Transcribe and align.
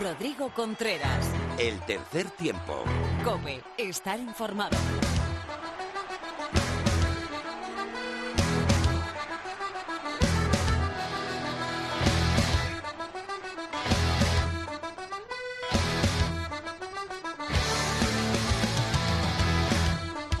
Rodrigo 0.00 0.50
Contreras. 0.54 1.26
El 1.58 1.78
tercer 1.80 2.30
tiempo. 2.30 2.82
Cope, 3.24 3.62
estar 3.76 4.18
informado. 4.18 4.76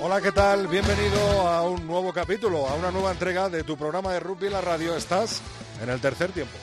Hola, 0.00 0.20
¿qué 0.20 0.32
tal? 0.32 0.66
Bienvenido 0.66 1.48
a 1.48 1.62
un 1.62 1.86
nuevo 1.86 2.12
capítulo, 2.12 2.66
a 2.66 2.74
una 2.74 2.90
nueva 2.90 3.12
entrega 3.12 3.48
de 3.48 3.62
tu 3.64 3.76
programa 3.76 4.12
de 4.12 4.20
rugby 4.20 4.46
en 4.46 4.52
la 4.54 4.60
radio. 4.60 4.96
Estás 4.96 5.40
en 5.82 5.90
el 5.90 6.00
tercer 6.00 6.32
tiempo. 6.32 6.56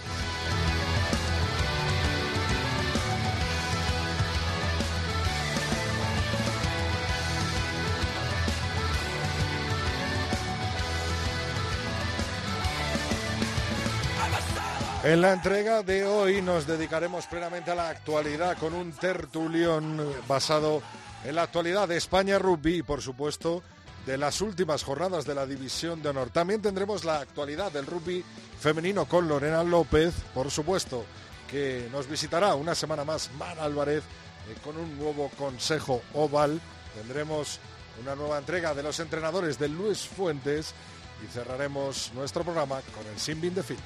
En 15.09 15.21
la 15.21 15.33
entrega 15.33 15.81
de 15.81 16.05
hoy 16.05 16.39
nos 16.39 16.67
dedicaremos 16.67 17.25
plenamente 17.25 17.71
a 17.71 17.75
la 17.75 17.89
actualidad 17.89 18.55
con 18.59 18.75
un 18.75 18.91
tertulión 18.91 19.99
basado 20.27 20.83
en 21.25 21.33
la 21.33 21.41
actualidad 21.41 21.87
de 21.87 21.97
España 21.97 22.37
Rugby 22.37 22.75
y, 22.75 22.83
por 22.83 23.01
supuesto, 23.01 23.63
de 24.05 24.19
las 24.19 24.39
últimas 24.39 24.83
jornadas 24.83 25.25
de 25.25 25.33
la 25.33 25.47
División 25.47 26.03
de 26.03 26.09
Honor. 26.09 26.29
También 26.29 26.61
tendremos 26.61 27.05
la 27.05 27.21
actualidad 27.21 27.71
del 27.71 27.87
rugby 27.87 28.23
femenino 28.59 29.05
con 29.05 29.27
Lorena 29.27 29.63
López, 29.63 30.13
por 30.31 30.51
supuesto, 30.51 31.03
que 31.49 31.89
nos 31.91 32.07
visitará 32.07 32.53
una 32.53 32.75
semana 32.75 33.03
más 33.03 33.31
Mar 33.39 33.59
Álvarez 33.59 34.03
eh, 34.03 34.57
con 34.63 34.77
un 34.77 34.95
nuevo 34.99 35.31
consejo 35.39 36.03
oval. 36.13 36.61
Tendremos 36.93 37.59
una 37.99 38.13
nueva 38.13 38.37
entrega 38.37 38.75
de 38.75 38.83
los 38.83 38.99
entrenadores 38.99 39.57
de 39.57 39.69
Luis 39.69 40.01
Fuentes 40.01 40.75
y 41.23 41.27
cerraremos 41.31 42.11
nuestro 42.15 42.43
programa 42.43 42.81
con 42.93 43.05
el 43.07 43.19
Simbin 43.19 43.53
de 43.53 43.63
Film. 43.63 43.79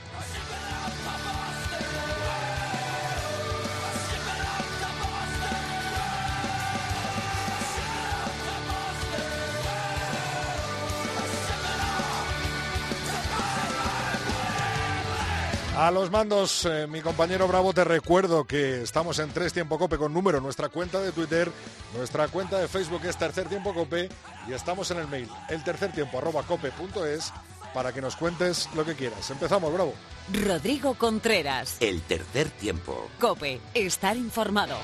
A 15.76 15.90
los 15.90 16.12
mandos, 16.12 16.66
eh, 16.66 16.86
mi 16.86 17.02
compañero 17.02 17.48
Bravo, 17.48 17.74
te 17.74 17.84
recuerdo 17.84 18.46
que 18.46 18.84
estamos 18.84 19.18
en 19.18 19.32
Tres 19.32 19.54
Tiempo 19.54 19.80
Cope 19.80 19.98
con 19.98 20.14
número, 20.14 20.40
nuestra 20.40 20.70
cuenta 20.70 21.00
de 21.02 21.12
Twitter, 21.12 21.52
nuestra 21.98 22.28
cuenta 22.28 22.60
de 22.60 22.68
Facebook 22.68 23.02
es 23.06 23.18
Tercer 23.18 23.50
Tiempo 23.50 23.74
Cope 23.74 24.08
y 24.48 24.54
estamos 24.54 24.92
en 24.92 25.00
el 25.00 25.08
mail, 25.08 25.28
el 25.50 25.64
tercer 25.64 25.92
tiempo 25.92 26.20
arroba 26.20 26.44
cope.es 26.44 27.34
para 27.74 27.92
que 27.92 28.02
nos 28.02 28.16
cuentes 28.16 28.70
lo 28.76 28.86
que 28.86 28.94
quieras. 28.94 29.28
Empezamos, 29.32 29.74
Bravo. 29.74 29.96
Rodrigo 30.32 30.94
Contreras. 30.94 31.78
El 31.80 32.04
tercer 32.04 32.52
tiempo. 32.52 33.10
Cope, 33.20 33.60
estar 33.74 34.16
informado. 34.16 34.78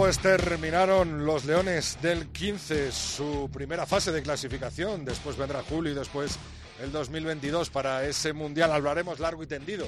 Pues 0.00 0.18
terminaron 0.18 1.26
los 1.26 1.44
Leones 1.44 1.98
del 2.00 2.28
15 2.28 2.90
su 2.90 3.50
primera 3.52 3.84
fase 3.84 4.10
de 4.10 4.22
clasificación. 4.22 5.04
Después 5.04 5.36
vendrá 5.36 5.62
julio 5.62 5.92
y 5.92 5.94
después 5.94 6.38
el 6.82 6.90
2022 6.90 7.68
para 7.68 8.06
ese 8.06 8.32
mundial. 8.32 8.72
Hablaremos 8.72 9.20
largo 9.20 9.42
y 9.42 9.46
tendido 9.46 9.86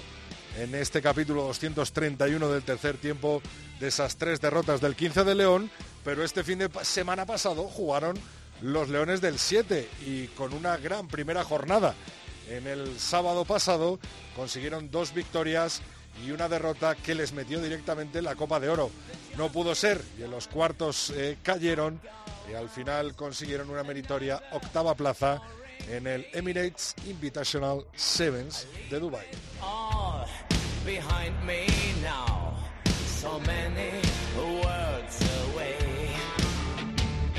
en 0.59 0.75
este 0.75 1.01
capítulo 1.01 1.45
231 1.45 2.47
del 2.51 2.63
tercer 2.63 2.99
tiempo 2.99 3.41
de 3.81 3.89
esas 3.89 4.17
tres 4.17 4.39
derrotas 4.39 4.83
del 4.83 4.97
15 4.97 5.25
de 5.25 5.35
León. 5.35 5.71
Pero 6.05 6.23
este 6.23 6.45
fin 6.45 6.59
de 6.59 6.69
semana 6.83 7.25
pasado 7.25 7.63
jugaron 7.65 8.15
los 8.61 8.91
Leones 8.91 9.23
del 9.23 9.39
7 9.39 9.89
y 10.07 10.27
con 10.27 10.53
una 10.53 10.77
gran 10.77 11.09
primera 11.09 11.43
jornada. 11.43 11.95
En 12.51 12.67
el 12.67 13.01
sábado 13.01 13.47
pasado 13.47 13.99
consiguieron 14.37 14.91
dos 14.91 15.15
victorias 15.15 15.81
y 16.25 16.31
una 16.31 16.49
derrota 16.49 16.95
que 16.95 17.15
les 17.15 17.33
metió 17.33 17.61
directamente 17.61 18.19
en 18.19 18.25
la 18.25 18.35
Copa 18.35 18.61
de 18.61 18.69
Oro. 18.69 18.91
No 19.37 19.51
pudo 19.51 19.75
ser 19.75 20.03
y 20.19 20.23
en 20.23 20.31
los 20.31 20.49
cuartos 20.49 21.11
eh, 21.11 21.39
cayeron 21.43 22.01
y 22.51 22.55
al 22.55 22.69
final 22.69 23.15
consiguieron 23.15 23.71
una 23.71 23.83
meritoria 23.83 24.43
octava 24.53 24.95
plaza 24.95 25.41
en 25.89 26.07
el 26.07 26.27
Emirates 26.33 26.95
Invitational 27.07 27.85
Sevens 27.95 28.67
de 28.91 29.01
Dubai. 29.01 29.27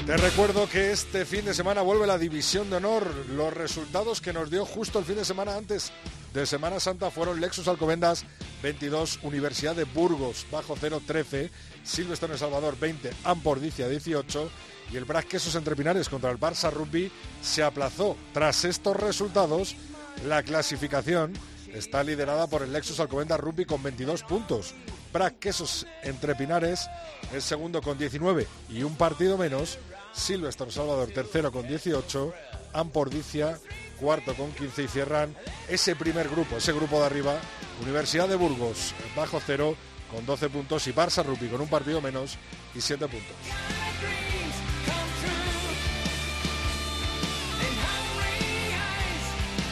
Te 0.06 0.18
recuerdo 0.18 0.68
que 0.68 0.92
este 0.92 1.26
fin 1.26 1.46
de 1.46 1.54
semana 1.54 1.82
vuelve 1.82 2.06
la 2.06 2.18
División 2.18 2.70
de 2.70 2.76
Honor. 2.76 3.08
Los 3.30 3.54
resultados 3.54 4.20
que 4.20 4.34
nos 4.34 4.52
dio 4.52 4.66
justo 4.66 5.00
el 5.00 5.06
fin 5.06 5.16
de 5.16 5.24
semana 5.24 5.56
antes 5.56 5.94
de 6.34 6.46
Semana 6.46 6.82
Santa 6.82 7.10
fueron 7.10 7.40
Lexus 7.40 7.70
Alcobendas 7.70 8.26
22, 8.62 9.20
Universidad 9.24 9.78
de 9.78 9.86
Burgos 9.86 10.46
bajo 10.52 10.76
0 10.78 11.02
13, 11.08 11.50
Silvestre 11.86 12.34
El 12.34 12.38
Salvador 12.38 12.78
20, 12.78 13.12
Ampordicia 13.24 13.88
18 13.88 14.52
y 14.92 14.98
el 14.98 15.06
Brac 15.06 15.26
Quesos 15.30 15.56
Entre 15.56 15.74
Pinares 15.74 16.10
contra 16.10 16.32
el 16.32 16.40
Barça 16.40 16.70
Rugby 16.70 17.10
se 17.42 17.64
aplazó. 17.64 18.18
Tras 18.34 18.66
estos 18.66 18.98
resultados, 18.98 19.78
la 20.26 20.44
clasificación 20.44 21.32
está 21.74 22.04
liderada 22.04 22.48
por 22.48 22.62
el 22.62 22.74
Lexus 22.74 23.00
Alcobendas 23.00 23.40
Rugby 23.40 23.64
con 23.64 23.82
22 23.82 24.24
puntos. 24.24 24.76
Brac 25.14 25.38
Quesos 25.40 25.86
Entre 26.02 26.36
Pinares 26.36 26.90
es 27.34 27.44
segundo 27.44 27.82
con 27.82 27.98
19 27.98 28.48
y 28.70 28.84
un 28.84 28.96
partido 28.96 29.38
menos. 29.38 29.78
Silvestre 30.14 30.72
Salvador 30.72 31.10
tercero 31.10 31.52
con 31.52 31.68
18, 31.68 32.34
Ampordicia 32.74 33.60
cuarto 34.00 34.34
con 34.36 34.52
15 34.52 34.84
y 34.84 34.88
cierran 34.88 35.36
ese 35.68 35.96
primer 35.96 36.30
grupo, 36.30 36.58
ese 36.58 36.74
grupo 36.74 37.00
de 37.00 37.06
arriba, 37.06 37.36
Universidad 37.82 38.28
de 38.28 38.36
Burgos 38.36 38.94
bajo 39.16 39.40
cero 39.46 39.76
con 40.12 40.26
12 40.26 40.50
puntos 40.50 40.88
y 40.88 40.94
Barça 40.94 41.24
Rugby 41.24 41.48
con 41.48 41.62
un 41.62 41.68
partido 41.68 42.02
menos 42.02 42.38
y 42.76 42.82
7 42.82 43.08
puntos. 43.08 43.36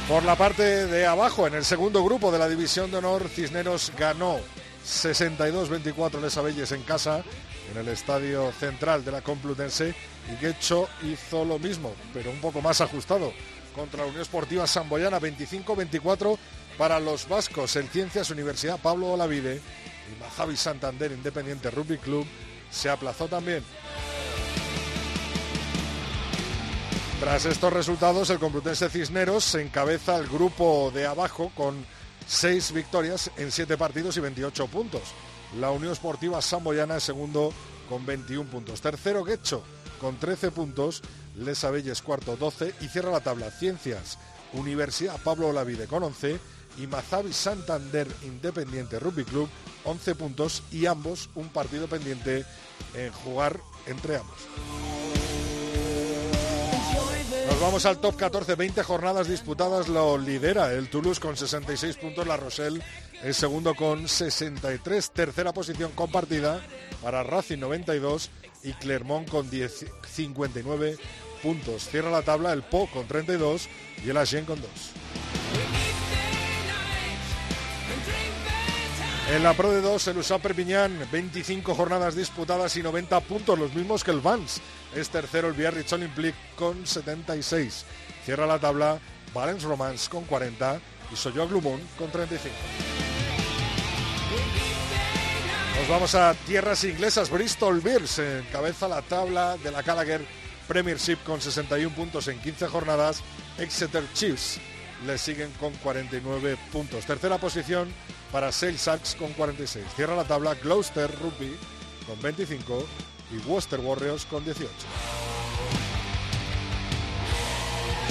Por 0.08 0.24
la 0.24 0.36
parte 0.36 0.88
de 0.88 1.06
abajo, 1.06 1.48
en 1.48 1.54
el 1.54 1.64
segundo 1.64 2.04
grupo 2.04 2.32
de 2.32 2.40
la 2.40 2.50
División 2.50 2.92
de 2.92 2.98
Honor, 2.98 3.30
Cisneros 3.30 3.94
ganó 3.98 4.40
62-24 4.86 6.20
Les 6.20 6.36
Abelles 6.36 6.72
en 6.74 6.84
casa, 6.84 7.24
en 7.72 7.78
el 7.78 7.88
estadio 7.88 8.52
central 8.52 9.04
de 9.04 9.12
la 9.12 9.22
Complutense, 9.22 9.96
y 10.30 10.44
Guecho 10.44 10.88
hizo 11.04 11.46
lo 11.46 11.58
mismo, 11.60 11.94
pero 12.14 12.32
un 12.32 12.40
poco 12.40 12.62
más 12.62 12.82
ajustado, 12.82 13.34
contra 13.76 14.02
la 14.02 14.08
Unión 14.08 14.22
Esportiva 14.22 14.68
Samboyana, 14.68 15.20
25-24 15.20 16.38
para 16.78 17.00
los 17.00 17.28
vascos. 17.28 17.76
En 17.76 17.88
Ciencias 17.88 18.30
Universidad 18.30 18.80
Pablo 18.80 19.14
Olavide 19.14 19.56
y 19.56 20.20
Mazavi 20.22 20.58
Santander 20.58 21.12
Independiente 21.12 21.72
Rugby 21.72 21.98
Club 21.98 22.26
se 22.70 22.90
aplazó 22.90 23.28
también. 23.28 23.64
Tras 27.20 27.46
estos 27.46 27.72
resultados, 27.72 28.32
el 28.32 28.40
Complutense 28.40 28.90
Cisneros 28.90 29.44
se 29.44 29.62
encabeza 29.62 30.18
el 30.18 30.28
grupo 30.28 30.92
de 30.94 31.06
abajo 31.06 31.52
con 31.56 31.86
seis 32.26 32.72
victorias 32.72 33.30
en 33.38 33.52
siete 33.52 33.78
partidos 33.78 34.18
y 34.18 34.22
28 34.22 34.68
puntos. 34.68 35.02
La 35.60 35.72
Unión 35.72 35.92
Esportiva 35.92 36.42
Samboyana 36.42 36.98
es 36.98 37.04
segundo 37.04 37.54
con 37.90 38.06
21 38.06 38.50
puntos. 38.50 38.82
Tercero 38.82 39.24
Guecho 39.24 39.64
con 40.00 40.18
13 40.18 40.52
puntos. 40.52 41.02
Les 41.36 41.64
Abelles 41.64 42.02
cuarto 42.02 42.36
12 42.36 42.76
y 42.82 42.88
cierra 42.88 43.12
la 43.12 43.22
tabla 43.22 43.52
Ciencias 43.52 44.18
Universidad 44.54 45.18
Pablo 45.24 45.48
Olavide 45.48 45.88
con 45.88 46.04
11 46.04 46.40
y 46.78 46.88
Mazavi 46.88 47.32
Santander 47.32 48.08
Independiente 48.24 49.00
Rugby 49.00 49.24
Club 49.24 49.48
11 49.86 50.16
puntos 50.16 50.64
y 50.72 50.86
ambos 50.86 51.30
un 51.36 51.50
partido 51.50 51.88
pendiente 51.88 52.46
en 52.94 53.12
jugar 53.12 53.60
entre 53.88 54.18
ambos. 54.18 54.38
Nos 57.48 57.62
vamos 57.62 57.86
al 57.86 58.00
top 58.00 58.16
14, 58.16 58.56
20 58.56 58.84
jornadas 58.84 59.28
disputadas, 59.28 59.88
lo 59.88 60.18
lidera 60.18 60.74
el 60.74 60.90
Toulouse 60.90 61.20
con 61.20 61.36
66 61.36 61.98
puntos, 61.98 62.28
La 62.28 62.38
Rochelle 62.38 62.84
es 63.24 63.38
segundo 63.38 63.76
con 63.76 64.08
63, 64.08 65.12
tercera 65.12 65.54
posición 65.54 65.92
compartida 65.92 66.62
para 67.02 67.24
Racing 67.24 67.60
92 67.60 68.30
y 68.64 68.74
Clermont 68.74 69.30
con 69.30 69.50
10, 69.50 69.86
59 70.08 70.98
puntos. 71.44 71.88
Cierra 71.90 72.10
la 72.10 72.24
tabla 72.24 72.54
el 72.54 72.64
Po 72.64 72.90
con 72.92 73.08
32 73.08 73.68
y 74.04 74.10
el 74.10 74.18
Agen 74.18 74.46
con 74.46 74.60
2. 74.60 74.70
En 79.32 79.44
la 79.44 79.54
Pro 79.54 79.72
de 79.72 79.82
2, 79.82 80.08
el 80.08 80.18
USA 80.18 80.40
Perpiñán, 80.40 81.08
25 81.12 81.74
jornadas 81.74 82.16
disputadas 82.16 82.76
y 82.76 82.84
90 82.84 83.20
puntos, 83.22 83.58
los 83.58 83.74
mismos 83.74 84.04
que 84.04 84.12
el 84.12 84.20
Vans. 84.20 84.60
Es 84.96 85.10
tercero 85.10 85.48
el 85.48 85.54
Biarritz 85.54 85.94
Olympique 85.94 86.36
con 86.58 86.86
76. 86.86 87.86
Cierra 88.26 88.46
la 88.46 88.60
tabla 88.60 89.00
Valence 89.34 89.66
Romance 89.66 90.10
con 90.10 90.26
40 90.26 90.82
y 91.14 91.16
Soyo 91.16 91.48
Glumón 91.48 91.80
con 91.98 92.12
35. 92.12 93.01
Nos 95.78 95.88
vamos 95.90 96.16
a 96.16 96.34
tierras 96.46 96.84
inglesas. 96.84 97.30
Bristol 97.30 97.82
Bears 97.82 98.20
encabeza 98.20 98.88
la 98.88 99.02
tabla 99.02 99.58
de 99.58 99.72
la 99.72 99.82
Gallagher 99.82 100.26
Premiership 100.68 101.18
con 101.26 101.42
61 101.42 101.96
puntos 101.96 102.28
en 102.28 102.40
15 102.40 102.68
jornadas. 102.68 103.22
Exeter 103.58 104.04
Chiefs 104.14 104.60
le 105.06 105.18
siguen 105.18 105.52
con 105.60 105.74
49 105.74 106.58
puntos. 106.72 107.06
Tercera 107.06 107.38
posición 107.38 107.90
para 108.32 108.52
Sale 108.52 108.78
Sharks 108.78 109.16
con 109.16 109.34
46. 109.34 109.86
Cierra 109.96 110.16
la 110.16 110.24
tabla 110.24 110.56
Gloucester 110.56 111.10
Rugby 111.20 111.56
con 112.06 112.22
25 112.22 112.86
y 113.32 113.48
Worcester 113.50 113.80
Warriors 113.80 114.26
con 114.26 114.44
18. 114.44 114.70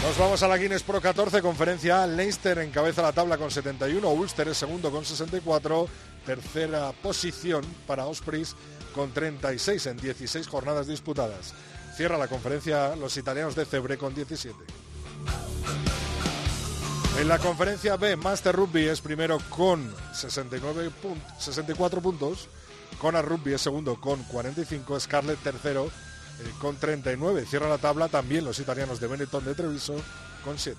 Nos 0.02 0.16
vamos 0.16 0.42
a 0.42 0.48
la 0.48 0.56
Guinness 0.56 0.82
Pro 0.82 1.00
14, 1.00 1.42
conferencia 1.42 2.06
Leicester 2.06 2.58
encabeza 2.58 3.02
la 3.02 3.12
tabla 3.12 3.36
con 3.36 3.50
71, 3.50 4.08
Ulster 4.08 4.48
es 4.48 4.56
segundo 4.56 4.90
con 4.90 5.04
64, 5.04 5.88
tercera 6.24 6.92
posición 7.02 7.64
para 7.86 8.06
Ospreys 8.06 8.54
con 8.94 9.12
36 9.12 9.86
en 9.86 9.96
16 9.96 10.46
jornadas 10.48 10.86
disputadas. 10.86 11.54
Cierra 11.96 12.18
la 12.18 12.28
conferencia 12.28 12.96
los 12.96 13.16
italianos 13.16 13.54
de 13.54 13.64
Cebre 13.64 13.98
con 13.98 14.14
17. 14.14 14.56
En 17.18 17.28
la 17.28 17.38
conferencia 17.38 17.96
B, 17.96 18.16
Master 18.16 18.56
Rugby 18.56 18.86
es 18.86 19.00
primero 19.00 19.38
con 19.50 19.94
69 20.14 20.90
64 21.38 22.00
puntos. 22.00 22.48
Cona 22.98 23.20
Rugby 23.20 23.52
es 23.52 23.60
segundo 23.60 24.00
con 24.00 24.22
45. 24.24 24.98
Scarlett 25.00 25.38
tercero 25.42 25.86
eh, 25.86 26.50
con 26.60 26.76
39. 26.76 27.44
Cierra 27.44 27.68
la 27.68 27.78
tabla 27.78 28.08
también 28.08 28.44
los 28.44 28.58
italianos 28.58 29.00
de 29.00 29.06
Benetton 29.06 29.44
de 29.44 29.54
Treviso 29.54 29.96
con 30.44 30.58
7. 30.58 30.78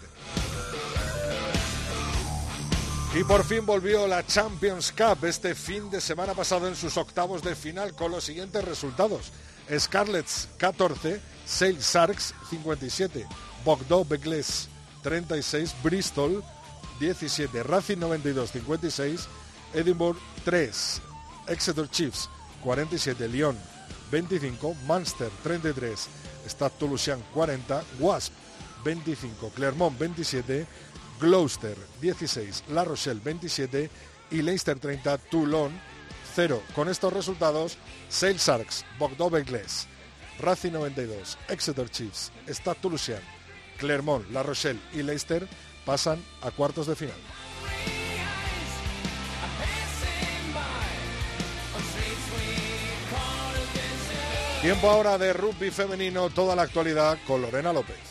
Y 3.14 3.26
por 3.26 3.44
fin 3.44 3.66
volvió 3.66 4.08
la 4.08 4.26
Champions 4.26 4.94
Cup 4.94 5.26
este 5.26 5.54
fin 5.54 5.90
de 5.90 6.00
semana 6.00 6.34
pasado 6.34 6.70
en 6.70 6.78
sus 6.78 6.96
octavos 6.96 7.44
de 7.44 7.56
final 7.56 7.94
con 7.94 8.10
los 8.10 8.24
siguientes 8.24 8.64
resultados. 8.64 9.34
Scarlets 9.78 10.48
14, 10.58 11.20
Sale 11.46 11.78
Sharks 11.82 12.34
57, 12.50 13.28
Bogdo 13.66 14.06
Begles 14.06 14.70
36, 15.04 15.76
Bristol 15.84 16.42
17, 17.02 17.64
Racing 17.64 17.98
92, 18.00 18.52
56, 18.52 19.28
Edinburgh 19.74 20.18
3, 20.46 21.02
Exeter 21.48 21.90
Chiefs 21.90 22.30
47, 22.64 23.28
Lyon 23.28 23.58
25, 24.10 24.74
Munster 24.86 25.30
33, 25.44 26.08
Stade 26.48 26.74
Toulousain 26.80 27.22
40, 27.34 27.84
Wasp 28.00 28.32
25, 28.86 29.50
Clermont 29.50 29.98
27, 30.00 30.66
Gloucester 31.22 31.78
16, 32.02 32.64
La 32.70 32.84
Rochelle 32.84 33.22
27 33.24 33.92
y 34.32 34.42
Leicester 34.42 34.80
30, 34.80 35.20
Toulon 35.20 35.72
0. 36.34 36.64
Con 36.74 36.90
estos 36.90 37.14
resultados, 37.14 37.78
Sale 38.10 38.40
Sharks, 38.40 38.84
Bordeaux 38.98 39.32
Bengles, 39.32 39.88
Racing 40.40 40.72
92, 40.72 41.38
Exeter 41.50 41.90
Chiefs, 41.92 42.32
Stade 42.48 42.80
Toulousain, 42.82 43.22
Clermont, 43.78 44.28
La 44.32 44.42
Rochelle 44.42 44.80
y 44.94 45.04
Leicester 45.04 45.48
pasan 45.86 46.24
a 46.42 46.50
cuartos 46.50 46.88
de 46.88 46.96
final. 46.96 47.16
Tiempo 54.64 54.90
ahora 54.90 55.18
de 55.20 55.34
rugby 55.34 55.70
femenino, 55.70 56.30
toda 56.32 56.56
la 56.56 56.64
actualidad 56.64 57.18
con 57.28 57.42
Lorena 57.42 57.74
López. 57.74 58.11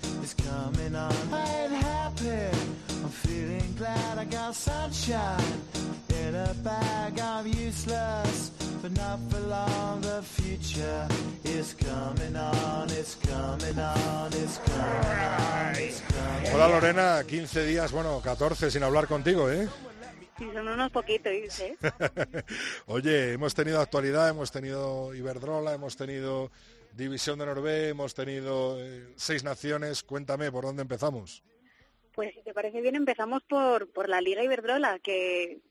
Is 0.23 0.33
coming 0.33 0.95
on. 0.95 1.13
I 1.31 1.63
ain't 1.63 1.73
happy. 1.73 2.57
I'm 3.03 3.09
feeling 3.09 3.73
glad 3.77 4.17
I 4.17 4.25
got 4.25 4.55
sunshine. 4.55 5.61
In 6.09 6.35
a 6.35 6.53
bag, 6.63 7.19
I'm 7.19 7.47
useless. 7.47 8.51
But 8.81 8.93
not 8.93 9.19
for 9.29 9.39
long, 9.41 10.01
the 10.01 10.23
future 10.23 11.07
is 11.43 11.75
coming 11.75 12.35
on, 12.35 12.89
it's 12.89 13.15
coming 13.15 13.77
on, 13.77 14.33
it's 14.33 14.57
coming 14.57 15.29
on, 15.29 15.73
it's 15.75 16.01
coming 16.01 16.47
on. 16.47 16.53
Hola 16.53 16.67
Lorena, 16.67 17.23
15 17.23 17.63
días, 17.63 17.91
bueno, 17.91 18.19
14 18.23 18.71
sin 18.71 18.81
hablar 18.81 19.07
contigo, 19.07 19.51
¿eh? 19.51 19.69
Sí, 20.39 20.49
son 20.51 20.67
unos 20.67 20.89
poquitos, 20.91 21.31
¿eh? 21.59 21.77
Oye, 22.87 23.33
hemos 23.33 23.53
tenido 23.53 23.79
actualidad, 23.79 24.29
hemos 24.29 24.51
tenido 24.51 25.13
Iberdrola, 25.13 25.75
hemos 25.75 25.95
tenido 25.95 26.49
División 26.93 27.39
de 27.39 27.45
Norvé, 27.45 27.89
hemos 27.89 28.13
tenido 28.13 28.77
eh, 28.79 29.13
seis 29.15 29.43
naciones. 29.43 30.03
Cuéntame, 30.03 30.51
¿por 30.51 30.65
dónde 30.65 30.81
empezamos? 30.81 31.43
Pues 32.13 32.33
si 32.33 32.41
te 32.41 32.53
parece 32.53 32.81
bien, 32.81 32.95
empezamos 32.95 33.43
por, 33.43 33.89
por 33.91 34.09
la 34.09 34.21
Liga 34.21 34.43
Iberdrola, 34.43 34.99
que 34.99 35.61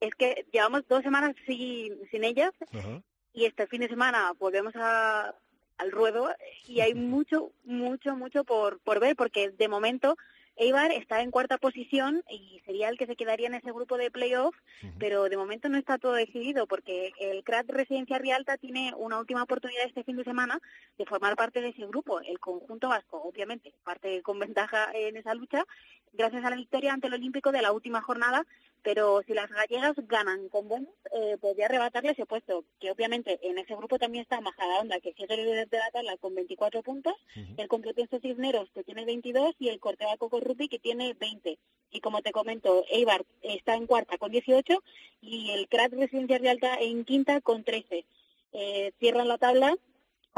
es 0.00 0.14
que 0.14 0.46
llevamos 0.52 0.86
dos 0.88 1.02
semanas 1.02 1.34
sin, 1.46 1.98
sin 2.10 2.24
ellas 2.24 2.52
y 3.32 3.44
este 3.44 3.66
fin 3.66 3.80
de 3.80 3.88
semana 3.88 4.32
volvemos 4.38 4.74
a, 4.76 5.34
al 5.78 5.92
ruedo 5.92 6.28
y 6.66 6.80
hay 6.80 6.94
mucho, 6.94 7.52
mucho, 7.64 8.16
mucho 8.16 8.44
por, 8.44 8.80
por 8.80 9.00
ver, 9.00 9.16
porque 9.16 9.50
de 9.50 9.68
momento 9.68 10.16
Eibar 10.56 10.90
está 10.90 11.20
en 11.20 11.30
cuarta 11.30 11.58
posición 11.58 12.22
y 12.30 12.60
sería 12.64 12.88
el 12.88 12.96
que 12.96 13.06
se 13.06 13.16
quedaría 13.16 13.46
en 13.46 13.54
ese 13.54 13.72
grupo 13.72 13.98
de 13.98 14.10
playoff, 14.10 14.56
pero 14.98 15.28
de 15.28 15.36
momento 15.36 15.68
no 15.68 15.76
está 15.76 15.98
todo 15.98 16.14
decidido 16.14 16.66
porque 16.66 17.12
el 17.20 17.44
CRAT 17.44 17.68
Residencia 17.68 18.18
Rialta 18.18 18.56
tiene 18.56 18.92
una 18.96 19.18
última 19.18 19.42
oportunidad 19.42 19.84
este 19.84 20.04
fin 20.04 20.16
de 20.16 20.24
semana 20.24 20.60
de 20.96 21.04
formar 21.04 21.36
parte 21.36 21.60
de 21.60 21.68
ese 21.68 21.86
grupo, 21.86 22.20
el 22.20 22.40
conjunto 22.40 22.88
vasco, 22.88 23.22
obviamente, 23.22 23.74
parte 23.84 24.22
con 24.22 24.38
ventaja 24.38 24.88
en 24.94 25.16
esa 25.16 25.34
lucha, 25.34 25.64
gracias 26.14 26.44
a 26.44 26.50
la 26.50 26.56
victoria 26.56 26.94
ante 26.94 27.08
el 27.08 27.14
Olímpico 27.14 27.52
de 27.52 27.60
la 27.60 27.72
última 27.72 28.00
jornada 28.00 28.46
pero 28.86 29.20
si 29.26 29.34
las 29.34 29.50
gallegas 29.50 29.96
ganan 30.06 30.48
con 30.48 30.68
buenos, 30.68 30.94
eh, 31.12 31.36
podría 31.40 31.66
arrebatarle 31.66 32.12
ese 32.12 32.24
puesto, 32.24 32.64
que 32.78 32.92
obviamente 32.92 33.40
en 33.42 33.58
ese 33.58 33.74
grupo 33.74 33.98
también 33.98 34.22
está 34.22 34.40
Majadahonda, 34.40 35.00
que 35.00 35.12
sigue 35.12 35.34
el 35.34 35.44
líder 35.44 35.68
de 35.68 35.78
la 35.78 35.90
tabla 35.90 36.16
con 36.18 36.36
24 36.36 36.84
puntos, 36.84 37.14
el 37.56 37.66
Complutense 37.66 38.20
Cisneros, 38.20 38.70
que 38.72 38.84
tiene 38.84 39.04
22, 39.04 39.56
y 39.58 39.70
el 39.70 39.80
Corteva 39.80 40.16
Coco 40.18 40.38
Rugby, 40.38 40.68
que 40.68 40.78
tiene 40.78 41.14
20. 41.14 41.58
Y 41.90 42.00
como 42.00 42.22
te 42.22 42.30
comento, 42.30 42.84
Eibar 42.88 43.26
está 43.42 43.74
en 43.74 43.88
cuarta 43.88 44.18
con 44.18 44.30
18, 44.30 44.80
y 45.20 45.50
el 45.50 45.66
CRAT 45.66 45.92
Residencia 45.92 46.38
de 46.38 46.48
Alta 46.48 46.76
en 46.76 47.04
quinta 47.04 47.40
con 47.40 47.64
13. 47.64 48.04
Eh, 48.52 48.92
cierran 49.00 49.26
la 49.26 49.38
tabla 49.38 49.76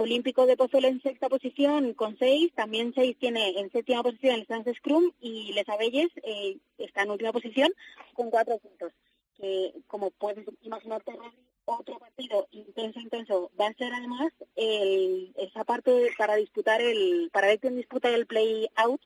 Olímpico 0.00 0.46
de 0.46 0.56
Pozuelo 0.56 0.86
en 0.86 1.02
sexta 1.02 1.28
posición 1.28 1.92
con 1.92 2.16
seis, 2.18 2.52
también 2.54 2.92
seis 2.94 3.16
tiene 3.18 3.58
en 3.58 3.68
séptima 3.72 4.04
posición 4.04 4.36
el 4.36 4.46
Sans 4.46 4.64
Scrum 4.76 5.10
y 5.20 5.52
Les 5.54 5.68
Abelles 5.68 6.10
eh, 6.22 6.56
está 6.78 7.02
en 7.02 7.10
última 7.10 7.32
posición 7.32 7.68
con 8.14 8.30
cuatro 8.30 8.58
puntos. 8.58 8.92
Que 9.36 9.72
como 9.88 10.12
puedes 10.12 10.46
imaginarte, 10.62 11.18
otro 11.64 11.98
partido 11.98 12.46
intenso, 12.52 13.00
intenso 13.00 13.50
va 13.60 13.66
a 13.66 13.74
ser 13.74 13.92
además 13.92 14.32
el, 14.54 15.34
esa 15.36 15.64
parte 15.64 16.10
para 16.16 16.36
disputar 16.36 16.80
el, 16.80 17.28
para 17.32 17.48
ver 17.48 17.58
quién 17.58 17.74
disputa 17.74 18.08
el 18.08 18.26
play 18.26 18.68
out. 18.76 19.02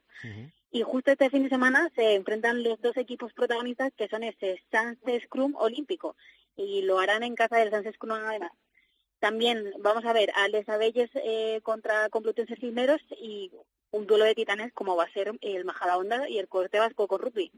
Y 0.71 0.83
justo 0.83 1.11
este 1.11 1.31
fin 1.31 1.45
de 1.45 1.49
semana 1.49 1.91
se 1.97 2.17
enfrentan 2.17 2.63
los 2.63 2.79
dos 2.83 2.99
equipos 2.99 3.33
protagonistas 3.33 3.95
que 3.97 4.09
son 4.09 4.25
ese 4.25 4.63
Sans 4.71 4.99
Scrum 5.25 5.55
olímpico 5.57 6.17
y 6.55 6.83
lo 6.83 6.99
harán 6.99 7.23
en 7.23 7.35
casa 7.35 7.57
del 7.57 7.71
Sans 7.71 7.91
Scrum 7.95 8.13
además. 8.13 8.53
También 9.23 9.73
vamos 9.79 10.05
a 10.05 10.13
ver 10.13 10.33
a 10.35 10.49
Les 10.49 10.69
Abelles 10.69 11.09
eh, 11.15 11.61
contra 11.63 12.09
Complutense 12.09 12.57
Cisneros 12.57 13.01
y 13.21 13.53
un 13.93 14.05
duelo 14.05 14.25
de 14.25 14.35
titanes 14.35 14.73
como 14.73 14.97
va 14.97 15.05
a 15.05 15.13
ser 15.13 15.31
el 15.43 15.65
Majadahonda 15.65 16.29
y 16.29 16.41
el 16.41 16.49
Corte 16.49 16.81
Vasco 16.81 17.07
con 17.07 17.21
Rugby. 17.21 17.53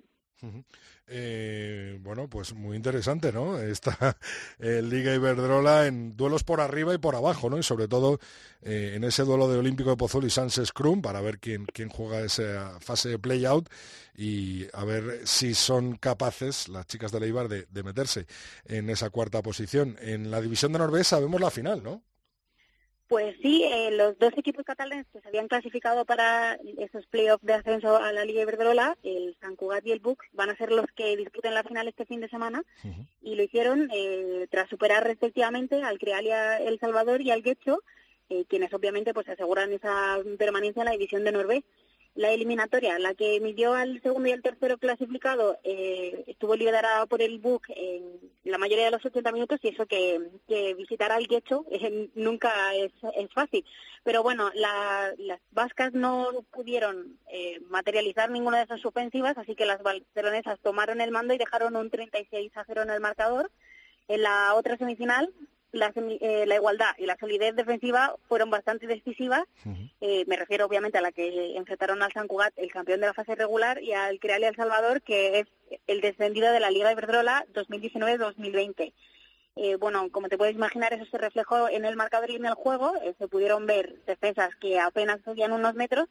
Eh, 1.06 1.98
bueno, 2.00 2.28
pues 2.28 2.54
muy 2.54 2.76
interesante, 2.76 3.32
¿no? 3.32 3.58
Esta 3.58 4.16
eh, 4.58 4.80
Liga 4.82 5.14
Iberdrola 5.14 5.86
en 5.86 6.16
duelos 6.16 6.44
por 6.44 6.60
arriba 6.60 6.94
y 6.94 6.98
por 6.98 7.14
abajo, 7.14 7.50
¿no? 7.50 7.58
Y 7.58 7.62
sobre 7.62 7.88
todo 7.88 8.18
eh, 8.62 8.92
en 8.94 9.04
ese 9.04 9.22
duelo 9.24 9.48
de 9.48 9.58
Olímpico 9.58 9.90
de 9.90 9.96
Pozzuoli 9.96 10.28
y 10.28 10.30
Sánchez 10.30 10.72
Crum 10.72 11.02
para 11.02 11.20
ver 11.20 11.38
quién, 11.38 11.66
quién 11.66 11.88
juega 11.88 12.20
esa 12.20 12.78
fase 12.80 13.10
de 13.10 13.18
play-out 13.18 13.68
y 14.16 14.66
a 14.72 14.84
ver 14.84 15.22
si 15.24 15.54
son 15.54 15.96
capaces 15.96 16.68
las 16.68 16.86
chicas 16.86 17.12
de 17.12 17.20
Leibar 17.20 17.48
de, 17.48 17.66
de 17.70 17.82
meterse 17.82 18.26
en 18.64 18.88
esa 18.88 19.10
cuarta 19.10 19.42
posición. 19.42 19.96
En 20.00 20.30
la 20.30 20.40
división 20.40 20.72
de 20.72 20.78
Noruega 20.78 21.04
sabemos 21.04 21.40
la 21.40 21.50
final, 21.50 21.82
¿no? 21.82 22.02
Pues 23.08 23.37
sí, 23.42 23.64
eh, 23.64 23.90
los 23.92 24.18
dos 24.18 24.32
equipos 24.37 24.64
catalanes 24.64 25.06
que 25.12 25.20
se 25.20 25.28
habían 25.28 25.46
clasificado 25.46 26.06
para 26.06 26.58
esos 26.78 27.06
playoffs 27.06 27.44
de 27.44 27.52
ascenso 27.52 27.96
a 27.96 28.12
la 28.12 28.25
Liga 28.25 28.42
Iberdrola, 28.42 28.96
el 29.02 29.37
San 29.40 29.56
Cugat 29.56 29.87
y 29.87 29.92
el 29.92 30.00
Buc, 30.00 30.23
van 30.32 30.49
a 30.49 30.56
ser 30.56 30.73
los 30.73 30.87
que 30.96 31.14
disputen 31.16 31.52
la 31.52 31.64
final 31.64 31.87
este 31.87 32.06
fin 32.06 32.20
de 32.20 32.28
semana. 32.28 32.62
Y 33.20 33.34
lo 33.34 33.42
hicieron 33.42 33.90
eh, 33.92 34.46
tras 34.50 34.70
superar 34.70 35.04
respectivamente 35.04 35.82
al 35.82 35.99
Crealia 35.99 36.56
El 36.56 36.78
Salvador 36.78 37.20
y 37.20 37.30
al 37.30 37.42
Guecho, 37.42 37.82
eh, 38.30 38.46
quienes 38.49 38.73
obviamente 38.73 39.12
pues 39.12 39.28
aseguran 39.28 39.73
esa 39.73 40.18
permanencia 40.38 40.80
en 40.80 40.87
la 40.87 40.92
división 40.92 41.25
de 41.25 41.32
Noruega 41.32 41.64
la 42.14 42.30
eliminatoria, 42.30 42.99
la 42.99 43.14
que 43.14 43.40
midió 43.40 43.75
al 43.75 44.00
segundo 44.00 44.28
y 44.28 44.33
al 44.33 44.42
tercero 44.42 44.78
clasificado, 44.78 45.59
eh, 45.64 46.25
estuvo 46.28 46.54
liderada 46.54 47.06
por 47.06 47.21
el 47.21 47.40
BUC 47.40 47.64
en 47.71 48.21
la 48.44 48.59
mayoría 48.59 48.85
de 48.85 48.92
los 48.92 49.04
80 49.04 49.33
minutos 49.33 49.59
y 49.62 49.68
eso 49.68 49.87
que, 49.87 50.21
visitar 50.76 51.11
al 51.11 51.26
Guecho 51.26 51.64
eh, 51.71 52.09
nunca 52.14 52.52
es, 52.75 52.92
fácil. 53.35 53.64
Pero 54.04 54.23
bueno, 54.23 54.50
las 54.54 55.40
vascas 55.50 55.92
no 55.92 56.28
pudieron 56.52 57.18
eh, 57.28 57.61
materializar 57.68 58.30
ninguna 58.30 58.59
de 58.59 58.64
esas 58.64 58.85
ofensivas, 58.85 59.37
así 59.37 59.56
que 59.56 59.66
las 59.66 59.83
barcelonesas 59.83 60.61
tomaron 60.61 61.00
el 61.00 61.11
mando 61.11 61.35
y 61.35 61.38
dejaron 61.38 61.75
un 61.75 61.90
36 61.90 62.52
a 62.56 62.64
0 62.64 62.83
en 62.83 62.90
el 62.90 63.00
marcador. 63.00 63.50
En 64.06 64.23
la 64.23 64.54
otra 64.54 64.76
semifinal, 64.76 65.33
eh, 65.74 66.44
la, 66.46 66.54
igualdad 66.54 66.90
y 66.98 67.06
la 67.06 67.16
solidez 67.16 67.54
defensiva 67.56 68.14
fueron 68.28 68.50
bastante 68.50 68.86
decisivas. 68.86 69.44
Eh, 70.00 70.24
me 70.26 70.36
refiero 70.36 70.66
obviamente 70.66 70.98
a 70.98 71.02
la 71.02 71.12
que 71.12 71.56
enfrentaron 71.56 72.02
al 72.02 72.12
San 72.12 72.28
Cugat, 72.28 72.52
el 72.56 72.70
campeón 72.70 73.00
de 73.00 73.06
la 73.06 73.14
fase 73.14 73.34
regular, 73.34 73.82
y 73.82 73.92
al 73.92 74.18
Creal 74.20 74.42
y 74.42 74.46
El 74.46 74.56
Salvador, 74.56 75.02
que 75.02 75.40
es 75.40 75.46
el 75.86 76.00
descendido 76.00 76.52
de 76.52 76.60
la 76.60 76.70
Liga 76.70 76.92
Iberdrola 76.92 77.44
2019-2020. 77.54 78.92
Eh, 79.56 79.76
bueno, 79.76 80.08
como 80.10 80.28
te 80.28 80.38
puedes 80.38 80.54
imaginar, 80.54 80.92
eso 80.92 81.06
se 81.06 81.18
reflejó 81.18 81.68
en 81.68 81.84
el 81.84 81.96
marcador 81.96 82.30
y 82.30 82.36
en 82.36 82.46
el 82.46 82.54
juego. 82.54 82.92
se 83.18 83.28
pudieron 83.28 83.66
ver 83.66 83.96
defensas 84.06 84.54
que 84.56 84.80
apenas 84.80 85.20
subían 85.24 85.52
unos 85.52 85.74
metros 85.74 86.08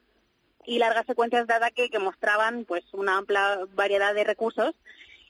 y 0.66 0.78
largas 0.78 1.06
secuencias 1.06 1.46
de 1.46 1.54
ataque 1.54 1.90
que 1.90 1.98
mostraban 1.98 2.64
pues 2.64 2.84
una 2.92 3.18
amplia 3.18 3.60
variedad 3.74 4.14
de 4.14 4.24
recursos 4.24 4.74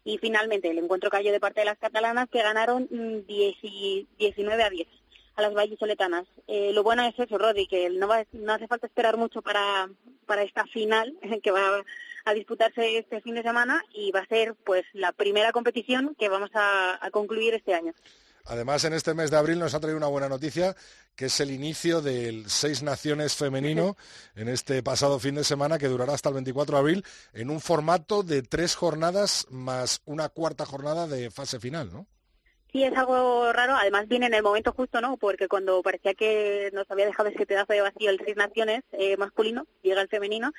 y 0.04 0.18
finalmente 0.18 0.70
el 0.70 0.78
encuentro 0.78 1.11
cayó 1.11 1.32
de 1.32 1.40
parte 1.40 1.61
de 1.61 1.66
las 1.66 1.78
catalanas 1.78 2.28
que 2.28 2.42
ganaron 2.42 2.88
19 2.90 3.26
mm, 4.37 4.61
a 4.61 4.70
10 4.70 4.88
a 5.37 5.42
las 5.42 5.54
vallisoletanas. 5.54 6.26
Eh, 6.46 6.73
lo 6.73 6.82
bueno 6.82 7.02
es 7.04 7.18
eso, 7.18 7.38
Rodi, 7.38 7.66
que 7.66 7.90
no, 7.90 8.08
no 8.32 8.52
hace 8.52 8.68
falta 8.68 8.87
esperar 8.87 9.16
mucho 9.16 9.42
para, 9.42 9.88
para 10.26 10.42
esta 10.42 10.64
final 10.66 11.16
que 11.42 11.50
va 11.50 11.82
a 12.25 12.34
disputarse 12.34 12.99
este 12.99 13.20
fin 13.20 13.34
de 13.34 13.42
semana 13.42 13.84
y 13.92 14.12
va 14.12 14.20
a 14.20 14.26
ser 14.26 14.54
pues 14.54 14.84
la 14.92 15.12
primera 15.12 15.52
competición 15.52 16.14
que 16.18 16.28
vamos 16.28 16.50
a 16.54 17.08
concluir 17.11 17.54
este 17.54 17.75
año. 17.75 17.92
Además, 18.46 18.84
en 18.84 18.92
este 18.92 19.14
mes 19.14 19.30
de 19.30 19.38
abril 19.38 19.58
nos 19.58 19.74
ha 19.74 19.80
traído 19.80 19.96
una 19.96 20.06
buena 20.08 20.28
noticia, 20.28 20.76
que 21.16 21.26
es 21.26 21.40
el 21.40 21.50
inicio 21.50 22.02
del 22.02 22.50
Seis 22.50 22.82
Naciones 22.82 23.34
femenino 23.34 23.96
en 24.36 24.48
este 24.48 24.82
pasado 24.82 25.18
fin 25.18 25.36
de 25.36 25.44
semana, 25.44 25.78
que 25.78 25.88
durará 25.88 26.12
hasta 26.12 26.28
el 26.28 26.34
24 26.34 26.76
de 26.76 26.80
abril, 26.80 27.04
en 27.32 27.48
un 27.48 27.60
formato 27.60 28.22
de 28.22 28.42
tres 28.42 28.74
jornadas 28.74 29.46
más 29.50 30.02
una 30.04 30.28
cuarta 30.28 30.66
jornada 30.66 31.06
de 31.06 31.30
fase 31.30 31.58
final, 31.58 31.90
¿no? 31.90 32.06
Sí, 32.70 32.82
es 32.82 32.94
algo 32.96 33.50
raro. 33.52 33.76
Además 33.76 34.08
viene 34.08 34.26
en 34.26 34.34
el 34.34 34.42
momento 34.42 34.72
justo, 34.72 35.00
¿no? 35.00 35.16
Porque 35.16 35.48
cuando 35.48 35.80
parecía 35.80 36.12
que 36.12 36.70
nos 36.74 36.90
había 36.90 37.06
dejado 37.06 37.30
ese 37.30 37.46
pedazo 37.46 37.72
de 37.72 37.80
vacío 37.80 38.10
el 38.10 38.20
Seis 38.22 38.36
Naciones 38.36 38.82
eh, 38.92 39.16
masculino, 39.16 39.66
llega 39.82 40.02
el 40.02 40.08
femenino, 40.08 40.52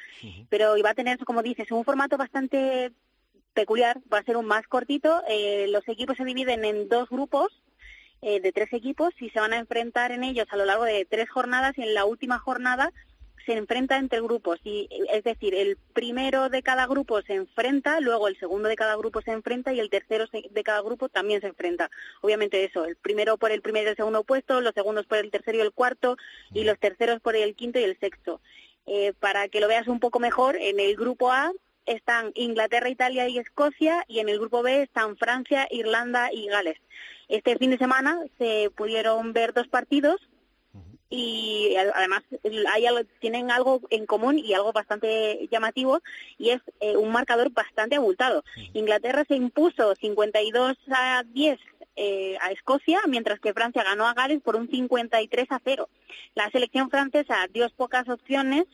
pero 0.50 0.76
iba 0.78 0.90
a 0.90 0.96
tener, 0.96 1.20
como 1.20 1.44
dices, 1.44 1.70
un 1.72 1.84
formato 1.84 2.18
bastante 2.18 2.94
peculiar. 3.54 4.00
Va 4.12 4.20
a 4.20 4.24
ser 4.24 4.38
un 4.38 4.46
más 4.46 4.66
cortito. 4.68 5.22
Eh, 5.28 5.68
los 5.70 5.88
equipos 5.88 6.18
se 6.18 6.24
dividen 6.24 6.66
en 6.66 6.88
dos 6.88 7.10
grupos 7.10 7.52
eh, 8.28 8.40
de 8.40 8.52
tres 8.52 8.74
equipos 8.74 9.14
y 9.20 9.30
se 9.30 9.40
van 9.40 9.54
a 9.54 9.60
enfrentar 9.60 10.12
en 10.12 10.24
ellos 10.24 10.48
a 10.50 10.58
lo 10.58 10.66
largo 10.66 10.84
de 10.84 11.06
tres 11.06 11.30
jornadas 11.30 11.78
y 11.78 11.84
en 11.84 11.94
la 11.94 12.06
última 12.06 12.40
jornada 12.40 12.92
se 13.46 13.54
enfrenta 13.54 13.98
entre 13.98 14.20
grupos. 14.20 14.60
Y 14.64 14.90
es 15.14 15.24
decir 15.24 15.54
el 15.54 15.78
primero 15.94 16.50
de 16.50 16.64
cada 16.64 16.88
grupo 16.88 17.22
se 17.22 17.36
enfrenta 17.36 18.00
luego 18.00 18.28
el 18.28 18.40
segundo 18.40 18.68
de 18.68 18.76
cada 18.76 18.96
grupo 18.96 19.22
se 19.22 19.30
enfrenta 19.30 19.74
y 19.74 19.80
el 19.80 19.92
tercero 19.92 20.26
de 20.32 20.64
cada 20.64 20.82
grupo 20.82 21.08
también 21.08 21.40
se 21.40 21.50
enfrenta. 21.50 21.92
Obviamente 22.22 22.64
eso 22.64 22.86
el 22.86 22.96
primero 22.96 23.38
por 23.38 23.52
el 23.52 23.62
primer 23.62 23.86
y 23.86 23.90
el 23.90 23.96
segundo 23.96 24.24
puesto 24.24 24.60
los 24.60 24.74
segundos 24.74 25.06
por 25.06 25.20
el 25.20 25.30
tercero 25.30 25.60
y 25.60 25.62
el 25.62 25.72
cuarto 25.72 26.18
y 26.52 26.64
los 26.64 26.80
terceros 26.80 27.22
por 27.22 27.36
el 27.36 27.54
quinto 27.54 27.78
y 27.78 27.84
el 27.84 28.00
sexto. 28.00 28.42
Eh, 28.88 29.14
para 29.20 29.50
que 29.50 29.60
lo 29.60 29.68
veas 29.68 29.88
un 29.88 30.00
poco 30.00 30.20
mejor 30.20 30.56
en 30.56 30.80
el 30.80 30.96
grupo 30.96 31.32
A 31.32 31.52
están 31.86 32.32
Inglaterra, 32.36 32.90
Italia 32.90 33.28
y 33.28 33.38
Escocia 33.38 34.04
y 34.08 34.20
en 34.20 34.30
el 34.30 34.40
grupo 34.40 34.62
B 34.62 34.84
están 34.84 35.18
Francia, 35.18 35.68
Irlanda 35.72 36.32
y 36.32 36.48
Gales. 36.48 36.78
Este 37.28 37.58
fin 37.58 37.72
de 37.72 37.78
semana 37.78 38.20
se 38.38 38.72
pudieron 38.76 39.34
ver 39.34 39.54
dos 39.54 39.68
partidos 39.68 40.22
y 41.10 41.76
además 41.76 42.24
hay 42.74 42.86
tienen 43.20 43.52
algo 43.52 43.82
en 43.90 44.06
común 44.06 44.40
y 44.40 44.54
algo 44.54 44.74
bastante 44.74 45.48
llamativo 45.52 46.02
y 46.38 46.50
es 46.50 46.62
eh, 46.80 46.98
un 46.98 47.12
marcador 47.12 47.52
bastante 47.52 47.96
abultado. 47.96 48.44
Inglaterra 48.74 49.24
se 49.28 49.36
impuso 49.36 49.96
52 49.96 50.78
a 50.92 51.24
10 51.24 51.60
eh, 51.98 52.38
a 52.42 52.52
Escocia, 52.52 53.00
mientras 53.08 53.40
que 53.40 53.54
Francia 53.54 53.84
ganó 53.84 54.06
a 54.06 54.14
Gales 54.14 54.42
por 54.42 54.56
un 54.56 54.70
53 54.70 55.46
a 55.50 55.62
0. 55.64 55.90
La 56.34 56.50
selección 56.50 56.90
francesa 56.90 57.48
dio 57.54 57.70
pocas 57.70 58.10
opciones 58.10 58.66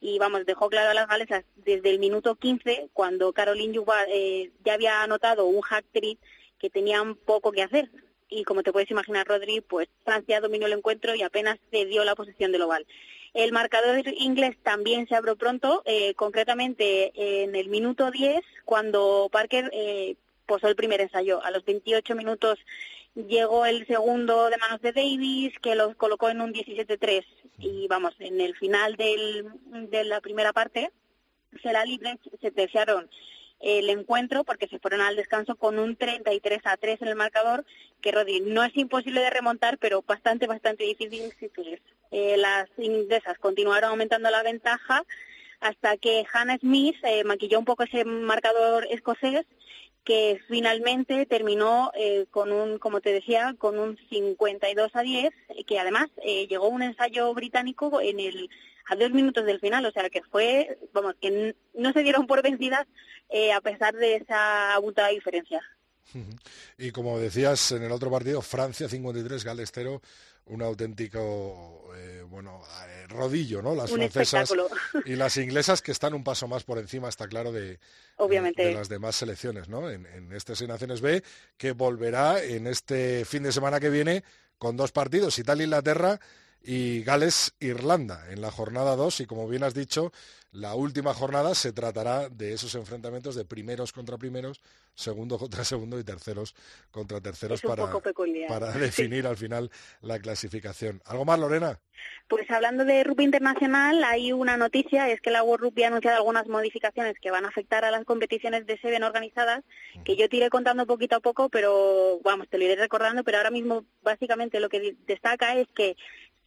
y 0.00 0.18
vamos, 0.18 0.46
dejó 0.46 0.68
claro 0.68 0.90
a 0.90 0.94
las 0.94 1.08
galesas 1.08 1.44
desde 1.56 1.90
el 1.90 1.98
minuto 1.98 2.36
15, 2.36 2.90
cuando 2.92 3.32
Caroline 3.32 3.76
Juba 3.76 4.04
eh, 4.08 4.50
ya 4.64 4.74
había 4.74 5.02
anotado 5.02 5.46
un 5.46 5.60
hack 5.60 5.84
trick 5.92 6.18
que 6.58 6.70
tenían 6.70 7.14
poco 7.16 7.52
que 7.52 7.62
hacer. 7.62 7.90
Y 8.28 8.44
como 8.44 8.62
te 8.62 8.72
puedes 8.72 8.90
imaginar, 8.90 9.26
Rodri, 9.26 9.60
pues 9.60 9.88
Francia 10.04 10.40
dominó 10.40 10.66
el 10.66 10.74
encuentro 10.74 11.14
y 11.14 11.22
apenas 11.22 11.58
cedió 11.70 12.04
la 12.04 12.14
posición 12.14 12.52
del 12.52 12.62
oval. 12.62 12.86
El 13.34 13.52
marcador 13.52 14.02
inglés 14.06 14.56
también 14.62 15.06
se 15.06 15.14
abrió 15.14 15.36
pronto, 15.36 15.82
eh, 15.84 16.14
concretamente 16.14 17.12
en 17.14 17.54
el 17.54 17.68
minuto 17.68 18.10
10, 18.10 18.40
cuando 18.64 19.28
Parker 19.30 19.70
eh, 19.72 20.16
posó 20.46 20.68
el 20.68 20.76
primer 20.76 21.00
ensayo. 21.00 21.42
A 21.44 21.50
los 21.50 21.64
28 21.64 22.14
minutos 22.14 22.58
llegó 23.14 23.66
el 23.66 23.86
segundo 23.86 24.48
de 24.48 24.56
manos 24.58 24.80
de 24.80 24.92
Davis, 24.92 25.52
que 25.60 25.74
los 25.74 25.94
colocó 25.96 26.28
en 26.30 26.40
un 26.40 26.52
17-3. 26.52 27.24
Y 27.58 27.86
vamos, 27.88 28.14
en 28.20 28.40
el 28.40 28.56
final 28.56 28.96
del, 28.96 29.46
de 29.90 30.04
la 30.04 30.20
primera 30.20 30.52
parte, 30.52 30.92
será 31.62 31.84
libre, 31.84 32.18
se 32.40 32.50
terciaron 32.50 33.10
el 33.60 33.90
encuentro 33.90 34.44
porque 34.44 34.68
se 34.68 34.78
fueron 34.78 35.00
al 35.00 35.16
descanso 35.16 35.56
con 35.56 35.78
un 35.78 35.96
33 35.96 36.60
a 36.64 36.76
3 36.76 37.02
en 37.02 37.08
el 37.08 37.16
marcador, 37.16 37.64
que 38.00 38.12
Rodi 38.12 38.40
no 38.40 38.62
es 38.62 38.76
imposible 38.76 39.20
de 39.20 39.30
remontar, 39.30 39.78
pero 39.78 40.02
bastante, 40.02 40.46
bastante 40.46 40.84
difícil 40.84 41.32
eh, 42.10 42.36
las 42.36 42.68
inglesas 42.78 43.38
continuaron 43.38 43.90
aumentando 43.90 44.30
la 44.30 44.42
ventaja 44.42 45.04
hasta 45.60 45.96
que 45.96 46.24
Hannah 46.32 46.58
Smith 46.58 46.96
eh, 47.02 47.24
maquilló 47.24 47.58
un 47.58 47.64
poco 47.64 47.82
ese 47.82 48.04
marcador 48.04 48.86
escocés 48.90 49.44
que 50.08 50.40
finalmente 50.48 51.26
terminó 51.26 51.92
eh, 51.94 52.24
con 52.30 52.50
un, 52.50 52.78
como 52.78 53.02
te 53.02 53.12
decía, 53.12 53.54
con 53.58 53.78
un 53.78 53.98
52 54.08 54.96
a 54.96 55.02
10, 55.02 55.30
que 55.66 55.78
además 55.78 56.06
eh, 56.24 56.46
llegó 56.46 56.66
un 56.68 56.80
ensayo 56.80 57.34
británico 57.34 58.00
en 58.00 58.18
el 58.18 58.48
a 58.88 58.96
dos 58.96 59.10
minutos 59.10 59.44
del 59.44 59.60
final, 59.60 59.84
o 59.84 59.92
sea 59.92 60.08
que 60.08 60.22
fue, 60.22 60.78
vamos, 60.94 61.14
que 61.20 61.54
no 61.74 61.92
se 61.92 62.02
dieron 62.02 62.26
por 62.26 62.42
vencidas 62.42 62.86
eh, 63.28 63.52
a 63.52 63.60
pesar 63.60 63.94
de 63.96 64.16
esa 64.16 64.72
abultada 64.72 65.08
diferencia. 65.08 65.60
Y 66.78 66.90
como 66.90 67.18
decías 67.18 67.72
en 67.72 67.82
el 67.82 67.92
otro 67.92 68.10
partido, 68.10 68.40
Francia 68.42 68.88
53, 68.88 69.44
Gales 69.44 69.70
0, 69.72 70.00
un 70.46 70.62
auténtico 70.62 71.90
eh, 71.96 72.24
bueno 72.28 72.62
eh, 72.88 73.06
rodillo, 73.08 73.62
¿no? 73.62 73.74
Las 73.74 73.90
francesas 73.90 74.52
y 75.04 75.16
las 75.16 75.36
inglesas 75.36 75.82
que 75.82 75.92
están 75.92 76.14
un 76.14 76.24
paso 76.24 76.48
más 76.48 76.64
por 76.64 76.78
encima, 76.78 77.08
está 77.08 77.28
claro, 77.28 77.52
de, 77.52 77.78
Obviamente. 78.16 78.72
las 78.72 78.88
demás 78.88 79.16
selecciones, 79.16 79.68
¿no? 79.68 79.90
En, 79.90 80.06
este 80.32 80.56
Seis 80.56 80.68
Naciones 80.68 81.00
B, 81.00 81.22
que 81.56 81.72
volverá 81.72 82.42
en 82.42 82.66
este 82.66 83.24
fin 83.24 83.42
de 83.42 83.52
semana 83.52 83.80
que 83.80 83.90
viene 83.90 84.24
con 84.58 84.76
dos 84.76 84.92
partidos, 84.92 85.38
Italia-Inglaterra 85.38 86.18
y 86.62 87.02
Gales-Irlanda 87.02 88.30
en 88.30 88.40
la 88.40 88.50
jornada 88.50 88.96
2 88.96 89.20
y 89.20 89.26
como 89.26 89.48
bien 89.48 89.62
has 89.62 89.74
dicho, 89.74 90.12
la 90.52 90.74
última 90.74 91.12
jornada 91.14 91.54
se 91.54 91.72
tratará 91.72 92.28
de 92.28 92.52
esos 92.52 92.74
enfrentamientos 92.74 93.34
de 93.34 93.44
primeros 93.44 93.92
contra 93.92 94.16
primeros, 94.16 94.62
segundo 94.94 95.38
contra 95.38 95.64
segundo 95.64 95.98
y 95.98 96.04
terceros 96.04 96.54
contra 96.90 97.20
terceros 97.20 97.60
para, 97.60 97.86
para 98.48 98.72
definir 98.72 99.26
al 99.26 99.36
final 99.36 99.70
la 100.00 100.18
clasificación. 100.18 101.02
¿Algo 101.04 101.24
más, 101.24 101.38
Lorena? 101.38 101.80
Pues 102.28 102.48
hablando 102.50 102.84
de 102.84 103.04
rugby 103.04 103.24
internacional, 103.24 104.04
hay 104.04 104.32
una 104.32 104.56
noticia, 104.56 105.10
es 105.10 105.20
que 105.20 105.30
la 105.30 105.42
World 105.42 105.64
Rugby 105.64 105.84
ha 105.84 105.88
anunciado 105.88 106.16
algunas 106.18 106.46
modificaciones 106.46 107.16
que 107.20 107.30
van 107.30 107.44
a 107.44 107.48
afectar 107.48 107.84
a 107.84 107.90
las 107.90 108.04
competiciones 108.04 108.66
de 108.66 108.78
Seven 108.78 109.02
organizadas, 109.02 109.64
que 110.04 110.16
yo 110.16 110.28
te 110.28 110.36
iré 110.36 110.50
contando 110.50 110.86
poquito 110.86 111.16
a 111.16 111.20
poco, 111.20 111.48
pero 111.48 112.20
vamos, 112.22 112.48
te 112.48 112.58
lo 112.58 112.64
iré 112.64 112.76
recordando, 112.76 113.24
pero 113.24 113.38
ahora 113.38 113.50
mismo 113.50 113.84
básicamente 114.02 114.60
lo 114.60 114.68
que 114.68 114.96
destaca 115.06 115.56
es 115.56 115.66
que 115.74 115.96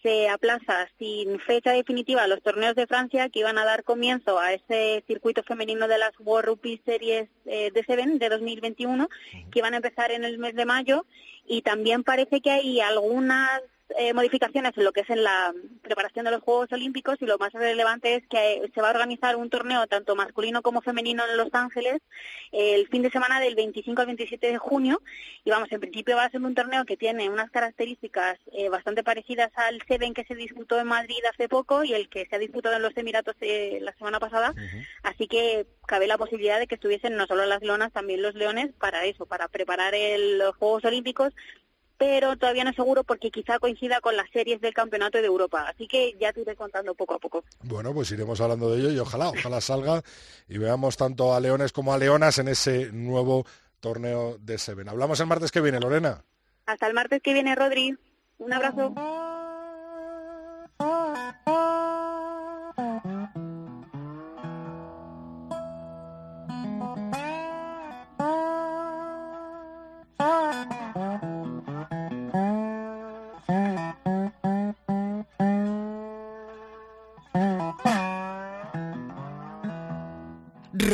se 0.02 0.30
aplaza 0.30 0.90
sin 0.98 1.40
fecha 1.40 1.72
definitiva 1.72 2.28
los 2.28 2.42
torneos 2.42 2.76
de 2.76 2.88
Francia 2.88 3.30
que 3.30 3.40
iban 3.40 3.58
a 3.58 3.66
dar 3.66 3.84
comienzo 3.84 4.40
a 4.40 4.54
ese 4.54 5.04
circuito 5.08 5.44
femenino 5.44 5.88
de 5.88 5.98
las 5.98 6.12
World 6.20 6.48
Rugby 6.48 6.82
Series 6.86 7.30
eh, 7.46 7.72
de 7.72 7.84
Seven 7.84 8.18
de 8.18 8.30
2021 8.30 9.10
que 9.52 9.60
iban 9.60 9.74
a 9.74 9.78
empezar 9.78 10.12
en 10.12 10.24
el 10.24 10.38
mes 10.38 10.56
de 10.56 10.66
mayo. 10.66 11.06
Y 11.48 11.62
también 11.62 12.04
parece 12.04 12.42
que 12.42 12.52
hay 12.52 12.80
algunas 12.80 13.62
eh, 13.98 14.14
modificaciones 14.14 14.78
en 14.78 14.84
lo 14.84 14.92
que 14.92 15.02
es 15.02 15.10
en 15.10 15.24
la 15.24 15.54
preparación 15.82 16.26
de 16.26 16.32
los 16.32 16.42
Juegos 16.42 16.72
Olímpicos 16.72 17.18
y 17.22 17.26
lo 17.26 17.38
más 17.38 17.54
relevante 17.54 18.16
es 18.16 18.28
que 18.28 18.70
se 18.74 18.82
va 18.82 18.90
a 18.90 18.92
organizar 18.92 19.36
un 19.36 19.50
torneo 19.50 19.88
tanto 19.88 20.16
masculino 20.16 20.62
como 20.62 20.82
femenino 20.82 21.24
en 21.30 21.38
Los 21.38 21.54
Ángeles 21.54 22.02
el 22.52 22.88
fin 22.90 23.02
de 23.02 23.12
semana 23.12 23.40
del 23.40 23.56
25 23.56 24.02
al 24.02 24.08
27 24.08 24.48
de 24.48 24.58
junio. 24.58 25.02
Y 25.44 25.50
vamos, 25.50 25.72
en 25.72 25.80
principio 25.80 26.16
va 26.16 26.26
a 26.26 26.30
ser 26.30 26.42
un 26.42 26.56
torneo 26.56 26.86
que 26.86 26.98
tiene 26.98 27.30
unas 27.30 27.50
características 27.52 28.38
eh, 28.54 28.70
bastante 28.70 29.04
parecidas 29.04 29.52
al 29.56 29.82
Seven 29.88 30.14
que 30.14 30.26
se 30.26 30.36
disputó 30.36 30.80
en 30.80 30.88
Madrid 30.88 31.18
hace 31.32 31.50
poco 31.50 31.84
y 31.84 31.94
el 31.94 32.10
que 32.10 32.26
se 32.26 32.36
ha 32.36 32.40
disputado 32.40 32.76
en 32.76 32.82
los 32.82 32.96
Emiratos 32.96 33.36
eh, 33.42 33.80
la 33.82 33.94
semana 33.94 34.20
pasada, 34.20 34.54
así 35.04 35.28
que 35.28 35.66
cabe 35.88 36.08
la 36.08 36.18
posibilidad 36.18 36.60
de 36.60 36.68
que 36.68 36.76
estuviesen 36.76 37.16
no 37.16 37.26
solo 37.26 37.46
las 37.46 37.62
leonas, 37.62 37.92
también 37.92 38.22
los 38.22 38.36
leones 38.36 38.72
para 38.80 39.06
eso, 39.06 39.26
para 39.26 39.48
preparar 39.48 39.94
los 39.94 40.56
Juegos 40.56 40.86
Olímpicos 40.86 41.34
pero 42.02 42.36
todavía 42.36 42.64
no 42.64 42.74
seguro 42.74 43.04
porque 43.04 43.30
quizá 43.30 43.60
coincida 43.60 44.02
con 44.02 44.18
las 44.18 44.28
series 44.32 44.60
del 44.60 44.74
Campeonato 44.74 45.20
de 45.20 45.28
Europa. 45.28 45.68
Así 45.70 45.88
que 45.88 46.18
ya 46.20 46.34
te 46.34 46.42
iré 46.42 46.56
contando 46.56 46.96
poco 46.96 47.14
a 47.14 47.20
poco. 47.20 47.44
Bueno, 47.62 47.94
pues 47.94 48.10
iremos 48.12 48.42
hablando 48.42 48.72
de 48.72 48.80
ello 48.80 48.90
y 48.90 48.98
ojalá, 48.98 49.30
ojalá 49.30 49.62
salga 49.62 50.02
y 50.50 50.58
veamos 50.58 50.98
tanto 50.98 51.36
a 51.36 51.40
leones 51.40 51.72
como 51.72 51.94
a 51.94 52.00
leonas 52.00 52.40
en 52.40 52.48
ese 52.48 52.92
nuevo 52.92 53.46
torneo 53.80 54.40
de 54.40 54.58
Seven. 54.58 54.90
Hablamos 54.90 55.20
el 55.20 55.28
martes 55.28 55.52
que 55.52 55.62
viene, 55.62 55.80
Lorena. 55.80 56.24
Hasta 56.66 56.88
el 56.88 56.96
martes 56.96 57.22
que 57.22 57.34
viene, 57.34 57.54
Rodri. 57.54 57.96
Un 58.40 58.52
abrazo. 58.52 58.96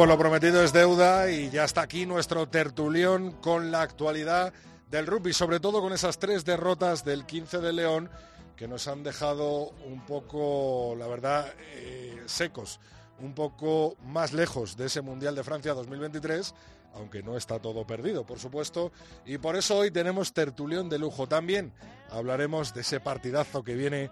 Pues 0.00 0.08
lo 0.08 0.16
prometido 0.16 0.64
es 0.64 0.72
deuda 0.72 1.30
y 1.30 1.50
ya 1.50 1.64
está 1.64 1.82
aquí 1.82 2.06
nuestro 2.06 2.48
tertulión 2.48 3.32
con 3.32 3.70
la 3.70 3.82
actualidad 3.82 4.50
del 4.90 5.06
rugby, 5.06 5.34
sobre 5.34 5.60
todo 5.60 5.82
con 5.82 5.92
esas 5.92 6.18
tres 6.18 6.46
derrotas 6.46 7.04
del 7.04 7.26
15 7.26 7.58
de 7.58 7.74
León 7.74 8.08
que 8.56 8.66
nos 8.66 8.88
han 8.88 9.02
dejado 9.02 9.74
un 9.84 10.06
poco, 10.06 10.94
la 10.96 11.06
verdad, 11.06 11.52
eh, 11.74 12.18
secos, 12.24 12.80
un 13.18 13.34
poco 13.34 13.94
más 14.06 14.32
lejos 14.32 14.74
de 14.78 14.86
ese 14.86 15.02
Mundial 15.02 15.34
de 15.34 15.44
Francia 15.44 15.74
2023, 15.74 16.54
aunque 16.94 17.22
no 17.22 17.36
está 17.36 17.58
todo 17.58 17.86
perdido, 17.86 18.24
por 18.24 18.38
supuesto, 18.38 18.92
y 19.26 19.36
por 19.36 19.54
eso 19.54 19.76
hoy 19.76 19.90
tenemos 19.90 20.32
tertulión 20.32 20.88
de 20.88 20.98
lujo. 20.98 21.26
También 21.26 21.74
hablaremos 22.08 22.72
de 22.72 22.80
ese 22.80 23.00
partidazo 23.00 23.62
que 23.62 23.74
viene 23.74 24.10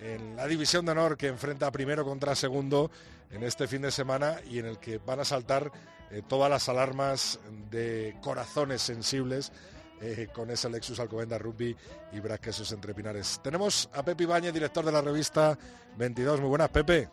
en 0.00 0.36
la 0.36 0.46
división 0.46 0.86
de 0.86 0.92
honor 0.92 1.16
que 1.16 1.28
enfrenta 1.28 1.70
primero 1.70 2.04
contra 2.04 2.34
segundo 2.34 2.90
en 3.30 3.42
este 3.42 3.66
fin 3.66 3.82
de 3.82 3.90
semana 3.90 4.36
y 4.48 4.58
en 4.58 4.66
el 4.66 4.78
que 4.78 4.98
van 4.98 5.20
a 5.20 5.24
saltar 5.24 5.70
eh, 6.10 6.22
todas 6.26 6.50
las 6.50 6.68
alarmas 6.68 7.40
de 7.70 8.16
corazones 8.20 8.80
sensibles 8.82 9.52
eh, 10.00 10.28
con 10.32 10.50
ese 10.50 10.70
Lexus 10.70 11.00
Alcobenda 11.00 11.38
Rugby 11.38 11.76
y 12.12 12.20
Brasquesos 12.20 12.70
entre 12.72 12.94
Pinares. 12.94 13.40
Tenemos 13.42 13.90
a 13.92 14.02
Pepe 14.02 14.22
Ibañez, 14.22 14.52
director 14.52 14.84
de 14.84 14.92
la 14.92 15.00
revista 15.00 15.58
22. 15.96 16.40
Muy 16.40 16.48
buenas, 16.48 16.68
Pepe. 16.68 17.08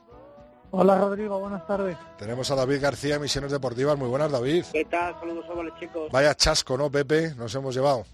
Hola 0.71 0.97
Rodrigo, 0.97 1.39
buenas 1.39 1.65
tardes. 1.65 1.97
Tenemos 2.17 2.51
a 2.51 2.55
David 2.55 2.81
García, 2.81 3.17
Misiones 3.17 3.51
Deportivas. 3.51 3.97
Muy 3.97 4.07
buenas, 4.07 4.31
David. 4.31 4.65
¿Qué 4.71 4.85
tal? 4.85 5.17
Saludos 5.19 5.45
a 5.49 5.63
los 5.63 5.79
chicos. 5.79 6.11
Vaya 6.11 6.35
chasco, 6.35 6.77
¿no, 6.77 6.91
Pepe? 6.91 7.33
Nos 7.35 7.53
hemos 7.55 7.73
llevado. 7.73 8.05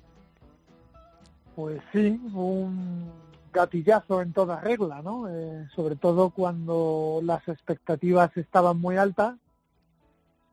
Pues 1.56 1.82
sí, 1.92 2.20
un 2.34 3.12
gatillazo 3.52 4.22
en 4.22 4.34
toda 4.34 4.60
regla, 4.60 5.02
¿no? 5.02 5.28
Eh, 5.30 5.68
sobre 5.76 5.96
todo 5.96 6.30
cuando 6.30 7.20
las 7.24 7.48
expectativas 7.48 8.36
estaban 8.38 8.80
muy 8.80 8.98
altas, 8.98 9.36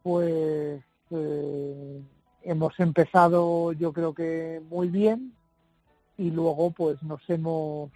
pues 0.03 0.83
eh, 1.11 2.03
hemos 2.43 2.81
empezado 2.81 3.73
yo 3.73 3.93
creo 3.93 4.15
que 4.15 4.63
muy 4.69 4.89
bien 4.89 5.33
y 6.17 6.31
luego 6.31 6.71
pues 6.71 7.03
nos 7.03 7.21
hemos 7.29 7.91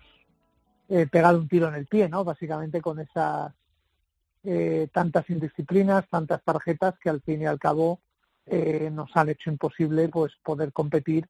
eh, 0.89 1.07
pegado 1.11 1.39
un 1.39 1.49
tiro 1.49 1.69
en 1.69 1.75
el 1.75 1.87
pie, 1.87 2.09
¿no? 2.09 2.25
Básicamente 2.25 2.81
con 2.81 3.01
esas 3.01 3.53
tantas 4.91 5.31
indisciplinas, 5.31 6.09
tantas 6.09 6.43
tarjetas 6.43 6.99
que 6.99 7.09
al 7.09 7.21
fin 7.21 7.43
y 7.43 7.47
al 7.47 7.61
cabo 7.61 8.01
nos 8.91 9.17
han 9.17 9.29
hecho 9.29 9.51
imposible 9.51 10.09
pues 10.09 10.33
poder 10.43 10.73
competir 10.73 11.29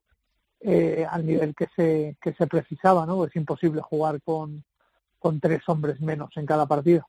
eh, 0.65 1.05
al 1.09 1.25
nivel 1.25 1.53
que 1.53 1.67
se, 1.75 2.15
que 2.21 2.31
se 2.33 2.47
precisaba, 2.47 3.05
¿no? 3.05 3.25
Es 3.25 3.35
imposible 3.35 3.81
jugar 3.81 4.21
con, 4.21 4.63
con 5.19 5.41
tres 5.41 5.61
hombres 5.67 5.99
menos 5.99 6.29
en 6.37 6.45
cada 6.45 6.65
partido. 6.65 7.05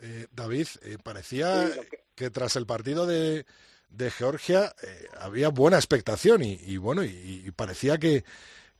Eh, 0.00 0.26
David, 0.32 0.66
eh, 0.82 0.98
parecía 1.00 1.70
que... 2.16 2.30
tras 2.30 2.56
el 2.56 2.66
partido 2.66 3.06
de, 3.06 3.46
de 3.88 4.10
Georgia 4.10 4.74
había 5.20 5.50
buena 5.50 5.76
expectación 5.76 6.42
y, 6.42 6.76
bueno, 6.76 7.04
y, 7.04 7.48
parecía 7.54 7.98
que, 7.98 8.24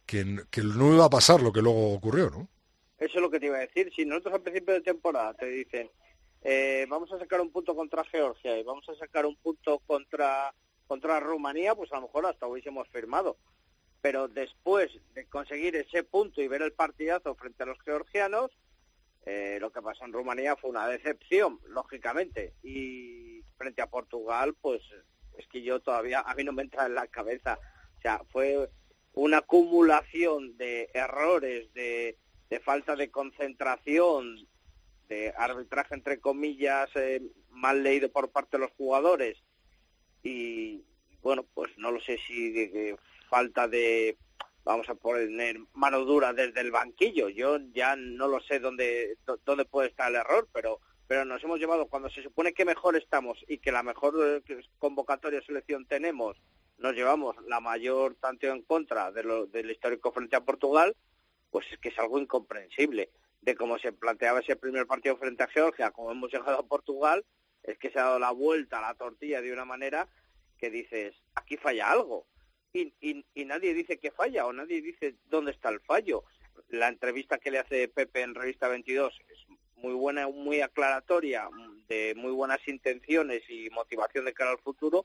que, 0.05 0.25
no 0.25 0.95
iba 0.95 1.05
a 1.05 1.11
pasar 1.11 1.41
lo 1.41 1.53
que 1.53 1.63
luego 1.63 1.95
ocurrió, 1.95 2.29
¿no? 2.29 2.49
Eso 2.99 3.19
es 3.19 3.23
lo 3.23 3.31
que 3.31 3.39
te 3.39 3.47
iba 3.47 3.59
a 3.59 3.61
decir. 3.61 3.93
Si 3.95 4.05
nosotros 4.05 4.35
al 4.35 4.43
principio 4.43 4.75
de 4.75 4.81
temporada 4.81 5.35
te 5.35 5.47
dicen, 5.47 5.89
vamos 6.89 7.13
a 7.13 7.21
sacar 7.21 7.41
un 7.41 7.53
punto 7.53 7.77
contra 7.77 8.03
Georgia 8.03 8.59
y 8.59 8.65
vamos 8.65 8.89
a 8.89 8.97
sacar 8.97 9.27
un 9.27 9.37
punto 9.37 9.79
contra, 9.87 10.53
contra 10.89 11.21
Rumanía, 11.21 11.77
pues 11.77 11.93
a 11.93 11.97
lo 11.97 12.03
mejor 12.03 12.27
hasta 12.27 12.49
hubiésemos 12.49 12.89
firmado 12.89 13.37
pero 14.03 14.27
después 14.27 14.91
de 15.15 15.27
conseguir 15.27 15.77
ese 15.77 16.03
punto 16.03 16.43
y 16.43 16.49
ver 16.49 16.61
el 16.61 16.73
partidazo 16.73 17.37
frente 17.37 17.63
a 17.63 17.67
los 17.67 17.81
georgianos, 17.83 18.51
eh, 19.25 19.59
lo 19.61 19.71
que 19.71 19.81
pasó 19.81 20.05
en 20.05 20.13
Rumanía 20.13 20.57
fue 20.57 20.71
una 20.71 20.89
decepción, 20.89 21.61
lógicamente, 21.69 22.53
y 22.65 23.43
frente 23.57 23.81
a 23.81 23.87
Portugal, 23.87 24.57
pues 24.61 24.83
es 25.39 25.47
que 25.47 25.63
yo 25.63 25.81
todavía, 25.81 26.21
a 26.21 26.35
mí 26.35 26.43
no 26.43 26.53
me 26.53 26.63
entra 26.63 26.87
en 26.87 26.97
la 26.97 27.07
cabeza, 27.07 27.61
o 27.99 28.01
sea, 28.03 28.21
fue 28.33 28.69
una 29.13 29.39
acumulación 29.39 30.57
de 30.57 30.91
errores, 30.93 31.73
de, 31.73 32.19
falta 32.65 32.97
de 32.97 33.11
concentración, 33.11 34.49
de 35.09 35.33
arbitraje 35.37 35.95
entre 35.95 36.21
comillas 36.21 36.91
eh, 36.97 37.23
mal 37.51 37.83
leído 37.83 38.11
por 38.11 38.31
parte 38.31 38.57
de 38.57 38.65
los 38.65 38.73
jugadores. 38.73 39.39
Y 40.23 40.85
bueno, 41.23 41.47
pues 41.55 41.71
no 41.79 41.91
lo 41.91 42.01
sé 42.01 42.19
si 42.27 42.51
de, 42.51 42.97
falta 43.33 43.67
de, 43.67 44.19
vamos 44.63 44.87
a 44.91 44.95
poner 44.95 45.57
mano 45.73 46.05
dura 46.05 46.35
desde 46.35 46.61
el 46.61 46.71
banquillo. 46.71 47.31
Yo 47.31 47.57
ya 47.73 47.97
no 47.97 48.29
lo 48.29 48.41
sé 48.41 48.59
dónde, 48.59 49.17
dónde 49.47 49.65
puede 49.65 49.89
estar 49.89 50.11
el 50.11 50.17
error, 50.17 50.49
pero 50.53 50.81
pero 51.09 51.25
nos 51.25 51.43
hemos 51.45 51.59
llevado 51.59 51.89
cuando 51.89 52.09
se 52.09 52.23
supone 52.23 52.55
que 52.55 52.65
mejor 52.65 52.97
estamos 52.97 53.39
y 53.47 53.59
que 53.59 53.73
la 53.73 53.83
mejor 53.83 54.15
eh, 54.49 54.63
convocatoria 54.79 55.43
selección 55.43 55.85
tenemos, 55.87 56.39
nos 56.79 56.95
llevamos 56.95 57.37
la 57.47 57.61
mayor 57.61 58.15
tanto 58.15 58.47
en 58.47 58.63
contra 58.63 59.13
de 59.13 59.23
lo, 59.23 59.47
del 59.47 59.71
histórico 59.71 60.13
frente 60.13 60.37
a 60.37 60.45
Portugal, 60.45 60.97
pues 61.51 61.67
es 61.71 61.79
que 61.81 61.91
es 61.91 61.99
algo 61.99 62.19
incomprensible 62.19 63.11
de 63.43 63.55
cómo 63.55 63.79
se 63.79 63.93
planteaba 63.93 64.41
ese 64.41 64.57
primer 64.57 64.87
partido 64.87 65.19
frente 65.19 65.43
a 65.43 65.49
Georgia, 65.49 65.91
como 65.91 66.13
hemos 66.13 66.33
llegado 66.33 66.59
a 66.59 66.67
Portugal, 66.67 67.25
es 67.63 67.77
que 67.77 67.91
se 67.91 67.99
ha 67.99 68.05
dado 68.05 68.19
la 68.19 68.31
vuelta 68.31 68.79
a 68.79 68.89
la 68.89 68.95
tortilla 68.95 69.43
de 69.43 69.53
una 69.53 69.67
manera 69.67 70.09
que 70.57 70.71
dices, 70.71 71.15
aquí 71.35 71.57
falla 71.57 71.91
algo. 71.91 72.27
Y, 72.73 72.93
y, 73.01 73.45
nadie 73.45 73.75
dice 73.75 73.99
que 73.99 74.11
falla 74.11 74.47
o 74.47 74.53
nadie 74.53 74.81
dice 74.81 75.15
dónde 75.29 75.53
está 75.53 75.69
el 75.69 75.81
fallo. 75.81 76.25
La 76.69 76.89
entrevista 76.89 77.39
que 77.39 77.51
le 77.51 77.59
hace 77.59 77.89
Pepe 77.89 78.23
en 78.23 78.35
Revista 78.35 78.69
22 78.69 79.13
es 79.29 79.59
muy 79.77 79.93
buena, 79.95 80.29
muy 80.29 80.61
aclaratoria, 80.61 81.49
de 81.89 82.15
muy 82.17 82.33
buenas 82.33 82.67
intenciones 82.67 83.43
y 83.49 83.69
motivación 83.71 84.25
de 84.25 84.33
cara 84.33 84.53
al 84.53 84.59
futuro, 84.59 85.05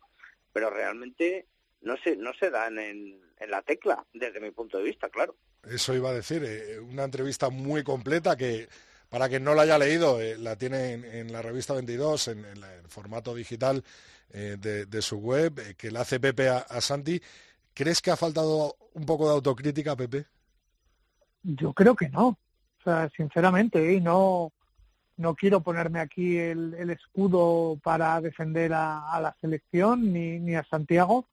pero 0.53 0.69
realmente 0.69 1.45
no 1.81 1.97
se, 1.97 2.15
no 2.15 2.33
se 2.33 2.49
dan 2.49 2.79
en, 2.79 3.19
en 3.39 3.51
la 3.51 3.61
tecla, 3.61 4.05
desde 4.13 4.39
mi 4.39 4.51
punto 4.51 4.77
de 4.77 4.85
vista, 4.85 5.09
claro. 5.09 5.35
Eso 5.69 5.93
iba 5.93 6.09
a 6.09 6.13
decir, 6.13 6.43
eh, 6.45 6.79
una 6.79 7.03
entrevista 7.03 7.49
muy 7.49 7.83
completa 7.83 8.35
que 8.35 8.67
para 9.09 9.29
quien 9.29 9.43
no 9.43 9.53
la 9.53 9.63
haya 9.63 9.77
leído, 9.77 10.21
eh, 10.21 10.37
la 10.37 10.55
tiene 10.57 10.93
en, 10.93 11.31
la 11.31 11.41
revista 11.41 11.73
22, 11.73 12.29
en, 12.29 12.45
el 12.45 12.63
formato 12.87 13.33
digital 13.33 13.83
eh, 14.31 14.57
de, 14.59 15.01
su 15.01 15.17
web, 15.17 15.75
que 15.77 15.91
la 15.91 16.01
hace 16.01 16.19
Pepe 16.19 16.49
a, 16.49 16.57
a, 16.57 16.81
Santi. 16.81 17.21
¿Crees 17.77 18.01
que 18.01 18.09
ha 18.09 18.15
faltado 18.15 18.75
un 18.95 19.05
poco 19.05 19.27
de 19.27 19.35
autocrítica, 19.35 19.95
Pepe? 19.95 20.25
Yo 21.43 21.73
creo 21.73 21.95
que 21.95 22.09
no. 22.09 22.29
O 22.29 22.83
sea, 22.83 23.07
sinceramente, 23.15 23.93
y 23.93 24.01
no, 24.01 24.51
no 25.15 25.35
quiero 25.35 25.61
ponerme 25.61 25.99
aquí 25.99 26.39
el, 26.39 26.89
escudo 26.89 27.77
para 27.83 28.19
defender 28.19 28.73
a, 28.73 29.19
la 29.21 29.35
selección 29.39 30.11
ni, 30.11 30.39
ni, 30.39 30.55
a 30.55 30.63
Santiago, 30.63 31.27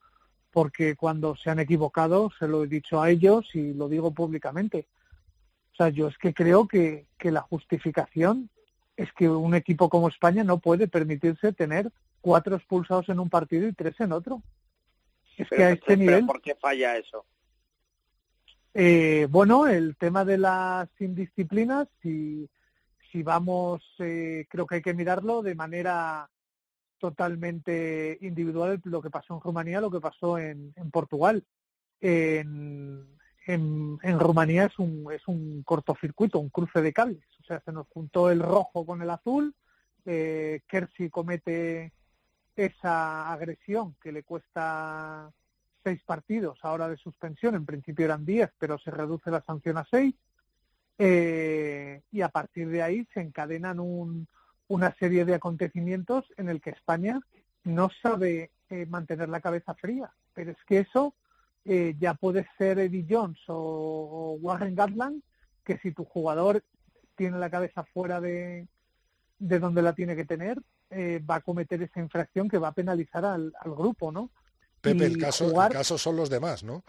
porque 0.50 0.96
cuando 0.96 1.34
se 1.34 1.48
han 1.48 1.60
equivocado 1.60 2.30
se 2.38 2.46
lo 2.46 2.64
he 2.64 2.68
dicho 2.68 3.00
a 3.00 3.08
ellos 3.08 3.48
y 3.54 3.72
lo 3.72 3.88
digo 3.88 4.10
públicamente. 4.10 4.86
O 5.72 5.76
sea, 5.76 5.88
yo 5.88 6.08
es 6.08 6.18
que 6.18 6.34
creo 6.34 6.68
que, 6.68 7.06
que 7.16 7.30
la 7.30 7.40
justificación 7.40 8.50
es 8.98 9.10
que 9.14 9.30
un 9.30 9.54
equipo 9.54 9.88
como 9.88 10.08
España 10.08 10.44
no 10.44 10.58
puede 10.58 10.88
permitirse 10.88 11.54
tener 11.54 11.90
cuatro 12.20 12.54
expulsados 12.54 13.08
en 13.08 13.18
un 13.18 13.30
partido 13.30 13.66
y 13.66 13.72
tres 13.72 13.98
en 13.98 14.12
otro. 14.12 14.42
Es 15.36 15.48
que 15.48 15.64
a 15.64 15.70
este 15.70 15.96
nivel. 15.96 16.26
¿Por 16.26 16.40
qué 16.40 16.54
falla 16.54 16.96
eso? 16.96 17.24
Eh, 18.72 19.28
bueno, 19.30 19.68
el 19.68 19.96
tema 19.96 20.24
de 20.24 20.38
las 20.38 20.88
indisciplinas, 20.98 21.86
si, 22.02 22.48
si 23.12 23.22
vamos, 23.22 23.82
eh, 24.00 24.46
creo 24.48 24.66
que 24.66 24.76
hay 24.76 24.82
que 24.82 24.94
mirarlo 24.94 25.42
de 25.42 25.54
manera 25.54 26.28
totalmente 26.98 28.18
individual 28.20 28.80
lo 28.84 29.02
que 29.02 29.10
pasó 29.10 29.34
en 29.34 29.40
Rumanía, 29.40 29.80
lo 29.80 29.90
que 29.90 30.00
pasó 30.00 30.38
en, 30.38 30.72
Portugal. 30.90 31.44
En, 32.00 33.06
en, 33.46 34.18
Rumanía 34.18 34.64
es 34.64 34.78
un, 34.78 35.12
es 35.12 35.26
un 35.28 35.62
cortocircuito, 35.62 36.38
un 36.38 36.50
cruce 36.50 36.80
de 36.82 36.92
cables. 36.92 37.24
O 37.40 37.44
sea, 37.44 37.60
se 37.60 37.72
nos 37.72 37.86
juntó 37.88 38.30
el 38.30 38.40
rojo 38.40 38.84
con 38.86 39.02
el 39.02 39.10
azul. 39.10 39.54
Eh, 40.06 40.62
Kersi 40.66 41.10
comete 41.10 41.92
esa 42.56 43.32
agresión 43.32 43.96
que 44.00 44.12
le 44.12 44.22
cuesta 44.22 45.30
seis 45.82 46.02
partidos 46.04 46.58
ahora 46.62 46.88
de 46.88 46.96
suspensión. 46.96 47.54
En 47.54 47.66
principio 47.66 48.06
eran 48.06 48.24
diez, 48.24 48.50
pero 48.58 48.78
se 48.78 48.90
reduce 48.90 49.30
la 49.30 49.42
sanción 49.42 49.76
a 49.76 49.86
seis. 49.90 50.14
Eh, 50.98 52.02
y 52.10 52.20
a 52.22 52.28
partir 52.28 52.68
de 52.68 52.82
ahí 52.82 53.06
se 53.12 53.20
encadenan 53.20 53.80
una 54.68 54.94
serie 54.94 55.24
de 55.24 55.34
acontecimientos 55.34 56.24
en 56.36 56.48
el 56.48 56.60
que 56.60 56.70
España 56.70 57.20
no 57.64 57.90
sabe 58.02 58.50
eh, 58.70 58.86
mantener 58.86 59.28
la 59.28 59.40
cabeza 59.40 59.74
fría. 59.74 60.12
Pero 60.32 60.52
es 60.52 60.64
que 60.66 60.80
eso 60.80 61.14
eh, 61.64 61.94
ya 61.98 62.14
puede 62.14 62.46
ser 62.58 62.78
Eddie 62.78 63.06
Jones 63.08 63.40
o, 63.48 64.38
Warren 64.40 64.74
Gatland, 64.74 65.22
que 65.64 65.78
si 65.78 65.92
tu 65.92 66.04
jugador 66.04 66.62
tiene 67.16 67.38
la 67.38 67.50
cabeza 67.50 67.84
fuera 67.84 68.20
de, 68.20 68.66
de 69.38 69.58
donde 69.58 69.82
la 69.82 69.94
tiene 69.94 70.16
que 70.16 70.24
tener, 70.24 70.60
va 70.90 71.36
a 71.36 71.40
cometer 71.40 71.82
esa 71.82 72.00
infracción 72.00 72.48
que 72.48 72.58
va 72.58 72.68
a 72.68 72.72
penalizar 72.72 73.24
al, 73.24 73.52
al 73.60 73.74
grupo, 73.74 74.12
¿no? 74.12 74.30
Pepe, 74.84 75.06
el 75.06 75.18
caso, 75.18 75.62
el 75.64 75.72
caso 75.72 75.96
son 75.96 76.16
los 76.16 76.28
demás, 76.28 76.62
¿no? 76.62 76.84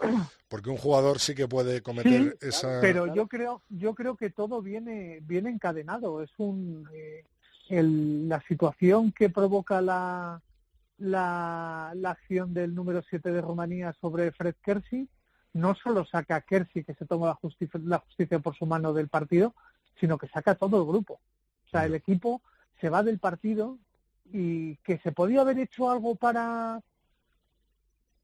Porque 0.50 0.70
un 0.70 0.78
jugador 0.78 1.20
sí 1.20 1.34
que 1.34 1.48
puede 1.48 1.82
cometer 1.82 2.38
esa. 2.42 2.82
Pero 2.82 3.14
yo 3.14 3.28
creo, 3.28 3.62
yo 3.70 3.96
creo 3.96 4.18
que 4.18 4.30
todo 4.30 4.62
viene, 4.62 5.20
viene 5.22 5.50
encadenado. 5.50 6.22
Es 6.22 6.32
un 6.38 6.88
eh, 6.94 7.24
el, 7.70 8.28
la 8.28 8.42
situación 8.48 9.14
que 9.14 9.30
provoca 9.30 9.82
la, 9.82 10.42
la, 10.98 11.94
la, 11.96 12.12
acción 12.12 12.54
del 12.54 12.76
número 12.76 13.02
7 13.10 13.32
de 13.32 13.42
Rumanía 13.42 13.96
sobre 14.02 14.32
Fred 14.34 14.56
Kersi 14.62 15.08
no 15.54 15.74
solo 15.76 16.06
saca 16.06 16.36
a 16.36 16.42
Kersi 16.42 16.84
que 16.84 16.96
se 16.96 17.06
toma 17.06 17.28
la 17.28 17.36
justicia, 17.36 17.80
la 17.86 18.00
justicia 18.00 18.40
por 18.40 18.58
su 18.58 18.66
mano 18.66 18.94
del 18.94 19.08
partido, 19.08 19.56
sino 20.00 20.18
que 20.18 20.28
saca 20.28 20.52
a 20.52 20.56
todo 20.56 20.82
el 20.82 20.88
grupo. 20.88 21.22
O 21.66 21.70
sea, 21.70 21.86
el 21.86 21.96
equipo 21.96 22.42
se 22.80 22.90
va 22.90 23.04
del 23.04 23.20
partido 23.20 23.78
y 24.32 24.78
que 24.78 24.98
se 25.00 25.12
podía 25.12 25.42
haber 25.42 25.60
hecho 25.60 25.90
algo 25.90 26.16
para 26.16 26.82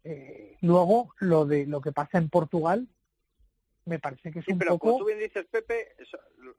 Eh, 0.04 0.56
luego, 0.60 1.14
lo 1.18 1.46
de 1.46 1.66
lo 1.66 1.80
que 1.80 1.92
pasa 1.92 2.18
en 2.18 2.28
Portugal, 2.28 2.88
me 3.86 4.00
parece 4.00 4.32
que 4.32 4.40
es 4.40 4.48
un 4.48 4.58
pero 4.58 4.72
poco... 4.72 4.86
como 4.88 4.98
tú 4.98 5.06
bien 5.06 5.20
dices, 5.20 5.46
Pepe, 5.46 5.94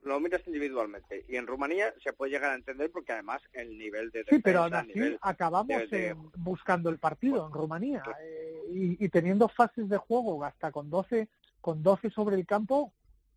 lo 0.02 0.18
miras 0.18 0.46
individualmente. 0.46 1.24
Y 1.28 1.36
en 1.36 1.46
Rumanía 1.46 1.94
se 2.02 2.14
puede 2.14 2.32
llegar 2.32 2.52
a 2.52 2.54
entender 2.54 2.90
porque 2.90 3.12
además 3.12 3.42
el 3.52 3.76
nivel 3.76 4.10
de... 4.10 4.24
sí, 4.28 4.38
pero 4.38 4.62
aún 4.62 4.74
así 4.74 5.16
acabamos 5.20 5.82
buscando 6.36 6.88
el 6.88 6.98
partido 6.98 7.46
en 7.46 7.52
Rumanía. 7.52 8.02
Eh, 8.22 8.96
y, 8.98 9.08
teniendo 9.10 9.48
fases 9.48 9.88
de 9.88 9.98
juego 9.98 10.42
hasta 10.42 10.72
con 10.72 10.88
12, 10.88 11.28
con 11.60 11.82
12 11.82 12.10
sobre 12.10 12.36
el 12.36 12.46
campo 12.46 12.94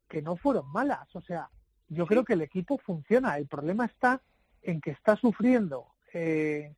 que 0.08 0.22
no 0.22 0.38
fueron 0.38 0.72
malas. 0.72 1.14
O 1.16 1.22
sea, 1.22 1.50
yo 1.90 2.08
creo 2.08 2.24
que 2.24 2.34
el 2.34 2.42
equipo 2.42 2.78
funciona. 2.78 3.38
El 3.38 3.48
problema 3.48 3.86
está 3.86 4.22
en 4.62 4.80
que 4.80 4.92
está 4.92 5.18
sufriendo 5.18 5.88
eh, 6.14 6.74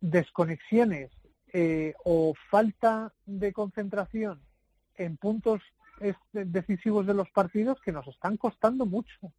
desconexiones 0.00 1.12
eh, 1.52 1.94
o 2.04 2.34
falta 2.50 3.12
de 3.24 3.52
concentración 3.52 4.40
en 4.96 5.16
puntos 5.16 5.62
decisivos 6.32 7.06
de 7.06 7.14
los 7.14 7.30
partidos 7.30 7.80
que 7.80 7.92
nos 7.92 8.06
están 8.08 8.36
costando 8.36 8.86
mucho. 8.86 9.32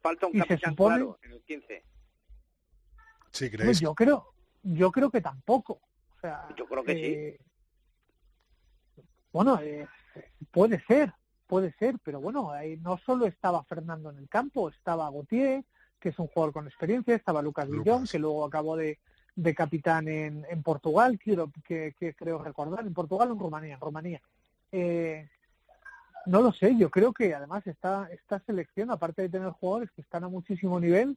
Falta 0.00 0.26
un 0.26 0.38
capitán 0.38 0.74
claro 0.74 1.18
en 1.22 1.32
el 1.32 1.42
15. 1.42 1.84
Sí, 3.32 3.50
¿crees? 3.50 3.80
yo 3.80 3.94
creo, 3.94 4.32
yo 4.62 4.90
creo 4.90 5.10
que 5.10 5.20
tampoco. 5.20 5.80
O 6.16 6.20
sea, 6.20 6.48
yo 6.56 6.66
creo 6.66 6.84
que 6.84 6.94
sí. 6.94 7.00
Eh, 7.04 7.40
bueno, 9.32 9.60
eh, 9.60 9.86
puede 10.50 10.80
ser, 10.86 11.12
puede 11.46 11.72
ser, 11.74 11.96
pero 12.02 12.20
bueno, 12.20 12.50
ahí 12.50 12.76
no 12.78 12.98
solo 12.98 13.26
estaba 13.26 13.62
Fernando 13.64 14.10
en 14.10 14.18
el 14.18 14.28
campo, 14.28 14.68
estaba 14.68 15.10
Gautier, 15.10 15.64
que 16.00 16.08
es 16.08 16.18
un 16.18 16.26
jugador 16.26 16.52
con 16.52 16.66
experiencia, 16.66 17.14
estaba 17.14 17.42
Lucas, 17.42 17.68
Lucas. 17.68 18.10
que 18.10 18.18
luego 18.18 18.44
acabó 18.44 18.76
de, 18.76 18.98
de 19.36 19.54
capitán 19.54 20.08
en, 20.08 20.44
en 20.50 20.62
Portugal, 20.62 21.18
quiero 21.18 21.50
que, 21.64 21.94
que, 21.98 22.14
creo 22.14 22.42
recordar, 22.42 22.86
en 22.86 22.94
Portugal 22.94 23.30
o 23.30 23.34
en 23.34 23.38
Rumanía, 23.38 23.74
en 23.74 23.80
Rumanía. 23.80 24.22
Eh, 24.72 25.28
no 26.26 26.42
lo 26.42 26.52
sé, 26.52 26.76
yo 26.76 26.90
creo 26.90 27.12
que 27.12 27.34
además 27.34 27.66
esta, 27.66 28.08
esta 28.12 28.40
selección, 28.40 28.90
aparte 28.90 29.22
de 29.22 29.28
tener 29.28 29.50
jugadores 29.50 29.90
que 29.92 30.02
están 30.02 30.24
a 30.24 30.28
muchísimo 30.28 30.78
nivel, 30.80 31.16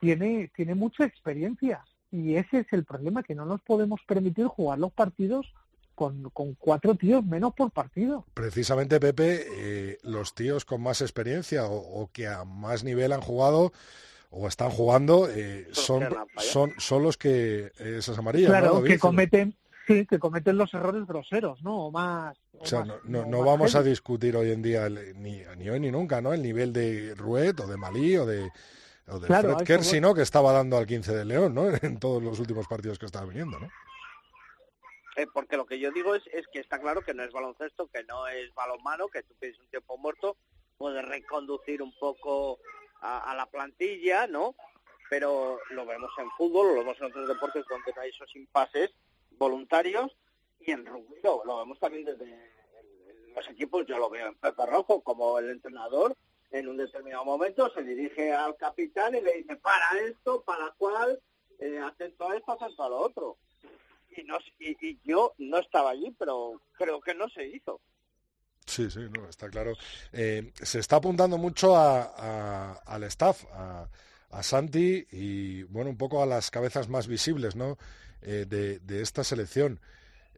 tiene, 0.00 0.50
tiene 0.54 0.74
mucha 0.74 1.04
experiencia. 1.04 1.84
Y 2.10 2.34
ese 2.34 2.60
es 2.60 2.66
el 2.72 2.84
problema, 2.84 3.22
que 3.22 3.34
no 3.34 3.46
nos 3.46 3.62
podemos 3.62 4.00
permitir 4.06 4.46
jugar 4.46 4.78
los 4.78 4.92
partidos 4.92 5.52
con, 5.94 6.30
con 6.30 6.54
cuatro 6.54 6.94
tíos 6.94 7.24
menos 7.24 7.54
por 7.54 7.70
partido. 7.70 8.26
Precisamente, 8.34 9.00
Pepe, 9.00 9.46
eh, 9.56 9.98
los 10.02 10.34
tíos 10.34 10.64
con 10.64 10.82
más 10.82 11.00
experiencia 11.00 11.66
o, 11.66 12.10
que 12.12 12.26
a 12.26 12.44
más 12.44 12.84
nivel 12.84 13.12
han 13.12 13.20
jugado 13.20 13.72
o 14.30 14.48
están 14.48 14.70
jugando 14.70 15.28
eh, 15.28 15.68
son, 15.72 16.08
son, 16.38 16.72
son 16.78 17.02
los 17.02 17.16
que 17.16 17.70
esas 17.78 18.18
amarillas. 18.18 18.50
Claro, 18.50 18.82
que 18.82 18.98
cometen, 18.98 19.54
sí, 19.86 20.06
que 20.06 20.18
cometen 20.18 20.56
los 20.56 20.72
errores 20.74 21.06
groseros, 21.06 21.62
¿no? 21.62 21.86
O 21.86 21.90
más. 21.90 22.36
O, 22.58 22.66
sea, 22.66 22.84
no, 22.84 23.26
no, 23.26 23.44
vamos 23.44 23.74
a 23.74 23.82
discutir 23.82 24.36
hoy 24.36 24.50
en 24.50 24.62
día, 24.62 24.88
ni, 24.88 25.42
ni 25.56 25.70
hoy 25.70 25.80
ni 25.80 25.90
nunca, 25.90 26.20
¿no? 26.20 26.32
El 26.32 26.42
nivel 26.42 26.72
de 26.72 27.14
Ruet 27.14 27.58
o 27.60 27.66
de 27.66 27.76
Malí 27.76 28.16
o 28.16 28.26
de, 28.26 28.50
o 29.08 29.18
de 29.18 29.26
Fred 29.26 29.64
Kersey, 29.64 30.00
¿no? 30.00 30.14
Que 30.14 30.22
estaba 30.22 30.52
dando 30.52 30.76
al 30.76 30.86
15 30.86 31.14
de 31.14 31.24
León, 31.24 31.54
¿no? 31.54 31.64
En 31.82 31.98
todos 31.98 32.22
los 32.22 32.38
últimos 32.38 32.66
partidos 32.68 32.98
que 32.98 33.06
estaba 33.06 33.26
viniendo, 33.26 33.58
¿no? 33.58 33.68
Eh, 35.16 35.26
porque 35.32 35.56
lo 35.56 35.66
que 35.66 35.78
yo 35.78 35.90
digo 35.90 36.14
es, 36.14 36.22
es 36.32 36.46
que 36.48 36.60
está 36.60 36.78
claro 36.78 37.02
que 37.02 37.12
no 37.12 37.22
es 37.22 37.32
baloncesto, 37.32 37.88
que 37.88 38.02
no 38.04 38.26
es 38.28 38.52
balonmano, 38.54 39.08
que 39.08 39.22
tú 39.22 39.34
pides 39.38 39.58
un 39.58 39.68
tiempo 39.68 39.98
muerto, 39.98 40.36
puedes 40.78 41.04
reconducir 41.04 41.82
un 41.82 41.92
poco 41.98 42.58
a, 43.02 43.34
la 43.36 43.46
plantilla, 43.46 44.26
¿no? 44.26 44.54
Pero 45.10 45.58
lo 45.70 45.84
vemos 45.84 46.10
en 46.18 46.30
fútbol, 46.30 46.68
lo 46.68 46.74
vemos 46.80 46.96
en 46.98 47.06
otros 47.06 47.28
deportes 47.28 47.64
donde 47.68 47.92
no 47.94 48.00
hay 48.00 48.10
esos 48.10 48.34
impases 48.36 48.90
voluntarios 49.38 50.16
y 50.60 50.70
en 50.70 50.86
rugby 50.86 51.16
lo, 51.22 51.58
vemos 51.58 51.78
también 51.78 52.04
desde 52.04 52.50
los 53.34 53.48
equipos, 53.48 53.86
yo 53.86 53.98
lo 53.98 54.10
veo 54.10 54.28
en 54.28 54.34
Pepe 54.34 54.66
Rojo 54.66 55.00
como 55.02 55.38
el 55.38 55.50
entrenador 55.50 56.16
en 56.50 56.68
un 56.68 56.76
determinado 56.76 57.24
momento 57.24 57.72
se 57.72 57.82
dirige 57.82 58.32
al 58.32 58.56
capitán 58.56 59.14
y 59.14 59.22
le 59.22 59.38
dice 59.38 59.56
para 59.56 60.00
esto, 60.06 60.42
para 60.42 60.72
cuál, 60.76 61.18
eh, 61.58 61.78
atento 61.78 62.32
esto, 62.32 62.52
atento 62.52 62.84
a 62.84 62.88
lo 62.90 62.98
otro 62.98 63.38
y, 64.16 64.22
no, 64.24 64.38
y, 64.58 64.98
yo 65.04 65.34
no 65.38 65.58
estaba 65.58 65.90
allí, 65.90 66.14
pero 66.18 66.60
creo 66.72 67.00
que 67.00 67.14
no 67.14 67.28
se 67.28 67.46
hizo. 67.46 67.80
Sí, 68.66 68.90
sí, 68.90 69.00
no, 69.10 69.28
está 69.28 69.48
claro. 69.48 69.72
Eh, 70.12 70.52
se 70.54 70.78
está 70.78 70.96
apuntando 70.96 71.38
mucho 71.38 71.74
a, 71.76 72.74
al 72.74 73.02
staff, 73.04 73.44
a, 73.52 73.88
Santi 74.42 75.06
y, 75.10 75.62
bueno, 75.64 75.90
un 75.90 75.98
poco 75.98 76.22
a 76.22 76.26
las 76.26 76.50
cabezas 76.50 76.88
más 76.88 77.06
visibles, 77.06 77.54
¿no? 77.54 77.76
Eh, 78.22 78.46
de, 78.46 79.02
esta 79.02 79.24
selección. 79.24 79.80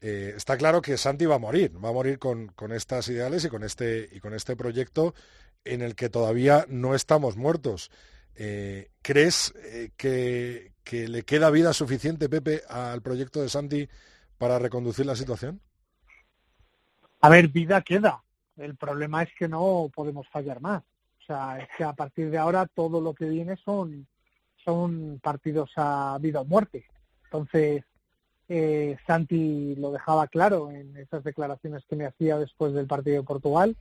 Eh, 0.01 0.35
está 0.37 0.57
claro 0.57 0.83
que 0.83 0.97
Santi 0.97 1.27
va 1.27 1.37
a 1.37 1.39
morir, 1.39 1.73
va 1.83 1.91
a 1.91 1.93
morir 1.93 2.19
con, 2.19 2.51
estas 2.73 3.09
ideales 3.09 3.45
y 3.45 3.49
con 3.49 3.63
este 3.63 4.09
y 4.13 4.21
con 4.21 4.35
este 4.35 4.57
proyecto 4.57 5.15
en 5.65 5.83
el 5.83 5.95
que 5.95 6.09
todavía 6.09 6.67
no 6.69 6.95
estamos 6.95 7.37
muertos. 7.37 7.91
¿Crees 8.35 9.55
que, 9.97 10.73
que 10.83 11.09
le 11.09 11.23
queda 11.23 11.51
vida 11.51 11.73
suficiente, 11.73 12.29
Pepe, 12.29 12.63
al 12.69 13.01
proyecto 13.01 13.41
de 13.41 13.49
Santi 13.49 13.89
para 14.39 14.59
reconducir 14.59 15.07
la 15.07 15.15
situación? 15.15 15.61
A 17.21 17.29
ver, 17.29 17.49
vida 17.49 17.81
queda. 17.83 18.23
El 18.57 18.77
problema 18.77 19.23
es 19.23 19.31
que 19.39 19.49
no 19.49 19.91
podemos 19.95 20.29
fallar 20.29 20.61
más. 20.61 20.83
O 21.23 21.27
sea, 21.27 21.59
es 21.59 21.69
que 21.77 21.85
a 21.85 21.95
partir 21.95 22.31
de 22.31 22.39
ahora 22.39 22.67
todo 22.67 23.01
lo 23.01 23.15
que 23.15 23.25
viene 23.25 23.57
son, 23.57 24.07
son 24.63 25.21
partidos 25.23 25.71
a 25.77 26.19
vida 26.21 26.41
o 26.41 26.45
muerte. 26.45 26.85
Entonces, 27.35 27.83
eh, 28.49 28.97
Santi 29.09 29.75
lo 29.75 29.91
dejaba 29.91 30.29
claro 30.29 30.71
en 30.71 30.97
esas 30.97 31.25
declaraciones 31.25 31.83
que 31.89 31.97
me 31.97 32.07
hacía 32.07 32.39
después 32.39 32.73
del 32.73 32.87
partido 32.87 33.17
de 33.17 33.27
Portugal, 33.27 33.77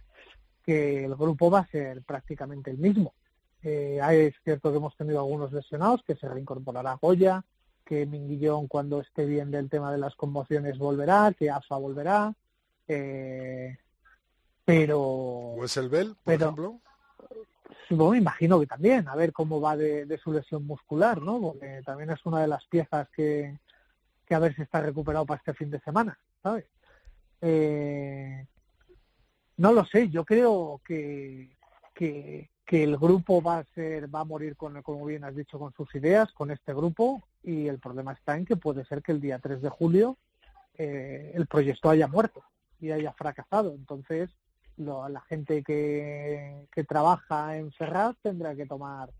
que 0.65 1.05
el 1.05 1.13
grupo 1.15 1.51
va 1.51 1.59
a 1.59 1.67
ser 1.67 2.01
prácticamente 2.01 2.71
el 2.71 2.79
mismo. 2.79 3.13
Eh, 3.61 3.99
es 4.11 4.33
cierto 4.43 4.71
que 4.71 4.77
hemos 4.77 4.97
tenido 4.97 5.19
algunos 5.19 5.53
lesionados, 5.53 6.01
que 6.01 6.15
se 6.15 6.27
reincorporará 6.27 6.97
Goya, 6.99 7.45
que 7.85 8.07
Minguillón 8.07 8.67
cuando 8.67 9.01
esté 9.01 9.27
bien 9.27 9.51
del 9.51 9.69
tema 9.69 9.91
de 9.91 9.99
las 9.99 10.15
conmociones 10.15 10.79
volverá, 10.79 11.31
que 11.37 11.51
AFA 11.51 11.77
volverá, 11.77 12.33
eh, 12.87 13.77
pero... 14.65 15.53
¿Wesselbel, 15.57 16.15
por 16.23 16.33
ejemplo? 16.33 16.81
Bueno, 17.89 18.11
me 18.11 18.17
imagino 18.17 18.59
que 18.59 18.67
también, 18.67 19.07
a 19.07 19.15
ver 19.15 19.31
cómo 19.31 19.61
va 19.61 19.75
de, 19.75 20.19
su 20.23 20.31
lesión 20.31 20.65
muscular, 20.65 21.21
¿no? 21.21 21.39
Porque 21.39 21.81
también 21.85 22.09
es 22.09 22.25
una 22.25 22.41
de 22.41 22.47
las 22.47 22.65
piezas 22.65 23.07
que, 23.09 23.59
que 24.25 24.35
a 24.35 24.39
ver 24.39 24.55
si 24.55 24.61
está 24.61 24.81
recuperado 24.81 25.25
para 25.25 25.39
este 25.39 25.53
fin 25.53 25.69
de 25.69 25.79
semana, 25.81 26.17
¿sabes? 26.41 26.65
Eh, 27.41 28.45
no 29.57 29.73
lo 29.73 29.85
sé, 29.85 30.09
yo 30.09 30.25
creo 30.25 30.81
que, 30.85 31.55
que, 31.93 32.49
que 32.65 32.83
el 32.83 32.97
grupo 32.97 33.41
va 33.41 33.59
a 33.59 33.65
ser 33.75 34.13
va 34.13 34.21
a 34.21 34.25
morir 34.25 34.55
con 34.55 34.81
como 34.81 35.05
bien 35.05 35.23
has 35.23 35.35
dicho 35.35 35.59
con 35.59 35.73
sus 35.73 35.93
ideas 35.95 36.31
con 36.33 36.51
este 36.51 36.73
grupo 36.73 37.21
y 37.43 37.67
el 37.67 37.79
problema 37.79 38.13
está 38.13 38.37
en 38.37 38.45
que 38.45 38.55
puede 38.55 38.85
ser 38.85 39.01
que 39.01 39.11
el 39.11 39.21
día 39.21 39.39
3 39.39 39.61
de 39.61 39.69
julio 39.69 40.17
eh, 40.77 41.31
el 41.35 41.45
proyecto 41.47 41.89
haya 41.89 42.07
muerto 42.07 42.43
y 42.79 42.91
haya 42.91 43.11
fracasado 43.13 43.73
entonces 43.75 44.29
la 44.77 45.21
gente 45.21 45.63
que, 45.63 46.67
que 46.71 46.83
trabaja 46.83 47.57
en 47.57 47.71
Ferraz 47.71 48.15
tendrá 48.21 48.55
que 48.55 48.65
tomar 48.65 49.11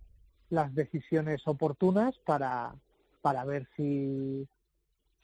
las 0.49 0.73
decisiones 0.73 1.41
oportunas 1.47 2.17
para 2.25 2.73
para 3.21 3.45
ver 3.45 3.67
si 3.75 4.47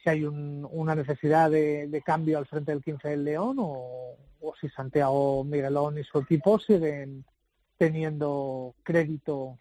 si 0.01 0.09
hay 0.09 0.23
una 0.23 0.95
necesidad 0.95 1.51
de, 1.51 2.01
cambio 2.05 2.37
al 2.37 2.47
frente 2.47 2.71
del 2.71 2.83
15 2.83 3.09
del 3.09 3.25
León 3.25 3.57
o, 3.59 4.15
o 4.39 4.55
si 4.59 4.69
Santiago 4.69 5.43
Miguelón 5.43 5.97
y 5.97 6.03
su 6.05 6.19
equipo 6.19 6.57
siguen 6.57 7.25
teniendo 7.77 8.75
crédito 8.83 9.57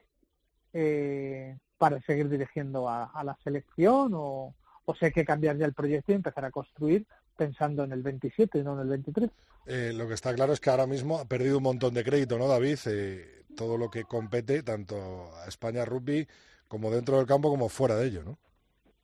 eh, 0.72 1.56
para 1.76 2.00
seguir 2.02 2.28
dirigiendo 2.28 2.88
a, 2.88 3.22
la 3.24 3.36
selección 3.42 4.12
o, 4.14 4.54
o 4.84 4.94
hay 5.00 5.10
que 5.10 5.24
cambiar 5.24 5.56
ya 5.56 5.66
el 5.66 5.74
proyecto 5.74 6.12
y 6.12 6.16
empezar 6.16 6.44
a 6.44 6.52
construir 6.52 7.04
pensando 7.38 7.84
en 7.84 7.92
el 7.92 8.02
27 8.02 8.58
y 8.58 8.62
no 8.62 8.74
en 8.74 8.80
el 8.80 8.88
23. 8.88 9.30
Eh, 9.66 9.92
lo 9.94 10.06
que 10.06 10.14
está 10.14 10.34
claro 10.34 10.52
es 10.52 10.60
que 10.60 10.68
ahora 10.68 10.86
mismo 10.86 11.18
ha 11.18 11.24
perdido 11.24 11.56
un 11.56 11.62
montón 11.62 11.94
de 11.94 12.04
crédito, 12.04 12.36
¿no, 12.36 12.48
David? 12.48 12.78
Eh, 12.86 13.44
todo 13.56 13.78
lo 13.78 13.90
que 13.90 14.04
compete, 14.04 14.62
tanto 14.62 15.30
a 15.36 15.46
España 15.46 15.84
Rugby 15.84 16.26
como 16.68 16.90
dentro 16.90 17.16
del 17.16 17.26
campo 17.26 17.48
como 17.48 17.70
fuera 17.70 17.96
de 17.96 18.08
ello, 18.08 18.22
¿no? 18.24 18.38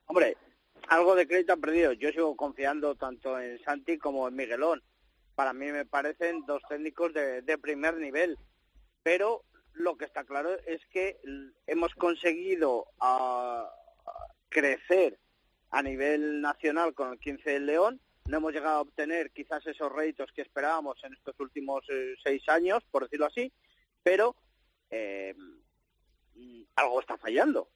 Hombre, 0.07 0.37
algo 0.89 1.15
de 1.15 1.27
crédito 1.27 1.55
han 1.55 1.61
perdido. 1.63 1.93
Yo 1.93 2.11
sigo 2.11 2.37
confiando 2.37 2.95
tanto 2.95 3.41
en 3.41 3.59
Santi 3.65 3.97
como 3.97 4.29
en 4.29 4.37
Miguelón. 4.37 4.83
Para 5.35 5.53
mí 5.53 5.73
me 5.73 5.87
parecen 5.87 6.45
dos 6.47 6.63
técnicos 6.69 7.15
de, 7.15 7.41
de 7.41 7.59
primer 7.59 7.97
nivel 7.97 8.39
pero 9.05 9.45
lo 9.75 9.97
que 9.97 10.07
está 10.07 10.25
claro 10.25 10.57
es 10.67 10.81
que 10.87 11.21
hemos 11.67 11.95
conseguido 11.95 12.87
ah, 13.01 13.71
crecer 14.49 15.19
a 15.71 15.83
nivel 15.83 16.41
nacional 16.41 16.95
con 16.95 17.13
el 17.13 17.19
15 17.21 17.51
del 17.51 17.67
León, 17.67 18.01
no 18.27 18.39
hemos 18.39 18.53
llegado 18.53 18.79
a 18.79 18.81
obtener 18.83 19.31
quizás 19.31 19.67
esos 19.67 19.93
réditos 19.93 20.33
que 20.33 20.43
esperábamos 20.43 21.03
en 21.05 21.13
estos 21.13 21.39
últimos 21.41 21.85
eh, 21.89 22.15
seis 22.23 22.49
años, 22.49 22.83
por 22.91 23.05
decirlo 23.05 23.27
así, 23.27 23.53
pero 24.03 24.35
eh, 24.91 25.35
algo 26.77 27.01
está 27.01 27.19
fallando. 27.19 27.69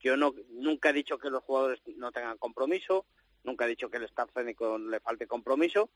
Yo 0.00 0.16
no, 0.16 0.34
nunca 0.50 0.90
he 0.90 0.92
dicho 0.92 1.18
que 1.18 1.30
los 1.30 1.42
jugadores 1.44 1.80
no 1.96 2.12
tengan 2.12 2.36
compromiso, 2.38 3.06
nunca 3.44 3.64
he 3.64 3.68
dicho 3.68 3.88
que 3.88 3.98
el 3.98 4.04
staff 4.04 4.30
técnico 4.32 4.78
le 4.78 5.00
falte 5.00 5.26
compromiso, 5.26 5.90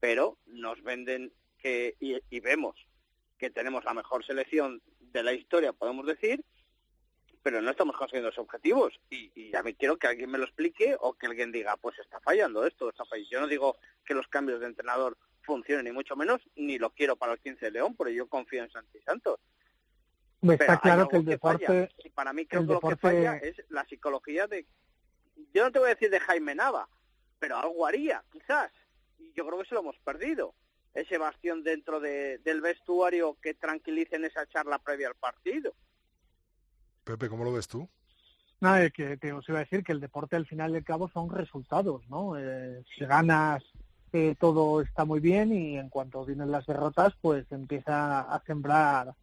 pero 0.00 0.38
nos 0.46 0.82
venden 0.82 1.32
que, 1.58 1.96
y 2.00 2.40
vemos 2.40 2.76
que 3.38 3.50
tenemos 3.50 3.84
la 3.84 3.94
mejor 3.94 4.24
selección 4.24 4.82
de 5.00 5.22
la 5.22 5.32
historia, 5.32 5.72
podemos 5.72 6.06
decir, 6.06 6.44
pero 7.44 7.60
no 7.60 7.70
estamos 7.70 7.94
consiguiendo 7.94 8.30
esos 8.30 8.42
objetivos. 8.42 8.98
Y, 9.10 9.30
y 9.34 9.54
a 9.54 9.62
mí 9.62 9.74
quiero 9.74 9.98
que 9.98 10.06
alguien 10.06 10.30
me 10.30 10.38
lo 10.38 10.44
explique 10.44 10.96
o 10.98 11.12
que 11.12 11.26
alguien 11.26 11.52
diga, 11.52 11.76
pues 11.76 11.98
está 11.98 12.18
fallando 12.20 12.66
esto, 12.66 12.88
está 12.88 13.04
fallando. 13.04 13.30
Yo 13.30 13.40
no 13.42 13.46
digo 13.46 13.76
que 14.02 14.14
los 14.14 14.26
cambios 14.28 14.60
de 14.60 14.66
entrenador 14.66 15.18
funcionen, 15.42 15.84
ni 15.84 15.92
mucho 15.92 16.16
menos, 16.16 16.40
ni 16.56 16.78
lo 16.78 16.88
quiero 16.88 17.16
para 17.16 17.34
el 17.34 17.40
15 17.40 17.66
de 17.66 17.70
León, 17.70 17.94
porque 17.96 18.14
yo 18.14 18.28
confío 18.28 18.64
en 18.64 18.70
Santi 18.70 18.98
Santos. 19.02 19.38
está 20.40 20.80
claro 20.80 21.06
que 21.06 21.18
el 21.18 21.26
deporte... 21.26 21.90
y 22.02 22.08
para 22.08 22.32
mí 22.32 22.46
creo 22.46 22.66
que 22.66 22.72
lo 22.72 22.80
que 22.80 22.96
falla 22.96 23.36
es 23.36 23.62
la 23.68 23.84
psicología 23.84 24.46
de... 24.46 24.66
Yo 25.52 25.64
no 25.64 25.70
te 25.70 25.80
voy 25.80 25.88
a 25.88 25.94
decir 25.94 26.08
de 26.08 26.20
Jaime 26.20 26.54
Nava, 26.54 26.88
pero 27.38 27.58
algo 27.58 27.86
haría, 27.86 28.24
quizás. 28.32 28.72
Y 29.18 29.34
yo 29.34 29.46
creo 29.46 29.58
que 29.58 29.68
se 29.68 29.74
lo 29.74 29.82
hemos 29.82 29.98
perdido 29.98 30.54
ese 30.94 31.18
bastión 31.18 31.62
dentro 31.62 32.00
de, 32.00 32.38
del 32.38 32.62
vestuario 32.62 33.36
que 33.42 33.52
tranquilicen 33.52 34.24
esa 34.24 34.46
charla 34.46 34.78
previa 34.78 35.08
al 35.08 35.14
partido. 35.16 35.74
Pepe, 37.04 37.28
¿cómo 37.28 37.44
lo 37.44 37.52
ves 37.52 37.68
tú? 37.68 37.88
Nada, 38.60 38.88
que, 38.90 39.18
que 39.18 39.32
os 39.32 39.48
iba 39.48 39.58
a 39.58 39.64
decir 39.64 39.84
que 39.84 39.92
el 39.92 40.00
deporte 40.00 40.36
al 40.36 40.46
final 40.46 40.72
del 40.72 40.84
cabo 40.84 41.08
son 41.08 41.28
resultados, 41.28 42.02
¿no? 42.08 42.38
Eh, 42.38 42.82
si 42.96 43.04
ganas 43.04 43.62
eh, 44.12 44.36
todo 44.38 44.80
está 44.80 45.04
muy 45.04 45.20
bien 45.20 45.52
y 45.52 45.76
en 45.76 45.88
cuanto 45.88 46.24
vienen 46.24 46.52
las 46.52 46.66
derrotas 46.66 47.14
pues 47.20 47.50
empieza 47.50 48.20
a 48.20 48.42
sembrar 48.46 49.14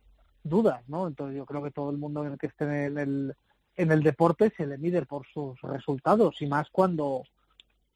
dudas, 0.43 0.83
¿no? 0.89 1.07
Entonces 1.07 1.37
yo 1.37 1.45
creo 1.45 1.63
que 1.63 1.71
todo 1.71 1.89
el 1.91 1.97
mundo 1.97 2.25
en 2.25 2.33
el 2.33 2.37
que 2.37 2.47
esté 2.47 2.65
en 2.65 2.97
el, 2.97 3.35
en 3.77 3.91
el 3.91 4.03
deporte 4.03 4.51
se 4.57 4.67
le 4.67 4.77
mide 4.77 5.05
por 5.05 5.25
sus 5.27 5.59
resultados 5.61 6.41
y 6.41 6.47
más 6.47 6.69
cuando 6.71 7.23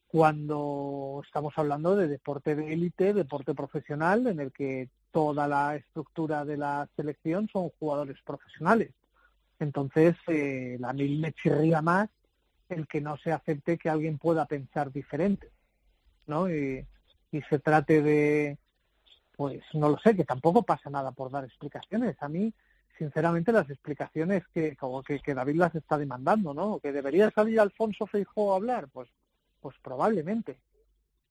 cuando 0.08 1.22
estamos 1.26 1.54
hablando 1.58 1.98
de 1.98 2.08
deporte 2.08 2.56
de 2.56 2.72
élite, 2.72 3.14
deporte 3.14 3.54
profesional, 3.54 4.26
en 4.28 4.40
el 4.40 4.54
que 4.54 4.88
toda 5.12 5.50
la 5.50 5.76
estructura 5.76 6.46
de 6.46 6.56
la 6.56 6.88
selección 6.96 7.50
son 7.52 7.70
jugadores 7.78 8.16
profesionales. 8.26 8.92
Entonces, 9.60 10.16
eh, 10.28 10.78
a 10.84 10.94
mí 10.94 11.18
me 11.18 11.34
chirría 11.34 11.82
más 11.82 12.10
el 12.70 12.88
que 12.88 13.02
no 13.02 13.18
se 13.18 13.32
acepte 13.32 13.78
que 13.78 13.90
alguien 13.90 14.18
pueda 14.18 14.46
pensar 14.46 14.92
diferente. 14.92 15.52
¿no? 16.28 16.50
Y, 16.50 16.86
y 17.32 17.42
se 17.44 17.60
trate 17.60 18.02
de, 18.02 18.58
pues 19.36 19.62
no 19.74 19.90
lo 19.90 19.98
sé, 20.00 20.16
que 20.16 20.24
tampoco 20.24 20.64
pasa 20.64 20.90
nada 20.90 21.12
por 21.12 21.32
dar 21.32 21.44
explicaciones. 21.44 22.16
A 22.22 22.30
mí, 22.30 22.54
sinceramente, 22.98 23.52
las 23.52 23.70
explicaciones 23.70 24.44
que, 24.54 24.76
como 24.76 25.04
que, 25.04 25.20
que 25.20 25.34
David 25.34 25.58
las 25.58 25.76
está 25.76 25.98
demandando, 25.98 26.54
¿no? 26.54 26.80
Que 26.80 26.92
debería 26.92 27.32
salir 27.32 27.60
Alfonso 27.60 28.08
Feijóo 28.08 28.54
a 28.54 28.56
hablar, 28.56 28.88
pues, 28.92 29.10
pues 29.60 29.76
probablemente, 29.82 30.58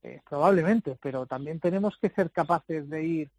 eh, 0.02 0.20
probablemente, 0.28 0.98
pero 1.00 1.26
también 1.26 1.60
tenemos 1.60 1.96
que 2.00 2.10
ser 2.10 2.30
capaces 2.30 2.88
de 2.88 3.04
ir 3.04 3.30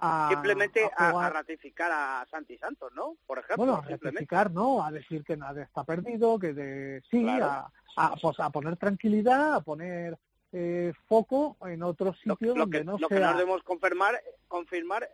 a 0.00 0.28
simplemente 0.30 0.90
a, 0.96 1.26
a, 1.26 1.30
ratificar 1.30 1.90
a 1.92 2.26
Santi 2.30 2.56
Santos, 2.58 2.92
¿no? 2.94 3.16
Por 3.26 3.38
ejemplo, 3.38 3.56
bueno, 3.64 3.74
a 3.76 3.82
ratificar, 3.82 4.50
¿no? 4.50 4.84
A 4.84 4.90
decir 4.90 5.24
que 5.24 5.36
nada 5.36 5.62
está 5.62 5.84
perdido, 5.84 6.38
que 6.38 6.52
de, 6.52 7.02
sí, 7.10 7.22
Claro. 7.22 7.70
a, 7.96 8.16
pues, 8.20 8.40
a 8.40 8.50
poner 8.50 8.76
tranquilidad, 8.76 9.54
a 9.54 9.60
poner 9.60 10.18
eh, 10.52 10.92
foco 11.06 11.56
en 11.66 11.82
otro 11.82 12.12
sitio 12.14 12.54
lo 12.54 12.62
donde 12.62 12.78
que, 12.78 12.84
no 12.84 12.98
lo 12.98 13.08
que 13.08 13.20
nos 13.20 13.36
debemos 13.36 13.62
confirmar, 13.62 14.20
confirmar, 14.48 15.08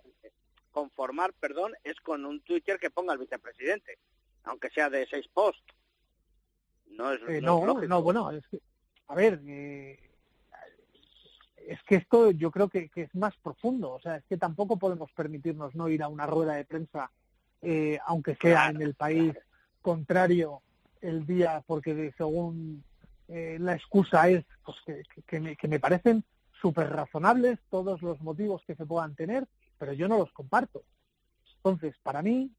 conformar, 0.70 1.32
perdón, 1.34 1.74
es 1.84 2.00
con 2.00 2.24
un 2.24 2.40
Twitter 2.40 2.78
que 2.78 2.90
ponga 2.90 3.12
al 3.12 3.18
vicepresidente, 3.18 3.98
aunque 4.44 4.70
sea 4.70 4.88
de 4.88 5.06
seis 5.06 5.28
posts. 5.32 5.62
No 6.86 7.12
es, 7.12 7.20
Eh, 7.28 7.40
no 7.40 7.64
no, 7.66 7.74
no, 7.82 8.02
bueno, 8.02 8.30
es 8.30 8.46
que, 8.46 8.60
a 9.08 9.14
ver, 9.14 9.40
eh, 9.46 10.05
es 11.68 11.82
que 11.82 11.96
esto 11.96 12.30
yo 12.30 12.50
creo 12.50 12.68
que, 12.68 12.88
que 12.88 13.02
es 13.02 13.14
más 13.14 13.34
profundo, 13.42 13.92
o 13.92 14.00
sea, 14.00 14.16
es 14.16 14.24
que 14.24 14.36
tampoco 14.36 14.76
podemos 14.78 15.10
permitirnos 15.12 15.74
no 15.74 15.88
ir 15.88 16.02
a 16.02 16.08
una 16.08 16.26
rueda 16.26 16.54
de 16.54 16.64
prensa, 16.64 17.10
eh, 17.62 17.98
aunque 18.06 18.32
sea 18.36 18.62
Claro, 18.70 18.76
en 18.76 18.82
el 18.82 18.94
país 18.94 19.34
contrario 19.82 20.62
el 21.00 21.26
día, 21.26 21.62
porque 21.66 22.12
según 22.16 22.84
eh, 23.28 23.56
la 23.60 23.74
excusa 23.74 24.28
es 24.28 24.44
pues 24.64 24.76
que- 24.86 25.02
que 25.26 25.40
me, 25.40 25.56
que 25.56 25.68
me 25.68 25.80
parecen 25.80 26.24
súper 26.60 26.88
razonables 26.90 27.58
todos 27.70 28.00
los 28.02 28.20
motivos 28.20 28.62
que 28.66 28.74
se 28.74 28.86
puedan 28.86 29.14
tener, 29.14 29.46
pero 29.78 29.92
yo 29.92 30.08
no 30.08 30.18
los 30.18 30.32
comparto. 30.32 30.82
Entonces, 31.56 31.94
para 32.02 32.22
mí, 32.22 32.50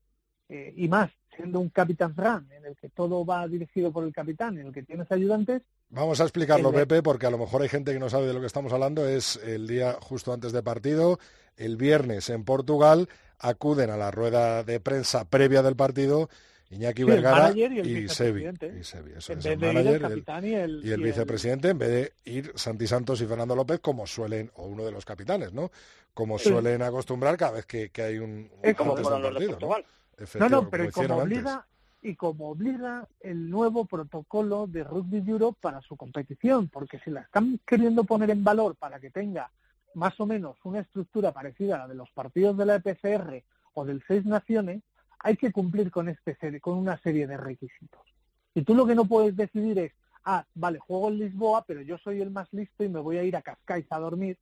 eh, 0.50 0.74
y 0.76 0.88
más 0.88 1.12
siendo 1.36 1.60
un 1.60 1.70
Capitán 1.70 2.16
Run, 2.18 2.50
en 2.52 2.66
el 2.66 2.76
que 2.76 2.90
todo 2.90 3.24
va 3.26 3.48
dirigido 3.48 3.92
por 3.92 4.04
el 4.04 4.12
capitán, 4.12 4.58
en 4.58 4.68
el 4.68 4.74
que 4.74 4.82
tienes 4.84 5.12
ayudantes, 5.12 5.62
Vamos 5.90 6.20
a 6.20 6.24
explicarlo, 6.24 6.72
de- 6.72 6.80
Pepe, 6.86 7.02
porque 7.04 7.28
a 7.28 7.30
lo 7.30 7.38
mejor 7.38 7.62
hay 7.62 7.70
gente 7.70 7.94
que 7.94 8.00
no 8.00 8.10
sabe 8.10 8.28
de 8.28 8.34
lo 8.34 8.42
que 8.42 8.48
estamos 8.48 8.74
hablando. 8.74 9.08
Es 9.08 9.38
el 9.38 9.68
día 9.68 9.98
justo 10.02 10.34
antes 10.34 10.52
de 10.52 10.62
partido, 10.64 11.18
el 11.56 11.78
viernes 11.78 12.30
en 12.30 12.44
Portugal, 12.44 13.08
acuden 13.40 13.90
a 13.92 13.96
la 13.98 14.12
rueda 14.12 14.64
de 14.64 14.80
prensa 14.82 15.24
previa 15.30 15.62
del 15.62 15.76
partido 15.78 16.30
Iñaki 16.72 17.04
Sí, 17.04 17.08
Vergara 17.08 17.52
y 17.56 17.62
el 17.64 17.88
y 17.88 18.10
Sebi. 18.10 18.44
Y 18.46 18.84
Sebi, 18.84 19.14
eso 19.16 19.32
en 19.32 19.40
es, 19.40 19.46
vez 19.46 19.54
el 19.54 19.60
de 19.62 19.68
ir 19.68 19.74
manager 19.74 19.86
el 19.86 19.86
y 19.86 19.94
el- 19.94 20.02
capitán 20.02 20.46
y 20.46 20.54
el, 20.56 20.82
y 20.86 20.92
el 20.92 21.02
vicepresidente 21.02 21.70
en 21.70 21.78
vez 21.78 21.90
de 21.90 22.14
ir 22.32 22.52
Santi 22.56 22.86
Santos 22.88 23.22
y 23.22 23.26
Fernando 23.26 23.56
López 23.56 23.80
como 23.80 24.06
suelen, 24.08 24.52
o 24.56 24.66
uno 24.66 24.84
de 24.84 24.92
los 24.92 25.06
capitanes, 25.06 25.54
¿no? 25.54 25.72
Como 26.14 26.38
Sí. 26.38 26.50
suelen 26.50 26.82
acostumbrar 26.82 27.38
cada 27.38 27.52
vez 27.54 27.66
que, 27.66 27.90
que 27.92 28.02
hay 28.02 28.18
un, 28.18 28.50
Es 28.62 28.76
como 28.76 28.94
de 28.96 28.98
un 28.98 29.04
fueron 29.04 29.22
los 29.22 29.34
de 29.40 29.48
partido, 29.48 29.60
¿no? 29.70 29.76
No, 30.40 30.50
no, 30.50 30.70
pero 30.70 30.86
y 30.86 30.92
como 30.92 31.04
hicieron 31.06 31.22
antes. 31.22 31.38
obliga, 31.40 31.68
y 32.02 32.16
como 32.16 32.50
obliga 32.50 33.08
el 33.20 33.50
nuevo 33.50 33.86
protocolo 33.86 34.68
de 34.68 34.84
Rugby 34.84 35.24
Europe 35.30 35.60
para 35.62 35.82
su 35.82 35.96
competición, 35.96 36.70
porque 36.70 37.00
si 37.00 37.12
la 37.12 37.22
están 37.22 37.60
queriendo 37.66 38.04
poner 38.04 38.30
en 38.30 38.44
valor 38.44 38.76
para 38.76 39.00
que 39.00 39.10
tenga 39.10 39.52
más 39.94 40.20
o 40.20 40.26
menos 40.26 40.58
una 40.64 40.80
estructura 40.80 41.32
parecida 41.32 41.76
a 41.76 41.80
la 41.80 41.88
de 41.88 41.96
los 41.96 42.10
partidos 42.12 42.58
de 42.58 42.66
la 42.66 42.76
EPCR 42.76 43.44
o 43.74 43.86
del 43.86 44.04
Seis 44.08 44.26
Naciones, 44.26 44.84
hay 45.20 45.36
que 45.38 45.52
cumplir 45.52 45.92
con 45.92 46.10
este 46.10 46.36
serie, 46.36 46.62
con 46.62 46.78
una 46.78 46.98
serie 47.00 47.28
de 47.28 47.38
requisitos. 47.38 48.02
Y 48.54 48.64
tú 48.64 48.76
lo 48.76 48.86
que 48.86 48.96
no 48.96 49.06
puedes 49.06 49.36
decidir 49.36 49.80
es, 49.80 49.94
ah, 50.24 50.46
vale, 50.54 50.80
juego 50.80 51.10
en 51.10 51.20
Lisboa, 51.20 51.64
pero 51.68 51.82
yo 51.82 51.98
soy 51.98 52.22
el 52.22 52.32
más 52.32 52.48
listo 52.54 52.84
y 52.84 52.90
me 52.90 53.00
voy 53.00 53.18
a 53.18 53.24
ir 53.24 53.36
a 53.36 53.42
Cascais 53.42 53.86
a 53.90 54.00
dormir, 54.00 54.38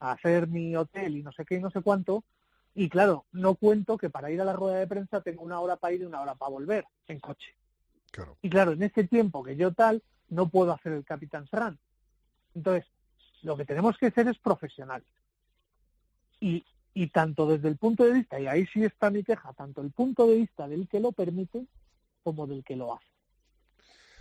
a 0.00 0.12
hacer 0.12 0.46
mi 0.46 0.74
hotel 0.76 1.16
y 1.16 1.22
no 1.22 1.32
sé 1.32 1.44
qué 1.44 1.56
y 1.56 1.60
no 1.60 1.70
sé 1.70 1.82
cuánto, 1.82 2.24
y 2.76 2.90
claro, 2.90 3.24
no 3.32 3.54
cuento 3.54 3.96
que 3.96 4.10
para 4.10 4.30
ir 4.30 4.38
a 4.40 4.44
la 4.44 4.52
rueda 4.52 4.76
de 4.76 4.86
prensa 4.86 5.22
tengo 5.22 5.42
una 5.42 5.58
hora 5.60 5.76
para 5.76 5.94
ir 5.94 6.02
y 6.02 6.04
una 6.04 6.20
hora 6.20 6.34
para 6.34 6.50
volver 6.50 6.84
en 7.08 7.18
coche. 7.20 7.56
Claro. 8.10 8.36
Y 8.42 8.50
claro, 8.50 8.72
en 8.72 8.82
ese 8.82 9.04
tiempo 9.04 9.42
que 9.42 9.56
yo 9.56 9.72
tal, 9.72 10.02
no 10.28 10.48
puedo 10.50 10.72
hacer 10.72 10.92
el 10.92 11.02
Capitán 11.04 11.48
Run. 11.50 11.78
Entonces, 12.54 12.86
lo 13.42 13.56
que 13.56 13.64
tenemos 13.64 13.96
que 13.96 14.10
ser 14.10 14.28
es 14.28 14.38
profesionales. 14.38 15.08
Y, 16.38 16.66
y 16.92 17.08
tanto 17.08 17.46
desde 17.48 17.68
el 17.68 17.78
punto 17.78 18.04
de 18.04 18.12
vista, 18.12 18.38
y 18.38 18.46
ahí 18.46 18.66
sí 18.66 18.84
está 18.84 19.08
mi 19.08 19.24
queja, 19.24 19.54
tanto 19.54 19.80
el 19.80 19.90
punto 19.90 20.26
de 20.26 20.36
vista 20.36 20.68
del 20.68 20.86
que 20.86 21.00
lo 21.00 21.12
permite 21.12 21.64
como 22.22 22.46
del 22.46 22.62
que 22.62 22.76
lo 22.76 22.94
hace. 22.94 23.06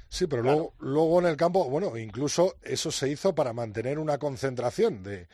Sí, 0.08 0.28
pero 0.28 0.44
Claro. 0.44 0.58
luego, 0.58 0.74
luego 0.80 1.20
en 1.20 1.26
el 1.28 1.36
campo, 1.36 1.70
bueno, 1.70 1.98
incluso 1.98 2.56
eso 2.62 2.90
se 2.90 3.10
hizo 3.10 3.36
para 3.36 3.52
mantener 3.52 4.00
una 4.00 4.18
concentración 4.18 5.04
de, 5.04 5.28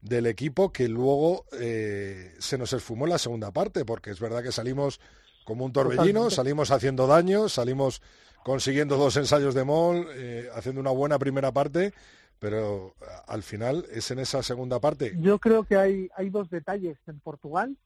del 0.00 0.26
equipo 0.26 0.72
que 0.72 0.88
luego 0.88 1.44
eh, 1.58 2.34
se 2.38 2.58
nos 2.58 2.72
esfumó 2.72 3.06
en 3.06 3.10
la 3.10 3.18
segunda 3.18 3.50
parte, 3.50 3.84
porque 3.84 4.10
es 4.10 4.20
verdad 4.20 4.42
que 4.42 4.52
salimos 4.52 5.00
como 5.44 5.64
un 5.64 5.72
torbellino, 5.72 6.30
salimos 6.30 6.70
haciendo 6.70 7.06
daño, 7.06 7.48
salimos 7.48 8.02
consiguiendo 8.44 8.96
dos 8.96 9.16
ensayos 9.16 9.54
de 9.54 9.64
mol, 9.64 10.06
eh, 10.14 10.48
haciendo 10.54 10.80
una 10.80 10.90
buena 10.90 11.18
primera 11.18 11.52
parte, 11.52 11.92
pero 12.38 12.94
al 13.26 13.42
final 13.42 13.86
es 13.90 14.10
en 14.10 14.20
esa 14.20 14.42
segunda 14.42 14.78
parte. 14.78 15.14
Yo 15.18 15.38
creo 15.38 15.64
que 15.64 15.76
hay, 15.76 16.08
hay 16.16 16.30
dos 16.30 16.48
detalles 16.50 16.98
en 17.06 17.18
Portugal. 17.20 17.76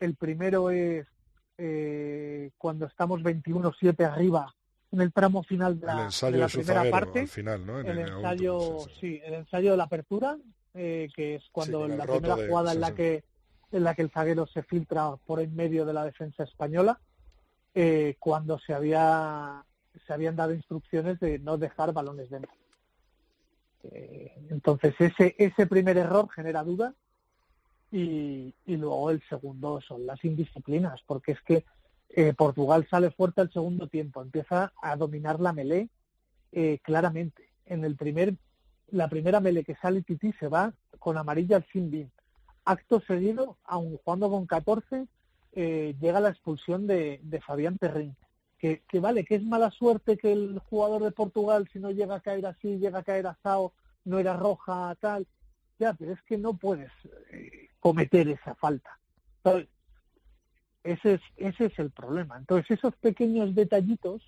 El 0.00 0.14
primero 0.14 0.70
es 0.70 1.06
eh, 1.58 2.50
cuando 2.56 2.86
estamos 2.86 3.22
21-7 3.22 4.04
arriba 4.04 4.54
en 4.92 5.00
el 5.00 5.12
tramo 5.12 5.42
final 5.42 5.78
de 5.80 5.86
El 5.86 5.96
la, 5.96 6.04
ensayo 6.04 6.32
de 6.32 6.38
de 6.38 6.42
la 6.42 6.48
primera 6.48 6.90
parte. 6.90 7.20
al 7.20 7.28
final, 7.28 7.66
¿no? 7.66 7.80
En 7.80 7.86
el 7.86 7.98
el 7.98 8.08
ensayo, 8.08 8.58
último, 8.58 8.80
sí, 8.80 8.90
sí. 8.90 9.00
sí, 9.00 9.20
el 9.24 9.34
ensayo 9.34 9.70
de 9.72 9.76
la 9.76 9.84
apertura, 9.84 10.38
eh, 10.76 11.08
que 11.14 11.36
es 11.36 11.44
cuando 11.52 11.86
el 11.86 11.96
la 11.96 12.04
primera 12.06 12.36
de- 12.36 12.46
jugada 12.46 12.70
sí, 12.70 12.76
en 12.76 12.80
la 12.80 12.88
sí. 12.88 12.94
que 12.94 13.24
en 13.72 13.82
la 13.84 13.94
que 13.94 14.02
el 14.02 14.10
zaguero 14.10 14.46
se 14.46 14.62
filtra 14.62 15.16
por 15.26 15.40
en 15.40 15.54
medio 15.56 15.84
de 15.84 15.92
la 15.92 16.04
defensa 16.04 16.44
española, 16.44 17.00
eh, 17.74 18.16
cuando 18.20 18.58
se 18.58 18.72
había 18.74 19.64
se 20.06 20.12
habían 20.12 20.36
dado 20.36 20.54
instrucciones 20.54 21.18
de 21.20 21.38
no 21.40 21.58
dejar 21.58 21.92
balones 21.92 22.30
dentro. 22.30 22.52
Eh, 23.84 24.32
entonces 24.50 24.94
ese 24.98 25.34
ese 25.38 25.66
primer 25.66 25.96
error 25.96 26.28
genera 26.30 26.62
duda 26.64 26.94
y, 27.90 28.52
y 28.66 28.76
luego 28.76 29.10
el 29.10 29.22
segundo 29.28 29.80
son 29.80 30.06
las 30.06 30.24
indisciplinas, 30.24 31.00
porque 31.06 31.32
es 31.32 31.40
que 31.42 31.64
eh, 32.10 32.34
Portugal 32.34 32.86
sale 32.90 33.10
fuerte 33.10 33.40
al 33.40 33.52
segundo 33.52 33.88
tiempo, 33.88 34.22
empieza 34.22 34.72
a 34.80 34.96
dominar 34.96 35.40
la 35.40 35.52
melé 35.52 35.88
eh, 36.52 36.78
claramente. 36.82 37.50
En 37.64 37.84
el 37.84 37.96
primer, 37.96 38.34
la 38.88 39.08
primera 39.08 39.40
mele 39.40 39.64
que 39.64 39.74
sale 39.76 40.02
Titi 40.02 40.32
se 40.32 40.48
va 40.48 40.72
con 40.98 41.18
amarilla 41.18 41.56
al 41.56 41.66
sin 41.72 41.90
bin. 41.90 42.10
Acto 42.64 43.00
seguido, 43.00 43.58
aun 43.64 43.96
jugando 43.98 44.30
con 44.30 44.46
14, 44.46 45.06
eh, 45.52 45.94
llega 46.00 46.20
la 46.20 46.30
expulsión 46.30 46.86
de, 46.86 47.20
Fabián 47.44 47.78
Perrín. 47.78 48.16
Que, 48.58 48.82
que 48.88 49.00
vale, 49.00 49.24
que 49.24 49.34
es 49.36 49.42
mala 49.44 49.70
suerte 49.70 50.16
que 50.16 50.32
el 50.32 50.58
jugador 50.58 51.02
de 51.04 51.12
Portugal, 51.12 51.68
si 51.72 51.78
no 51.78 51.90
llega 51.90 52.16
a 52.16 52.20
caer 52.20 52.46
así, 52.46 52.78
llega 52.78 53.00
a 53.00 53.04
caer 53.04 53.26
asado, 53.26 53.72
no 54.04 54.18
era 54.18 54.36
roja, 54.36 54.96
tal. 54.98 55.26
Ya, 55.78 55.92
pero 55.92 56.12
es 56.12 56.22
que 56.22 56.38
no 56.38 56.54
puedes 56.54 56.90
eh, 57.30 57.68
cometer 57.80 58.28
esa 58.28 58.54
falta. 58.54 58.98
¿sabes? 59.42 59.68
Ese 60.82 61.14
es, 61.14 61.20
ese 61.36 61.66
es 61.66 61.78
el 61.78 61.90
problema. 61.90 62.38
Entonces, 62.38 62.78
esos 62.78 62.94
pequeños 62.96 63.54
detallitos 63.54 64.22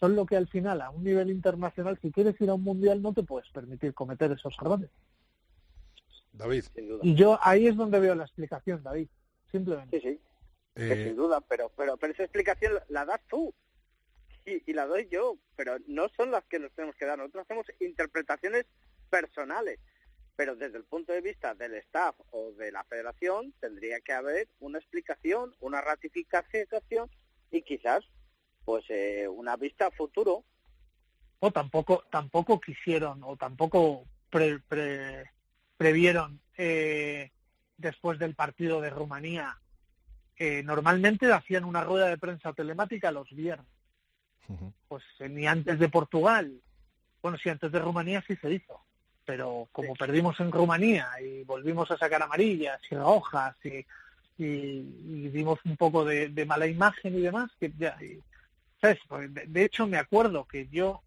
son 0.00 0.16
lo 0.16 0.24
que 0.24 0.36
al 0.36 0.48
final, 0.48 0.80
a 0.80 0.90
un 0.90 1.04
nivel 1.04 1.30
internacional, 1.30 1.98
si 2.00 2.10
quieres 2.10 2.40
ir 2.40 2.48
a 2.48 2.54
un 2.54 2.64
mundial, 2.64 3.02
no 3.02 3.12
te 3.12 3.22
puedes 3.22 3.48
permitir 3.50 3.92
cometer 3.92 4.32
esos 4.32 4.56
errores. 4.58 4.88
David. 6.32 6.64
Y 7.02 7.14
yo 7.14 7.38
ahí 7.42 7.66
es 7.66 7.76
donde 7.76 8.00
veo 8.00 8.14
la 8.14 8.24
explicación, 8.24 8.82
David. 8.82 9.08
Simplemente. 9.52 10.00
Sí, 10.00 10.08
sí. 10.08 10.20
que 10.74 10.92
eh, 10.92 11.04
sin 11.04 11.16
duda, 11.16 11.42
pero, 11.42 11.70
pero, 11.76 11.98
pero 11.98 12.12
esa 12.14 12.22
explicación 12.22 12.74
la, 12.74 12.84
la 12.88 13.04
das 13.04 13.20
tú 13.28 13.52
y, 14.46 14.62
y 14.70 14.72
la 14.72 14.86
doy 14.86 15.06
yo, 15.10 15.36
pero 15.54 15.76
no 15.86 16.08
son 16.16 16.30
las 16.30 16.44
que 16.44 16.58
nos 16.58 16.72
tenemos 16.72 16.96
que 16.96 17.04
dar. 17.04 17.18
Nosotros 17.18 17.44
hacemos 17.44 17.66
interpretaciones 17.80 18.64
personales, 19.10 19.80
pero 20.34 20.56
desde 20.56 20.78
el 20.78 20.84
punto 20.84 21.12
de 21.12 21.20
vista 21.20 21.54
del 21.54 21.74
staff 21.74 22.16
o 22.30 22.52
de 22.52 22.72
la 22.72 22.84
federación 22.84 23.52
tendría 23.60 24.00
que 24.00 24.14
haber 24.14 24.48
una 24.60 24.78
explicación, 24.78 25.54
una 25.60 25.82
ratificación 25.82 27.10
y 27.50 27.62
quizás 27.62 28.04
pues 28.70 28.84
eh, 28.88 29.26
una 29.26 29.56
vista 29.56 29.86
a 29.88 29.90
futuro. 29.90 30.44
O 31.40 31.50
tampoco, 31.50 32.04
tampoco 32.08 32.60
quisieron 32.60 33.20
o 33.24 33.36
tampoco 33.36 34.04
pre- 34.30 34.60
pre- 34.60 35.28
previeron 35.76 36.38
eh, 36.56 37.32
después 37.76 38.20
del 38.20 38.36
partido 38.36 38.80
de 38.80 38.90
Rumanía. 38.90 39.58
Eh, 40.36 40.62
normalmente 40.62 41.32
hacían 41.32 41.64
una 41.64 41.82
rueda 41.82 42.06
de 42.06 42.16
prensa 42.16 42.52
telemática 42.52 43.10
los 43.10 43.28
viernes. 43.30 43.66
pues 44.86 45.02
eh, 45.18 45.28
ni 45.28 45.48
antes 45.48 45.80
de 45.80 45.88
Portugal. 45.88 46.52
Bueno, 47.20 47.38
sí, 47.42 47.48
antes 47.48 47.72
de 47.72 47.80
Rumanía 47.80 48.22
sí 48.28 48.36
se 48.36 48.52
hizo, 48.52 48.80
pero 49.24 49.68
como 49.72 49.94
perdimos 49.96 50.38
en 50.38 50.52
Rumanía 50.52 51.08
y 51.20 51.42
volvimos 51.42 51.90
a 51.90 51.98
sacar 51.98 52.22
amarillas 52.22 52.80
y 52.88 52.94
rojas 52.94 53.56
y, 53.64 53.84
y, 54.38 54.46
y 54.46 55.28
dimos 55.30 55.58
un 55.64 55.76
poco 55.76 56.04
de, 56.04 56.28
de 56.28 56.46
mala 56.46 56.68
imagen 56.68 57.16
y 57.18 57.20
demás, 57.20 57.50
que 57.58 57.72
ya, 57.76 57.96
y- 58.00 58.20
¿sabes? 58.80 58.98
De, 59.30 59.46
de 59.46 59.64
hecho, 59.64 59.86
me 59.86 59.98
acuerdo 59.98 60.46
que 60.46 60.68
yo 60.68 61.02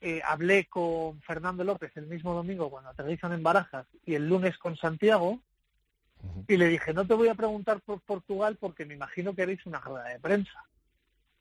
eh, 0.00 0.20
hablé 0.24 0.66
con 0.66 1.20
Fernando 1.22 1.64
López 1.64 1.96
el 1.96 2.06
mismo 2.06 2.32
domingo 2.32 2.70
cuando 2.70 2.90
aterrizan 2.90 3.32
en 3.32 3.42
Barajas 3.42 3.86
y 4.06 4.14
el 4.14 4.28
lunes 4.28 4.56
con 4.56 4.76
Santiago 4.76 5.40
y 6.46 6.56
le 6.56 6.68
dije, 6.68 6.92
no 6.92 7.06
te 7.06 7.14
voy 7.14 7.28
a 7.28 7.34
preguntar 7.34 7.80
por 7.80 8.00
Portugal 8.00 8.56
porque 8.60 8.84
me 8.84 8.94
imagino 8.94 9.34
que 9.34 9.42
haréis 9.42 9.64
una 9.66 9.80
rueda 9.80 10.08
de 10.08 10.20
prensa, 10.20 10.64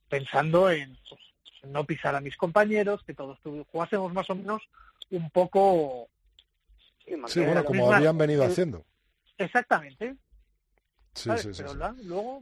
pensando 0.10 0.70
en 0.72 0.98
pues, 1.10 1.22
no 1.72 1.84
pisar 1.86 2.16
a 2.16 2.22
mis 2.22 2.36
compañeros, 2.36 3.04
que 3.04 3.14
todos 3.14 3.40
jugásemos 3.72 4.14
más 4.14 4.30
o 4.30 4.36
menos 4.36 4.62
un 5.12 5.30
poco... 5.30 6.10
Sí, 7.28 7.40
bueno, 7.42 7.64
como 7.64 7.92
habían 7.92 8.18
venido 8.18 8.44
haciendo. 8.44 8.86
Exactamente. 9.38 10.16
Sí, 11.18 11.32
sí, 11.42 11.54
sí, 11.54 11.64
Os 11.64 11.76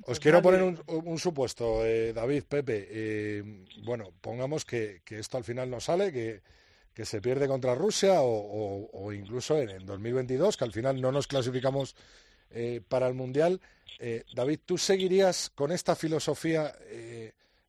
pues, 0.04 0.20
quiero 0.20 0.42
poner 0.42 0.62
un, 0.62 1.18
supuesto, 1.18 1.86
eh, 1.86 2.12
David, 2.12 2.44
Pepe. 2.44 2.88
Eh, 2.90 3.66
bueno, 3.86 4.12
pongamos 4.20 4.66
que, 4.66 5.02
esto 5.08 5.38
al 5.38 5.46
final 5.46 5.70
no 5.70 5.80
sale, 5.80 6.12
que, 6.12 6.42
que 6.94 7.06
se 7.06 7.22
pierde 7.22 7.48
contra 7.48 7.74
Rusia 7.74 8.16
o, 8.20 9.14
incluso 9.14 9.58
en, 9.58 9.70
en, 9.70 9.86
2022, 9.86 10.58
que 10.58 10.64
al 10.66 10.74
final 10.74 11.00
no 11.00 11.14
nos 11.14 11.28
clasificamos 11.28 11.96
eh, 12.52 12.82
para 12.88 13.08
el 13.08 13.14
Mundial. 13.14 13.62
David, 14.36 14.60
¿tú 14.66 14.78
seguirías 14.78 15.50
con 15.56 15.72
esta 15.72 15.96
filosofía 15.96 16.76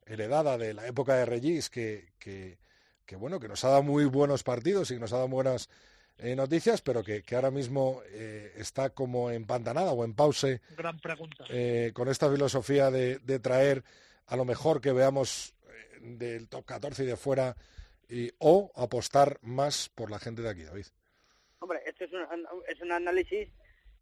heredada 0.05 0.57
de 0.57 0.73
la 0.73 0.85
época 0.85 1.15
de 1.15 1.25
Regis, 1.25 1.69
que, 1.69 2.09
que, 2.19 2.57
que, 3.05 3.15
bueno, 3.15 3.39
que 3.39 3.47
nos 3.47 3.63
ha 3.63 3.69
dado 3.69 3.83
muy 3.83 4.03
buenos 4.03 4.43
partidos 4.43 4.91
y 4.91 4.95
que 4.95 4.99
nos 4.99 5.13
ha 5.13 5.17
dado 5.17 5.29
buenas 5.29 5.69
eh, 6.19 6.35
noticias, 6.35 6.81
pero 6.81 7.03
que, 7.03 7.23
ahora 7.33 7.51
mismo 7.51 8.01
eh, 8.07 8.53
está 8.57 8.89
como 8.89 9.29
empantanada 9.29 9.91
o 9.91 10.03
en 10.03 10.13
pause. 10.13 10.61
Gran 10.75 10.99
pregunta. 10.99 11.45
Eh, 11.49 11.91
con 11.93 12.09
esta 12.09 12.29
filosofía 12.29 12.89
de, 12.91 13.19
traer 13.39 13.83
a 14.27 14.35
lo 14.35 14.45
mejor 14.45 14.81
que 14.81 14.91
veamos 14.91 15.53
del 16.01 16.47
top 16.47 16.65
14 16.65 17.03
y 17.03 17.07
de 17.07 17.17
fuera, 17.17 17.55
y, 18.09 18.31
o 18.39 18.71
apostar 18.75 19.37
más 19.41 19.89
por 19.89 20.09
la 20.09 20.19
gente 20.19 20.41
de 20.41 20.49
aquí, 20.49 20.63
David. 20.63 20.85
Hombre, 21.59 21.81
esto 21.85 22.05
es 22.05 22.13
un, 22.13 22.21
es 22.67 22.81
un 22.81 22.91
análisis 22.91 23.49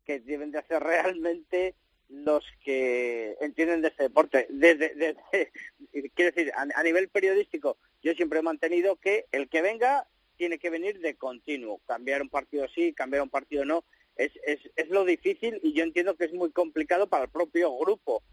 que 0.05 0.19
deben 0.19 0.51
de 0.51 0.59
hacer 0.59 0.81
realmente 0.81 1.75
los 2.09 2.43
que 2.63 3.35
entienden 3.41 3.81
de 3.81 3.89
este 3.89 4.03
deporte. 4.03 4.47
Desde, 4.49 5.15
quiero 6.15 6.31
decir, 6.31 6.51
a, 6.55 6.83
nivel 6.83 7.09
periodístico, 7.09 7.77
yo 8.01 8.13
siempre 8.13 8.39
he 8.39 8.43
mantenido 8.43 8.97
que 8.97 9.25
el 9.31 9.49
que 9.49 9.61
venga 9.61 10.07
tiene 10.35 10.59
que 10.59 10.69
venir 10.69 10.99
de 10.99 11.15
continuo. 11.15 11.81
Cambiar 11.85 12.21
un 12.21 12.29
partido 12.29 12.67
sí, 12.73 12.93
cambiar 12.93 13.23
un 13.23 13.29
partido 13.29 13.65
no, 13.65 13.83
es, 14.15 14.31
es, 14.45 14.59
es 14.75 14.89
lo 14.89 15.05
difícil 15.05 15.59
y 15.63 15.73
yo 15.73 15.83
entiendo 15.83 16.15
que 16.15 16.25
es 16.25 16.33
muy 16.33 16.51
complicado 16.51 17.07
para 17.07 17.25
el 17.25 17.29
propio 17.29 17.75
grupo. 17.77 18.23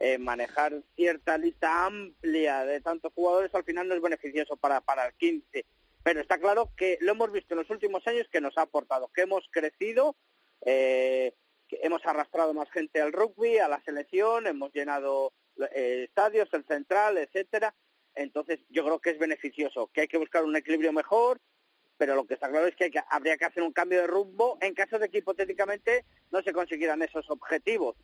Eh, 0.00 0.16
manejar 0.16 0.80
cierta 0.94 1.36
lista 1.38 1.86
amplia 1.86 2.64
de 2.64 2.80
tantos 2.80 3.12
jugadores 3.14 3.52
al 3.52 3.64
final 3.64 3.88
no 3.88 3.96
es 3.96 4.00
beneficioso 4.00 4.56
para, 4.56 4.80
para 4.80 5.06
el 5.06 5.14
15. 5.14 5.66
Pero 6.04 6.20
está 6.20 6.38
claro 6.38 6.70
que 6.76 6.98
lo 7.00 7.12
hemos 7.12 7.32
visto 7.32 7.54
en 7.54 7.60
los 7.60 7.70
últimos 7.70 8.06
años 8.06 8.28
que 8.30 8.40
nos 8.40 8.56
ha 8.56 8.62
aportado, 8.62 9.10
que 9.12 9.22
hemos 9.22 9.44
crecido, 9.50 10.16
eh, 10.64 11.34
que 11.66 11.80
hemos 11.82 12.04
arrastrado 12.06 12.54
más 12.54 12.70
gente 12.70 13.00
al 13.00 13.12
rugby, 13.12 13.58
a 13.58 13.68
la 13.68 13.82
selección, 13.82 14.46
hemos 14.46 14.72
llenado 14.72 15.32
eh, 15.74 16.04
estadios, 16.08 16.48
el 16.52 16.64
central, 16.64 17.18
etcétera. 17.18 17.74
Entonces, 18.18 18.58
yo 18.68 18.84
creo 18.84 18.98
que 18.98 19.10
es 19.10 19.18
beneficioso, 19.18 19.90
que 19.92 20.02
hay 20.02 20.08
que 20.08 20.18
buscar 20.18 20.44
un 20.44 20.56
equilibrio 20.56 20.92
mejor, 20.92 21.40
pero 21.96 22.16
lo 22.16 22.26
que 22.26 22.34
está 22.34 22.48
claro 22.48 22.66
es 22.66 22.74
que, 22.74 22.90
habría 23.10 23.36
que 23.36 23.44
hacer 23.44 23.62
un 23.62 23.72
cambio 23.72 24.00
de 24.00 24.08
rumbo 24.08 24.58
en 24.60 24.74
caso 24.74 24.98
de 24.98 25.08
que 25.08 25.18
hipotéticamente 25.18 26.04
no 26.32 26.42
se 26.42 26.52
consiguieran 26.52 27.00
esos 27.02 27.30
objetivos. 27.30 27.96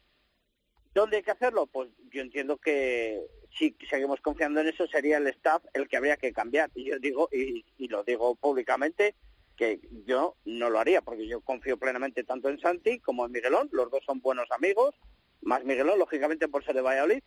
¿Dónde 0.94 1.16
hay 1.16 1.22
que 1.24 1.32
hacerlo? 1.32 1.66
Pues 1.66 1.90
yo 2.12 2.22
entiendo 2.22 2.58
que 2.58 3.26
si 3.58 3.76
seguimos 3.90 4.20
confiando 4.20 4.60
en 4.60 4.68
eso 4.68 4.86
sería 4.86 5.18
el 5.18 5.26
staff 5.26 5.64
el 5.72 5.88
que 5.88 5.96
habría 5.96 6.16
que 6.16 6.32
cambiar. 6.32 6.70
Y 6.76 6.84
yo 6.84 6.98
digo, 7.00 7.28
y, 7.32 7.64
lo 7.88 8.04
digo 8.04 8.36
públicamente, 8.36 9.16
que 9.56 9.80
yo 10.06 10.36
no 10.44 10.70
lo 10.70 10.78
haría, 10.78 11.02
porque 11.02 11.26
yo 11.26 11.40
confío 11.40 11.76
plenamente 11.76 12.22
tanto 12.22 12.48
en 12.48 12.60
Santi 12.60 13.00
como 13.00 13.26
en 13.26 13.32
Miguelón, 13.32 13.68
los 13.72 13.90
dos 13.90 14.04
son 14.04 14.20
buenos 14.20 14.48
amigos, 14.52 14.94
más 15.42 15.64
Miguelón, 15.64 15.98
lógicamente 15.98 16.46
por 16.46 16.64
ser 16.64 16.76
de 16.76 16.82
Valladolid, 16.82 17.22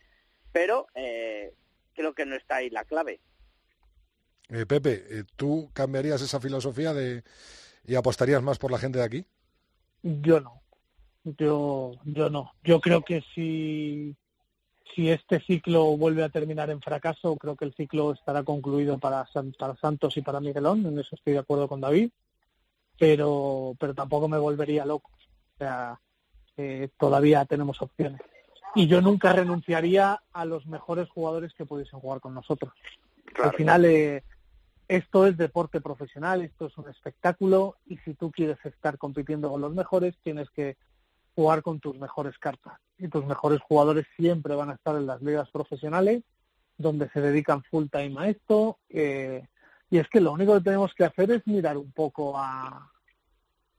pero 0.52 0.86
eh, 0.94 1.52
creo 1.98 2.14
que 2.14 2.24
no 2.24 2.36
está 2.36 2.56
ahí 2.56 2.70
la 2.70 2.84
clave. 2.84 3.20
Eh, 4.50 4.66
Pepe, 4.66 5.04
eh, 5.10 5.24
¿tú 5.34 5.68
cambiarías 5.72 6.22
esa 6.22 6.40
filosofía 6.40 6.94
de 6.94 7.24
y 7.84 7.96
apostarías 7.96 8.40
más 8.40 8.58
por 8.58 8.70
la 8.70 8.78
gente 8.78 8.98
de 8.98 9.04
aquí? 9.04 9.26
Yo 10.02 10.40
no. 10.40 10.62
Yo, 11.24 11.92
yo 12.04 12.30
no. 12.30 12.52
Yo 12.62 12.80
creo 12.80 13.02
que 13.02 13.24
si, 13.34 14.14
si 14.94 15.10
este 15.10 15.40
ciclo 15.40 15.96
vuelve 15.96 16.22
a 16.22 16.28
terminar 16.28 16.70
en 16.70 16.80
fracaso, 16.80 17.36
creo 17.36 17.56
que 17.56 17.64
el 17.64 17.74
ciclo 17.74 18.12
estará 18.12 18.44
concluido 18.44 18.98
para, 18.98 19.26
para 19.58 19.76
Santos 19.76 20.16
y 20.16 20.22
para 20.22 20.40
Miguelón. 20.40 20.86
En 20.86 20.98
eso 21.00 21.16
estoy 21.16 21.32
de 21.32 21.40
acuerdo 21.40 21.66
con 21.66 21.80
David. 21.80 22.10
Pero, 22.96 23.74
pero 23.80 23.92
tampoco 23.92 24.28
me 24.28 24.38
volvería 24.38 24.86
loco. 24.86 25.10
O 25.14 25.58
sea, 25.58 26.00
eh, 26.56 26.90
todavía 26.96 27.44
tenemos 27.44 27.82
opciones 27.82 28.20
y 28.78 28.86
yo 28.86 29.00
nunca 29.00 29.32
renunciaría 29.32 30.22
a 30.32 30.44
los 30.44 30.64
mejores 30.66 31.08
jugadores 31.08 31.52
que 31.52 31.66
pudiesen 31.66 31.98
jugar 31.98 32.20
con 32.20 32.32
nosotros. 32.32 32.72
Al 33.42 33.52
final, 33.54 33.84
eh, 33.84 34.22
esto 34.86 35.26
es 35.26 35.36
deporte 35.36 35.80
profesional, 35.80 36.42
esto 36.42 36.66
es 36.66 36.78
un 36.78 36.88
espectáculo 36.88 37.74
y 37.86 37.96
si 37.98 38.14
tú 38.14 38.30
quieres 38.30 38.58
estar 38.64 38.96
compitiendo 38.96 39.50
con 39.50 39.60
los 39.60 39.74
mejores, 39.74 40.14
tienes 40.22 40.48
que 40.50 40.76
jugar 41.34 41.62
con 41.62 41.80
tus 41.80 41.98
mejores 41.98 42.38
cartas. 42.38 42.74
Y 42.98 43.08
tus 43.08 43.26
mejores 43.26 43.60
jugadores 43.62 44.06
siempre 44.16 44.54
van 44.54 44.70
a 44.70 44.74
estar 44.74 44.94
en 44.94 45.08
las 45.08 45.20
ligas 45.22 45.50
profesionales, 45.50 46.22
donde 46.76 47.08
se 47.10 47.20
dedican 47.20 47.64
full 47.64 47.86
time 47.90 48.14
a 48.18 48.28
esto. 48.28 48.78
Eh, 48.90 49.44
y 49.90 49.98
es 49.98 50.08
que 50.08 50.20
lo 50.20 50.30
único 50.30 50.54
que 50.54 50.60
tenemos 50.60 50.94
que 50.94 51.04
hacer 51.04 51.32
es 51.32 51.44
mirar 51.48 51.76
un 51.76 51.90
poco 51.90 52.38
a, 52.38 52.92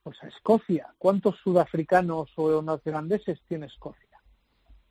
pues 0.04 0.22
a 0.24 0.28
Escocia. 0.28 0.94
¿Cuántos 0.98 1.38
sudafricanos 1.38 2.34
o 2.36 2.62
neozelandeses 2.62 3.40
tiene 3.48 3.68
Escocia? 3.68 4.09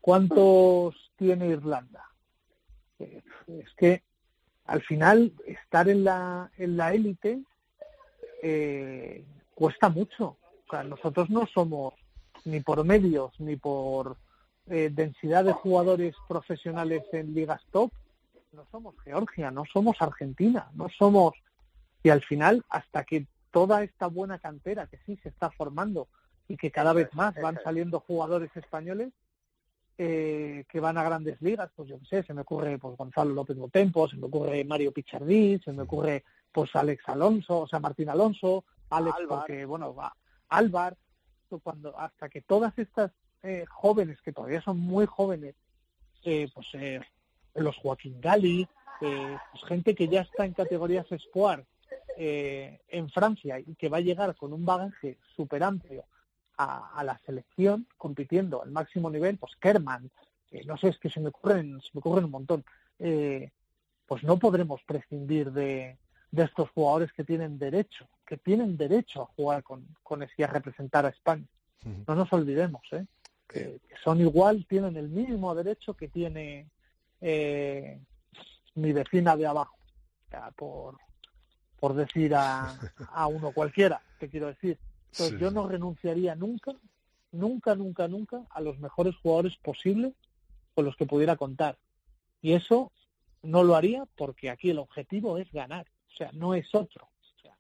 ¿Cuántos 0.09 0.95
tiene 1.19 1.49
Irlanda? 1.49 2.03
Eh, 2.99 3.21
es 3.47 3.71
que 3.77 4.03
al 4.65 4.81
final 4.81 5.35
estar 5.47 5.87
en 5.87 6.03
la 6.03 6.51
en 6.57 6.79
la 6.79 6.95
élite 6.95 7.43
eh, 8.43 9.23
cuesta 9.55 9.91
mucho. 9.91 10.39
O 10.67 10.71
sea, 10.71 10.83
nosotros 10.83 11.29
no 11.29 11.47
somos 11.47 11.93
ni 12.47 12.61
por 12.61 12.83
medios 12.85 13.39
ni 13.39 13.57
por 13.57 14.17
eh, 14.69 14.89
densidad 14.91 15.45
de 15.45 15.53
jugadores 15.53 16.15
profesionales 16.27 17.03
en 17.13 17.35
ligas 17.35 17.61
top, 17.71 17.93
no 18.55 18.65
somos 18.71 18.95
Georgia, 19.05 19.51
no 19.51 19.67
somos 19.71 20.01
Argentina, 20.01 20.71
no 20.73 20.89
somos 20.89 21.35
y 22.03 22.09
al 22.09 22.23
final 22.23 22.65
hasta 22.71 23.05
que 23.05 23.27
toda 23.51 23.83
esta 23.83 24.07
buena 24.07 24.39
cantera 24.39 24.87
que 24.87 25.01
sí 25.05 25.19
se 25.23 25.29
está 25.29 25.51
formando 25.51 26.09
y 26.49 26.57
que 26.57 26.71
cada 26.71 26.95
vez 26.95 27.13
más 27.13 27.35
van 27.35 27.61
saliendo 27.63 28.01
jugadores 28.01 28.51
españoles, 28.57 29.13
eh, 30.01 30.65
que 30.69 30.79
van 30.79 30.97
a 30.97 31.03
grandes 31.03 31.43
ligas, 31.43 31.71
pues 31.75 31.89
yo 31.89 31.99
qué 31.99 32.07
sé, 32.07 32.23
se 32.23 32.33
me 32.33 32.43
ocurre 32.43 32.79
pues 32.79 32.97
Gonzalo 32.97 33.35
López 33.35 33.57
Botempo, 33.57 34.09
se 34.09 34.17
me 34.17 34.27
ocurre 34.27 34.65
Mario 34.65 34.93
Pichardí, 34.93 35.59
se 35.65 35.73
me 35.73 35.83
ocurre 35.83 36.25
pues 36.53 36.75
Alex 36.77 37.03
Alonso, 37.09 37.61
o 37.61 37.67
sea 37.67 37.81
Martín 37.81 38.09
Alonso, 38.09 38.65
Alex 38.91 39.17
porque 39.29 39.65
bueno 39.65 39.95
va 39.95 40.15
Álvar, 40.51 40.97
cuando 41.63 41.99
hasta 41.99 42.29
que 42.29 42.43
todas 42.43 42.79
estas 42.79 43.11
eh, 43.43 43.65
jóvenes 43.69 44.21
que 44.23 44.33
todavía 44.33 44.61
son 44.61 44.79
muy 44.79 45.07
jóvenes, 45.07 45.55
eh, 46.25 46.49
pues 46.55 46.67
eh, 46.75 47.01
los 47.55 47.77
Joaquín 47.77 48.21
Gali, 48.21 48.69
pues 49.01 49.65
gente 49.67 49.95
que 49.95 50.09
ya 50.09 50.23
está 50.23 50.45
en 50.45 50.53
categorías 50.53 51.11
Espoir 51.11 51.65
en 52.17 53.09
Francia 53.11 53.61
y 53.61 53.77
que 53.77 53.89
va 53.89 53.99
a 53.99 54.01
llegar 54.01 54.35
con 54.35 54.53
un 54.53 54.65
bagaje 54.65 55.19
súper 55.37 55.63
amplio 55.63 56.05
a, 56.59 57.03
la 57.05 57.19
selección 57.25 57.87
compitiendo 57.97 58.63
al 58.63 58.71
máximo 58.71 59.11
nivel, 59.11 59.39
pues 59.39 59.55
Kerman, 59.57 60.11
no 60.67 60.77
sé, 60.77 60.89
es 60.89 60.99
que 60.99 61.09
se 61.09 61.21
me 61.21 61.29
ocurren, 61.29 61.81
se 61.81 61.91
me 61.95 62.01
ocurren 62.01 62.25
un 62.25 62.33
montón, 62.33 62.65
eh, 62.99 63.51
pues 64.07 64.25
no 64.25 64.39
podremos 64.39 64.83
prescindir 64.83 65.53
de, 65.53 65.97
de 66.33 66.43
estos 66.43 66.71
jugadores 66.71 67.13
que 67.13 67.25
tienen 67.25 67.59
derecho, 67.59 68.09
que 68.27 68.37
tienen 68.37 68.77
derecho 68.77 69.23
a 69.23 69.27
jugar 69.27 69.63
con, 69.63 69.87
con 70.03 70.27
y 70.37 70.43
a 70.43 70.47
representar 70.49 71.07
a 71.07 71.11
España. 71.11 71.47
No 72.07 72.17
nos 72.17 72.31
olvidemos, 72.33 72.83
¿eh? 72.91 73.07
Que, 73.47 73.81
son 74.03 74.21
igual, 74.21 74.67
tienen 74.69 74.97
el 74.97 75.09
mismo 75.09 75.55
derecho 75.55 75.95
que 75.95 76.09
tiene 76.09 76.67
eh, 77.21 78.01
mi 78.75 78.93
vecina 78.93 79.37
de 79.37 79.47
abajo, 79.47 79.79
por, 80.57 80.97
por 81.79 81.95
decir 81.95 82.35
a, 82.35 82.75
a 83.13 83.27
uno 83.29 83.53
cualquiera, 83.53 84.03
te 84.19 84.29
quiero 84.29 84.49
decir. 84.49 84.77
Entonces 85.13 85.41
yo 85.41 85.51
no 85.51 85.69
renunciaría 85.69 86.35
nunca, 86.35 86.73
nunca, 87.33 87.75
nunca, 87.75 88.09
nunca 88.09 88.43
a 88.51 88.61
los 88.61 88.79
mejores 88.79 89.17
jugadores 89.17 89.57
posibles 89.57 90.13
con 90.75 90.85
los 90.85 90.97
que 90.97 91.07
pudiera 91.07 91.37
contar. 91.37 91.79
Y 92.41 92.53
eso 92.53 92.93
no 93.43 93.65
lo 93.65 93.75
haría 93.75 94.05
porque 94.17 94.51
aquí 94.51 94.71
el 94.71 94.79
objetivo 94.79 95.39
es 95.39 95.51
ganar, 95.53 95.87
o 96.13 96.17
sea, 96.17 96.31
no 96.33 96.55
es 96.55 96.75
otro. 96.75 97.05
O 97.05 97.43
sea, 97.43 97.57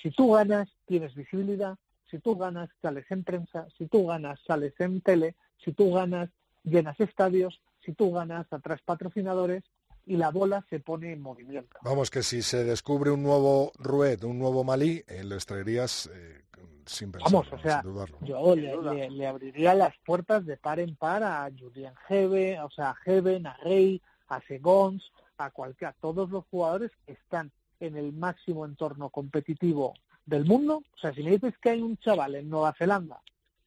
si 0.00 0.10
tú 0.10 0.32
ganas, 0.32 0.68
tienes 0.86 1.14
visibilidad, 1.14 1.76
si 2.10 2.18
tú 2.18 2.36
ganas, 2.36 2.68
sales 2.82 3.06
en 3.10 3.24
prensa, 3.24 3.66
si 3.78 3.86
tú 3.86 4.06
ganas, 4.06 4.40
sales 4.46 4.74
en 4.78 5.00
tele, 5.00 5.36
si 5.64 5.72
tú 5.72 5.92
ganas, 5.92 6.28
llenas 6.64 6.98
estadios, 7.00 7.60
si 7.84 7.92
tú 7.92 8.12
ganas, 8.12 8.52
atraes 8.52 8.82
patrocinadores 8.82 9.64
y 10.06 10.16
la 10.16 10.30
bola 10.30 10.64
se 10.68 10.80
pone 10.80 11.12
en 11.12 11.20
movimiento. 11.20 11.78
Vamos, 11.82 12.10
que 12.10 12.22
si 12.22 12.42
se 12.42 12.64
descubre 12.64 13.10
un 13.10 13.22
nuevo 13.22 13.72
Rued, 13.78 14.24
un 14.24 14.38
nuevo 14.38 14.64
Malí, 14.64 15.04
eh, 15.06 15.22
lo 15.24 15.36
extraerías 15.36 16.10
eh, 16.12 16.42
sin 16.86 17.12
pensar, 17.12 17.32
Vamos, 17.32 17.52
o 17.52 17.58
sea, 17.58 17.82
yo 18.22 18.56
le, 18.56 19.26
abriría 19.26 19.74
las 19.74 19.94
puertas 20.04 20.44
de 20.46 20.56
par 20.56 20.80
en 20.80 20.96
par 20.96 21.22
a 21.22 21.50
Julian 21.56 21.94
Hebe, 22.08 22.60
o 22.60 22.70
sea, 22.70 22.90
a 22.90 22.94
Heaven, 22.94 23.46
a 23.46 23.56
Rey, 23.58 24.00
a 24.28 24.40
Segons, 24.42 25.12
a 25.38 25.50
cualquiera, 25.50 25.94
todos 26.00 26.30
los 26.30 26.44
jugadores 26.50 26.90
que 27.06 27.12
están 27.12 27.50
en 27.80 27.96
el 27.96 28.12
máximo 28.12 28.64
entorno 28.64 29.10
competitivo 29.10 29.94
del 30.26 30.44
mundo. 30.44 30.82
O 30.94 30.98
sea, 30.98 31.12
si 31.14 31.22
me 31.22 31.32
dices 31.32 31.54
que 31.58 31.70
hay 31.70 31.82
un 31.82 31.96
chaval 31.98 32.34
en 32.34 32.48
Nueva 32.48 32.74
Zelanda 32.74 33.20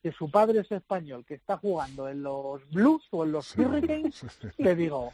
que 0.04 0.12
su 0.12 0.30
padre 0.30 0.60
es 0.60 0.72
español, 0.72 1.24
que 1.26 1.36
está 1.36 1.58
jugando 1.58 2.10
en 2.10 2.24
los 2.24 2.70
Blues 2.72 3.08
o 3.12 3.24
en 3.24 3.32
los 3.32 3.58
Hurricanes, 3.58 4.22
te 4.58 4.76
digo, 4.76 5.14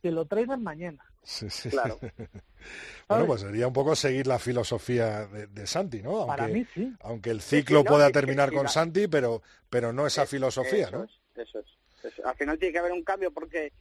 que 0.00 0.10
lo 0.10 0.26
traigan 0.26 0.62
mañana. 0.62 1.04
Sí, 1.22 1.50
sí. 1.50 1.70
Claro. 1.70 1.98
bueno, 3.08 3.26
pues 3.26 3.42
sería 3.42 3.66
un 3.66 3.72
poco 3.72 3.94
seguir 3.94 4.26
la 4.26 4.38
filosofía 4.38 5.26
de, 5.26 5.66
Santi, 5.66 6.02
¿no? 6.02 6.20
Aunque, 6.20 6.28
Para 6.28 6.48
mí 6.48 6.66
sí. 6.72 6.92
Aunque 7.00 7.30
el 7.30 7.40
ciclo 7.40 7.84
pueda 7.84 8.10
terminar 8.10 8.52
con 8.52 8.68
Santi, 8.68 9.08
pero, 9.08 9.42
pero 9.68 9.92
no 9.92 10.06
esa 10.06 10.26
filosofía, 10.26 10.90
¿no? 10.90 11.04
eso, 11.34 11.58
es, 11.60 12.24
Al 12.24 12.36
final 12.36 12.58
tiene 12.58 12.72
que 12.72 12.78
haber 12.78 12.92
un 12.92 13.04
cambio 13.04 13.30
porque, 13.30 13.72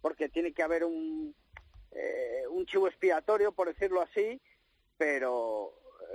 porque 0.00 0.28
tiene 0.28 0.52
que 0.52 0.62
haber 0.62 0.84
un, 0.84 1.34
eh, 1.92 2.44
un 2.50 2.66
chivo 2.66 2.88
expiatorio, 2.88 3.52
por 3.52 3.68
decirlo 3.68 4.00
así, 4.00 4.40
pero 4.96 5.74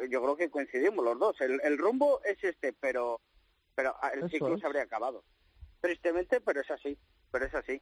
yo 0.10 0.22
creo 0.22 0.36
que 0.36 0.49
coincidimos 0.49 1.03
los 1.05 1.20
dos. 1.20 1.41
El, 1.41 1.60
el 1.64 1.78
rumbo 1.78 2.22
es 2.24 2.43
este, 2.43 2.74
pero 2.74 3.22
pero 3.80 3.95
el 4.14 4.30
ciclo 4.30 4.57
se 4.57 4.66
habría 4.66 4.82
acabado. 4.82 5.24
Tristemente, 5.80 6.41
pero 6.41 6.60
es 6.60 6.70
así, 6.70 6.97
pero 7.32 7.45
es 7.45 7.55
así. 7.55 7.82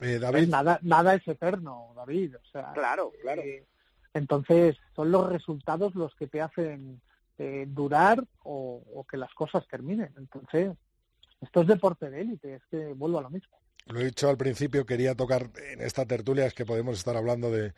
Eh, 0.00 0.18
David. 0.18 0.48
Nada, 0.48 0.78
nada 0.82 1.14
es 1.14 1.26
eterno, 1.26 1.92
David. 1.96 2.36
O 2.36 2.50
sea, 2.50 2.72
claro, 2.72 3.12
claro. 3.22 3.42
Eh, 3.42 3.66
entonces, 4.14 4.76
son 4.94 5.10
los 5.10 5.28
resultados 5.28 5.94
los 5.94 6.14
que 6.14 6.26
te 6.26 6.40
hacen 6.40 7.00
eh, 7.38 7.66
durar 7.68 8.24
o, 8.42 8.82
o, 8.94 9.04
que 9.04 9.16
las 9.16 9.32
cosas 9.34 9.66
terminen. 9.68 10.12
Entonces, 10.16 10.76
esto 11.40 11.60
es 11.62 11.66
deporte 11.66 12.10
de 12.10 12.20
élite, 12.20 12.54
es 12.54 12.62
que 12.70 12.92
vuelvo 12.94 13.18
a 13.18 13.22
lo 13.22 13.30
mismo. 13.30 13.58
Lo 13.88 14.00
he 14.00 14.04
dicho 14.04 14.28
al 14.28 14.36
principio, 14.36 14.84
quería 14.84 15.14
tocar 15.14 15.50
en 15.70 15.80
esta 15.80 16.04
tertulia, 16.06 16.46
es 16.46 16.54
que 16.54 16.66
podemos 16.66 16.98
estar 16.98 17.16
hablando 17.16 17.50
de, 17.50 17.72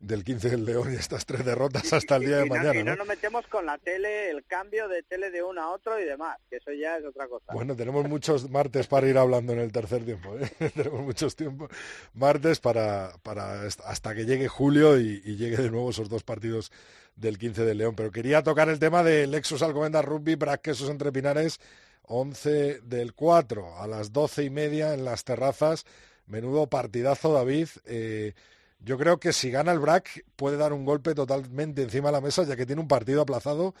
del 0.00 0.24
15 0.24 0.50
del 0.50 0.64
León 0.64 0.92
y 0.92 0.96
estas 0.96 1.24
tres 1.24 1.44
derrotas 1.44 1.92
hasta 1.92 2.16
el 2.16 2.26
día 2.26 2.36
de 2.38 2.46
mañana. 2.46 2.80
y 2.80 2.84
no, 2.84 2.96
nos 2.96 3.06
metemos 3.06 3.46
con 3.46 3.64
la 3.64 3.78
tele, 3.78 4.30
el 4.30 4.44
cambio 4.44 4.88
de 4.88 5.02
tele 5.02 5.30
de 5.30 5.42
uno 5.42 5.62
a 5.62 5.70
otro 5.70 5.98
y 5.98 6.04
demás, 6.04 6.38
que 6.50 6.56
eso 6.56 6.72
ya 6.72 6.98
es 6.98 7.04
otra 7.04 7.26
cosa. 7.28 7.52
Bueno, 7.52 7.74
tenemos 7.74 8.06
muchos 8.08 8.50
martes 8.50 8.86
para 8.86 9.08
ir 9.08 9.16
hablando 9.16 9.52
en 9.54 9.60
el 9.60 9.72
tercer 9.72 10.04
tiempo, 10.04 10.36
¿eh? 10.38 10.70
tenemos 10.74 11.00
muchos 11.00 11.34
tiempos 11.34 11.70
martes 12.12 12.60
para, 12.60 13.12
para 13.22 13.62
hasta 13.62 14.14
que 14.14 14.26
llegue 14.26 14.48
julio 14.48 14.98
y, 15.00 15.22
y, 15.24 15.36
llegue 15.36 15.56
de 15.56 15.70
nuevo 15.70 15.90
esos 15.90 16.08
dos 16.08 16.22
partidos 16.22 16.70
del 17.16 17.38
15 17.38 17.64
del 17.64 17.78
León. 17.78 17.94
Pero 17.96 18.10
quería 18.10 18.42
tocar 18.42 18.68
el 18.68 18.78
tema 18.78 19.02
de 19.02 19.26
Lexus 19.26 19.62
Alcobendas 19.62 20.04
Rugby, 20.04 20.34
Braquesos 20.34 20.90
entre 20.90 21.12
Pinares 21.12 21.60
11 22.06 22.80
del 22.80 23.14
4 23.14 23.76
a 23.80 23.86
las 23.86 24.12
doce 24.12 24.44
y 24.44 24.50
media 24.50 24.94
en 24.94 25.04
las 25.04 25.24
terrazas. 25.24 25.84
Menudo 26.26 26.68
partidazo, 26.68 27.32
David. 27.32 27.68
Eh, 27.86 28.34
yo 28.80 28.98
creo 28.98 29.18
que 29.18 29.32
si 29.32 29.50
gana 29.50 29.72
el 29.72 29.78
BRAC 29.78 30.24
puede 30.36 30.56
dar 30.56 30.72
un 30.72 30.84
golpe 30.84 31.14
totalmente 31.14 31.82
encima 31.82 32.08
de 32.08 32.12
la 32.12 32.20
mesa, 32.20 32.44
ya 32.44 32.56
que 32.56 32.66
tiene 32.66 32.82
un 32.82 32.88
partido 32.88 33.22
aplazado. 33.22 33.74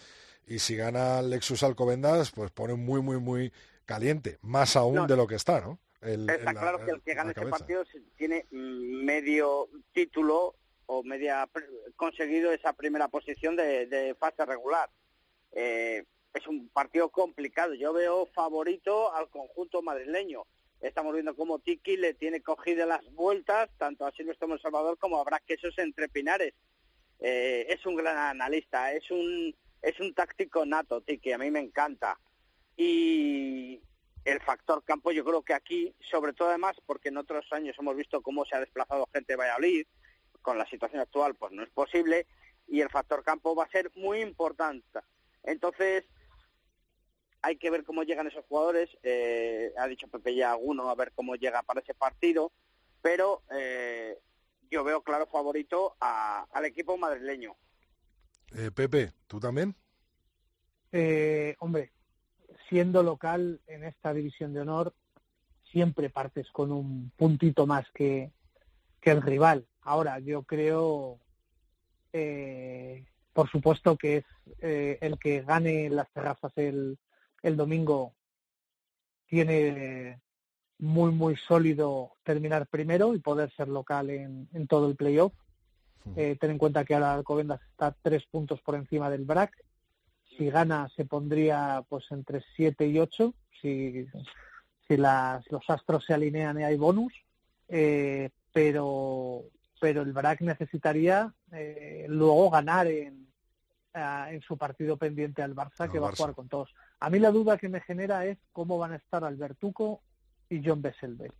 Y 0.46 0.58
si 0.58 0.76
gana 0.76 1.22
Lexus 1.22 1.62
Alcobendas, 1.62 2.30
pues 2.30 2.50
pone 2.50 2.74
muy, 2.74 3.00
muy, 3.00 3.18
muy 3.18 3.52
caliente. 3.86 4.38
Más 4.42 4.76
aún 4.76 5.06
de 5.06 5.16
lo 5.16 5.26
que 5.26 5.36
está, 5.36 5.60
¿no? 5.60 5.78
está 6.02 6.52
claro 6.52 6.84
que 6.84 6.90
el 6.90 7.00
que 7.00 7.14
gane 7.14 7.30
este 7.30 7.46
partido 7.46 7.82
tiene 8.16 8.46
medio 8.50 9.68
título 9.92 10.54
o 10.86 11.02
media 11.02 11.48
conseguido 11.96 12.52
esa 12.52 12.74
primera 12.74 13.08
posición 13.08 13.56
de, 13.56 14.14
fase 14.18 14.44
regular. 14.44 14.90
Eh, 15.52 16.04
es 16.34 16.46
un 16.48 16.68
partido 16.68 17.08
complicado. 17.10 17.74
Yo 17.74 17.92
veo 17.92 18.26
favorito 18.26 19.14
al 19.14 19.28
conjunto 19.30 19.82
madrileño. 19.82 20.44
Estamos 20.80 21.14
viendo 21.14 21.34
cómo 21.34 21.60
Tiki 21.60 21.96
le 21.96 22.12
tiene 22.14 22.42
cogidas 22.42 22.86
las 22.86 23.10
vueltas, 23.14 23.70
tanto 23.78 24.04
a 24.04 24.12
Silvestre 24.12 24.52
El 24.52 24.60
Salvador 24.60 24.98
como 24.98 25.20
a 25.20 25.40
Quesos 25.46 25.78
entre 25.78 26.08
Pinares. 26.08 26.52
Eh, 27.20 27.66
es 27.68 27.86
un 27.86 27.94
gran 27.94 28.16
analista, 28.16 28.92
es 28.92 29.10
un, 29.10 29.54
es 29.80 29.98
un 30.00 30.12
táctico 30.12 30.66
nato, 30.66 31.00
Tiki, 31.00 31.32
a 31.32 31.38
mí 31.38 31.50
me 31.50 31.60
encanta. 31.60 32.18
Y 32.76 33.80
el 34.24 34.40
factor 34.40 34.82
campo 34.84 35.12
yo 35.12 35.24
creo 35.24 35.42
que 35.42 35.54
aquí, 35.54 35.94
sobre 36.10 36.32
todo 36.32 36.48
además, 36.48 36.76
porque 36.84 37.10
en 37.10 37.18
otros 37.18 37.46
años 37.52 37.76
hemos 37.78 37.96
visto 37.96 38.20
cómo 38.20 38.44
se 38.44 38.56
ha 38.56 38.60
desplazado 38.60 39.08
gente 39.12 39.34
de 39.34 39.36
Valladolid, 39.36 39.86
con 40.42 40.58
la 40.58 40.68
situación 40.68 41.00
actual 41.00 41.34
pues 41.36 41.52
no 41.52 41.62
es 41.62 41.70
posible, 41.70 42.26
y 42.66 42.80
el 42.80 42.90
factor 42.90 43.22
campo 43.22 43.54
va 43.54 43.64
a 43.64 43.70
ser 43.70 43.90
muy 43.94 44.20
importante. 44.20 45.00
Entonces, 45.44 46.04
hay 47.44 47.56
que 47.56 47.70
ver 47.70 47.84
cómo 47.84 48.04
llegan 48.04 48.26
esos 48.26 48.44
jugadores. 48.46 48.88
Eh, 49.02 49.70
ha 49.76 49.86
dicho 49.86 50.08
Pepe 50.08 50.34
ya 50.34 50.52
alguno, 50.52 50.88
a 50.88 50.94
ver 50.94 51.12
cómo 51.14 51.36
llega 51.36 51.62
para 51.62 51.80
ese 51.80 51.92
partido. 51.92 52.52
Pero 53.02 53.42
eh, 53.50 54.18
yo 54.70 54.82
veo 54.82 55.02
claro 55.02 55.26
favorito 55.26 55.94
al 56.00 56.64
equipo 56.64 56.96
madrileño. 56.96 57.54
Eh, 58.56 58.70
Pepe, 58.70 59.12
¿tú 59.26 59.38
también? 59.38 59.74
hombre, 61.58 61.92
siendo 62.68 63.02
local 63.02 63.60
en 63.66 63.82
esta 63.82 64.14
división 64.14 64.54
de 64.54 64.60
honor, 64.60 64.94
siempre 65.70 66.08
partes 66.08 66.48
con 66.52 66.70
un 66.70 67.10
puntito 67.16 67.66
más 67.66 67.84
que, 67.92 68.30
que 69.00 69.10
el 69.10 69.20
rival. 69.20 69.66
Ahora, 69.82 70.20
yo 70.20 70.44
creo, 70.44 71.18
por 73.32 73.50
supuesto, 73.50 73.96
que 73.96 74.18
es 74.18 74.24
el 75.02 75.18
que 75.18 75.42
gane 75.42 75.90
las 75.90 76.08
terrazas 76.12 76.52
el, 76.56 76.96
el 77.44 77.56
domingo 77.58 78.14
tiene 79.26 80.18
muy, 80.78 81.12
muy 81.12 81.36
sólido 81.36 82.12
terminar 82.24 82.66
primero 82.66 83.14
y 83.14 83.20
poder 83.20 83.52
ser 83.52 83.68
local 83.68 84.10
en, 84.10 84.66
todo 84.66 84.88
el 84.88 84.96
playoff. 84.96 85.32
Eh, 86.16 86.36
ten 86.40 86.52
en 86.52 86.58
cuenta 86.58 86.84
que 86.84 86.94
ahora 86.94 87.14
Alcobendas 87.14 87.60
está 87.70 87.94
tres 88.02 88.24
puntos 88.24 88.60
por 88.62 88.74
encima 88.74 89.10
del 89.10 89.24
BRAC. 89.24 89.52
Si 90.36 90.48
gana 90.50 90.88
se 90.96 91.04
pondría 91.04 91.84
pues 91.88 92.04
entre 92.10 92.42
siete 92.56 92.86
y 92.86 92.98
ocho. 92.98 93.34
Si, 93.60 94.06
si 94.88 94.96
las, 94.96 95.48
los 95.50 95.68
astros 95.68 96.04
se 96.06 96.14
alinean 96.14 96.60
y 96.60 96.64
hay 96.64 96.76
bonus. 96.76 97.12
Eh, 97.68 98.30
pero, 98.52 99.44
pero 99.80 100.00
el 100.00 100.12
BRAC 100.12 100.40
necesitaría 100.40 101.32
eh, 101.52 102.06
luego 102.08 102.48
ganar 102.50 102.86
en, 102.86 103.23
en 103.94 104.40
su 104.42 104.56
partido 104.56 104.96
pendiente 104.96 105.42
al 105.42 105.54
Barça, 105.54 105.90
que 105.90 105.98
va 105.98 106.08
a 106.08 106.16
jugar 106.16 106.34
con 106.34 106.48
todos. 106.48 106.74
A 107.00 107.10
mí 107.10 107.18
la 107.18 107.30
duda 107.30 107.56
que 107.56 107.68
me 107.68 107.80
genera 107.80 108.26
es 108.26 108.38
cómo 108.52 108.78
van 108.78 108.92
a 108.92 108.96
estar 108.96 109.24
Albertuco 109.24 110.02
y 110.48 110.62
John 110.64 110.82
Besselberg. 110.82 111.32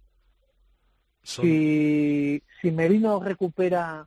Si, 1.22 2.42
si 2.60 2.70
Merino 2.70 3.18
recupera 3.18 4.06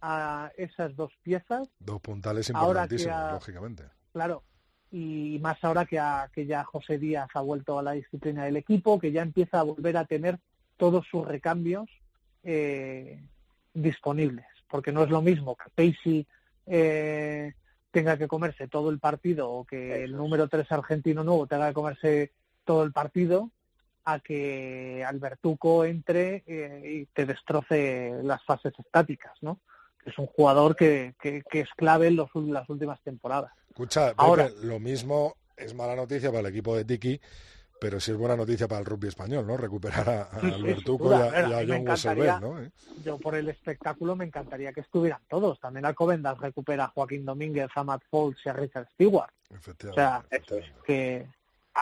a 0.00 0.52
esas 0.56 0.96
dos 0.96 1.12
piezas... 1.22 1.68
Dos 1.78 2.00
puntales 2.00 2.48
importantísimos, 2.48 3.32
lógicamente. 3.32 3.84
Claro, 4.12 4.42
y 4.90 5.38
más 5.40 5.62
ahora 5.64 5.86
que, 5.86 6.00
que 6.32 6.46
ya 6.46 6.64
José 6.64 6.98
Díaz 6.98 7.28
ha 7.34 7.40
vuelto 7.40 7.78
a 7.78 7.82
la 7.82 7.92
disciplina 7.92 8.44
del 8.44 8.56
equipo, 8.56 8.98
que 8.98 9.10
ya 9.10 9.22
empieza 9.22 9.60
a 9.60 9.64
volver 9.64 9.96
a 9.96 10.04
tener 10.04 10.38
todos 10.76 11.06
sus 11.10 11.26
recambios 11.26 11.88
eh, 12.42 13.22
disponibles, 13.74 14.46
porque 14.68 14.92
no 14.92 15.04
es 15.04 15.10
lo 15.10 15.22
mismo 15.22 15.56
que 15.56 15.70
Pacey 15.70 16.26
eh, 16.66 17.54
tenga 17.92 18.16
que 18.16 18.26
comerse 18.26 18.66
todo 18.66 18.90
el 18.90 18.98
partido 18.98 19.50
o 19.50 19.64
que 19.64 20.02
el 20.02 20.16
número 20.16 20.48
3 20.48 20.72
argentino 20.72 21.22
nuevo 21.22 21.46
tenga 21.46 21.68
que 21.68 21.74
comerse 21.74 22.32
todo 22.64 22.82
el 22.82 22.92
partido 22.92 23.50
a 24.04 24.18
que 24.18 25.04
Albertuco 25.06 25.84
entre 25.84 26.42
eh, 26.46 26.82
y 26.84 27.06
te 27.06 27.26
destroce 27.26 28.14
las 28.24 28.42
fases 28.44 28.72
estáticas, 28.78 29.32
¿no? 29.42 29.60
Es 30.04 30.18
un 30.18 30.26
jugador 30.26 30.74
que, 30.74 31.14
que, 31.20 31.44
es 31.52 31.68
clave 31.76 32.08
en 32.08 32.16
los, 32.16 32.28
las 32.34 32.68
últimas 32.68 33.00
temporadas. 33.02 33.52
Escucha, 33.68 34.12
Ahora, 34.16 34.48
lo 34.62 34.80
mismo 34.80 35.36
es 35.56 35.74
mala 35.74 35.94
noticia 35.94 36.30
para 36.30 36.40
el 36.40 36.46
equipo 36.46 36.74
de 36.74 36.84
Tiki 36.84 37.20
pero 37.82 37.98
sí 37.98 38.12
es 38.12 38.16
buena 38.16 38.36
noticia 38.36 38.68
para 38.68 38.78
el 38.78 38.86
rugby 38.86 39.08
español, 39.08 39.44
¿no? 39.44 39.56
Recuperar 39.56 40.08
a, 40.08 40.22
Albertuco 40.40 41.10
y 41.10 41.14
a, 41.14 41.64
John 41.66 41.88
Wasselberg, 41.88 42.40
¿no? 42.40 42.62
¿Eh? 42.62 42.70
Yo 43.04 43.18
por 43.18 43.34
el 43.34 43.48
espectáculo 43.48 44.14
me 44.14 44.24
encantaría 44.24 44.72
que 44.72 44.82
estuvieran 44.82 45.20
todos. 45.28 45.58
También 45.58 45.84
Alcobendas 45.84 46.38
recupera 46.38 46.84
a 46.84 46.88
Joaquín 46.88 47.24
Domínguez, 47.24 47.70
a 47.74 47.82
Matt 47.82 48.04
Foltz 48.08 48.38
y 48.46 48.50
a 48.50 48.52
Richard 48.52 48.88
Stewart. 48.94 49.32
O 49.50 49.94
sea, 49.94 50.24
que, 50.86 51.26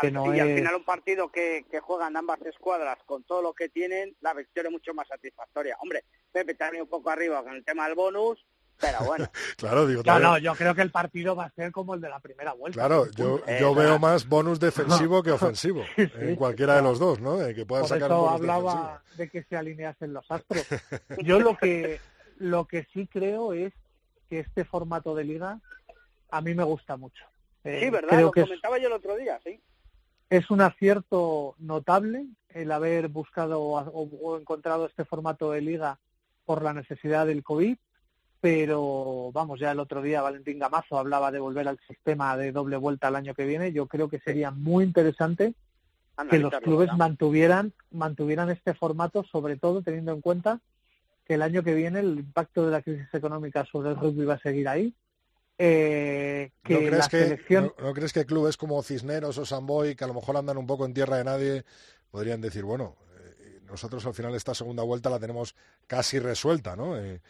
que 0.01 0.11
no 0.11 0.35
y 0.35 0.41
al 0.41 0.55
final 0.55 0.77
un 0.77 0.85
partido 0.85 1.31
que, 1.31 1.67
que 1.71 1.81
juegan 1.81 2.17
ambas 2.17 2.41
escuadras 2.47 2.97
con 3.05 3.23
todo 3.25 3.43
lo 3.43 3.53
que 3.53 3.69
tienen, 3.69 4.17
la 4.23 4.33
victoria 4.33 4.69
es 4.69 4.73
mucho 4.73 4.95
más 4.95 5.07
satisfactoria. 5.07 5.77
Hombre, 5.83 6.05
Pepe 6.33 6.55
también 6.55 6.85
un 6.85 6.89
poco 6.89 7.11
arriba 7.11 7.43
con 7.43 7.53
el 7.53 7.63
tema 7.63 7.85
del 7.85 7.95
bonus, 7.95 8.43
Pero 8.81 8.99
bueno. 9.05 9.31
claro, 9.57 9.87
digo, 9.87 10.03
No, 10.07 10.19
no, 10.19 10.39
yo 10.39 10.55
creo 10.55 10.75
que 10.75 10.83
el 10.83 10.91
partido 10.91 11.37
va 11.37 11.45
a 11.45 11.51
ser 11.51 11.71
como 11.73 11.95
el 11.95 12.01
de 12.01 12.09
la 12.09 12.19
primera 12.21 12.53
vuelta. 12.55 12.79
Claro, 12.81 13.07
yo, 13.13 13.41
Eh, 13.47 13.59
yo 13.61 13.75
nada. 13.75 13.85
veo 13.89 13.99
más 13.99 14.27
bonus 14.29 14.59
defensivo 14.59 15.23
que 15.23 15.31
ofensivo, 15.33 15.83
en 15.97 16.37
cualquiera 16.37 16.77
de 16.77 16.83
los 16.83 16.99
dos, 16.99 17.21
¿no? 17.21 17.41
Eh, 17.43 17.55
que 17.55 17.67
puedan 17.67 17.83
Por 17.83 17.89
sacar 17.91 18.11
eso 18.11 18.19
bonus 18.21 18.35
hablaba 18.35 18.73
defensivo. 18.73 19.17
de 19.19 19.29
que 19.29 19.43
se 19.45 19.57
alineasen 19.57 20.13
los 20.15 20.31
astros. 20.31 20.67
Yo 21.25 21.41
lo 21.41 21.57
que 21.57 22.01
lo 22.39 22.65
que 22.67 22.87
sí 22.95 23.07
creo 23.07 23.53
es 23.53 23.73
que 24.31 24.39
este 24.41 24.65
formato 24.65 25.15
de 25.15 25.25
liga 25.25 25.61
a 26.31 26.41
mí 26.41 26.55
me 26.55 26.65
gusta 26.65 26.97
mucho. 26.97 27.23
Eh, 27.65 27.81
Sí, 27.83 27.91
¿verdad? 27.91 28.09
Creo 28.09 28.21
Lo 28.27 28.31
que 28.33 28.41
es, 28.41 28.47
comentaba 28.47 28.79
yo 28.79 28.87
el 28.87 28.95
otro 28.95 29.17
día, 29.17 29.39
sí. 29.45 29.61
es 30.31 30.51
un 30.51 30.63
acierto 30.63 31.55
notable 31.59 32.25
el 32.49 32.73
haber 32.73 33.09
buscado 33.09 33.61
o, 33.61 33.79
o 34.23 34.39
encontrado 34.39 34.87
este 34.87 35.05
formato 35.05 35.51
de 35.53 35.61
liga 35.61 35.99
por 36.47 36.63
la 36.63 36.73
necesidad 36.73 37.27
del 37.27 37.43
COVID, 37.45 37.77
pero 38.41 39.31
vamos, 39.33 39.61
ya 39.61 39.73
el 39.73 39.81
otro 39.81 40.01
día 40.01 40.23
Valentín 40.23 40.59
Gamazo 40.59 40.99
hablaba 40.99 41.31
de 41.31 41.39
volver 41.39 41.69
al 41.69 41.79
sistema 41.87 42.37
de 42.37 42.53
doble 42.53 42.77
vuelta 42.77 43.09
el 43.09 43.17
año 43.17 43.35
que 43.35 43.45
viene. 43.45 43.73
Yo 43.73 43.87
creo 43.87 44.09
que 44.09 44.19
sería 44.21 44.51
muy 44.51 44.85
interesante 44.85 45.55
que 46.31 46.39
los 46.39 46.53
clubes 46.61 46.89
¿verdad? 46.89 46.99
mantuvieran 46.99 47.73
mantuvieran 47.91 48.51
este 48.51 48.75
formato, 48.75 49.25
sobre 49.25 49.57
todo 49.57 49.83
teniendo 49.83 50.13
en 50.13 50.21
cuenta 50.21 50.61
que 51.27 51.35
el 51.35 51.43
año 51.43 51.63
que 51.63 51.75
viene 51.75 52.01
el 52.01 52.19
impacto 52.19 52.67
de 52.67 52.73
la 52.73 52.83
crisis 52.83 53.13
económica 53.13 53.65
sobre 53.65 53.91
el 53.91 53.97
rugby 53.97 54.25
va 54.25 54.35
a 54.35 54.41
seguir 54.41 54.69
ahí. 54.69 54.95
Eh, 55.59 56.51
que 56.65 56.75
¿No 56.75 56.81
la 56.81 56.87
crees 56.89 57.09
que, 57.09 57.23
selección 57.23 57.73
no, 57.79 57.89
no 57.89 57.93
crees 57.93 58.15
que 58.15 58.25
clubes 58.25 58.57
como 58.57 58.83
Cisneros 58.83 59.37
o 59.37 59.45
Samboy, 59.45 59.95
que 59.95 60.05
a 60.05 60.07
lo 60.07 60.15
mejor 60.15 60.37
andan 60.39 60.57
un 60.57 60.67
poco 60.67 60.87
en 60.87 60.95
tierra 60.95 61.19
de 61.19 61.25
nadie, 61.25 61.65
podrían 62.11 62.41
decir, 62.41 62.65
bueno, 62.65 62.97
eh, 63.19 63.61
nosotros 63.67 64.07
al 64.07 64.15
final 64.15 64.35
esta 64.35 64.55
segunda 64.55 64.83
vuelta 64.83 65.11
la 65.11 65.19
tenemos 65.19 65.55
casi 65.87 66.19
resuelta, 66.19 66.77
¿no? 66.77 66.99
Eh, 66.99 67.21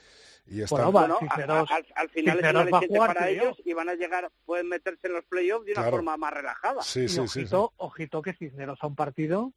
y 0.50 0.62
están- 0.62 0.90
Bueno, 0.92 0.92
Bueno, 0.92 1.14
a- 1.16 1.18
Cisneros- 1.36 1.70
a- 1.70 1.74
al, 1.76 1.86
al 1.94 2.08
final 2.10 2.38
es 2.38 2.42
un 2.44 2.48
Cisneros 2.48 2.54
va 2.54 2.58
a 2.58 2.62
aliciente 2.78 2.94
jugar, 2.98 3.14
para 3.14 3.28
ellos 3.30 3.62
y 3.64 3.72
van 3.72 3.88
a 3.88 3.94
llegar, 3.94 4.30
pueden 4.44 4.68
meterse 4.68 5.06
en 5.06 5.12
los 5.14 5.24
playoffs 5.24 5.64
de 5.64 5.72
una 5.72 5.80
Claro. 5.82 5.96
forma 5.96 6.16
más 6.16 6.32
relajada. 6.34 6.82
sí, 6.82 7.00
y 7.04 7.08
sí, 7.08 7.14
sí, 7.14 7.28
sí. 7.28 7.38
ojito, 7.40 7.72
ojito 7.78 8.22
que 8.22 8.32
Cisneros 8.34 8.78
a 8.82 8.86
un 8.86 8.96
partido 8.96 9.52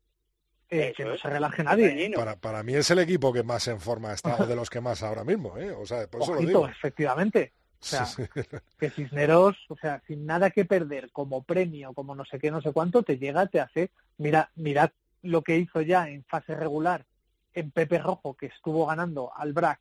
eh, 0.69 0.93
que 0.95 1.03
no 1.05 1.13
es. 1.13 1.21
se 1.21 1.29
relaje 1.29 1.63
nadie. 1.63 2.11
Para, 2.15 2.35
para 2.35 2.63
mí 2.63 2.73
es 2.75 2.89
el 2.89 2.99
equipo 2.99 3.31
que 3.33 3.43
más 3.43 3.67
en 3.67 3.79
forma 3.79 4.13
está, 4.13 4.37
o 4.37 4.45
de 4.47 4.55
los 4.55 4.69
que 4.69 4.81
más 4.81 5.03
ahora 5.03 5.23
mismo, 5.23 5.57
¿eh? 5.57 5.71
O 5.71 5.85
sea, 5.85 6.07
por 6.07 6.21
eso 6.21 6.31
lo 6.31 6.37
Ojito, 6.39 6.47
digo. 6.59 6.67
efectivamente. 6.67 7.53
O 7.79 7.85
sea, 7.85 8.05
Sí, 8.05 8.23
sí. 8.33 8.41
que 8.79 8.89
Cisneros, 8.89 9.57
o 9.69 9.75
sea, 9.77 10.01
sin 10.07 10.25
nada 10.25 10.49
que 10.51 10.63
perder, 10.65 11.11
como 11.11 11.43
premio, 11.43 11.93
como 11.93 12.15
no 12.15 12.23
sé 12.25 12.39
qué, 12.39 12.49
no 12.49 12.61
sé 12.61 12.71
cuánto, 12.71 13.03
te 13.03 13.17
llega, 13.17 13.45
te 13.47 13.59
hace. 13.59 13.91
Mira, 14.17 14.49
mirad 14.55 14.89
lo 15.21 15.41
que 15.41 15.57
hizo 15.57 15.81
ya 15.81 16.09
en 16.09 16.23
fase 16.23 16.55
regular 16.55 17.05
en 17.53 17.69
Pepe 17.71 17.99
Rojo, 17.99 18.33
que 18.35 18.47
estuvo 18.47 18.85
ganando 18.87 19.31
al 19.35 19.53
BRAC 19.53 19.79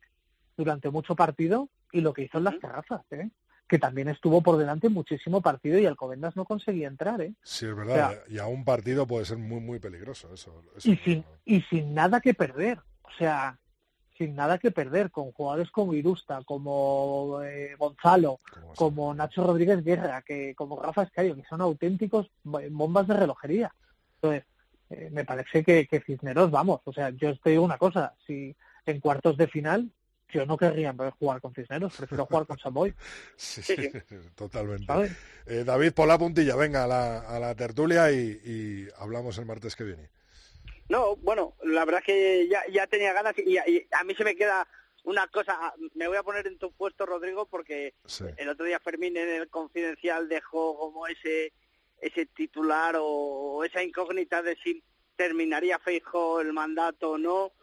durante 0.57 0.89
mucho 0.89 1.15
partido, 1.15 1.69
y 1.91 2.01
lo 2.01 2.13
que 2.13 2.23
hizo 2.23 2.37
en 2.37 2.43
las 2.45 2.59
terrazas, 2.59 3.01
¿eh? 3.11 3.29
que 3.67 3.79
también 3.79 4.09
estuvo 4.09 4.41
por 4.41 4.57
delante 4.57 4.89
muchísimo 4.89 5.41
partido 5.41 5.79
y 5.79 5.85
Alcobendas 5.85 6.35
no 6.35 6.43
conseguía 6.45 6.87
entrar. 6.87 7.21
¿eh? 7.21 7.33
Sí, 7.43 7.65
es 7.65 7.75
verdad. 7.75 8.19
y 8.27 8.37
a 8.37 8.45
un 8.45 8.65
partido 8.65 9.07
puede 9.07 9.25
ser 9.25 9.37
muy, 9.37 9.61
muy 9.61 9.79
peligroso 9.79 10.31
eso. 10.33 10.61
eso 10.75 10.89
y 10.91 10.97
sin 10.97 11.23
y 11.45 11.61
sin 11.61 11.93
nada 11.93 12.19
que 12.19 12.33
perder 12.33 12.79
o 13.03 13.09
sea 13.17 13.57
sin 14.17 14.35
nada 14.35 14.59
que 14.59 14.69
perder 14.69 15.09
con 15.09 15.31
jugadores 15.31 15.71
como 15.71 15.93
Irusta 15.95 16.41
como 16.45 17.39
eh, 17.43 17.75
Gonzalo 17.79 18.37
como- 18.75 19.13
Nacho 19.15 19.43
Rodríguez 19.43 19.83
Guerra 19.83 20.21
que 20.21 20.53
como 20.55 20.79
Rafa 20.79 21.03
Escario 21.03 21.35
que 21.35 21.43
son 21.49 21.61
auténticos 21.61 22.29
bo- 22.43 22.61
bombas 22.69 23.07
de 23.07 23.15
relojería 23.15 23.73
entonces 24.15 24.43
eh, 24.91 25.09
me 25.11 25.25
parece 25.25 25.63
que, 25.63 25.87
que 25.87 26.01
Cisneros 26.01 26.51
vamos 26.51 26.81
o 26.83 26.93
sea 26.93 27.09
yo 27.11 27.35
te 27.39 27.51
digo 27.51 27.63
una 27.63 27.77
cosa 27.79 28.13
si 28.27 28.55
en 28.85 28.99
cuartos 28.99 29.35
de 29.37 29.47
final 29.47 29.89
yo 30.33 30.45
no 30.45 30.57
querría 30.57 30.93
jugar 31.19 31.41
con 31.41 31.53
Cisneros 31.53 31.95
prefiero 31.95 32.25
jugar 32.25 32.45
con 32.47 32.57
Samboy 32.57 32.93
Sí, 33.35 33.61
Sí, 33.61 33.75
sí, 33.91 34.15
totalmente. 34.35 34.85
¿sabes? 34.85 35.11
Eh, 35.45 35.63
David, 35.65 35.93
pon 35.93 36.07
la 36.07 36.17
puntilla, 36.17 36.55
venga 36.55 36.83
a 36.83 36.87
la, 36.87 37.19
a 37.21 37.39
la 37.39 37.55
tertulia 37.55 38.11
y, 38.11 38.39
y 38.45 38.87
hablamos 38.97 39.37
el 39.37 39.45
martes 39.45 39.75
que 39.75 39.83
viene. 39.83 40.09
No, 40.89 41.15
bueno, 41.17 41.55
la 41.63 41.85
verdad 41.85 42.01
es 42.01 42.05
que 42.05 42.47
ya, 42.49 42.61
ya 42.71 42.87
tenía 42.87 43.13
ganas 43.13 43.35
y, 43.37 43.57
y 43.57 43.87
a 43.91 44.03
mí 44.03 44.13
se 44.15 44.23
me 44.23 44.35
queda 44.35 44.67
una 45.05 45.27
cosa. 45.27 45.73
Me 45.95 46.07
voy 46.07 46.17
a 46.17 46.23
poner 46.23 46.45
en 46.47 46.57
tu 46.57 46.71
puesto, 46.73 47.05
Rodrigo, 47.05 47.45
porque 47.45 47.93
Sí. 48.05 48.25
el 48.37 48.49
otro 48.49 48.65
día 48.65 48.79
Fermín 48.79 49.15
en 49.17 49.29
el 49.29 49.49
confidencial 49.49 50.27
dejó 50.29 50.77
como 50.77 51.07
ese 51.07 51.53
ese 52.01 52.25
titular 52.25 52.95
o 52.99 53.63
esa 53.63 53.81
incógnita 53.81 54.41
de 54.41 54.57
si 54.61 54.83
terminaría 55.15 55.79
Feijo 55.79 56.41
el 56.41 56.51
mandato 56.51 57.11
o 57.11 57.17
no. 57.17 57.53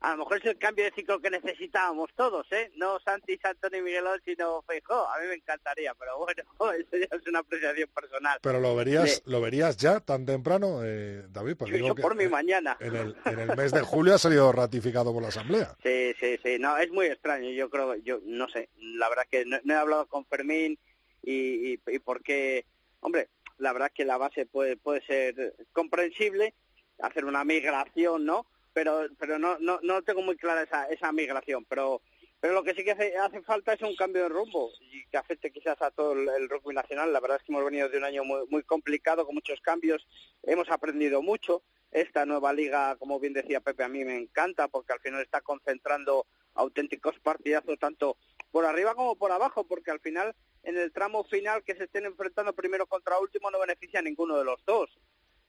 A 0.00 0.10
lo 0.12 0.18
mejor 0.18 0.38
es 0.38 0.44
el 0.44 0.58
cambio 0.58 0.84
de 0.84 0.92
ciclo 0.92 1.20
que 1.20 1.30
necesitábamos 1.30 2.10
todos, 2.14 2.46
¿eh? 2.52 2.70
No 2.76 3.00
Santi, 3.00 3.38
Santoni 3.38 3.78
y 3.78 3.82
Miguelón, 3.82 4.20
sino 4.24 4.62
Feijo. 4.62 4.94
A 4.94 5.18
mí 5.20 5.26
me 5.26 5.34
encantaría, 5.34 5.94
pero 5.94 6.18
bueno, 6.18 6.42
eso 6.78 6.96
ya 6.96 7.16
es 7.16 7.26
una 7.26 7.38
apreciación 7.38 7.88
personal. 7.94 8.38
Pero 8.42 8.60
lo 8.60 8.76
verías, 8.76 9.22
lo 9.24 9.40
verías 9.40 9.76
ya 9.76 10.00
tan 10.00 10.26
temprano, 10.26 10.80
eh, 10.84 11.24
David, 11.30 11.56
porque 11.58 11.78
Yo, 11.78 11.94
que 11.94 12.02
por 12.02 12.14
mi 12.14 12.24
eh, 12.24 12.28
mañana. 12.28 12.76
en 12.80 12.94
el, 12.94 13.16
en 13.24 13.38
el 13.38 13.56
mes 13.56 13.72
de 13.72 13.80
julio 13.80 14.14
ha 14.14 14.18
salido 14.18 14.52
ratificado 14.52 15.12
por 15.12 15.22
la 15.22 15.28
Asamblea. 15.28 15.74
Sí, 15.82 16.14
sí, 16.20 16.38
sí, 16.42 16.58
no, 16.58 16.76
es 16.76 16.90
muy 16.90 17.06
extraño, 17.06 17.48
yo 17.50 17.70
creo, 17.70 17.94
yo 17.96 18.20
no 18.24 18.48
sé, 18.48 18.68
la 18.76 19.08
verdad 19.08 19.24
que 19.30 19.44
no, 19.46 19.58
no 19.64 19.74
he 19.74 19.76
hablado 19.76 20.06
con 20.06 20.26
Fermín 20.26 20.78
y, 21.22 21.72
y, 21.72 21.80
y 21.86 21.98
porque, 22.00 22.66
hombre, 23.00 23.28
la 23.58 23.72
verdad 23.72 23.90
que 23.94 24.04
la 24.04 24.18
base 24.18 24.44
puede, 24.46 24.76
puede 24.76 25.04
ser 25.06 25.54
comprensible, 25.72 26.54
hacer 27.00 27.24
una 27.24 27.44
migración, 27.44 28.24
¿no? 28.26 28.46
Pero, 28.76 29.06
pero 29.18 29.38
no, 29.38 29.58
no, 29.58 29.78
no 29.82 30.02
tengo 30.02 30.20
muy 30.20 30.36
clara 30.36 30.60
esa, 30.60 30.84
esa 30.88 31.10
migración, 31.10 31.64
pero, 31.64 32.02
pero 32.40 32.52
lo 32.52 32.62
que 32.62 32.74
sí 32.74 32.84
que 32.84 32.90
hace, 32.90 33.16
hace 33.16 33.40
falta 33.40 33.72
es 33.72 33.80
un 33.80 33.96
cambio 33.96 34.24
de 34.24 34.28
rumbo 34.28 34.70
y 34.92 35.06
que 35.06 35.16
afecte 35.16 35.50
quizás 35.50 35.80
a 35.80 35.90
todo 35.90 36.12
el, 36.12 36.46
rugby 36.50 36.74
nacional. 36.74 37.10
La 37.10 37.20
verdad 37.20 37.38
es 37.38 37.42
que 37.42 37.52
hemos 37.52 37.64
venido 37.64 37.88
de 37.88 37.96
un 37.96 38.04
año 38.04 38.22
muy, 38.22 38.46
muy 38.50 38.62
complicado, 38.64 39.24
con 39.24 39.34
muchos 39.34 39.62
cambios, 39.62 40.06
hemos 40.42 40.68
aprendido 40.68 41.22
mucho. 41.22 41.62
Esta 41.90 42.26
nueva 42.26 42.52
liga, 42.52 42.96
como 42.96 43.18
bien 43.18 43.32
decía 43.32 43.60
Pepe, 43.60 43.82
a 43.82 43.88
mí 43.88 44.04
me 44.04 44.18
encanta 44.18 44.68
porque 44.68 44.92
al 44.92 45.00
final 45.00 45.22
está 45.22 45.40
concentrando 45.40 46.26
auténticos 46.52 47.18
partidazos 47.20 47.78
tanto 47.78 48.18
por 48.50 48.66
arriba 48.66 48.94
como 48.94 49.16
por 49.16 49.32
abajo, 49.32 49.66
porque 49.66 49.90
al 49.90 50.00
final 50.00 50.36
en 50.64 50.76
el 50.76 50.92
tramo 50.92 51.24
final 51.24 51.64
que 51.64 51.76
se 51.76 51.84
estén 51.84 52.04
enfrentando 52.04 52.52
primero 52.52 52.86
contra 52.86 53.18
último 53.18 53.50
no 53.50 53.58
beneficia 53.58 54.00
a 54.00 54.02
ninguno 54.02 54.36
de 54.36 54.44
los 54.44 54.62
dos. 54.66 54.90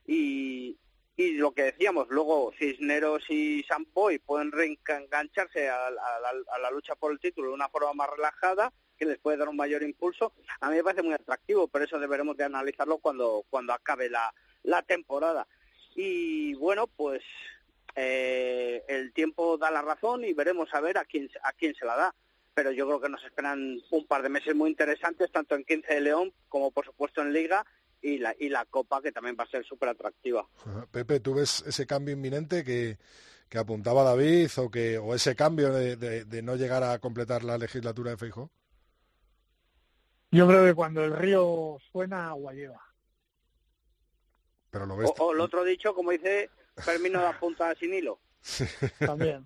Y, 0.06 0.78
y 1.18 1.32
lo 1.34 1.52
que 1.52 1.64
decíamos, 1.64 2.08
luego 2.10 2.54
Cisneros 2.60 3.24
y 3.30 3.64
Sampoy 3.64 4.20
pueden 4.20 4.52
reengancharse 4.52 5.68
a, 5.68 5.90
la- 5.90 6.72
lucha 6.72 6.96
por 6.96 7.12
el 7.12 7.20
título 7.20 7.48
de 7.50 7.56
una 7.56 7.70
forma 7.70 7.92
más 7.94 8.10
relajada, 8.12 8.72
que 8.98 9.06
les 9.06 9.18
puede 9.18 9.38
dar 9.38 9.50
un 9.50 9.56
mayor 9.58 9.82
impulso. 9.84 10.34
A 10.62 10.70
mí 10.70 10.76
me 10.76 10.84
parece 10.84 11.02
muy 11.04 11.14
atractivo, 11.16 11.68
pero 11.68 11.86
eso 11.86 11.98
deberemos 12.00 12.38
de 12.38 12.44
analizarlo 12.44 13.00
cuando, 13.00 13.44
cuando 13.50 13.74
acabe 13.74 14.10
la, 14.10 14.32
la 14.64 14.84
temporada. 14.84 15.48
Y 15.96 16.54
bueno, 16.56 16.86
pues 16.88 17.24
eh, 17.96 18.84
el 18.88 19.12
tiempo 19.14 19.58
da 19.58 19.72
la 19.72 19.82
razón 19.82 20.24
y 20.24 20.34
veremos 20.34 20.72
a 20.74 20.82
ver 20.82 20.98
a 20.98 21.06
quién, 21.06 21.30
a 21.44 21.52
quién 21.54 21.74
se 21.76 21.86
la 21.86 21.96
da. 21.96 22.16
Pero 22.54 22.72
yo 22.72 22.86
creo 22.88 23.02
que 23.02 23.10
nos 23.10 23.24
esperan 23.24 23.80
un 23.92 24.06
par 24.08 24.24
de 24.24 24.30
meses 24.30 24.56
muy 24.56 24.70
interesantes, 24.70 25.32
tanto 25.32 25.56
en 25.56 25.64
15 25.64 25.94
de 25.94 26.02
León 26.02 26.34
como 26.50 26.72
por 26.72 26.86
supuesto 26.86 27.22
en 27.22 27.34
Liga 27.34 27.66
y 28.02 28.18
la, 28.20 28.36
y 28.40 28.50
la 28.50 28.66
Copa, 28.66 29.02
que 29.02 29.12
también 29.12 29.36
va 29.40 29.44
a 29.44 29.50
ser 29.50 29.66
súper 29.66 29.90
atractiva. 29.90 30.48
Pepe, 30.92 31.20
¿tú 31.20 31.34
ves 31.36 31.64
ese 31.68 31.86
cambio 31.88 32.14
inminente 32.14 32.64
que, 32.64 32.98
que 33.50 33.58
apuntaba 33.58 34.04
David 34.04 34.50
o 34.58 34.70
que 34.70 34.98
o 34.98 35.14
ese 35.16 35.36
cambio 35.36 35.72
de, 35.74 35.96
de- 35.96 36.26
de 36.26 36.42
no 36.42 36.56
llegar 36.56 36.84
a 36.84 37.00
completar 37.00 37.44
la 37.44 37.58
legislatura 37.58 38.12
de 38.12 38.18
Feijóo? 38.18 38.52
yo 40.32 40.46
creo 40.48 40.66
que 40.66 40.74
cuando 40.74 41.04
el 41.06 41.16
río 41.16 41.78
suena 41.92 42.28
agua 42.30 42.54
lleva 42.54 42.82
Pero 44.70 44.86
lo 44.86 44.98
ves. 44.98 45.10
O, 45.18 45.24
o 45.28 45.34
el 45.34 45.40
otro 45.40 45.64
dicho, 45.64 45.94
como 45.96 46.12
dice 46.12 46.50
Fermín, 46.76 47.14
no 47.14 47.22
da 47.22 47.40
punta 47.40 47.74
sin 47.76 47.94
hilo. 47.94 48.20
también 49.00 49.44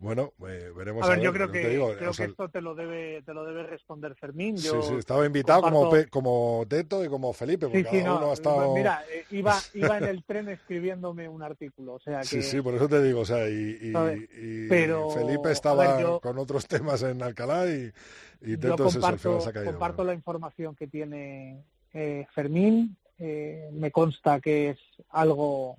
Bueno, 0.00 0.32
eh, 0.48 0.72
veremos. 0.74 1.04
A 1.04 1.10
ver, 1.10 1.20
yo 1.20 1.30
creo 1.32 1.46
no 1.46 1.52
que, 1.52 1.68
digo, 1.68 1.94
creo 1.94 2.10
o 2.10 2.14
sea, 2.14 2.24
que 2.24 2.30
esto 2.32 2.48
te 2.48 2.62
lo 2.62 2.74
debe 2.74 3.22
te 3.22 3.34
lo 3.34 3.44
debe 3.44 3.64
responder 3.64 4.14
Fermín. 4.16 4.56
sí, 4.56 4.64
Yo, 4.64 4.82
sí, 4.82 4.94
estaba 4.94 5.26
invitado 5.26 5.60
como, 5.60 5.80
comparto- 5.82 5.90
Pe- 6.04 6.08
como 6.10 6.64
Teto 6.68 7.04
y 7.04 7.08
como 7.08 7.32
Felipe, 7.34 7.66
porque 7.68 7.84
sí, 7.84 7.90
sí, 7.90 7.96
cada 7.98 8.04
no, 8.08 8.16
uno 8.16 8.30
ha 8.30 8.32
estado... 8.32 8.74
Mira, 8.74 9.04
eh, 9.12 9.26
iba, 9.30 9.60
iba 9.74 9.98
en 9.98 10.04
el 10.06 10.24
tren 10.24 10.48
escribiéndome 10.48 11.28
un 11.28 11.42
artículo, 11.42 11.94
o 11.94 12.00
sea 12.00 12.20
que 12.20 12.26
Sí, 12.26 12.42
sí, 12.42 12.60
por 12.62 12.74
eso 12.74 12.88
te 12.88 13.02
digo, 13.02 13.20
o 13.20 13.24
sea, 13.26 13.46
y, 13.48 13.52
y- 13.52 14.28
y 14.64 14.68
Pero, 14.70 15.10
Felipe 15.10 15.48
a 15.50 15.52
estaba 15.52 15.98
ver, 15.98 16.02
yo- 16.02 16.20
con 16.20 16.38
otros 16.38 16.66
temas 16.66 17.02
en 17.02 17.22
Alcalá 17.22 17.66
y, 17.66 17.92
y 18.40 18.52
yo 18.52 18.58
Teto 18.58 18.86
es 18.86 18.96
eso, 18.96 19.40
se 19.40 19.50
ha 19.50 19.52
caído. 19.52 19.72
comparto 19.72 20.02
la 20.02 20.14
información 20.14 20.74
que 20.74 20.86
tiene 20.86 21.62
eh, 21.92 22.26
Fermín. 22.34 22.96
eh, 23.18 23.68
me 23.74 23.90
consta 23.90 24.40
que 24.40 24.70
es 24.70 24.78
algo 25.10 25.76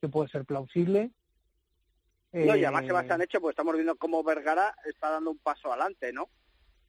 que 0.00 0.08
puede 0.08 0.28
ser 0.28 0.44
plausible. 0.44 1.10
No, 2.44 2.54
y 2.56 2.60
Eh, 2.60 2.66
además 2.66 2.86
se 2.86 2.92
basa 2.92 3.14
en 3.14 3.22
hecho, 3.22 3.40
pues 3.40 3.52
estamos 3.52 3.74
viendo 3.74 3.96
cómo 3.96 4.22
Vergara 4.22 4.74
está 4.84 5.10
dando 5.10 5.30
un 5.30 5.38
paso 5.38 5.72
adelante, 5.72 6.12
¿no? 6.12 6.28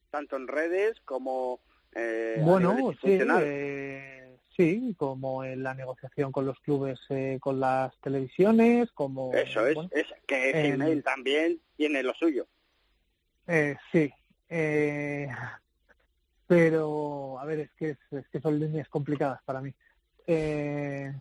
Tanto 0.09 0.35
en 0.35 0.47
redes 0.47 0.99
como 1.05 1.59
eh, 1.93 2.41
Bueno, 2.43 2.91
sí, 3.01 3.17
eh, 3.41 4.37
sí, 4.55 4.93
como 4.97 5.43
en 5.43 5.63
la 5.63 5.73
negociación 5.73 6.31
con 6.31 6.45
los 6.45 6.59
clubes, 6.59 6.99
eh, 7.09 7.37
con 7.41 7.59
las 7.59 7.97
televisiones, 8.01 8.91
como... 8.91 9.33
Eso 9.33 9.65
es, 9.65 9.75
bueno, 9.75 9.89
es 9.93 10.05
que 10.25 10.51
Gmail 10.51 11.03
también 11.03 11.61
tiene 11.75 12.03
lo 12.03 12.13
suyo. 12.13 12.47
eh, 13.47 13.75
sí, 13.91 14.11
Eh, 14.49 15.27
pero, 16.47 17.37
a 17.39 17.45
ver, 17.45 17.59
es 17.61 17.71
que, 17.73 17.97
es, 18.11 18.27
que 18.29 18.39
son 18.39 18.59
líneas 18.59 18.87
complicadas 18.89 19.41
para 19.43 19.61
mí. 19.61 19.73
Eh, 20.25 21.13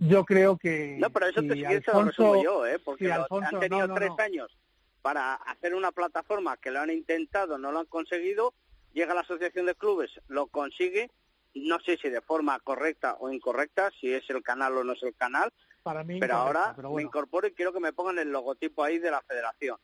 yo 0.00 0.24
creo 0.24 0.56
que... 0.56 0.96
No, 0.98 1.10
pero 1.10 1.26
eso 1.26 1.40
si 1.42 1.48
te 1.48 1.66
Alfonso, 1.76 2.42
yo, 2.42 2.66
¿eh? 2.66 2.78
Porque 2.78 3.04
si 3.04 3.08
lo- 3.08 3.14
Alfonso- 3.22 3.54
han 3.56 3.60
tenido 3.60 3.86
no, 3.86 3.86
no, 3.88 3.94
tres 3.94 4.08
no. 4.10 4.22
años 4.24 4.58
para 5.02 5.34
hacer 5.34 5.74
una 5.74 5.92
plataforma 5.92 6.56
que 6.56 6.70
lo 6.70 6.80
han 6.80 6.90
intentado, 6.90 7.56
no 7.58 7.70
lo 7.72 7.78
han 7.80 7.86
conseguido, 7.86 8.52
llega 8.92 9.14
la 9.14 9.20
Asociación 9.22 9.66
de 9.66 9.74
Clubes, 9.74 10.10
lo 10.28 10.48
consigue, 10.48 11.10
no 11.54 11.78
sé 11.80 11.96
si 11.96 12.08
de 12.10 12.20
forma 12.20 12.58
correcta 12.60 13.16
o 13.20 13.30
incorrecta, 13.30 13.90
si 14.00 14.12
es 14.12 14.28
el 14.28 14.42
canal 14.42 14.76
o 14.76 14.84
no 14.84 14.92
es 14.94 15.02
el 15.02 15.14
canal, 15.14 15.52
para 15.82 16.04
mí 16.04 16.20
pero 16.20 16.34
ahora 16.36 16.74
pero 16.76 16.92
me 16.92 17.02
incorporo 17.02 17.46
y 17.46 17.52
quiero 17.52 17.72
que 17.72 17.80
me 17.80 17.92
pongan 17.94 18.18
el 18.18 18.30
logotipo 18.30 18.82
ahí 18.84 18.98
de 18.98 19.10
la 19.10 19.22
federación. 19.22 19.78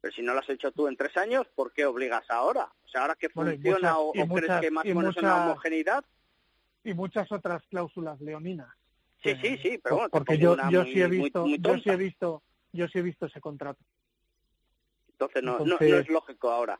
Pero 0.00 0.14
si 0.14 0.22
no 0.22 0.32
lo 0.34 0.40
has 0.40 0.48
hecho 0.48 0.70
tú 0.70 0.86
en 0.86 0.96
tres 0.96 1.16
años, 1.16 1.46
¿por 1.56 1.72
qué 1.72 1.84
obligas 1.84 2.24
ahora? 2.30 2.68
O 2.84 2.88
sea, 2.88 3.00
ahora 3.02 3.16
que 3.16 3.28
Bueno, 3.34 3.50
funciona 3.52 3.94
muchas- 3.94 4.28
o, 4.28 4.32
o 4.32 4.36
crees 4.36 4.60
que 4.60 4.70
más 4.70 4.84
o 4.84 4.88
menos 4.88 5.16
una 5.16 5.30
muchas- 5.32 5.46
homogeneidad, 5.46 6.04
y 6.84 6.94
muchas 6.94 7.32
otras 7.32 7.64
cláusulas 7.68 8.20
leoninas. 8.20 8.68
Sí, 9.34 9.36
sí, 9.42 9.56
sí, 9.58 9.78
pero 9.82 9.96
bueno, 9.96 10.10
porque 10.10 10.38
yo, 10.38 10.56
yo 10.70 10.82
muy- 10.84 10.92
sí 10.92 11.00
he 11.02 11.08
visto, 11.08 11.46
muy 11.46 11.58
yo 11.58 11.78
sí 11.78 11.90
he 11.90 11.96
visto, 11.96 12.42
yo 12.72 12.86
sí 12.88 12.98
he 12.98 13.02
visto 13.02 13.26
ese 13.26 13.40
contrato. 13.40 13.80
Entonces 15.12 15.42
no, 15.42 15.52
no- 15.58 15.64
Entonces- 15.64 15.90
no 15.90 15.96
es 15.98 16.08
lógico 16.08 16.50
ahora. 16.50 16.78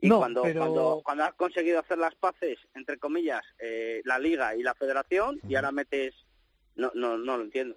Y 0.00 0.08
No, 0.08 0.18
cuando, 0.18 0.42
pero- 0.42 0.60
cuando, 0.60 1.00
cuando 1.04 1.24
has 1.24 1.34
conseguido 1.34 1.80
hacer 1.80 1.98
las 1.98 2.14
paces, 2.14 2.58
entre 2.74 2.98
comillas, 2.98 3.42
eh, 3.58 4.00
la 4.04 4.18
liga 4.18 4.54
y 4.54 4.62
la 4.62 4.74
federación, 4.74 5.40
y 5.48 5.54
ahora 5.56 5.72
metes... 5.72 6.14
No, 6.76 6.92
no, 6.94 7.18
no 7.18 7.36
lo 7.36 7.42
entiendo. 7.42 7.76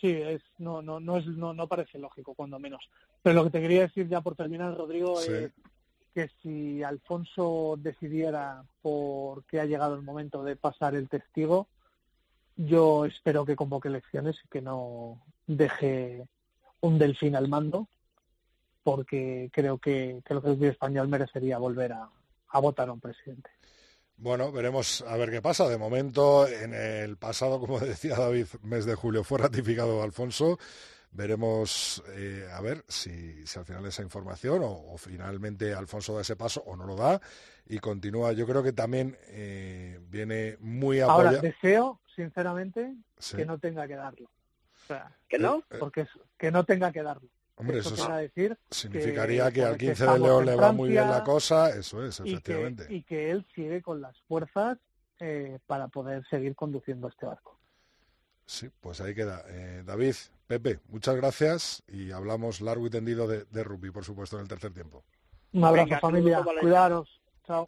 Sí, 0.00 0.10
es 0.12 0.40
no 0.58 0.80
no 0.80 1.00
no 1.00 1.18
es 1.18 1.26
no, 1.26 1.52
no 1.52 1.66
parece 1.66 1.98
lógico 1.98 2.32
cuando 2.34 2.58
menos. 2.58 2.88
Pero 3.22 3.34
lo 3.34 3.44
que 3.44 3.50
te 3.50 3.60
quería 3.60 3.82
decir 3.82 4.08
ya 4.08 4.20
por 4.22 4.34
terminar, 4.36 4.74
Rodrigo, 4.76 5.16
Sí. 5.16 5.32
es 5.32 5.52
que 6.14 6.30
si 6.40 6.82
Alfonso 6.82 7.74
decidiera 7.78 8.62
porque 8.80 9.60
ha 9.60 9.66
llegado 9.66 9.94
el 9.96 10.02
momento 10.02 10.42
de 10.44 10.56
pasar 10.56 10.94
el 10.94 11.08
testigo, 11.08 11.66
yo 12.58 13.04
espero 13.06 13.44
que 13.46 13.56
convoque 13.56 13.88
elecciones 13.88 14.36
y 14.44 14.48
que 14.48 14.60
no 14.60 15.24
deje 15.46 16.26
un 16.80 16.98
delfín 16.98 17.36
al 17.36 17.48
mando, 17.48 17.88
porque 18.82 19.48
creo 19.52 19.78
que, 19.78 20.20
que 20.24 20.34
el 20.34 20.42
rugby 20.42 20.66
español 20.66 21.08
merecería 21.08 21.58
volver 21.58 21.92
a, 21.92 22.10
a 22.50 22.58
votar 22.60 22.88
a 22.88 22.92
un 22.92 23.00
presidente. 23.00 23.48
Bueno, 24.16 24.50
veremos 24.50 25.02
a 25.06 25.16
ver 25.16 25.30
qué 25.30 25.40
pasa. 25.40 25.68
De 25.68 25.78
momento, 25.78 26.48
en 26.48 26.74
el 26.74 27.16
pasado, 27.16 27.60
como 27.60 27.78
decía 27.80 28.16
David, 28.16 28.46
mes 28.62 28.84
de 28.84 28.94
julio 28.96 29.22
fue 29.24 29.38
ratificado 29.38 30.02
Alfonso. 30.02 30.58
Veremos 31.10 32.02
eh, 32.16 32.46
a 32.52 32.60
ver 32.60 32.84
si, 32.86 33.46
si 33.46 33.58
al 33.58 33.64
final 33.64 33.86
esa 33.86 34.02
información 34.02 34.62
o, 34.62 34.70
o 34.92 34.98
finalmente 34.98 35.72
Alfonso 35.72 36.14
da 36.14 36.20
ese 36.20 36.36
paso 36.36 36.62
o 36.66 36.76
no 36.76 36.84
lo 36.84 36.96
da 36.96 37.20
y 37.66 37.78
continúa. 37.78 38.32
Yo 38.32 38.46
creo 38.46 38.62
que 38.62 38.72
también 38.74 39.16
eh, 39.28 40.00
viene 40.10 40.56
muy 40.60 41.00
Ahora, 41.00 41.30
apoyado. 41.30 41.40
deseo, 41.40 42.00
sinceramente, 42.18 42.94
Sí. 43.18 43.36
que 43.36 43.46
no 43.46 43.58
tenga 43.58 43.86
que 43.86 43.94
darlo. 43.94 44.26
O 44.26 44.86
sea, 44.88 45.16
¿Que 45.28 45.38
no? 45.38 45.58
Eh, 45.70 45.76
porque 45.78 46.00
es, 46.02 46.08
que 46.36 46.50
no 46.50 46.64
tenga 46.64 46.90
que 46.90 47.02
darlo. 47.02 47.28
Hombre, 47.54 47.78
Eso 47.78 47.94
eso 47.94 48.12
decir 48.12 48.58
significaría 48.70 49.50
que, 49.52 49.62
al 49.62 49.70
porque 49.70 49.86
15 49.86 50.06
de 50.06 50.18
León 50.18 50.46
le 50.46 50.56
va 50.56 50.72
muy 50.72 50.90
bien 50.90 51.08
la 51.08 51.22
cosa. 51.22 51.70
Eso 51.70 52.04
es, 52.04 52.18
y 52.20 52.24
que, 52.24 52.30
efectivamente. 52.32 52.86
y 52.88 53.02
que 53.04 53.30
él 53.30 53.46
sigue 53.54 53.82
con 53.82 54.00
las 54.00 54.16
fuerzas 54.22 54.78
eh, 55.20 55.58
para 55.66 55.86
poder 55.88 56.24
seguir 56.28 56.54
conduciendo 56.56 57.08
este 57.08 57.26
barco. 57.26 57.58
Sí, 58.46 58.68
pues 58.80 59.00
ahí 59.00 59.14
queda. 59.14 59.44
Eh, 59.48 59.82
David, 59.84 60.14
Pepe, 60.46 60.80
muchas 60.88 61.14
gracias 61.16 61.82
y 61.86 62.10
hablamos 62.10 62.60
largo 62.60 62.86
y 62.86 62.90
tendido 62.90 63.28
de, 63.28 63.44
de 63.44 63.64
rugby, 63.64 63.90
por 63.90 64.04
supuesto, 64.04 64.36
en 64.36 64.42
el 64.42 64.48
tercer 64.48 64.72
tiempo. 64.72 65.04
Un 65.52 65.64
abrazo 65.64 65.84
Venga, 65.86 66.00
familia, 66.00 66.44
cuidaros, 66.60 67.20
chao. 67.46 67.64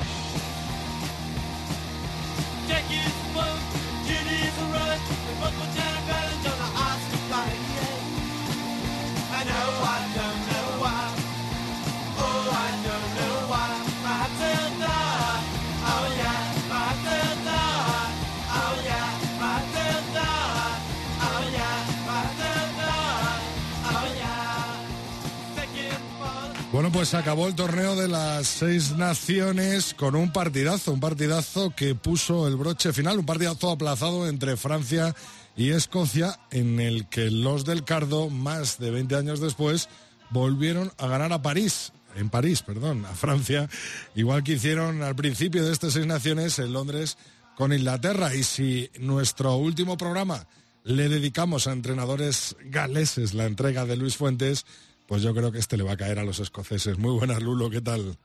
Pues 27.01 27.15
acabó 27.15 27.49
el 27.49 27.55
torneo 27.55 27.97
de 27.97 28.09
las 28.09 28.47
seis 28.47 28.95
naciones 28.95 29.95
con 29.95 30.15
un 30.15 30.35
partidazo, 30.35 30.93
un 30.93 31.01
partidazo 31.01 31.71
que 31.75 31.95
puso 31.95 32.47
el 32.47 32.57
broche 32.57 32.93
final, 32.93 33.19
un 33.19 33.25
partidazo 33.25 33.71
aplazado 33.71 34.29
entre 34.29 34.59
Francia 34.59 35.17
y 35.57 35.71
Escocia, 35.71 36.39
en 36.51 36.79
el 36.79 37.09
que 37.09 37.31
los 37.31 37.65
del 37.65 37.85
Cardo, 37.85 38.29
más 38.29 38.79
de 38.79 38.91
20 38.91 39.17
años 39.17 39.41
después, 39.41 39.89
volvieron 40.29 40.93
a 40.99 41.07
ganar 41.07 41.33
a 41.33 41.41
París, 41.41 41.95
en 42.17 42.29
París, 42.29 42.61
perdón, 42.61 43.07
a 43.07 43.15
Francia, 43.15 43.71
igual 44.15 44.45
que 44.45 44.53
hicieron 44.53 45.03
al 45.03 45.17
principio 45.17 45.65
de 45.65 45.73
estas 45.73 45.95
seis 45.95 46.05
naciones 46.05 46.59
en 46.59 46.75
Londres 46.75 47.17
con 47.57 47.73
Inglaterra. 47.73 48.35
Y 48.35 48.43
si 48.43 48.91
nuestro 48.99 49.57
último 49.57 49.97
programa 49.97 50.47
le 50.85 51.09
dedicamos 51.09 51.67
a 51.67 51.73
entrenadores 51.73 52.57
galeses 52.63 53.33
la 53.33 53.47
entrega 53.47 53.87
de 53.87 53.97
Luis 53.97 54.19
Fuentes, 54.19 54.67
pues 55.11 55.23
yo 55.23 55.35
creo 55.35 55.51
que 55.51 55.59
este 55.59 55.77
le 55.77 55.83
va 55.83 55.95
a 55.95 55.97
caer 55.97 56.21
a 56.21 56.23
los 56.23 56.39
escoceses. 56.39 56.97
Muy 56.97 57.19
buenas, 57.19 57.43
Lulo, 57.43 57.69
¿qué 57.69 57.81
tal? 57.81 58.17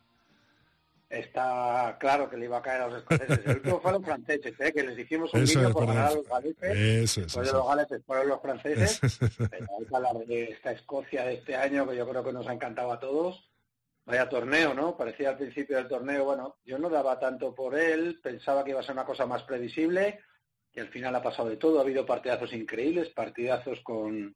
Está 1.09 1.97
claro 1.99 2.29
que 2.29 2.37
le 2.37 2.45
iba 2.45 2.59
a 2.59 2.61
caer 2.61 2.81
a 2.83 2.87
los 2.87 2.97
escoceses. 2.99 3.39
El 3.43 3.55
último 3.55 3.79
fue 3.81 3.89
a 3.89 3.93
los 3.95 4.05
franceses, 4.05 4.53
¿eh? 4.59 4.71
que 4.71 4.83
les 4.83 4.99
hicimos 4.99 5.33
un 5.33 5.45
vídeo 5.45 5.71
por 5.71 5.87
ganar 5.87 6.11
a 6.11 6.13
los 6.13 6.27
galeses. 6.27 6.61
Eso 6.61 7.21
es, 7.21 7.25
Después 7.25 7.43
de 7.43 7.49
eso 7.49 7.57
los 7.57 7.67
galeses 7.67 8.01
fueron 8.05 8.27
los 8.27 8.39
franceses. 8.39 9.03
es. 9.03 9.19
Pero 9.35 10.25
de 10.27 10.43
esta 10.43 10.73
Escocia 10.73 11.25
de 11.25 11.33
este 11.33 11.55
año 11.55 11.89
que 11.89 11.97
yo 11.97 12.07
creo 12.07 12.23
que 12.23 12.33
nos 12.33 12.45
ha 12.45 12.53
encantado 12.53 12.91
a 12.91 12.99
todos. 12.99 13.49
Vaya 14.05 14.29
torneo, 14.29 14.75
¿no? 14.75 14.95
Parecía 14.95 15.29
al 15.29 15.37
principio 15.37 15.77
del 15.77 15.87
torneo, 15.87 16.23
bueno, 16.23 16.57
yo 16.65 16.77
no 16.77 16.91
daba 16.91 17.19
tanto 17.19 17.55
por 17.55 17.73
él, 17.73 18.19
pensaba 18.21 18.63
que 18.63 18.69
iba 18.69 18.81
a 18.81 18.83
ser 18.83 18.93
una 18.93 19.05
cosa 19.05 19.25
más 19.25 19.41
previsible 19.41 20.19
y 20.71 20.79
al 20.79 20.89
final 20.89 21.15
ha 21.15 21.23
pasado 21.23 21.49
de 21.49 21.57
todo. 21.57 21.79
Ha 21.79 21.81
habido 21.81 22.05
partidazos 22.05 22.53
increíbles, 22.53 23.09
partidazos 23.09 23.81
con 23.81 24.35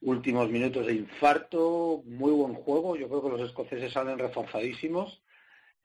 últimos 0.00 0.50
minutos 0.50 0.86
de 0.86 0.94
infarto, 0.94 2.02
muy 2.04 2.32
buen 2.32 2.54
juego. 2.54 2.96
Yo 2.96 3.08
creo 3.08 3.22
que 3.22 3.30
los 3.30 3.48
escoceses 3.48 3.92
salen 3.92 4.18
reforzadísimos. 4.18 5.22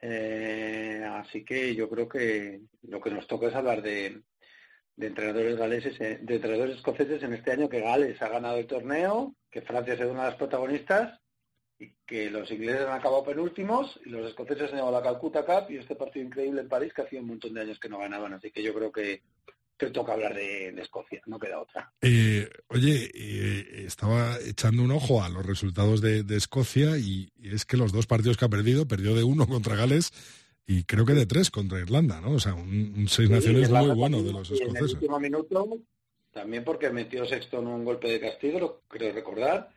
Eh, 0.00 1.04
así 1.08 1.44
que 1.44 1.74
yo 1.74 1.88
creo 1.88 2.08
que 2.08 2.60
lo 2.82 3.00
que 3.00 3.10
nos 3.10 3.26
toca 3.26 3.48
es 3.48 3.54
hablar 3.54 3.82
de, 3.82 4.22
de 4.96 5.06
entrenadores 5.06 5.56
galeses, 5.56 6.00
eh, 6.00 6.18
de 6.20 6.34
entrenadores 6.36 6.76
escoceses 6.76 7.22
en 7.22 7.34
este 7.34 7.52
año 7.52 7.68
que 7.68 7.80
Gales 7.80 8.20
ha 8.20 8.28
ganado 8.28 8.58
el 8.58 8.66
torneo, 8.66 9.34
que 9.50 9.62
Francia 9.62 9.96
sido 9.96 10.12
una 10.12 10.24
de 10.24 10.30
las 10.30 10.38
protagonistas 10.38 11.20
y 11.78 11.94
que 12.06 12.30
los 12.30 12.50
ingleses 12.50 12.82
han 12.82 12.98
acabado 12.98 13.24
penúltimos 13.24 13.98
y 14.04 14.10
los 14.10 14.28
escoceses 14.28 14.70
han 14.70 14.76
llevado 14.76 14.92
la 14.92 15.02
Calcuta 15.02 15.44
Cup 15.44 15.70
y 15.70 15.78
este 15.78 15.96
partido 15.96 16.26
increíble 16.26 16.60
en 16.60 16.68
París 16.68 16.92
que 16.92 17.02
hacía 17.02 17.20
un 17.20 17.28
montón 17.28 17.54
de 17.54 17.62
años 17.62 17.80
que 17.80 17.88
no 17.88 17.98
ganaban. 17.98 18.34
Así 18.34 18.50
que 18.50 18.62
yo 18.62 18.74
creo 18.74 18.92
que, 18.92 19.22
que 19.78 19.90
toca 19.90 20.12
hablar 20.12 20.34
de, 20.34 20.72
de 20.72 20.82
Escocia, 20.82 21.20
no 21.26 21.38
queda 21.38 21.60
otra. 21.60 21.92
Eh, 22.02 22.48
oye, 22.68 23.10
eh, 23.14 23.84
estaba 23.86 24.36
echando 24.46 24.82
un 24.82 24.92
ojo 24.92 25.22
a 25.22 25.28
los 25.28 25.44
resultados 25.44 26.00
de, 26.00 26.22
de 26.22 26.36
Escocia 26.36 26.98
y, 26.98 27.32
es 27.42 27.64
que 27.64 27.76
los 27.76 27.92
dos 27.92 28.06
partidos 28.06 28.36
que 28.36 28.44
ha 28.44 28.48
perdido, 28.48 28.86
perdió 28.86 29.14
de 29.14 29.24
uno 29.24 29.46
contra 29.48 29.74
Gales 29.76 30.12
y 30.66 30.84
creo 30.84 31.04
que 31.04 31.14
de 31.14 31.26
tres 31.26 31.50
contra 31.50 31.80
Irlanda, 31.80 32.20
¿no? 32.20 32.32
O 32.32 32.38
sea, 32.40 32.54
un, 32.54 32.94
un 32.96 33.08
seis 33.08 33.28
Sí, 33.28 33.34
naciones 33.34 33.70
muy 33.70 33.88
bueno 33.90 34.18
también, 34.18 34.26
de 34.26 34.32
los 34.32 34.50
y 34.50 34.54
En 34.54 34.60
el 34.62 34.66
escoceses. 34.68 34.94
último 34.94 35.18
minuto, 35.18 35.78
también 36.30 36.64
porque 36.64 36.90
metió 36.90 37.26
sexto 37.26 37.58
en 37.58 37.66
un 37.66 37.84
golpe 37.84 38.08
de 38.08 38.20
castigo, 38.20 38.58
lo 38.60 38.82
creo 38.88 39.12
recordar. 39.12 39.70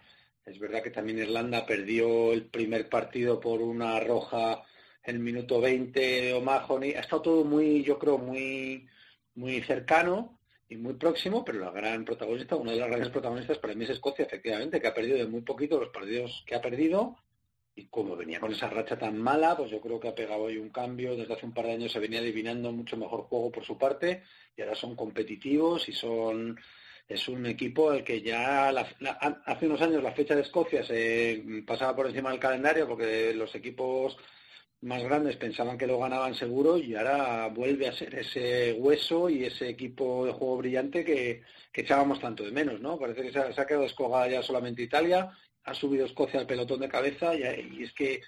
Es 0.45 0.59
verdad 0.59 0.83
que 0.83 0.91
también 0.91 1.17
Irlanda 1.17 1.65
perdió 1.65 2.31
el 2.31 2.45
primer 2.45 2.87
partido 2.87 3.39
por 3.39 3.61
una 3.61 3.99
roja 3.99 4.61
en 5.03 5.15
el 5.15 5.21
minuto 5.21 5.59
20 5.59 5.99
de 5.99 6.33
O'Mahony. 6.33 6.93
Ha 6.95 6.99
estado 7.01 7.23
todo 7.23 7.43
muy, 7.43 7.83
yo 7.83 7.97
creo, 7.97 8.19
muy, 8.19 8.87
muy 9.35 9.61
cercano 9.61 10.39
y 10.67 10.77
muy 10.77 10.93
próximo, 10.95 11.45
pero 11.45 11.59
la 11.59 11.71
gran 11.71 12.03
protagonista, 12.05 12.55
una 12.55 12.71
de 12.71 12.77
las 12.79 12.87
grandes 12.89 13.09
protagonistas 13.09 13.59
para 13.59 13.75
mí 13.75 13.83
es 13.83 13.91
Escocia, 13.91 14.25
efectivamente, 14.25 14.81
que 14.81 14.87
ha 14.87 14.93
perdido 14.93 15.17
de 15.17 15.27
muy 15.27 15.41
poquito 15.41 15.79
los 15.79 15.89
partidos 15.89 16.43
que 16.47 16.55
ha 16.55 16.61
perdido. 16.61 17.17
Y 17.77 17.87
como 17.87 18.15
venía 18.15 18.39
con 18.39 18.53
esa 18.53 18.69
racha 18.69 18.97
tan 18.97 19.17
mala, 19.17 19.57
pues 19.57 19.69
yo 19.69 19.81
creo 19.81 19.99
que 19.99 20.07
ha 20.07 20.15
pegado 20.15 20.43
hoy 20.43 20.57
un 20.57 20.69
cambio. 20.69 21.15
Desde 21.17 21.33
hace 21.33 21.45
un 21.45 21.53
par 21.53 21.65
de 21.65 21.73
años 21.73 21.91
se 21.91 21.99
venía 21.99 22.19
adivinando 22.19 22.71
mucho 22.71 22.95
mejor 22.95 23.23
juego 23.23 23.51
por 23.51 23.65
su 23.65 23.77
parte 23.77 24.23
y 24.55 24.61
ahora 24.61 24.75
son 24.75 24.95
competitivos 24.95 25.87
y 25.89 25.91
son 25.93 26.57
es 27.07 27.27
un 27.27 27.45
equipo 27.45 27.91
al 27.91 28.03
que 28.03 28.21
ya 28.21 28.71
la- 28.71 28.87
hace 29.45 29.67
unos 29.67 29.81
años 29.81 30.01
la 30.01 30.13
fecha 30.13 30.33
de 30.35 30.41
Escocia 30.41 30.83
se 30.83 31.43
pasaba 31.67 31.95
por 31.95 32.07
encima 32.07 32.31
del 32.31 32.39
calendario 32.39 32.87
porque 32.87 33.31
los 33.35 33.53
equipos 33.53 34.17
más 34.85 35.03
grandes 35.03 35.35
pensaban 35.35 35.79
que 35.79 35.87
lo 35.87 35.97
ganaban 35.97 36.35
seguro 36.35 36.77
y 36.77 36.95
ahora 36.95 37.47
vuelve 37.47 37.87
a 37.87 37.91
ser 37.91 38.13
ese 38.13 38.73
hueso 38.73 39.29
y 39.29 39.43
ese 39.43 39.67
equipo 39.67 40.27
de 40.27 40.31
juego 40.31 40.57
brillante 40.57 41.03
que, 41.03 41.41
echábamos 41.73 42.19
tanto 42.19 42.43
de 42.43 42.51
menos, 42.51 42.79
¿no? 42.79 42.97
Parece 42.97 43.23
que 43.23 43.31
se 43.31 43.39
ha, 43.39 43.65
quedado 43.65 43.83
descolgada 43.83 44.29
ya 44.29 44.43
solamente 44.43 44.83
Italia, 44.83 45.31
ha 45.63 45.73
subido 45.73 46.05
Escocia 46.05 46.39
al 46.39 46.45
pelotón 46.45 46.79
de 46.81 46.87
cabeza 46.87 47.33
y, 47.35 47.83
es 47.83 47.93
que 47.93 48.21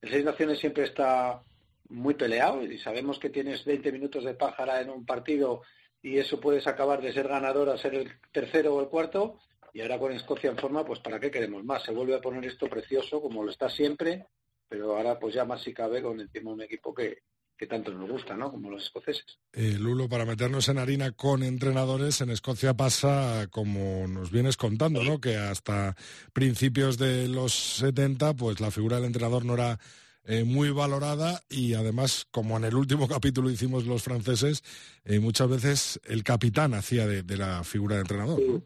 el 0.00 0.10
Seis 0.10 0.24
Naciones 0.24 0.60
siempre 0.60 0.84
está 0.84 1.42
muy 1.88 2.14
peleado 2.14 2.62
y 2.62 2.78
sabemos 2.78 3.18
que 3.18 3.30
tienes 3.30 3.64
20 3.64 3.90
minutos 3.90 4.24
de 4.24 4.34
pájara 4.34 4.80
en 4.80 4.90
un 4.90 5.04
partido 5.04 5.62
y 6.00 6.18
eso 6.18 6.40
puedes 6.40 6.66
acabar 6.68 7.02
de 7.02 7.12
ser 7.12 7.26
ganador 7.26 7.68
a 7.68 7.76
ser 7.76 7.94
el 7.96 8.12
tercero 8.32 8.76
o 8.76 8.80
el 8.80 8.88
cuarto 8.88 9.40
y 9.72 9.80
ahora 9.80 9.98
con 9.98 10.12
Escocia 10.12 10.48
en 10.48 10.58
forma, 10.58 10.84
pues 10.84 11.00
¿para 11.00 11.18
qué 11.18 11.32
queremos 11.32 11.64
más? 11.64 11.82
Se 11.82 11.92
vuelve 11.92 12.14
a 12.14 12.20
poner 12.20 12.44
esto 12.44 12.68
precioso 12.68 13.20
como 13.20 13.42
lo 13.42 13.50
está 13.50 13.68
siempre, 13.68 14.26
pero 14.68 14.96
ahora 14.96 15.18
pues 15.18 15.34
ya 15.34 15.44
más 15.44 15.62
si 15.62 15.72
cabe 15.72 16.02
con 16.02 16.20
encima 16.20 16.52
un 16.52 16.62
equipo 16.62 16.94
que, 16.94 17.22
que 17.56 17.66
tanto 17.66 17.92
nos 17.92 18.10
gusta, 18.10 18.36
¿no? 18.36 18.50
Como 18.50 18.70
los 18.70 18.84
escoceses. 18.84 19.38
Eh, 19.52 19.76
Lulo, 19.78 20.08
para 20.08 20.24
meternos 20.24 20.68
en 20.68 20.78
harina 20.78 21.12
con 21.12 21.42
entrenadores, 21.42 22.20
en 22.20 22.30
Escocia 22.30 22.74
pasa 22.74 23.46
como 23.50 24.06
nos 24.08 24.30
vienes 24.30 24.56
contando, 24.56 25.04
¿no? 25.04 25.20
Que 25.20 25.36
hasta 25.36 25.94
principios 26.32 26.98
de 26.98 27.28
los 27.28 27.52
70, 27.54 28.34
pues 28.34 28.60
la 28.60 28.70
figura 28.70 28.96
del 28.96 29.06
entrenador 29.06 29.44
no 29.44 29.54
era 29.54 29.78
eh, 30.24 30.44
muy 30.44 30.70
valorada 30.70 31.42
y 31.48 31.74
además, 31.74 32.26
como 32.30 32.56
en 32.56 32.64
el 32.64 32.74
último 32.74 33.06
capítulo 33.08 33.50
hicimos 33.50 33.86
los 33.86 34.02
franceses, 34.02 34.62
eh, 35.04 35.20
muchas 35.20 35.48
veces 35.48 36.00
el 36.04 36.24
capitán 36.24 36.74
hacía 36.74 37.06
de, 37.06 37.36
la 37.36 37.62
figura 37.62 37.96
de 37.96 38.02
entrenador. 38.02 38.40
¿no? 38.40 38.62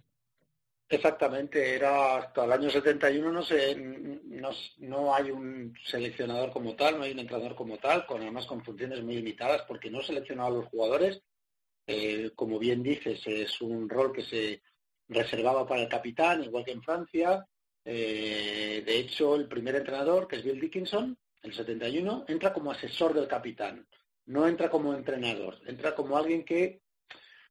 Exactamente, 0.91 1.75
era 1.75 2.17
hasta 2.17 2.45
el 2.47 2.53
año 2.53 2.71
71 2.71 3.31
no, 3.31 3.43
sé, 3.43 3.77
no, 3.77 4.51
no, 4.79 5.15
hay 5.15 5.31
un 5.31 5.75
seleccionador 5.85 6.51
como 6.51 6.75
tal, 6.77 6.97
no 6.97 7.05
hay 7.05 7.13
un 7.13 7.19
entrenador 7.19 7.55
como 7.55 7.77
tal, 7.77 8.07
con 8.07 8.23
además 8.23 8.47
con 8.47 8.65
funciones 8.65 9.03
muy 9.03 9.17
limitadas 9.17 9.63
porque 9.69 9.91
no 9.91 10.01
seleccionaba 10.01 10.49
a 10.49 10.53
los 10.53 10.67
jugadores. 10.67 11.21
Eh, 11.87 12.31
como 12.35 12.59
bien 12.59 12.83
dices, 12.83 13.21
es 13.27 13.61
un 13.61 13.89
rol 13.89 14.13
que 14.13 14.23
se 14.23 14.63
reservaba 15.09 15.67
para 15.67 15.83
el 15.83 15.89
capitán, 15.89 16.43
igual 16.45 16.65
que 16.65 16.73
en 16.73 16.83
Francia. 16.83 17.47
Eh, 17.85 18.83
de 18.85 18.99
hecho, 18.99 19.37
el 19.37 19.47
primer 19.47 19.77
entrenador, 19.77 20.27
que 20.27 20.37
es 20.37 20.45
Bill 20.45 20.61
Dickinson, 20.61 21.19
el 21.43 21.53
71, 21.53 22.25
entra 22.29 22.53
como 22.53 22.71
asesor 22.71 23.13
del 23.13 23.29
capitán, 23.29 23.87
no 24.27 24.47
entra 24.47 24.71
como 24.71 24.95
entrenador, 24.95 25.59
entra 25.67 25.95
como 25.95 26.17
alguien 26.17 26.45
que 26.45 26.81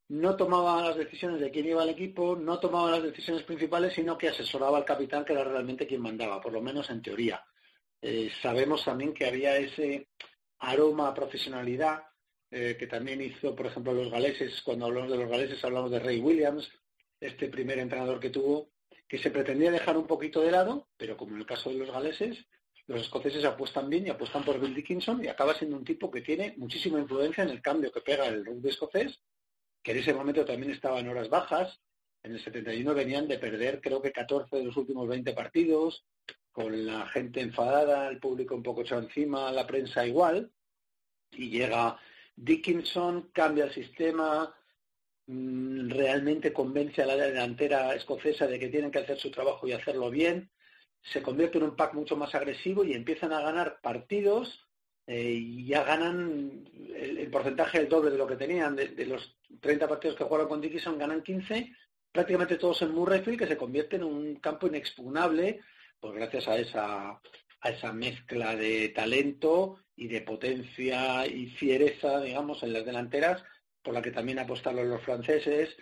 no 0.09 0.35
tomaba 0.35 0.81
las 0.81 0.95
decisiones 0.95 1.41
de 1.41 1.51
quién 1.51 1.67
iba 1.67 1.81
al 1.81 1.89
equipo, 1.89 2.35
no 2.35 2.59
tomaba 2.59 2.91
las 2.91 3.03
decisiones 3.03 3.43
principales, 3.43 3.93
sino 3.93 4.17
que 4.17 4.29
asesoraba 4.29 4.77
al 4.77 4.85
capitán, 4.85 5.25
que 5.25 5.33
era 5.33 5.43
realmente 5.43 5.85
quien 5.85 6.01
mandaba, 6.01 6.41
por 6.41 6.53
lo 6.53 6.61
menos 6.61 6.89
en 6.89 7.01
teoría. 7.01 7.43
Eh, 8.01 8.31
sabemos 8.41 8.85
también 8.85 9.13
que 9.13 9.25
había 9.25 9.57
ese 9.57 10.07
aroma 10.59 11.09
a 11.09 11.13
profesionalidad 11.13 12.03
eh, 12.49 12.77
que 12.79 12.87
también 12.87 13.21
hizo, 13.21 13.53
por 13.55 13.65
ejemplo, 13.65 13.91
los 13.91 14.09
galeses, 14.09 14.61
cuando 14.61 14.85
hablamos 14.85 15.11
de 15.11 15.17
los 15.17 15.29
galeses 15.29 15.63
hablamos 15.65 15.91
de 15.91 15.99
Ray 15.99 16.19
Williams, 16.19 16.71
este 17.19 17.49
primer 17.49 17.79
entrenador 17.79 18.19
que 18.19 18.29
tuvo, 18.29 18.69
que 19.07 19.17
se 19.17 19.31
pretendía 19.31 19.71
dejar 19.71 19.97
un 19.97 20.07
poquito 20.07 20.41
de 20.41 20.51
lado, 20.51 20.87
pero 20.95 21.17
como 21.17 21.33
en 21.33 21.41
el 21.41 21.45
caso 21.45 21.69
de 21.69 21.77
los 21.77 21.91
galeses, 21.91 22.45
los 22.85 23.01
escoceses 23.01 23.43
apuestan 23.43 23.89
bien 23.89 24.07
y 24.07 24.09
apuestan 24.09 24.45
por 24.45 24.61
Bill 24.61 24.73
Dickinson 24.73 25.23
y 25.23 25.27
acaba 25.27 25.53
siendo 25.55 25.75
un 25.75 25.83
tipo 25.83 26.09
que 26.09 26.21
tiene 26.21 26.53
muchísima 26.55 26.99
influencia 26.99 27.43
en 27.43 27.49
el 27.49 27.61
cambio 27.61 27.91
que 27.91 27.99
pega 27.99 28.27
el 28.27 28.45
rugby 28.45 28.69
escocés 28.69 29.19
que 29.81 29.91
en 29.91 29.99
ese 29.99 30.13
momento 30.13 30.45
también 30.45 30.71
estaba 30.71 30.99
en 30.99 31.07
horas 31.07 31.29
bajas. 31.29 31.79
En 32.23 32.33
el 32.33 32.43
71 32.43 32.93
venían 32.93 33.27
de 33.27 33.39
perder 33.39 33.79
creo 33.81 34.01
que 34.01 34.11
14 34.11 34.57
de 34.57 34.63
los 34.65 34.77
últimos 34.77 35.07
20 35.07 35.33
partidos, 35.33 36.05
con 36.51 36.85
la 36.85 37.07
gente 37.07 37.41
enfadada, 37.41 38.07
el 38.09 38.19
público 38.19 38.55
un 38.55 38.63
poco 38.63 38.81
echado 38.81 39.01
encima, 39.01 39.51
la 39.51 39.67
prensa 39.67 40.05
igual. 40.05 40.51
Y 41.31 41.49
llega 41.49 41.97
Dickinson, 42.35 43.29
cambia 43.33 43.65
el 43.65 43.73
sistema, 43.73 44.55
mm, 45.27 45.89
realmente 45.89 46.53
convence 46.53 47.01
a 47.01 47.05
la 47.05 47.15
delantera 47.15 47.93
escocesa 47.95 48.47
de 48.47 48.59
que 48.59 48.69
tienen 48.69 48.91
que 48.91 48.99
hacer 48.99 49.17
su 49.17 49.31
trabajo 49.31 49.67
y 49.67 49.73
hacerlo 49.73 50.09
bien, 50.09 50.49
se 51.01 51.21
convierte 51.21 51.57
en 51.57 51.65
un 51.65 51.75
pack 51.75 51.93
mucho 51.93 52.15
más 52.17 52.33
agresivo 52.35 52.83
y 52.83 52.93
empiezan 52.93 53.33
a 53.33 53.41
ganar 53.41 53.79
partidos 53.81 54.66
eh, 55.07 55.31
y 55.31 55.65
ya 55.65 55.83
ganan 55.83 56.69
el, 56.93 57.29
porcentaje 57.31 57.79
del 57.79 57.87
doble 57.87 58.11
de 58.11 58.17
lo 58.17 58.27
que 58.27 58.35
tenían. 58.35 58.75
De, 58.75 59.05
los 59.05 59.37
30 59.61 59.87
partidos 59.87 60.17
que 60.17 60.25
jugaron 60.25 60.49
con 60.49 60.59
Dickinson, 60.59 60.97
ganan 60.97 61.23
15, 61.23 61.71
prácticamente 62.11 62.57
todos 62.57 62.81
en 62.81 62.91
Murrayfield, 62.91 63.39
que 63.39 63.47
se 63.47 63.57
convierte 63.57 63.95
en 63.95 64.03
un 64.03 64.35
campo 64.35 64.67
inexpugnable, 64.67 65.61
pues 65.99 66.13
gracias 66.13 66.49
a 66.49 66.57
esa, 66.57 67.09
a 67.61 67.69
esa 67.69 67.93
mezcla 67.93 68.55
de 68.57 68.89
talento 68.89 69.77
y 69.95 70.09
de 70.09 70.21
potencia 70.21 71.25
y 71.25 71.47
fiereza, 71.47 72.19
digamos, 72.19 72.61
en 72.63 72.73
las 72.73 72.85
delanteras, 72.85 73.43
por 73.81 73.93
la 73.93 74.01
que 74.01 74.11
también 74.11 74.39
apostaron 74.39 74.89
los 74.89 75.01
franceses. 75.01 75.77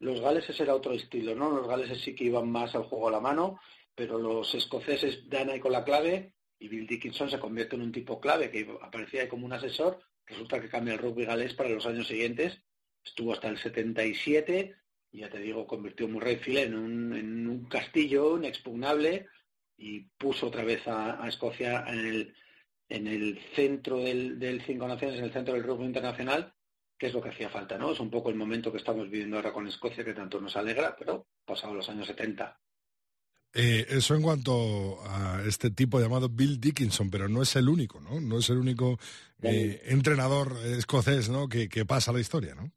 Los 0.00 0.20
galeses 0.20 0.58
era 0.58 0.74
otro 0.74 0.92
estilo, 0.92 1.36
¿no? 1.36 1.50
Los 1.50 1.68
galeses 1.68 2.00
sí 2.00 2.14
que 2.16 2.24
iban 2.24 2.50
más 2.50 2.74
al 2.74 2.82
juego 2.82 3.06
a 3.06 3.12
la 3.12 3.20
mano, 3.20 3.60
pero 3.94 4.18
los 4.18 4.52
escoceses 4.56 5.30
dan 5.30 5.50
ahí 5.50 5.60
con 5.60 5.70
la 5.70 5.84
clave 5.84 6.33
y 6.58 6.68
Bill 6.68 6.86
Dickinson 6.86 7.30
se 7.30 7.38
convierte 7.38 7.76
en 7.76 7.82
un 7.82 7.92
tipo 7.92 8.20
clave 8.20 8.50
que 8.50 8.66
aparecía 8.80 9.28
como 9.28 9.46
un 9.46 9.52
asesor, 9.52 10.00
resulta 10.26 10.60
que 10.60 10.68
cambia 10.68 10.94
el 10.94 11.00
rugby 11.00 11.24
galés 11.24 11.54
para 11.54 11.68
los 11.68 11.86
años 11.86 12.06
siguientes, 12.06 12.60
estuvo 13.04 13.32
hasta 13.32 13.48
el 13.48 13.58
77 13.58 14.74
y 15.12 15.20
ya 15.20 15.28
te 15.28 15.38
digo, 15.38 15.66
convirtió 15.66 16.08
Murrayfield 16.08 16.58
en 16.58 16.74
un, 16.74 17.14
en 17.14 17.48
un 17.48 17.64
castillo 17.66 18.36
inexpugnable 18.36 19.26
y 19.76 20.00
puso 20.00 20.48
otra 20.48 20.64
vez 20.64 20.86
a, 20.86 21.26
Escocia 21.28 21.84
en 21.86 21.98
el, 21.98 22.34
en 22.88 23.06
el 23.06 23.38
centro 23.54 23.98
del, 23.98 24.38
del, 24.38 24.62
Cinco 24.62 24.88
Naciones, 24.88 25.18
en 25.18 25.24
el 25.24 25.32
centro 25.32 25.54
del 25.54 25.62
rugby 25.62 25.84
internacional, 25.84 26.52
que 26.98 27.06
es 27.06 27.14
lo 27.14 27.20
que 27.20 27.28
hacía 27.28 27.48
falta, 27.48 27.76
¿no? 27.76 27.92
Es 27.92 28.00
un 28.00 28.10
poco 28.10 28.30
el 28.30 28.36
momento 28.36 28.72
que 28.72 28.78
estamos 28.78 29.10
viviendo 29.10 29.36
ahora 29.36 29.52
con 29.52 29.66
Escocia, 29.66 30.04
que 30.04 30.14
tanto 30.14 30.40
nos 30.40 30.56
alegra, 30.56 30.96
pero 30.96 31.26
pasado 31.44 31.74
los 31.74 31.88
años 31.88 32.06
70 32.06 32.58
eh, 33.54 33.86
eso 33.88 34.16
en 34.16 34.22
cuanto 34.22 34.98
a 35.06 35.40
este 35.46 35.70
tipo 35.70 36.00
llamado 36.00 36.28
Bill 36.28 36.60
Dickinson, 36.60 37.08
pero 37.08 37.28
no 37.28 37.40
es 37.40 37.54
el 37.54 37.68
único, 37.68 38.00
¿no? 38.00 38.20
No 38.20 38.38
es 38.38 38.50
el 38.50 38.58
único 38.58 38.98
eh, 39.42 39.80
entrenador 39.84 40.56
escocés, 40.64 41.28
¿no? 41.28 41.48
Que, 41.48 41.68
pasa 41.86 42.12
la 42.12 42.18
historia, 42.18 42.56
¿no? 42.56 42.72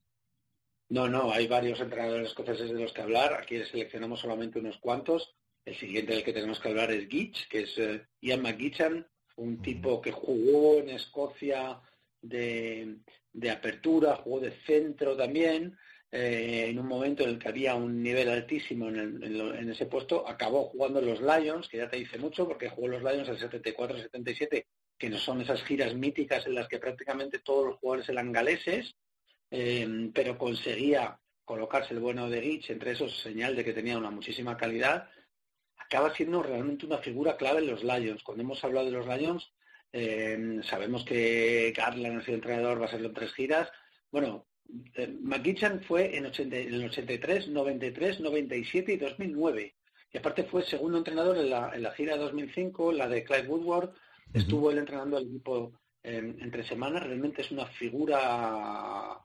No, 0.89 1.09
no, 1.09 1.31
hay 1.31 1.47
varios 1.47 1.79
entrenadores 1.79 2.27
escoceses 2.27 2.71
de 2.71 2.79
los 2.79 2.93
que 2.93 3.01
hablar. 3.01 3.33
Aquí 3.33 3.59
seleccionamos 3.65 4.19
solamente 4.19 4.59
unos 4.59 4.77
cuantos. 4.77 5.35
El 5.65 5.75
siguiente 5.75 6.13
del 6.13 6.23
que 6.23 6.31
tenemos 6.31 6.59
que 6.59 6.69
hablar 6.69 6.91
es 6.91 7.09
Gitch, 7.09 7.47
que 7.49 7.61
es 7.61 7.77
eh, 7.77 8.05
Ian 8.21 8.43
McGeechan, 8.43 9.05
un 9.35 9.61
tipo 9.61 9.99
que 9.99 10.11
jugó 10.11 10.77
en 10.79 10.89
Escocia 10.89 11.81
de, 12.21 12.97
de 13.33 13.49
apertura, 13.51 14.15
jugó 14.15 14.39
de 14.39 14.51
centro 14.65 15.17
también, 15.17 15.75
eh, 16.11 16.67
en 16.69 16.79
un 16.79 16.87
momento 16.87 17.23
en 17.23 17.29
el 17.31 17.39
que 17.39 17.49
había 17.49 17.75
un 17.75 18.01
nivel 18.01 18.29
altísimo 18.29 18.87
en, 18.87 19.69
ese 19.69 19.85
puesto, 19.87 20.27
acabó 20.27 20.65
jugando 20.69 20.99
en 20.99 21.07
los 21.07 21.21
Lions, 21.21 21.67
que 21.67 21.77
ya 21.77 21.89
te 21.89 21.97
dice 21.97 22.17
mucho, 22.17 22.47
porque 22.47 22.69
jugó 22.69 22.87
los 22.87 23.03
Lions 23.03 23.27
el 23.27 23.37
74-77, 23.37 24.65
que 24.97 25.09
no 25.09 25.17
son 25.17 25.41
esas 25.41 25.61
giras 25.63 25.93
míticas 25.95 26.47
en 26.47 26.55
las 26.55 26.67
que 26.67 26.79
prácticamente 26.79 27.39
todos 27.39 27.67
los 27.67 27.75
jugadores 27.77 28.09
eran 28.09 28.31
galeses, 28.31 28.95
eh, 29.51 30.09
pero 30.13 30.37
conseguía 30.37 31.19
colocarse 31.43 31.93
el 31.93 31.99
bueno 31.99 32.29
de 32.29 32.41
Gitch, 32.41 32.69
entre 32.69 32.91
esos 32.91 33.21
señal 33.21 33.55
de 33.55 33.63
que 33.63 33.73
tenía 33.73 33.97
una 33.97 34.11
muchísima 34.11 34.57
calidad, 34.57 35.09
acaba 35.77 36.13
siendo 36.13 36.43
realmente 36.43 36.85
una 36.85 36.97
figura 36.97 37.37
clave 37.37 37.59
en 37.59 37.67
los 37.67 37.83
Lions. 37.83 38.23
Cuando 38.23 38.43
hemos 38.43 38.63
hablado 38.63 38.85
de 38.85 38.91
los 38.91 39.07
Lions, 39.07 39.51
eh, 39.93 40.59
sabemos 40.63 41.05
que 41.05 41.73
Garland 41.75 42.23
sido 42.23 42.35
entrenador, 42.35 42.81
va 42.81 42.85
a 42.85 42.89
ser 42.89 43.03
en 43.03 43.13
tres 43.13 43.33
giras. 43.33 43.69
Bueno, 44.11 44.47
eh, 44.95 45.15
McGeechan 45.21 45.81
fue 45.81 46.17
en, 46.17 46.25
el 46.25 46.85
83, 46.85 47.49
93, 47.49 48.19
97 48.19 48.93
y 48.93 48.97
2009. 48.97 49.75
Y 50.13 50.17
aparte 50.17 50.43
fue 50.43 50.63
segundo 50.63 50.97
entrenador 50.97 51.37
en 51.37 51.49
la, 51.49 51.71
en 51.73 51.83
la 51.83 51.91
gira 51.91 52.17
2005, 52.17 52.91
la 52.93 53.07
de 53.07 53.23
Clyde 53.23 53.47
Woodward. 53.47 53.91
Estuvo 54.33 54.71
él 54.71 54.77
entrenando 54.77 55.17
al 55.17 55.27
equipo 55.27 55.73
entre 56.03 56.63
semanas. 56.63 57.03
Realmente 57.03 57.41
es 57.41 57.51
una 57.51 57.65
figura 57.65 59.19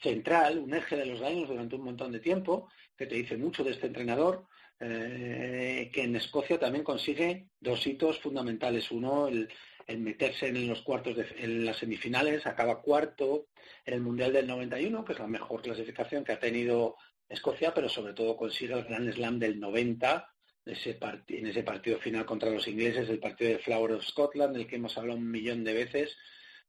central, 0.00 0.58
un 0.58 0.74
eje 0.74 0.96
de 0.96 1.06
los 1.06 1.20
años 1.22 1.48
durante 1.48 1.76
un 1.76 1.84
montón 1.84 2.12
de 2.12 2.20
tiempo, 2.20 2.68
que 2.96 3.06
te 3.06 3.16
dice 3.16 3.36
mucho 3.36 3.64
de 3.64 3.72
este 3.72 3.88
entrenador, 3.88 4.46
eh, 4.80 5.90
que 5.92 6.04
en 6.04 6.16
Escocia 6.16 6.58
también 6.58 6.84
consigue 6.84 7.48
dos 7.60 7.84
hitos 7.86 8.20
fundamentales. 8.20 8.90
Uno, 8.90 9.26
el, 9.28 9.48
el 9.88 10.00
meterse 10.00 10.48
en 10.48 10.68
los 10.68 10.82
cuartos, 10.82 11.16
de, 11.16 11.26
en 11.38 11.64
las 11.64 11.78
semifinales, 11.78 12.46
acaba 12.46 12.82
cuarto 12.82 13.46
en 13.84 13.94
el 13.94 14.00
Mundial 14.02 14.34
del 14.34 14.46
91, 14.46 15.04
que 15.04 15.14
es 15.14 15.18
la 15.18 15.26
mejor 15.26 15.62
clasificación 15.62 16.22
que 16.22 16.32
ha 16.32 16.38
tenido 16.38 16.96
Escocia, 17.26 17.74
pero 17.74 17.88
sobre 17.88 18.12
todo 18.12 18.36
consigue 18.36 18.74
el 18.74 18.84
Grand 18.84 19.10
Slam 19.12 19.38
del 19.38 19.58
90, 19.58 20.28
ese 20.66 20.98
en 21.28 21.46
ese 21.46 21.62
partido 21.62 21.98
final 21.98 22.26
contra 22.26 22.50
los 22.50 22.68
ingleses, 22.68 23.08
el 23.08 23.18
partido 23.18 23.50
de 23.50 23.58
Flower 23.58 23.92
of 23.92 24.04
Scotland, 24.04 24.54
del 24.54 24.66
que 24.66 24.76
hemos 24.76 24.96
hablado 24.98 25.18
un 25.18 25.30
millón 25.30 25.64
de 25.64 25.72
veces, 25.72 26.16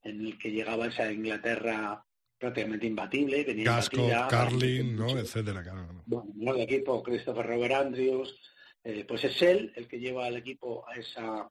en 0.02 0.26
el 0.26 0.38
que 0.38 0.52
llegaba 0.52 0.88
esa 0.88 1.12
Inglaterra 1.12 2.04
prácticamente 2.38 2.88
imbatible. 2.88 3.44
Tenía 3.44 3.66
Casco, 3.66 4.10
Carlin, 4.30 4.96
¿no? 4.96 5.10
etcétera. 5.10 5.62
Bueno, 6.06 6.56
el 6.56 6.62
equipo, 6.62 7.04
Christopher 7.04 7.46
Robert 7.46 7.74
Andrews, 7.74 8.40
eh, 8.82 9.04
pues 9.06 9.26
es 9.26 9.42
él 9.42 9.74
el 9.76 9.90
que 9.90 10.00
lleva 10.00 10.26
al 10.26 10.38
equipo 10.38 10.88
a 10.88 10.96
esa 10.96 11.50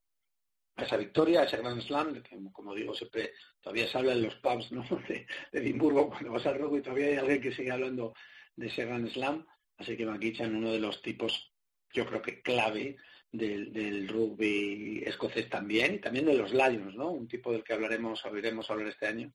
esa 0.84 0.96
victoria, 0.96 1.40
a 1.40 1.44
ese 1.44 1.56
Grand 1.58 1.80
Slam, 1.80 2.22
que 2.22 2.36
como 2.52 2.74
digo 2.74 2.94
siempre 2.94 3.32
todavía 3.60 3.86
se 3.86 3.98
habla 3.98 4.12
en 4.12 4.22
los 4.22 4.34
pubs 4.36 4.70
de, 5.08 5.26
Edimburgo 5.52 6.08
cuando 6.08 6.32
vas 6.32 6.46
al 6.46 6.58
rugby, 6.58 6.82
todavía 6.82 7.06
hay 7.06 7.16
alguien 7.16 7.40
que 7.40 7.52
sigue 7.52 7.70
hablando 7.70 8.14
de 8.56 8.66
ese 8.66 8.84
Grand 8.84 9.08
Slam, 9.08 9.46
así 9.76 9.96
que 9.96 10.06
McGeechan 10.06 10.54
uno 10.54 10.72
de 10.72 10.80
los 10.80 11.02
tipos 11.02 11.52
yo 11.92 12.06
creo 12.06 12.22
que 12.22 12.42
clave 12.42 12.96
del, 13.32 14.08
rugby 14.08 15.02
escocés 15.04 15.48
también, 15.48 15.94
y 15.94 15.98
también 15.98 16.26
de 16.26 16.34
los 16.34 16.52
Lions, 16.52 16.94
¿no? 16.94 17.10
Un 17.10 17.28
tipo 17.28 17.52
del 17.52 17.64
que 17.64 17.74
hablaremos, 17.74 18.24
oiremos 18.24 18.70
hablar 18.70 18.88
este 18.88 19.06
año. 19.06 19.32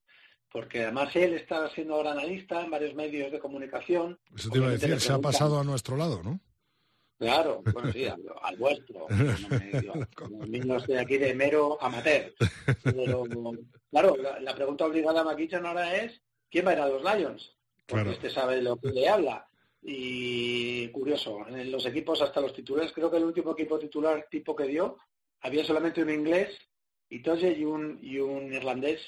Porque 0.52 0.84
además 0.84 1.16
él 1.16 1.34
está 1.34 1.68
siendo 1.72 1.96
ahora 1.96 2.12
analista 2.12 2.64
en 2.64 2.70
varios 2.70 2.94
medios 2.94 3.32
de 3.32 3.40
comunicación. 3.40 4.20
Eso 4.36 4.50
te 4.50 4.60
iba 4.60 4.68
a 4.68 4.72
decir, 4.72 5.00
se 5.00 5.14
ha 5.14 5.20
pasado 5.20 5.60
a 5.60 5.64
nuestro 5.64 5.98
lado, 5.98 6.22
¿no? 6.24 6.40
Claro, 7.18 7.62
bueno, 7.74 7.92
sí, 7.92 8.06
al, 8.42 8.58
vuestro. 8.58 9.08
Como 10.16 10.46
niños 10.46 10.86
de 10.88 11.00
aquí 11.00 11.18
de 11.18 11.34
mero 11.34 11.78
amateur. 11.82 12.34
Pero, 12.84 13.24
claro, 13.92 14.18
la, 14.42 14.56
pregunta 14.56 14.86
obligada 14.86 15.22
a 15.22 15.24
Maquichan 15.24 15.66
ahora 15.66 15.96
es, 15.96 16.22
¿quién 16.50 16.66
va 16.66 16.72
a 16.72 16.74
ir 16.74 16.80
a 16.80 16.88
los 16.88 17.04
Lions? 17.04 17.56
Porque 17.86 18.12
este 18.12 18.30
sabe 18.30 18.62
lo 18.62 18.78
que 18.78 18.90
le 18.90 19.08
habla. 19.08 19.48
Y 19.82 20.88
curioso, 20.90 21.46
en 21.48 21.72
los 21.72 21.86
equipos 21.86 22.22
hasta 22.22 22.40
los 22.42 22.54
titulares, 22.54 22.94
creo 22.94 23.12
que 23.12 23.18
el 23.18 23.26
último 23.26 23.52
equipo 23.52 23.78
titular 23.78 24.28
tipo 24.30 24.56
que 24.56 24.66
dio, 24.66 24.98
había 25.42 25.66
solamente 25.66 26.02
un 26.02 26.10
inglés, 26.10 26.58
Itoje 27.10 27.52
y 27.52 27.64
un, 27.64 28.00
y 28.02 28.18
un 28.20 28.52
irlandés. 28.54 29.00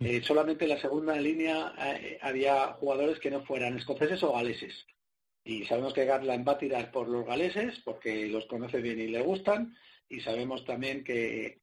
Eh, 0.00 0.20
solamente 0.24 0.64
en 0.64 0.70
la 0.70 0.80
segunda 0.80 1.14
línea 1.16 1.74
eh, 1.78 2.18
había 2.20 2.72
jugadores 2.72 3.20
que 3.20 3.30
no 3.30 3.44
fueran 3.44 3.76
escoceses 3.76 4.22
o 4.24 4.32
galeses. 4.32 4.86
Y 5.44 5.64
sabemos 5.64 5.92
que 5.92 6.04
Garland 6.04 6.46
va 6.48 6.52
a 6.52 6.58
tirar 6.58 6.90
por 6.90 7.08
los 7.08 7.26
galeses 7.26 7.80
porque 7.84 8.26
los 8.28 8.46
conoce 8.46 8.80
bien 8.80 9.00
y 9.00 9.08
le 9.08 9.22
gustan. 9.22 9.76
Y 10.08 10.20
sabemos 10.20 10.64
también 10.64 11.02
que, 11.02 11.62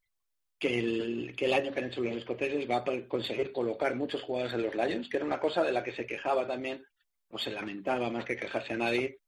que, 0.58 0.80
el, 0.80 1.54
año 1.54 1.72
que 1.72 1.80
han 1.80 1.86
hecho 1.86 2.02
los 2.02 2.18
escoceses 2.18 2.70
va 2.70 2.78
a 2.78 3.08
conseguir 3.08 3.52
colocar 3.52 3.96
muchos 3.96 4.22
jugadores 4.22 4.54
en 4.54 4.64
los 4.64 4.76
Lions, 4.76 5.08
que 5.08 5.18
era 5.18 5.26
una 5.26 5.40
cosa 5.40 5.64
de 5.64 5.72
la 5.72 5.84
que 5.84 5.94
se 5.94 6.06
quejaba 6.06 6.46
también 6.46 6.86
o 7.30 7.38
se 7.38 7.52
lamentaba 7.52 8.10
más 8.10 8.26
que 8.26 8.36
quejarse 8.36 8.74
a 8.74 8.78
nadie, 8.78 9.20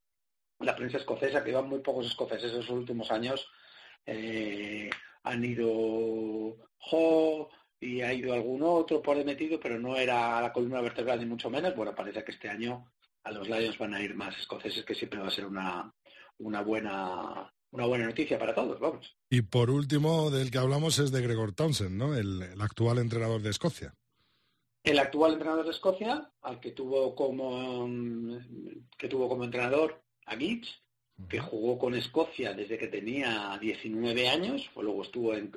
la 0.60 0.76
prensa 0.76 0.98
escocesa, 0.98 1.44
que 1.44 1.52
iban 1.52 1.70
muy 1.70 1.80
pocos 1.80 2.08
escoceses 2.08 2.52
en 2.52 2.60
esos 2.60 2.70
últimos 2.72 3.12
años, 3.12 3.48
eh, 4.06 4.90
han 5.24 5.46
ido 5.46 5.70
Ho 6.92 7.50
y 7.80 8.02
ha 8.02 8.14
ido 8.14 8.34
algún 8.34 8.64
otro 8.64 9.02
por 9.02 9.24
metido, 9.24 9.60
pero 9.60 9.80
no 9.80 9.96
era 9.96 10.42
la 10.42 10.52
columna 10.54 10.82
vertebral 10.82 11.20
ni 11.20 11.26
mucho 11.26 11.50
menos. 11.50 11.76
Bueno, 11.76 11.96
parece 11.96 12.24
que 12.24 12.32
este 12.32 12.50
año 12.50 12.92
a 13.24 13.32
los 13.32 13.48
Lions 13.48 13.78
van 13.78 13.94
a 13.94 14.02
ir 14.02 14.16
más 14.16 14.38
escoceses, 14.38 14.86
que 14.86 14.96
siempre 14.96 15.20
va 15.20 15.28
a 15.28 15.32
ser 15.32 15.46
una, 15.46 15.94
una 16.40 16.62
buena 16.62 17.52
una 17.74 17.86
buena 17.86 18.06
noticia 18.06 18.38
para 18.38 18.54
todos, 18.54 18.82
vamos. 18.82 19.16
Y 19.30 19.44
por 19.44 19.70
último, 19.70 20.30
del 20.30 20.52
que 20.52 20.58
hablamos 20.58 21.00
es 21.00 21.10
de 21.10 21.22
Gregor 21.22 21.54
Townsend, 21.54 21.96
¿no? 21.96 22.14
el 22.16 22.60
actual 22.60 22.98
entrenador 22.98 23.42
de 23.42 23.50
Escocia. 23.50 23.96
El 24.84 24.98
actual 24.98 25.34
entrenador 25.34 25.66
de 25.66 25.72
Escocia, 25.72 26.32
al 26.42 26.60
que 26.60 26.72
tuvo 26.72 27.14
como 27.16 27.88
que 28.98 29.08
tuvo 29.08 29.30
como 29.30 29.44
entrenador 29.44 30.02
a 30.26 30.36
Gitz, 30.36 30.70
que 31.30 31.40
jugó 31.40 31.78
con 31.78 31.94
Escocia 31.94 32.54
desde 32.54 32.80
que 32.80 32.88
tenía 32.88 33.56
19 33.62 34.28
años, 34.28 34.68
pues 34.74 34.84
luego 34.84 35.04
estuvo 35.04 35.36
en, 35.36 35.52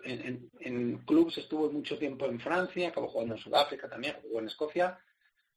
en, 0.60 0.98
clubes, 1.06 1.38
estuvo 1.38 1.70
mucho 1.72 1.96
tiempo 1.96 2.26
en 2.26 2.38
Francia, 2.38 2.88
acabó 2.88 3.08
jugando 3.08 3.34
en 3.36 3.40
Sudáfrica 3.40 3.88
también, 3.88 4.16
jugó 4.20 4.40
en 4.40 4.46
Escocia. 4.46 4.98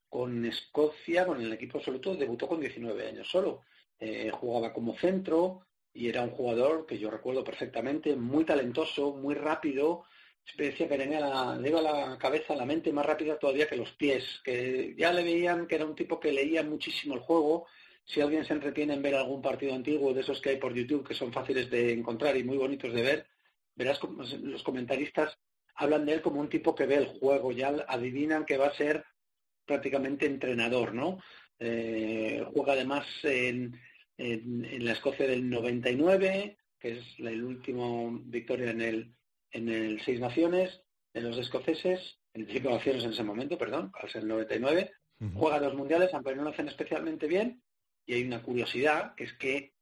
Con 0.08 0.44
Escocia, 0.44 1.26
con 1.26 1.40
el 1.40 1.52
equipo 1.52 1.78
absoluto, 1.78 2.14
debutó 2.14 2.48
con 2.48 2.60
19 2.60 3.08
años 3.08 3.28
solo. 3.28 3.62
Eh, 3.98 4.30
jugaba 4.30 4.72
como 4.72 4.96
centro 4.96 5.66
y 5.92 6.08
era 6.08 6.22
un 6.22 6.30
jugador 6.30 6.86
que 6.86 6.98
yo 6.98 7.10
recuerdo 7.10 7.42
perfectamente, 7.42 8.14
muy 8.14 8.44
talentoso, 8.44 9.14
muy 9.14 9.34
rápido, 9.34 10.04
decía 10.56 10.88
que 10.88 10.96
la, 10.96 11.56
le 11.56 11.68
iba 11.68 11.82
la 11.82 12.16
cabeza, 12.18 12.54
la 12.54 12.64
mente 12.64 12.92
más 12.92 13.04
rápida 13.04 13.38
todavía 13.38 13.68
que 13.68 13.76
los 13.76 13.92
pies, 13.92 14.40
que 14.44 14.94
ya 14.96 15.12
le 15.12 15.22
veían 15.22 15.66
que 15.66 15.74
era 15.74 15.84
un 15.84 15.94
tipo 15.94 16.18
que 16.20 16.32
leía 16.32 16.62
muchísimo 16.62 17.14
el 17.14 17.20
juego. 17.20 17.66
Si 18.04 18.20
alguien 18.20 18.44
se 18.44 18.54
entretiene 18.54 18.94
en 18.94 19.02
ver 19.02 19.16
algún 19.16 19.42
partido 19.42 19.74
antiguo 19.74 20.14
de 20.14 20.22
esos 20.22 20.40
que 20.40 20.50
hay 20.50 20.56
por 20.56 20.74
YouTube, 20.74 21.06
que 21.06 21.14
son 21.14 21.32
fáciles 21.32 21.68
de 21.70 21.92
encontrar 21.92 22.36
y 22.36 22.44
muy 22.44 22.56
bonitos 22.56 22.92
de 22.92 23.02
ver, 23.02 23.26
verás 23.74 23.98
como 23.98 24.22
los 24.22 24.62
comentaristas 24.62 25.36
hablan 25.74 26.06
de 26.06 26.14
él 26.14 26.22
como 26.22 26.40
un 26.40 26.48
tipo 26.48 26.74
que 26.74 26.86
ve 26.86 26.96
el 26.96 27.06
juego, 27.06 27.52
ya 27.52 27.68
adivinan 27.86 28.44
que 28.44 28.56
va 28.56 28.66
a 28.66 28.74
ser 28.74 29.04
prácticamente 29.68 30.26
entrenador, 30.26 30.92
¿no? 30.92 31.20
Eh, 31.60 32.44
juega 32.52 32.72
además 32.72 33.06
en, 33.22 33.78
en, 34.16 34.84
la 34.84 34.92
Escocia 34.92 35.28
del 35.28 35.48
99, 35.48 36.56
que 36.80 36.98
es 36.98 37.04
el 37.18 37.44
último 37.44 38.20
victoria 38.24 38.70
en 38.70 38.80
el, 38.80 39.14
en 39.52 39.68
el 39.68 40.00
Seis 40.00 40.18
Naciones, 40.18 40.82
en 41.14 41.24
los 41.24 41.38
escoceses, 41.38 42.18
en 42.34 42.42
el 42.42 42.52
Cinco 42.52 42.70
Naciones 42.70 43.04
en 43.04 43.10
ese 43.10 43.22
momento, 43.22 43.56
perdón, 43.56 43.92
al 43.94 44.10
ser 44.10 44.22
el 44.22 44.28
99, 44.28 44.90
juega 45.34 45.60
los 45.60 45.74
mundiales, 45.74 46.10
aunque 46.14 46.34
no 46.34 46.44
lo 46.44 46.50
hacen 46.50 46.68
especialmente 46.68 47.26
bien, 47.26 47.62
y 48.06 48.14
hay 48.14 48.24
una 48.24 48.42
curiosidad, 48.42 49.14
que 49.16 49.24
es 49.24 49.32
que 49.34 49.72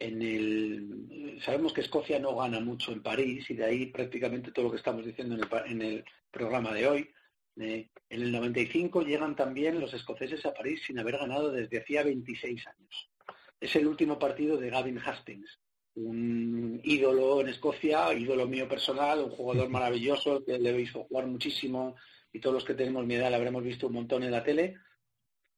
en 0.00 0.20
el 0.20 1.40
sabemos 1.44 1.72
que 1.72 1.80
Escocia 1.80 2.18
no 2.18 2.34
gana 2.34 2.60
mucho 2.60 2.92
en 2.92 3.02
París, 3.02 3.48
y 3.50 3.54
de 3.54 3.64
ahí 3.64 3.86
prácticamente 3.86 4.52
todo 4.52 4.66
lo 4.66 4.70
que 4.72 4.78
estamos 4.78 5.04
diciendo 5.04 5.36
en 5.66 5.82
el, 5.82 6.04
programa 6.30 6.72
de 6.72 6.88
hoy. 6.88 7.10
Eh, 7.56 7.88
en 8.08 8.22
el 8.22 8.32
95 8.32 9.02
llegan 9.02 9.36
también 9.36 9.80
los 9.80 9.94
escoceses 9.94 10.44
a 10.44 10.52
París 10.52 10.82
sin 10.86 10.98
haber 10.98 11.18
ganado 11.18 11.52
desde 11.52 11.78
hacía 11.78 12.02
26 12.02 12.66
años. 12.66 13.10
Es 13.60 13.76
el 13.76 13.86
último 13.86 14.18
partido 14.18 14.56
de 14.56 14.70
Gavin 14.70 14.98
Hastings, 14.98 15.60
un 15.94 16.80
ídolo 16.82 17.40
en 17.40 17.48
Escocia, 17.48 18.12
ídolo 18.12 18.48
mío 18.48 18.68
personal, 18.68 19.20
un 19.20 19.30
jugador 19.30 19.68
maravilloso 19.70 20.44
que 20.44 20.58
le 20.58 20.80
hizo 20.80 21.04
jugar 21.04 21.26
muchísimo 21.26 21.94
y 22.32 22.40
todos 22.40 22.54
los 22.54 22.64
que 22.64 22.74
tenemos 22.74 23.06
mi 23.06 23.14
edad 23.14 23.30
le 23.30 23.36
habremos 23.36 23.62
visto 23.62 23.86
un 23.86 23.94
montón 23.94 24.24
en 24.24 24.32
la 24.32 24.42
tele. 24.42 24.76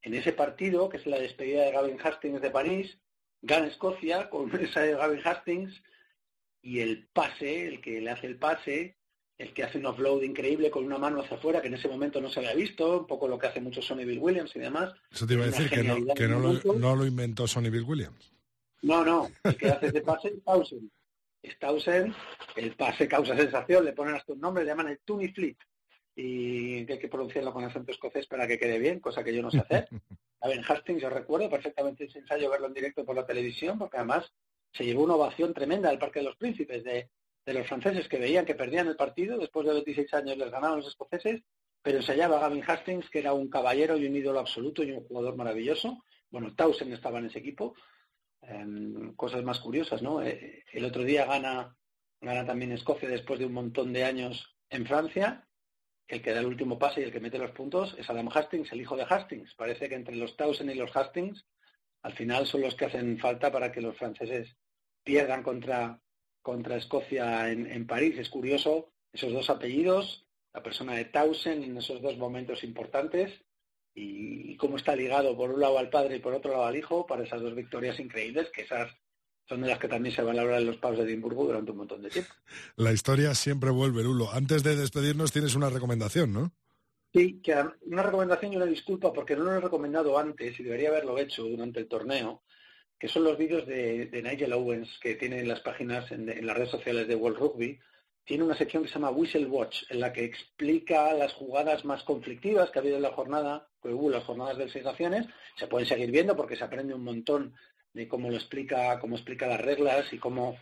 En 0.03 0.13
ese 0.13 0.31
partido, 0.33 0.89
que 0.89 0.97
es 0.97 1.07
la 1.07 1.19
despedida 1.19 1.65
de 1.65 1.71
Gavin 1.71 1.97
Hastings 2.01 2.41
de 2.41 2.51
París, 2.51 2.99
gana 3.41 3.67
Escocia 3.67 4.29
con 4.29 4.51
esa 4.61 4.81
de 4.81 4.93
Gavin 4.93 5.21
Hastings 5.23 5.81
y 6.61 6.79
el 6.79 7.07
pase, 7.07 7.67
el 7.67 7.81
que 7.81 7.99
le 8.01 8.11
hace 8.11 8.27
el 8.27 8.37
pase, 8.37 8.96
el 9.37 9.53
que 9.53 9.63
hace 9.63 9.77
un 9.77 9.85
offload 9.85 10.23
increíble 10.23 10.71
con 10.71 10.83
una 10.83 10.97
mano 10.97 11.21
hacia 11.21 11.37
afuera, 11.37 11.61
que 11.61 11.67
en 11.67 11.75
ese 11.75 11.87
momento 11.87 12.19
no 12.19 12.29
se 12.29 12.39
había 12.39 12.55
visto, 12.55 13.01
un 13.01 13.07
poco 13.07 13.27
lo 13.27 13.37
que 13.37 13.47
hace 13.47 13.61
mucho 13.61 13.81
Sonny 13.81 14.03
Bill 14.03 14.19
Williams 14.19 14.55
y 14.55 14.59
demás. 14.59 14.93
Eso 15.11 15.27
te 15.27 15.35
iba 15.35 15.43
a 15.43 15.47
decir 15.47 15.69
que, 15.69 15.83
no, 15.83 15.97
lo, 15.99 16.73
no, 16.73 16.95
lo, 16.95 17.05
inventó 17.05 17.47
Sonny 17.47 17.69
Bill 17.69 17.83
Williams. 17.83 18.33
No, 18.81 19.05
no, 19.05 19.29
el 19.43 19.57
que 19.57 19.69
hace 19.69 19.87
ese 19.87 20.01
pase 20.01 20.29
es 20.29 20.43
Townsend. 20.43 20.89
Es 21.43 21.59
Townsend, 21.59 22.15
el 22.55 22.75
pase 22.75 23.07
causa 23.07 23.35
sensación, 23.35 23.85
le 23.85 23.93
ponen 23.93 24.15
hasta 24.15 24.33
un 24.33 24.39
nombre, 24.39 24.63
le 24.63 24.71
llaman 24.71 24.89
el 24.89 24.99
Tuni 24.99 25.27
Flip. 25.29 25.57
Y 26.15 26.91
hay 26.91 26.97
que 26.97 27.07
pronunciarlo 27.07 27.53
con 27.53 27.63
acento 27.63 27.91
escocés 27.91 28.25
para 28.25 28.47
que 28.47 28.57
quede 28.57 28.79
bien, 28.79 28.99
cosa 28.99 29.23
que 29.23 29.35
yo 29.35 29.43
no 29.43 29.51
sé 29.51 29.59
hacer. 29.59 29.87
A 30.41 30.47
ver, 30.47 30.63
Hastings 30.67 31.01
yo 31.01 31.09
recuerdo 31.09 31.49
perfectamente 31.49 32.05
ese 32.05 32.19
ensayo 32.19 32.49
verlo 32.49 32.67
en 32.67 32.73
directo 32.73 33.05
por 33.05 33.15
la 33.15 33.25
televisión, 33.25 33.77
porque 33.77 33.97
además 33.97 34.31
se 34.71 34.83
llevó 34.83 35.03
una 35.03 35.15
ovación 35.15 35.53
tremenda 35.53 35.89
del 35.89 35.99
Parque 35.99 36.19
de 36.19 36.25
los 36.25 36.35
Príncipes 36.35 36.83
de, 36.83 37.09
de 37.47 37.53
los 37.53 37.65
franceses 37.65 38.09
que 38.09 38.19
veían 38.19 38.45
que 38.45 38.55
perdían 38.55 38.87
el 38.87 38.97
partido, 38.97 39.37
después 39.37 39.65
de 39.65 39.71
26 39.71 40.13
años 40.15 40.37
les 40.37 40.51
ganaban 40.51 40.79
los 40.79 40.87
escoceses, 40.87 41.41
pero 41.81 41.99
ensayaba 41.99 42.41
Gavin 42.41 42.61
Hastings, 42.67 43.09
que 43.09 43.19
era 43.19 43.31
un 43.31 43.49
caballero 43.49 43.95
y 43.95 44.05
un 44.05 44.17
ídolo 44.17 44.39
absoluto 44.39 44.83
y 44.83 44.91
un 44.91 45.05
jugador 45.05 45.37
maravilloso. 45.37 46.03
Bueno, 46.29 46.53
Townsend 46.53 46.91
estaba 46.91 47.19
en 47.19 47.27
ese 47.27 47.39
equipo, 47.39 47.73
cosas 49.15 49.43
más 49.45 49.61
curiosas, 49.61 50.01
¿no? 50.01 50.21
Eh, 50.21 50.65
el 50.73 50.83
otro 50.83 51.05
día 51.05 51.25
gana, 51.25 51.73
gana 52.19 52.45
también 52.45 52.73
Escocia 52.73 53.07
después 53.07 53.39
de 53.39 53.45
un 53.45 53.53
montón 53.53 53.93
de 53.93 54.03
años 54.03 54.57
en 54.69 54.85
Francia. 54.85 55.47
El 56.05 56.21
que 56.21 56.33
da 56.33 56.41
el 56.41 56.47
último 56.47 56.77
pase 56.77 56.99
y 56.99 57.05
el 57.05 57.13
que 57.13 57.21
mete 57.21 57.37
los 57.37 57.51
puntos 57.51 57.95
es 57.97 58.09
Adam 58.09 58.27
Hastings, 58.27 58.73
el 58.73 58.81
hijo 58.81 58.97
de 58.97 59.05
Hastings. 59.07 59.55
Parece 59.55 59.87
que 59.87 59.95
entre 59.95 60.17
los 60.17 60.35
Townsend 60.35 60.71
y 60.71 60.75
los 60.75 60.93
Hastings, 60.93 61.45
al 62.01 62.11
final 62.11 62.45
son 62.45 62.59
los 62.59 62.75
que 62.75 62.85
hacen 62.85 63.17
falta 63.17 63.49
para 63.49 63.71
que 63.71 63.79
los 63.79 63.97
franceses 63.97 64.57
pierdan 65.01 65.43
contra, 65.43 66.01
contra 66.47 66.77
Escocia 66.77 67.51
en, 67.51 67.69
en 67.69 67.85
París. 67.85 68.17
Es 68.17 68.29
curioso 68.29 68.93
esos 69.11 69.33
dos 69.33 69.49
apellidos, 69.49 70.25
la 70.53 70.63
persona 70.63 70.93
de 70.93 71.03
Townsend 71.03 71.65
en 71.65 71.75
esos 71.75 72.01
dos 72.01 72.17
momentos 72.17 72.63
importantes 72.63 73.33
y, 73.93 74.55
cómo 74.55 74.77
está 74.77 74.95
ligado 74.95 75.35
por 75.35 75.51
un 75.51 75.59
lado 75.59 75.77
al 75.77 75.89
padre 75.89 76.15
y 76.15 76.19
por 76.19 76.33
otro 76.33 76.51
lado 76.51 76.65
al 76.65 76.77
hijo 76.77 77.05
para 77.05 77.25
esas 77.25 77.41
dos 77.41 77.53
victorias 77.53 77.99
increíbles, 77.99 78.47
que 78.55 78.61
esas 78.61 78.95
son 79.45 79.59
de 79.59 79.67
las 79.67 79.77
que 79.77 79.89
también 79.89 80.15
se 80.15 80.21
van 80.21 80.39
a 80.39 80.43
hablar 80.43 80.61
en 80.61 80.67
los 80.67 80.77
pubs 80.77 80.97
de 80.97 81.03
Edimburgo 81.03 81.43
durante 81.43 81.71
un 81.71 81.79
montón 81.79 82.01
de 82.01 82.11
tiempo. 82.11 82.33
La 82.77 82.93
historia 82.93 83.35
siempre 83.35 83.69
vuelve, 83.69 84.03
Lulo. 84.03 84.31
Antes 84.31 84.63
de 84.63 84.77
despedirnos 84.77 85.33
tienes 85.33 85.53
una 85.53 85.69
recomendación, 85.69 86.31
¿no? 86.31 86.53
Sí, 87.13 87.41
que 87.43 87.61
una 87.87 88.03
recomendación 88.03 88.53
y 88.53 88.55
una 88.55 88.65
disculpa 88.65 89.11
porque 89.11 89.35
no 89.35 89.43
lo 89.43 89.51
he 89.51 89.59
recomendado 89.59 90.17
antes 90.17 90.57
y 90.57 90.63
debería 90.63 90.87
haberlo 90.87 91.17
hecho 91.17 91.43
durante 91.43 91.81
el 91.81 91.89
torneo, 91.89 92.41
que 92.99 93.07
son 93.07 93.23
los 93.23 93.37
vídeos 93.37 93.65
de, 93.67 94.09
Nigel 94.11 94.53
Owens 94.53 94.97
que 94.99 95.15
tiene 95.15 95.39
en 95.39 95.47
las 95.47 95.61
páginas, 95.61 96.11
en, 96.11 96.29
en, 96.29 96.45
las 96.45 96.55
redes 96.55 96.71
sociales 96.71 97.07
de 97.07 97.15
World 97.15 97.37
Rugby. 97.37 97.79
Tiene 98.23 98.43
una 98.43 98.57
sección 98.57 98.83
que 98.83 98.89
se 98.89 98.95
llama 98.95 99.11
Whistle 99.11 99.45
Watch, 99.45 99.83
en 99.89 100.01
la 100.01 100.11
que 100.11 100.25
explica 100.25 101.13
las 101.13 101.33
jugadas 101.33 101.85
más 101.85 102.03
conflictivas 102.03 102.69
que 102.69 102.79
ha 102.79 102.81
habido 102.81 102.97
en 102.97 103.03
la 103.03 103.13
jornada 103.13 103.69
hubo 103.93 104.09
las 104.09 104.23
jornadas 104.23 104.57
de 104.57 104.69
Seis 104.69 104.85
Naciones, 104.85 105.27
se 105.55 105.67
pueden 105.67 105.87
seguir 105.87 106.11
viendo 106.11 106.35
porque 106.35 106.55
se 106.55 106.63
aprende 106.63 106.93
un 106.93 107.03
montón 107.03 107.55
de 107.93 108.07
cómo 108.07 108.29
lo 108.29 108.35
explica, 108.35 108.99
cómo 108.99 109.15
explica 109.15 109.47
las 109.47 109.61
reglas 109.61 110.11
y 110.13 110.17
cómo, 110.17 110.57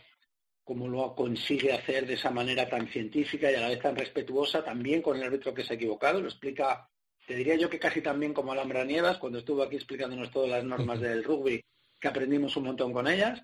cómo 0.64 0.88
lo 0.88 1.14
consigue 1.14 1.72
hacer 1.72 2.06
de 2.06 2.14
esa 2.14 2.30
manera 2.30 2.68
tan 2.68 2.88
científica 2.88 3.50
y 3.50 3.54
a 3.54 3.60
la 3.60 3.68
vez 3.68 3.80
tan 3.80 3.96
respetuosa, 3.96 4.64
también 4.64 5.02
con 5.02 5.16
el 5.16 5.24
árbitro 5.24 5.52
que 5.54 5.64
se 5.64 5.72
ha 5.72 5.76
equivocado, 5.76 6.20
lo 6.20 6.28
explica, 6.28 6.88
te 7.26 7.34
diría 7.34 7.56
yo 7.56 7.68
que 7.68 7.78
casi 7.78 8.00
también 8.00 8.32
como 8.32 8.52
Alhambra 8.52 8.84
Nievas, 8.84 9.18
cuando 9.18 9.38
estuvo 9.38 9.62
aquí 9.62 9.76
explicándonos 9.76 10.30
todas 10.30 10.50
las 10.50 10.64
normas 10.64 11.00
del 11.00 11.24
rugby, 11.24 11.62
que 12.00 12.08
aprendimos 12.08 12.56
un 12.56 12.64
montón 12.64 12.92
con 12.92 13.06
ellas. 13.06 13.42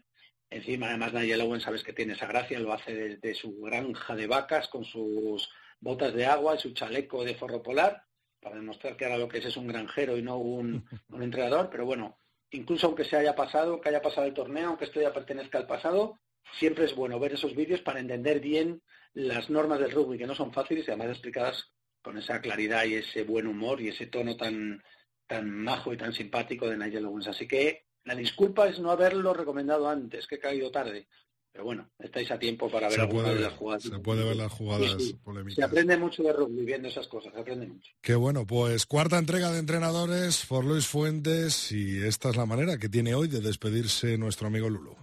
Encima, 0.50 0.88
además, 0.88 1.14
Nigel 1.14 1.40
Owen 1.40 1.60
sabes 1.60 1.82
que 1.82 1.92
tiene 1.92 2.12
esa 2.12 2.26
gracia, 2.26 2.60
lo 2.60 2.72
hace 2.72 2.94
desde 2.94 3.34
su 3.34 3.58
granja 3.60 4.14
de 4.14 4.26
vacas 4.26 4.68
con 4.68 4.84
sus 4.84 5.48
botas 5.80 6.12
de 6.14 6.26
agua 6.26 6.54
y 6.54 6.58
su 6.58 6.72
chaleco 6.74 7.24
de 7.24 7.34
forro 7.34 7.62
polar, 7.62 8.04
para 8.40 8.56
demostrar 8.56 8.96
que 8.96 9.04
ahora 9.04 9.18
lo 9.18 9.28
que 9.28 9.38
es 9.38 9.46
es 9.46 9.56
un 9.56 9.68
granjero 9.68 10.16
y 10.16 10.22
no 10.22 10.36
un, 10.36 10.84
un 11.08 11.22
entrenador. 11.22 11.70
Pero 11.70 11.86
bueno, 11.86 12.18
incluso 12.50 12.86
aunque 12.86 13.04
se 13.04 13.16
haya 13.16 13.34
pasado, 13.34 13.80
que 13.80 13.88
haya 13.88 14.02
pasado 14.02 14.26
el 14.26 14.34
torneo, 14.34 14.68
aunque 14.68 14.84
esto 14.84 15.00
ya 15.00 15.12
pertenezca 15.12 15.58
al 15.58 15.66
pasado, 15.66 16.18
siempre 16.58 16.84
es 16.84 16.94
bueno 16.94 17.18
ver 17.18 17.32
esos 17.32 17.54
vídeos 17.54 17.80
para 17.80 18.00
entender 18.00 18.40
bien 18.40 18.82
las 19.14 19.50
normas 19.50 19.80
del 19.80 19.90
rugby, 19.90 20.18
que 20.18 20.26
no 20.26 20.34
son 20.34 20.52
fáciles 20.52 20.86
y 20.86 20.90
además 20.90 21.10
explicadas 21.10 21.72
con 22.02 22.18
esa 22.18 22.40
claridad 22.40 22.84
y 22.84 22.94
ese 22.94 23.22
buen 23.22 23.46
humor 23.46 23.80
y 23.80 23.88
ese 23.88 24.06
tono 24.06 24.36
tan, 24.36 24.82
tan 25.26 25.50
majo 25.50 25.92
y 25.92 25.96
tan 25.96 26.12
simpático 26.12 26.68
de 26.68 26.76
Nigel 26.76 27.06
Owens. 27.06 27.28
Así 27.28 27.46
que 27.46 27.84
la 28.04 28.14
disculpa 28.14 28.68
es 28.68 28.78
no 28.78 28.90
haberlo 28.90 29.32
recomendado 29.32 29.88
antes, 29.88 30.26
que 30.26 30.36
he 30.36 30.40
caído 30.40 30.70
tarde. 30.70 31.06
Pero 31.52 31.64
bueno, 31.64 31.90
estáis 31.98 32.30
a 32.30 32.38
tiempo 32.38 32.70
para 32.70 32.88
ver 32.88 33.00
algunas 33.00 33.34
de 33.34 33.40
las 33.40 33.52
jugadas. 33.52 33.82
Se 33.82 33.98
puede 33.98 34.24
ver 34.24 34.36
las 34.36 34.50
jugadas 34.50 34.96
polémicas. 35.22 35.56
Se 35.56 35.62
aprende 35.62 35.98
mucho 35.98 36.22
de 36.22 36.32
rugby 36.32 36.64
viendo 36.64 36.88
esas 36.88 37.06
cosas, 37.08 37.34
se 37.34 37.40
aprende 37.40 37.66
mucho. 37.66 37.92
Qué 38.00 38.14
bueno, 38.14 38.46
pues 38.46 38.86
cuarta 38.86 39.18
entrega 39.18 39.52
de 39.52 39.58
entrenadores 39.58 40.46
por 40.46 40.64
Luis 40.64 40.86
Fuentes 40.86 41.70
y 41.70 42.02
esta 42.02 42.30
es 42.30 42.36
la 42.36 42.46
manera 42.46 42.78
que 42.78 42.88
tiene 42.88 43.14
hoy 43.14 43.28
de 43.28 43.42
despedirse 43.42 44.16
nuestro 44.16 44.46
amigo 44.46 44.70
Lulu. 44.70 44.96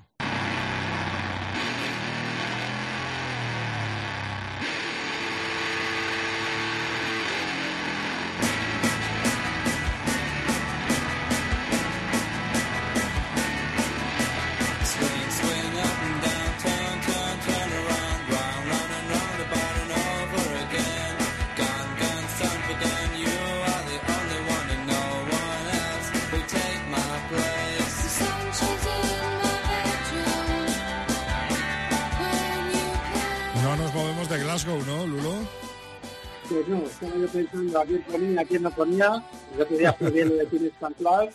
A. 38.80 39.24
El 39.56 39.62
otro 39.62 39.78
día 39.78 39.94
fue 39.94 40.10
bien 40.12 40.30
de 40.30 40.46
Tienes 40.46 40.74
Club, 40.74 41.30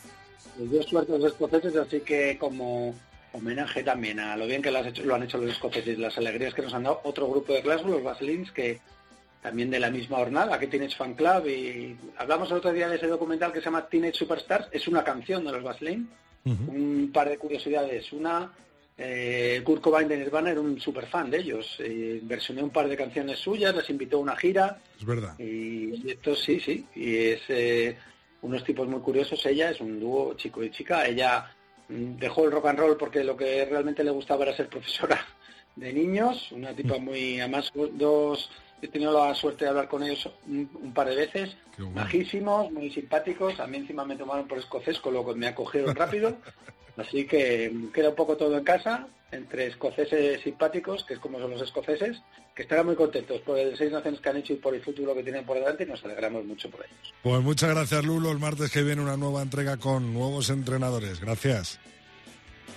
los 0.58 0.70
dos 0.70 0.86
suertes 0.86 1.24
escoceses, 1.24 1.76
así 1.76 2.00
que 2.00 2.38
como 2.38 2.94
homenaje 3.32 3.82
también 3.82 4.20
a 4.20 4.36
lo 4.36 4.46
bien 4.46 4.62
que 4.62 4.70
lo, 4.70 4.78
han 4.78 4.86
hecho, 4.86 5.02
lo 5.04 5.14
han 5.14 5.24
hecho 5.24 5.38
los 5.38 5.50
escoceses, 5.50 5.98
las 5.98 6.16
alegrías 6.16 6.54
que 6.54 6.62
nos 6.62 6.72
han 6.72 6.84
dado 6.84 7.00
otro 7.04 7.28
grupo 7.28 7.52
de 7.52 7.62
Glasgow, 7.62 7.92
los 7.92 8.02
Vaselines, 8.02 8.50
que 8.52 8.80
también 9.42 9.70
de 9.70 9.80
la 9.80 9.90
misma 9.90 10.18
jornada, 10.18 10.58
que 10.58 10.68
Teenage 10.68 10.96
Fan 10.96 11.14
Club, 11.14 11.46
y 11.48 11.96
hablamos 12.16 12.50
el 12.50 12.58
otro 12.58 12.72
día 12.72 12.88
de 12.88 12.96
ese 12.96 13.08
documental 13.08 13.52
que 13.52 13.58
se 13.58 13.66
llama 13.66 13.86
Teenage 13.86 14.14
Superstars, 14.14 14.68
es 14.72 14.88
una 14.88 15.04
canción 15.04 15.44
de 15.44 15.52
los 15.52 15.62
Vaseline, 15.62 16.06
un 16.46 17.10
par 17.12 17.28
de 17.28 17.38
curiosidades, 17.38 18.12
una 18.12 18.52
eh, 18.96 19.60
Kurt 19.64 19.82
Cobain 19.82 20.06
de 20.06 20.16
Nirvana 20.16 20.50
era 20.50 20.60
un 20.60 20.80
super 20.80 21.06
fan 21.06 21.30
de 21.30 21.38
ellos. 21.38 21.76
Eh, 21.80 22.20
versioné 22.22 22.62
un 22.62 22.70
par 22.70 22.88
de 22.88 22.96
canciones 22.96 23.38
suyas, 23.38 23.74
les 23.74 23.90
invitó 23.90 24.18
a 24.18 24.20
una 24.20 24.36
gira. 24.36 24.78
Es 24.98 25.04
verdad. 25.04 25.38
Y 25.38 26.10
esto 26.10 26.34
sí, 26.36 26.60
sí. 26.60 26.86
Y 26.94 27.16
es 27.16 27.42
eh, 27.48 27.96
unos 28.42 28.62
tipos 28.62 28.86
muy 28.86 29.00
curiosos. 29.00 29.44
Ella 29.46 29.70
es 29.70 29.80
un 29.80 29.98
dúo 29.98 30.34
chico 30.34 30.62
y 30.62 30.70
chica. 30.70 31.06
Ella 31.06 31.50
mm, 31.88 32.16
dejó 32.16 32.44
el 32.44 32.52
rock 32.52 32.66
and 32.66 32.78
roll 32.78 32.96
porque 32.96 33.24
lo 33.24 33.36
que 33.36 33.64
realmente 33.64 34.04
le 34.04 34.10
gustaba 34.10 34.44
era 34.44 34.56
ser 34.56 34.68
profesora 34.68 35.26
de 35.76 35.92
niños. 35.92 36.52
Una 36.52 36.72
tipa 36.72 36.98
muy, 36.98 37.40
además 37.40 37.72
dos, 37.94 38.48
he 38.80 38.86
tenido 38.86 39.12
la 39.12 39.34
suerte 39.34 39.64
de 39.64 39.70
hablar 39.70 39.88
con 39.88 40.04
ellos 40.04 40.30
un, 40.46 40.92
par 40.94 41.08
de 41.08 41.16
veces. 41.16 41.56
Majísimos, 41.78 42.70
muy 42.70 42.90
simpáticos. 42.90 43.58
A 43.58 43.66
mí 43.66 43.78
encima 43.78 44.04
me 44.04 44.14
tomaron 44.14 44.46
por 44.46 44.58
escocés, 44.58 45.00
con 45.00 45.14
lo 45.14 45.26
que 45.26 45.34
me 45.34 45.48
acogieron 45.48 45.96
rápido. 45.96 46.36
Así 46.96 47.26
que 47.26 47.72
queda 47.92 48.10
un 48.10 48.14
poco 48.14 48.36
todo 48.36 48.56
en 48.56 48.64
casa, 48.64 49.08
entre 49.32 49.66
escoceses 49.66 50.40
simpáticos, 50.42 51.04
que 51.04 51.14
es 51.14 51.20
como 51.20 51.38
son 51.38 51.50
los 51.50 51.62
escoceses, 51.62 52.22
que 52.54 52.62
estarán 52.62 52.86
muy 52.86 52.94
contentos 52.94 53.40
por 53.40 53.58
el 53.58 53.76
seis 53.76 53.90
naciones 53.90 54.20
que 54.20 54.28
han 54.28 54.36
hecho 54.36 54.52
y 54.52 54.56
por 54.56 54.74
el 54.74 54.82
futuro 54.82 55.14
que 55.14 55.22
tienen 55.22 55.44
por 55.44 55.58
delante 55.58 55.82
y 55.82 55.86
nos 55.86 56.04
alegramos 56.04 56.44
mucho 56.44 56.70
por 56.70 56.80
ellos. 56.80 57.14
Pues 57.22 57.42
muchas 57.42 57.70
gracias 57.70 58.04
Lulo, 58.04 58.30
el 58.30 58.38
martes 58.38 58.70
que 58.70 58.82
viene 58.82 59.02
una 59.02 59.16
nueva 59.16 59.42
entrega 59.42 59.76
con 59.76 60.14
nuevos 60.14 60.50
entrenadores. 60.50 61.20
Gracias. 61.20 61.80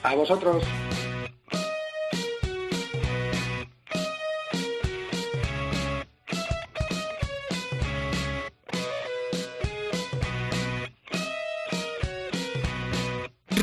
A 0.03 0.15
vosotros. 0.15 0.63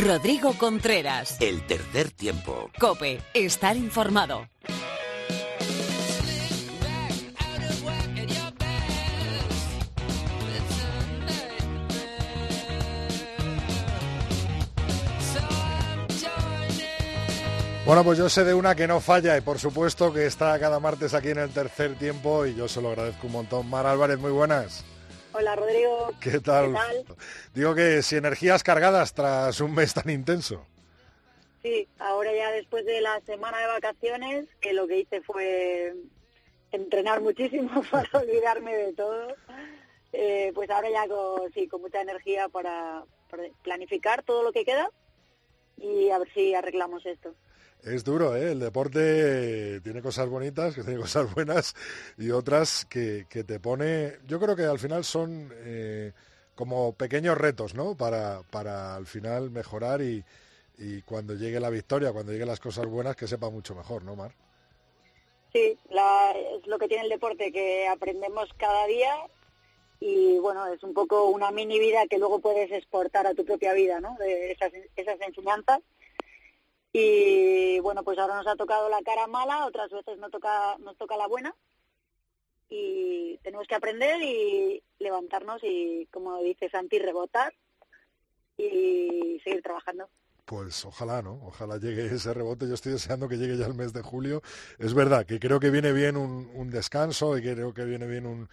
Rodrigo 0.05 0.53
Contreras. 0.59 1.39
El 1.41 1.67
tercer 1.67 2.11
tiempo. 2.11 2.71
Cope, 2.79 3.23
estar 3.33 3.75
informado. 3.75 4.47
Bueno, 17.87 18.05
pues 18.05 18.19
yo 18.19 18.29
sé 18.29 18.45
de 18.45 18.53
una 18.53 18.75
que 18.75 18.87
no 18.87 19.01
falla 19.01 19.39
y 19.39 19.41
por 19.41 19.59
supuesto 19.59 20.13
que 20.13 20.27
está 20.27 20.59
cada 20.59 20.81
martes 20.81 21.15
aquí 21.15 21.31
en 21.31 21.39
el 21.39 21.49
tercer 21.49 21.95
tiempo 21.95 22.45
y 22.45 22.55
yo 22.55 22.69
se 22.69 22.83
lo 22.83 22.91
agradezco 22.91 23.27
un 23.27 23.33
montón. 23.33 23.71
Mar 23.71 23.87
Álvarez, 23.87 24.19
muy 24.19 24.33
buenas. 24.33 24.85
Hola 25.37 25.57
Rodrigo. 25.57 26.13
¿Qué 26.21 26.39
tal? 26.39 26.77
Digo 27.53 27.75
que 27.75 28.03
si 28.03 28.15
energías 28.15 28.63
cargadas 28.63 29.15
tras 29.15 29.61
un 29.61 29.75
mes 29.75 29.93
tan 29.93 30.09
intenso. 30.09 30.65
Sí, 31.61 31.89
ahora 31.99 32.33
ya 32.33 32.53
después 32.53 32.87
de 32.87 33.01
la 33.01 33.21
semana 33.23 33.59
de 33.59 33.67
vacaciones, 33.67 34.47
que 34.61 34.73
lo 34.73 34.87
que 34.87 35.01
hice 35.01 35.23
fue 35.23 35.93
entrenar 36.71 37.21
muchísimo 37.21 37.83
para 37.91 38.09
olvidarme 38.13 38.77
de 38.77 38.93
todo, 38.93 39.35
eh, 40.13 40.53
pues 40.55 40.71
ahora 40.71 40.89
ya 40.91 41.09
con, 41.09 41.53
sí, 41.53 41.67
con 41.67 41.81
mucha 41.81 42.01
energía 42.01 42.49
para 42.49 43.03
planificar 43.63 44.23
todo 44.23 44.45
lo 44.45 44.53
que 44.53 44.65
queda 44.65 44.89
y 45.77 46.11
a 46.11 46.19
ver 46.19 46.33
si 46.33 46.55
arreglamos 46.55 47.05
esto. 47.07 47.35
Es 47.85 48.03
duro, 48.03 48.35
¿eh? 48.35 48.53
El 48.53 48.61
deporte 48.61 49.81
tiene 49.83 50.01
cosas 50.01 50.27
bonitas, 50.29 50.75
que 50.75 50.83
tiene 50.83 50.99
cosas 50.99 51.33
buenas 51.35 51.75
y 52.17 52.31
otras 52.31 52.87
que, 52.87 53.27
que 53.29 53.45
te 53.45 53.61
pone... 53.61 54.15
Yo 54.27 54.41
creo 54.41 54.57
que 54.57 54.65
al 54.65 54.79
final 54.79 55.05
son 55.05 55.53
eh, 55.57 56.13
como 56.55 56.95
pequeños 56.95 57.37
retos, 57.37 57.75
¿no? 57.75 57.95
Para, 57.95 58.43
para 58.51 58.97
al 58.97 59.05
final 59.07 59.51
mejorar 59.51 60.01
y, 60.01 60.25
y 60.79 61.03
cuando 61.03 61.35
llegue 61.35 61.61
la 61.61 61.69
victoria, 61.69 62.13
cuando 62.13 62.33
lleguen 62.33 62.49
las 62.49 62.61
cosas 62.61 62.87
buenas, 62.87 63.17
que 63.17 63.27
sepa 63.27 63.51
mucho 63.51 63.75
mejor, 63.75 64.03
¿no, 64.03 64.17
Mar? 64.17 64.33
Sí, 65.53 65.79
es 65.89 66.67
lo 66.67 66.79
que 66.79 66.89
tiene 66.89 67.05
el 67.05 67.11
deporte, 67.11 67.53
que 67.53 67.87
aprendemos 67.87 68.49
cada 68.57 68.87
día 68.87 69.15
y 70.01 70.39
bueno, 70.39 70.67
es 70.67 70.83
un 70.83 70.95
poco 70.95 71.27
una 71.27 71.51
mini 71.51 71.79
vida 71.79 72.07
que 72.09 72.19
luego 72.19 72.41
puedes 72.41 72.73
exportar 72.73 73.27
a 73.27 73.35
tu 73.35 73.45
propia 73.45 73.75
vida, 73.75 74.01
¿no? 74.01 74.17
De 74.19 74.53
esas, 74.53 74.73
esas 74.97 75.21
enseñanzas 75.21 75.81
y 76.97 77.81
bueno, 77.81 78.05
pues 78.05 78.17
ahora 78.19 78.37
nos 78.37 78.47
ha 78.47 78.55
tocado 78.55 78.89
la 78.89 79.03
cara 79.03 79.27
mala, 79.27 79.67
otras 79.67 79.91
veces 79.91 80.17
nos 80.17 80.31
toca, 80.31 80.79
nos 80.79 80.97
toca 80.97 81.17
la 81.17 81.27
buena. 81.27 81.53
Y 82.69 83.37
tenemos 83.39 83.67
que 83.67 83.75
aprender 83.75 84.23
y 84.23 84.81
levantarnos 85.01 85.61
y, 85.65 86.07
como 86.13 86.41
dice 86.45 86.71
Santi, 86.71 87.01
rebotar 87.01 87.53
y 88.57 89.41
seguir 89.43 89.61
trabajando. 89.61 90.09
Pues 90.45 90.85
ojalá, 90.85 91.21
¿no? 91.21 91.41
Ojalá 91.45 91.79
llegue 91.79 92.07
ese 92.07 92.33
rebote. 92.33 92.69
Yo 92.69 92.75
estoy 92.75 92.93
deseando 92.93 93.29
que 93.29 93.39
llegue 93.39 93.57
ya 93.57 93.67
el 93.67 93.75
mes 93.75 93.93
de 93.93 94.03
julio. 94.03 94.41
Es 94.79 94.95
verdad 94.95 95.27
que 95.27 95.41
creo 95.41 95.59
que 95.59 95.71
viene 95.71 95.93
bien 95.93 96.17
un, 96.17 96.71
descanso 96.71 97.37
y 97.37 97.43
creo 97.43 97.75
que 97.75 97.85
viene 97.85 98.07
bien 98.07 98.25
un, 98.25 98.49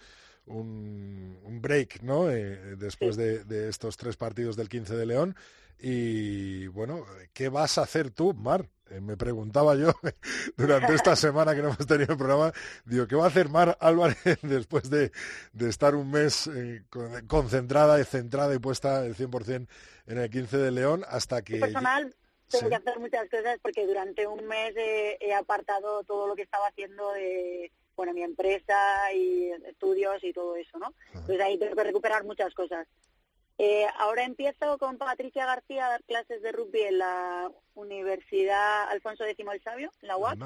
un, 0.46 1.60
break, 1.62 2.02
¿no? 2.02 2.28
Eh, 2.28 2.74
después 2.76 3.14
de, 3.16 3.44
de, 3.44 3.68
estos 3.68 3.96
tres 3.96 4.16
partidos 4.16 4.56
del 4.56 4.68
15 4.68 4.96
de 4.96 5.06
León. 5.06 5.36
Y 5.84 6.68
bueno, 6.68 7.04
¿qué 7.34 7.48
vas 7.48 7.76
a 7.76 7.82
hacer 7.82 8.10
tú, 8.10 8.32
Mar? 8.34 8.68
Eh, 8.88 9.00
me 9.00 9.16
preguntaba 9.16 9.74
yo 9.74 9.92
durante 10.56 10.94
esta 10.94 11.16
semana 11.16 11.56
que 11.56 11.62
no 11.62 11.70
hemos 11.70 11.86
tenido 11.86 12.12
el 12.12 12.18
programa, 12.18 12.52
digo, 12.84 13.08
¿qué 13.08 13.16
va 13.16 13.24
a 13.24 13.28
hacer 13.28 13.48
Mar 13.48 13.76
Álvarez 13.80 14.16
después 14.42 14.88
de, 14.90 15.10
estar 15.58 15.96
un 15.96 16.08
mes 16.12 16.46
eh, 16.46 16.84
concentrada 17.26 17.98
y 18.00 18.04
centrada 18.04 18.54
y 18.54 18.60
puesta 18.60 19.04
el 19.04 19.16
100% 19.16 19.66
en 20.06 20.18
el 20.18 20.30
15 20.30 20.56
de 20.56 20.70
León 20.70 21.04
hasta 21.08 21.42
que... 21.42 21.58
Personal, 21.58 22.14
tengo 22.48 22.68
que 22.68 22.76
hacer 22.76 23.00
muchas 23.00 23.28
cosas 23.28 23.58
porque 23.60 23.84
durante 23.84 24.24
un 24.28 24.46
mes 24.46 24.74
he 24.76 25.34
apartado 25.34 26.04
todo 26.04 26.28
lo 26.28 26.36
que 26.36 26.42
estaba 26.42 26.68
haciendo 26.68 27.10
de 27.12 27.72
bueno, 27.96 28.12
mi 28.12 28.22
empresa 28.22 29.12
y 29.14 29.50
estudios 29.66 30.22
y 30.22 30.32
todo 30.32 30.56
eso, 30.56 30.78
¿no? 30.78 30.94
Entonces 31.12 31.40
ahí 31.40 31.58
tengo 31.58 31.74
que 31.74 31.84
recuperar 31.84 32.24
muchas 32.24 32.54
cosas 32.54 32.86
Eh, 33.58 33.86
ahora 33.98 34.24
empiezo 34.24 34.78
con 34.78 34.98
Patricia 34.98 35.46
García 35.46 35.86
a 35.86 35.90
dar 35.90 36.02
clases 36.04 36.42
de 36.42 36.52
rugby 36.52 36.82
en 36.82 36.98
la 36.98 37.50
Universidad 37.74 38.88
Alfonso 38.90 39.24
X 39.24 39.46
el 39.52 39.62
Sabio, 39.62 39.90
en 40.00 40.08
la 40.08 40.16
UAP. 40.16 40.38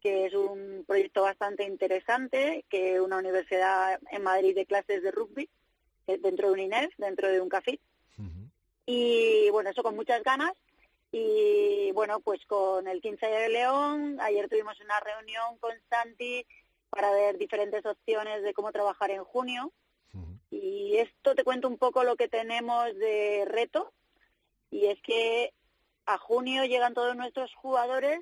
que 0.00 0.26
es 0.26 0.34
un 0.34 0.84
proyecto 0.86 1.22
bastante 1.22 1.64
interesante, 1.64 2.64
que 2.70 3.00
una 3.00 3.18
universidad 3.18 4.00
en 4.10 4.22
Madrid 4.22 4.54
de 4.54 4.66
clases 4.66 5.02
de 5.02 5.10
rugby, 5.10 5.48
eh, 6.06 6.18
dentro 6.18 6.48
de 6.48 6.52
un 6.54 6.60
INEF, 6.60 6.92
dentro 6.96 7.28
de 7.28 7.40
un 7.40 7.48
CAFIT. 7.48 7.80
Y 8.86 9.48
bueno, 9.50 9.70
eso 9.70 9.82
con 9.82 9.94
muchas 9.94 10.22
ganas. 10.24 10.52
Y 11.12 11.92
bueno, 11.92 12.20
pues 12.20 12.44
con 12.46 12.88
el 12.88 13.00
15 13.00 13.26
de 13.26 13.48
León, 13.50 14.18
ayer 14.20 14.48
tuvimos 14.48 14.80
una 14.80 14.98
reunión 15.00 15.58
con 15.58 15.72
Santi 15.88 16.44
para 16.88 17.12
ver 17.12 17.38
diferentes 17.38 17.84
opciones 17.86 18.42
de 18.42 18.52
cómo 18.52 18.72
trabajar 18.72 19.10
en 19.10 19.22
junio. 19.22 19.72
Y 20.50 20.96
esto 20.98 21.34
te 21.34 21.44
cuento 21.44 21.68
un 21.68 21.78
poco 21.78 22.02
lo 22.04 22.16
que 22.16 22.28
tenemos 22.28 22.94
de 22.96 23.44
reto. 23.46 23.92
Y 24.70 24.86
es 24.86 25.00
que 25.02 25.52
a 26.06 26.18
junio 26.18 26.64
llegan 26.64 26.94
todos 26.94 27.16
nuestros 27.16 27.54
jugadores 27.54 28.20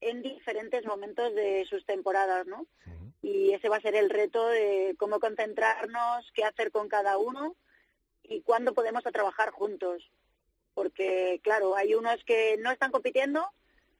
en 0.00 0.22
diferentes 0.22 0.84
momentos 0.84 1.34
de 1.34 1.64
sus 1.68 1.84
temporadas, 1.84 2.46
¿no? 2.46 2.66
Y 3.22 3.52
ese 3.52 3.68
va 3.68 3.78
a 3.78 3.80
ser 3.80 3.94
el 3.94 4.10
reto 4.10 4.46
de 4.48 4.94
cómo 4.98 5.18
concentrarnos, 5.18 6.30
qué 6.34 6.44
hacer 6.44 6.70
con 6.70 6.88
cada 6.88 7.16
uno 7.16 7.56
y 8.22 8.42
cuándo 8.42 8.74
podemos 8.74 9.02
trabajar 9.02 9.50
juntos. 9.50 10.10
Porque, 10.74 11.40
claro, 11.42 11.74
hay 11.74 11.94
unos 11.94 12.22
que 12.24 12.56
no 12.58 12.70
están 12.70 12.90
compitiendo, 12.90 13.48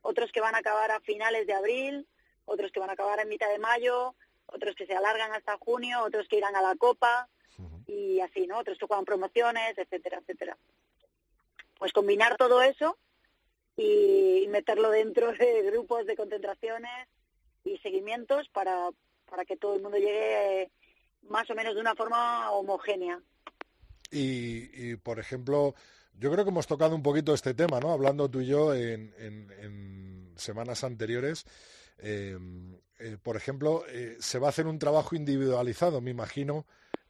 otros 0.03 0.31
que 0.31 0.41
van 0.41 0.55
a 0.55 0.59
acabar 0.59 0.91
a 0.91 1.01
finales 1.01 1.47
de 1.47 1.55
abril, 1.55 2.07
otros 2.45 2.71
que 2.71 2.81
van 2.81 2.91
a 2.91 2.95
acabar 2.95 3.19
en 3.21 3.29
mitad 3.29 3.49
de 3.49 3.59
mayo, 3.59 4.15
otros 4.47 4.75
que 4.75 4.87
se 4.87 4.95
alargan 4.95 5.33
hasta 5.33 5.57
junio, 5.57 6.03
otros 6.03 6.29
que 6.29 6.37
irán 6.37 6.55
a 6.55 6.63
la 6.63 6.77
Copa 6.77 7.29
y 7.87 8.21
así, 8.21 8.47
¿no? 8.47 8.59
Otros 8.59 8.79
juegan 8.79 9.05
promociones, 9.05 9.77
etcétera, 9.77 10.19
etcétera. 10.19 10.57
Pues 11.79 11.93
combinar 11.93 12.37
todo 12.37 12.63
eso 12.63 12.97
y 13.77 14.47
meterlo 14.49 14.91
dentro 14.91 15.33
de 15.33 15.63
grupos 15.63 16.07
de 16.07 16.17
concentraciones 16.17 17.09
y 17.65 17.79
seguimientos 17.79 18.49
para, 18.49 18.91
para 19.29 19.45
que 19.45 19.57
todo 19.57 19.75
el 19.75 19.83
mundo 19.83 19.99
llegue 19.99 20.71
más 21.29 21.49
o 21.51 21.55
menos 21.55 21.75
de 21.75 21.81
una 21.81 21.95
forma 21.95 22.51
homogénea. 22.53 23.21
Y, 24.11 24.95
por 24.97 25.19
ejemplo, 25.19 25.75
yo 26.13 26.31
creo 26.31 26.45
que 26.45 26.51
hemos 26.51 26.69
tocado 26.69 26.95
un 26.95 27.03
poquito 27.03 27.35
este 27.35 27.55
tema, 27.55 27.81
¿no? 27.81 27.91
Hablando 27.91 28.31
tú 28.31 28.41
y 28.41 28.47
yo 28.47 28.73
en, 28.73 30.33
semanas 30.37 30.85
anteriores. 30.85 31.47
Eh, 31.99 32.39
eh, 32.99 33.17
por 33.23 33.37
ejemplo, 33.37 33.85
eh, 33.89 34.17
se 34.21 34.39
va 34.39 34.49
a 34.49 34.51
hacer 34.51 34.67
un 34.67 34.79
trabajo 34.79 35.17
individualizado, 35.17 36.01
me 36.01 36.11
imagino, 36.11 36.67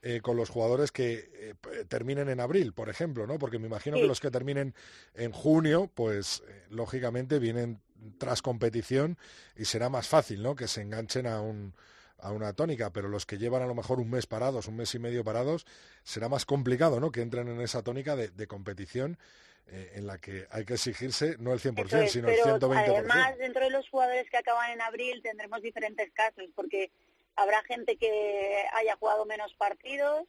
eh, 0.06 0.20
con 0.20 0.36
los 0.36 0.51
jugadores 0.51 0.93
que 0.93 1.31
eh, 1.32 1.55
terminen 1.89 2.28
en 2.28 2.39
abril, 2.39 2.74
por 2.74 2.90
ejemplo, 2.90 3.26
¿no? 3.26 3.39
Porque 3.39 3.59
me 3.59 3.68
imagino 3.68 3.97
que 3.97 4.06
los 4.06 4.20
que 4.20 4.31
terminen 4.31 4.74
en 5.14 5.32
junio, 5.32 5.90
pues 5.94 6.43
eh, 6.47 6.66
lógicamente 6.68 7.39
vienen 7.39 7.81
tras 8.18 8.43
competición 8.43 9.16
y 9.56 9.64
será 9.64 9.89
más 9.89 10.06
fácil, 10.06 10.43
¿no? 10.43 10.56
Que 10.56 10.68
se 10.68 10.82
enganchen 10.82 11.26
a 11.26 11.40
un 11.40 11.72
a 12.18 12.32
una 12.32 12.52
tónica, 12.52 12.90
pero 12.90 13.09
los 13.09 13.24
que 13.24 13.39
llevan 13.39 13.62
a 13.62 13.66
lo 13.66 13.74
mejor 13.74 13.98
un 13.98 14.10
mes 14.10 14.26
parados, 14.26 14.68
un 14.68 14.76
mes 14.76 14.94
y 14.94 14.98
medio 14.98 15.24
parados, 15.24 15.64
será 16.02 16.28
más 16.28 16.44
complicado, 16.44 17.01
¿no? 17.01 17.10
Que 17.10 17.22
entren 17.22 17.48
en 17.48 17.62
esa 17.62 17.82
tónica 17.82 18.14
de, 18.14 18.47
competición 18.47 19.18
en 19.66 20.06
la 20.06 20.18
que 20.18 20.47
hay 20.51 20.66
que 20.66 20.74
exigirse 20.74 21.36
no 21.39 21.55
el 21.55 21.60
100%, 21.60 22.09
sino 22.09 22.28
el 22.28 22.39
120%. 22.39 22.98
Además, 22.98 23.39
dentro 23.39 23.64
de 23.64 23.70
los 23.70 23.89
jugadores 23.89 24.28
que 24.28 24.36
acaban 24.36 24.70
en 24.70 24.82
abril 24.82 25.22
tendremos 25.22 25.62
diferentes 25.62 26.10
casos, 26.12 26.44
porque 26.55 26.90
Habrá 27.36 27.62
gente 27.62 27.97
que 27.97 28.65
haya 28.73 28.97
jugado 28.97 29.24
menos 29.24 29.55
partidos, 29.55 30.24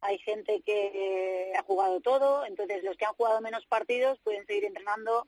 hay 0.00 0.18
gente 0.18 0.62
que 0.64 1.52
ha 1.58 1.62
jugado 1.62 2.00
todo, 2.00 2.44
entonces 2.46 2.84
los 2.84 2.96
que 2.96 3.04
han 3.04 3.14
jugado 3.14 3.40
menos 3.40 3.66
partidos 3.66 4.18
pueden 4.20 4.46
seguir 4.46 4.64
entrenando 4.64 5.26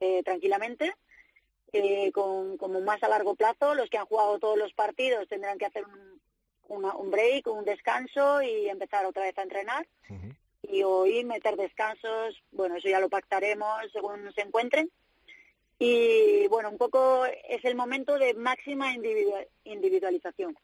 eh, 0.00 0.22
tranquilamente, 0.22 0.94
eh, 1.72 2.12
con, 2.12 2.56
como 2.56 2.80
más 2.80 3.02
a 3.02 3.08
largo 3.08 3.34
plazo. 3.34 3.74
Los 3.74 3.90
que 3.90 3.98
han 3.98 4.06
jugado 4.06 4.38
todos 4.38 4.56
los 4.58 4.72
partidos 4.72 5.28
tendrán 5.28 5.58
que 5.58 5.66
hacer 5.66 5.84
un, 5.84 6.84
un 6.84 7.10
break, 7.10 7.46
un 7.48 7.64
descanso 7.64 8.42
y 8.42 8.68
empezar 8.68 9.04
otra 9.06 9.24
vez 9.24 9.36
a 9.38 9.42
entrenar. 9.42 9.86
Y 10.62 10.82
hoy 10.82 11.24
meter 11.24 11.56
descansos, 11.56 12.42
bueno, 12.50 12.76
eso 12.76 12.88
ya 12.88 12.98
lo 12.98 13.10
pactaremos 13.10 13.92
según 13.92 14.32
se 14.32 14.40
encuentren. 14.40 14.90
Y 15.78 16.46
bueno, 16.48 16.70
un 16.70 16.78
poco 16.78 17.24
es 17.26 17.64
el 17.64 17.74
momento 17.74 18.18
de 18.18 18.34
máxima 18.34 18.94
individualización. 19.64 20.56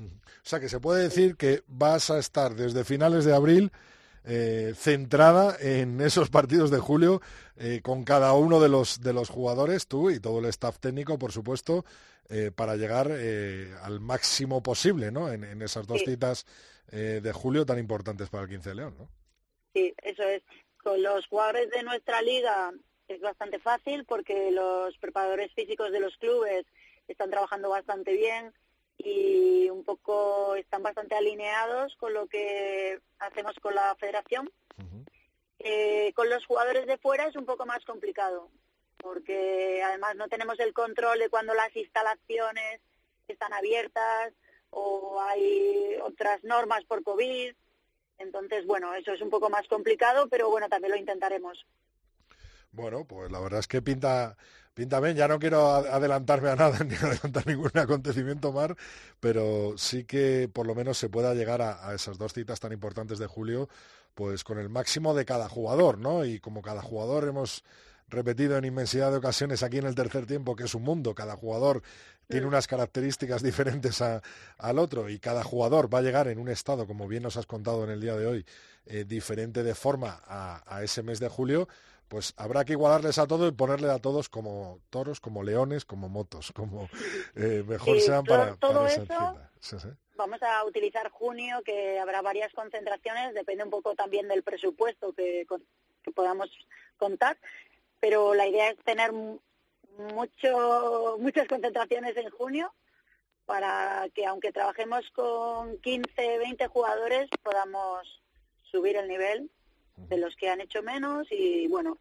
O 0.00 0.44
sea 0.44 0.60
que 0.60 0.68
se 0.68 0.80
puede 0.80 1.02
decir 1.02 1.36
que 1.36 1.62
vas 1.66 2.10
a 2.10 2.18
estar 2.18 2.54
desde 2.54 2.84
finales 2.84 3.24
de 3.24 3.34
abril 3.34 3.72
eh, 4.24 4.72
centrada 4.76 5.56
en 5.60 6.00
esos 6.00 6.30
partidos 6.30 6.70
de 6.70 6.78
julio 6.78 7.20
eh, 7.56 7.80
con 7.82 8.04
cada 8.04 8.32
uno 8.34 8.60
de 8.60 8.68
los 8.68 9.00
de 9.00 9.12
los 9.12 9.28
jugadores, 9.28 9.88
tú 9.88 10.10
y 10.10 10.20
todo 10.20 10.38
el 10.38 10.44
staff 10.46 10.78
técnico, 10.78 11.18
por 11.18 11.32
supuesto, 11.32 11.84
eh, 12.28 12.52
para 12.54 12.76
llegar 12.76 13.10
al 13.10 14.00
máximo 14.00 14.62
posible, 14.62 15.10
¿no? 15.10 15.32
En, 15.32 15.60
esas 15.62 15.86
dos 15.86 16.02
citas 16.04 16.46
de 16.90 17.32
julio 17.32 17.64
tan 17.64 17.78
importantes 17.78 18.28
para 18.28 18.44
el 18.44 18.50
15 18.50 18.68
de 18.68 18.74
León, 18.74 18.94
¿no? 18.98 19.08
Sí, 19.72 19.94
eso 20.02 20.22
es. 20.24 20.42
Con 20.82 21.02
los 21.02 21.26
jugadores 21.26 21.70
de 21.70 21.82
nuestra 21.82 22.20
liga 22.20 22.70
es 23.14 23.20
bastante 23.20 23.58
fácil 23.58 24.04
porque 24.04 24.50
los 24.50 24.96
preparadores 24.98 25.52
físicos 25.52 25.90
de 25.92 26.00
los 26.00 26.16
clubes 26.16 26.66
están 27.08 27.30
trabajando 27.30 27.68
bastante 27.68 28.12
bien 28.12 28.52
y 28.98 29.68
un 29.70 29.84
poco 29.84 30.54
están 30.54 30.82
bastante 30.82 31.14
alineados 31.14 31.94
con 31.96 32.14
lo 32.14 32.26
que 32.26 33.00
hacemos 33.18 33.54
con 33.60 33.74
la 33.74 33.94
federación. 33.96 34.50
Eh, 35.64 36.12
con 36.14 36.28
los 36.28 36.44
jugadores 36.44 36.86
de 36.86 36.98
fuera 36.98 37.28
es 37.28 37.36
un 37.36 37.46
poco 37.46 37.64
más 37.66 37.84
complicado 37.84 38.48
porque 39.02 39.82
además 39.84 40.16
no 40.16 40.28
tenemos 40.28 40.58
el 40.60 40.72
control 40.72 41.18
de 41.18 41.28
cuando 41.28 41.54
las 41.54 41.74
instalaciones 41.76 42.80
están 43.28 43.52
abiertas 43.52 44.32
o 44.70 45.20
hay 45.20 45.96
otras 46.02 46.42
normas 46.44 46.84
por 46.84 47.02
COVID. 47.02 47.54
Entonces, 48.18 48.64
bueno, 48.66 48.94
eso 48.94 49.12
es 49.12 49.20
un 49.20 49.30
poco 49.30 49.50
más 49.50 49.66
complicado, 49.66 50.28
pero 50.28 50.48
bueno, 50.48 50.68
también 50.68 50.92
lo 50.92 50.98
intentaremos. 50.98 51.66
Bueno, 52.72 53.04
pues 53.06 53.30
la 53.30 53.38
verdad 53.38 53.60
es 53.60 53.68
que 53.68 53.82
pinta, 53.82 54.34
pinta 54.72 54.98
bien. 55.00 55.14
Ya 55.14 55.28
no 55.28 55.38
quiero 55.38 55.68
adelantarme 55.68 56.48
a 56.50 56.56
nada 56.56 56.78
ni 56.84 56.94
adelantar 56.94 57.46
ningún 57.46 57.70
acontecimiento 57.74 58.50
más, 58.50 58.70
pero 59.20 59.74
sí 59.76 60.04
que 60.04 60.48
por 60.52 60.66
lo 60.66 60.74
menos 60.74 60.96
se 60.96 61.10
pueda 61.10 61.34
llegar 61.34 61.60
a, 61.60 61.94
esas 61.94 62.16
dos 62.16 62.32
citas 62.32 62.60
tan 62.60 62.72
importantes 62.72 63.18
de 63.18 63.26
julio, 63.26 63.68
pues 64.14 64.42
con 64.42 64.58
el 64.58 64.70
máximo 64.70 65.14
de 65.14 65.26
cada 65.26 65.50
jugador, 65.50 65.98
¿no? 65.98 66.24
Y 66.24 66.40
como 66.40 66.62
cada 66.62 66.80
jugador 66.80 67.28
hemos 67.28 67.62
repetido 68.08 68.56
en 68.56 68.64
inmensidad 68.64 69.10
de 69.10 69.18
ocasiones 69.18 69.62
aquí 69.62 69.78
en 69.78 69.86
el 69.86 69.94
tercer 69.94 70.26
tiempo, 70.26 70.56
que 70.56 70.64
es 70.64 70.74
un 70.74 70.82
mundo, 70.82 71.14
cada 71.14 71.36
jugador 71.36 71.82
tiene 72.26 72.46
unas 72.46 72.66
características 72.66 73.42
diferentes 73.42 74.00
al 74.00 74.78
otro 74.78 75.10
y 75.10 75.18
cada 75.18 75.44
jugador 75.44 75.92
va 75.92 75.98
a 75.98 76.02
llegar 76.02 76.28
en 76.28 76.38
un 76.38 76.48
estado, 76.48 76.86
como 76.86 77.06
bien 77.06 77.22
nos 77.22 77.36
has 77.36 77.46
contado 77.46 77.84
en 77.84 77.90
el 77.90 78.00
día 78.00 78.16
de 78.16 78.26
hoy, 78.26 78.46
eh, 78.86 79.04
diferente 79.04 79.62
de 79.62 79.74
forma 79.74 80.22
a 80.26 80.82
ese 80.82 81.02
mes 81.02 81.20
de 81.20 81.28
julio, 81.28 81.68
pues 82.12 82.34
habrá 82.36 82.62
que 82.66 82.74
igualarles 82.74 83.16
a 83.16 83.26
todos 83.26 83.50
y 83.50 83.54
ponerle 83.54 83.90
a 83.90 83.98
todos 83.98 84.28
como 84.28 84.80
toros, 84.90 85.18
como 85.18 85.42
leones, 85.42 85.86
como 85.86 86.10
motos, 86.10 86.52
como 86.52 86.90
eh, 87.36 87.64
mejor 87.66 87.98
sean 88.00 88.22
para, 88.22 88.54
todo 88.56 88.86
eso, 88.86 89.34
Vamos 90.14 90.42
a 90.42 90.62
utilizar 90.66 91.08
junio, 91.08 91.62
que 91.64 91.98
habrá 91.98 92.20
varias 92.20 92.52
concentraciones, 92.52 93.32
depende 93.32 93.64
un 93.64 93.70
poco 93.70 93.94
también 93.94 94.28
del 94.28 94.42
presupuesto 94.42 95.14
que, 95.14 95.46
podamos 96.14 96.50
contar, 96.98 97.38
pero 97.98 98.34
la 98.34 98.46
idea 98.46 98.68
es 98.68 98.76
tener 98.84 99.10
mucho, 100.12 101.16
muchas 101.18 101.48
concentraciones 101.48 102.14
en 102.18 102.28
junio 102.28 102.74
para 103.46 104.06
que 104.14 104.26
aunque 104.26 104.52
trabajemos 104.52 105.10
con 105.12 105.78
15, 105.78 106.38
20 106.38 106.66
jugadores 106.66 107.30
podamos 107.42 108.20
subir 108.70 108.98
el 108.98 109.08
nivel 109.08 109.50
de 109.96 110.16
los 110.16 110.34
que 110.36 110.48
han 110.48 110.60
hecho 110.60 110.82
menos 110.82 111.26
y 111.30 111.68
bueno, 111.68 111.98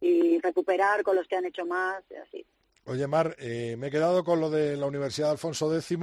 y 0.00 0.38
recuperar 0.40 1.02
con 1.02 1.16
los 1.16 1.26
que 1.26 1.36
han 1.36 1.46
hecho 1.46 1.64
más 1.66 2.02
y 2.10 2.14
así. 2.14 2.46
Oye, 2.86 3.06
Mar, 3.06 3.34
eh, 3.38 3.76
me 3.78 3.86
he 3.86 3.90
quedado 3.90 4.24
con 4.24 4.40
lo 4.40 4.50
de 4.50 4.76
la 4.76 4.86
Universidad 4.86 5.30
Alfonso 5.30 5.74
X. 5.74 5.98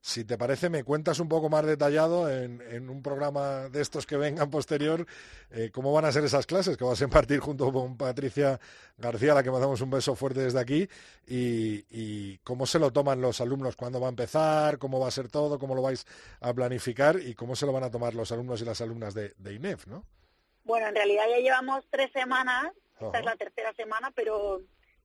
Si 0.00 0.24
te 0.24 0.38
parece, 0.38 0.70
me 0.70 0.84
cuentas 0.84 1.18
un 1.18 1.28
poco 1.28 1.48
más 1.48 1.66
detallado 1.66 2.30
en, 2.30 2.88
un 2.88 3.02
programa 3.02 3.68
de 3.68 3.80
estos 3.80 4.06
que 4.06 4.16
vengan 4.16 4.50
posterior 4.50 5.04
eh, 5.50 5.70
cómo 5.72 5.92
van 5.92 6.04
a 6.04 6.12
ser 6.12 6.24
esas 6.24 6.46
clases 6.46 6.76
que 6.76 6.84
vas 6.84 7.00
a 7.00 7.04
impartir 7.04 7.40
junto 7.40 7.72
con 7.72 7.96
Patricia 7.96 8.60
García, 8.98 9.32
a 9.32 9.34
la 9.36 9.42
que 9.42 9.50
mandamos 9.50 9.80
un 9.80 9.90
beso 9.90 10.14
fuerte 10.14 10.40
desde 10.40 10.60
aquí, 10.60 10.88
y, 11.26 12.38
cómo 12.38 12.66
se 12.66 12.78
lo 12.78 12.92
toman 12.92 13.20
los 13.20 13.40
alumnos, 13.40 13.74
cuándo 13.74 13.98
va 14.00 14.06
a 14.06 14.10
empezar, 14.10 14.78
cómo 14.78 15.00
va 15.00 15.08
a 15.08 15.10
ser 15.10 15.28
todo, 15.28 15.58
cómo 15.58 15.74
lo 15.74 15.82
vais 15.82 16.06
a 16.40 16.54
planificar 16.54 17.18
y 17.20 17.34
cómo 17.34 17.56
se 17.56 17.66
lo 17.66 17.72
van 17.72 17.84
a 17.84 17.90
tomar 17.90 18.14
los 18.14 18.30
alumnos 18.30 18.60
y 18.62 18.64
las 18.64 18.80
alumnas 18.80 19.12
de, 19.12 19.34
de 19.38 19.54
INEF, 19.54 19.86
¿no? 19.88 20.04
Bueno, 20.66 20.88
en 20.88 20.96
realidad 20.96 21.26
ya 21.30 21.38
llevamos 21.38 21.84
tres 21.90 22.10
semanas, 22.12 22.72
esta 23.00 23.20
es 23.20 23.24
la 23.24 23.36
tercera 23.36 23.72
semana, 23.74 24.10
pero 24.10 24.60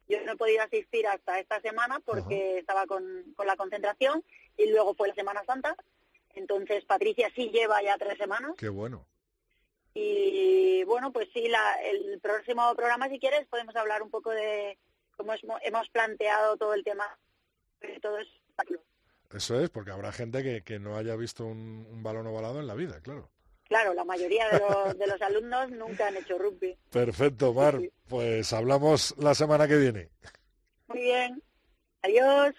yo 0.08 0.22
no 0.26 0.32
he 0.32 0.36
podido 0.36 0.64
asistir 0.64 1.06
hasta 1.06 1.40
esta 1.40 1.62
semana 1.62 2.00
porque 2.04 2.58
estaba 2.58 2.88
con, 2.88 3.04
con 3.36 3.46
la 3.46 3.56
concentración 3.56 4.24
y 4.58 4.72
luego 4.72 4.96
fue 4.96 5.10
la 5.10 5.14
Semana 5.14 5.46
Santa. 5.46 5.76
Entonces 6.34 6.84
Patricia 6.86 7.30
sí 7.36 7.50
lleva 7.50 7.84
ya 7.84 7.96
tres 8.00 8.18
semanas. 8.18 8.54
Qué 8.58 8.70
bueno. 8.70 9.06
Y 9.94 10.84
bueno, 10.86 11.12
pues 11.12 11.30
sí, 11.32 11.48
la, 11.48 11.76
el 11.84 12.20
próximo 12.22 12.74
programa, 12.76 13.08
si 13.08 13.20
quieres, 13.20 13.46
podemos 13.48 13.76
hablar 13.76 14.02
un 14.02 14.10
poco 14.10 14.32
de 14.32 14.80
cómo 15.16 15.34
hemos 15.62 15.90
planteado 15.90 16.58
todo 16.58 16.74
el 16.74 16.84
tema 16.84 17.06
de 17.82 18.00
todo 18.00 18.18
eso. 18.18 18.32
Eso 19.32 19.62
es, 19.62 19.70
porque 19.70 19.92
habrá 19.92 20.12
gente 20.12 20.42
que, 20.44 20.64
que 20.64 20.80
no 20.80 20.98
haya 20.98 21.16
visto 21.16 21.46
un, 21.46 21.86
un 21.88 22.02
balón 22.02 22.26
ovalado 22.26 22.60
en 22.60 22.68
la 22.68 22.74
vida, 22.74 23.00
claro. 23.02 23.30
Claro, 23.72 23.94
la 23.94 24.04
mayoría 24.04 24.50
de 24.50 24.60
los, 24.60 24.98
de 24.98 25.08
los 25.08 25.22
alumnos 25.22 25.72
nunca 25.72 26.08
han 26.08 26.18
hecho 26.18 26.38
rugby. 26.38 26.78
Perfecto, 26.90 27.54
Mar. 27.54 27.80
Pues 28.10 28.52
hablamos 28.52 29.16
la 29.18 29.34
semana 29.34 29.66
que 29.66 29.78
viene. 29.78 30.10
Muy 30.90 31.00
bien. 31.00 31.42
Adiós. 32.02 32.54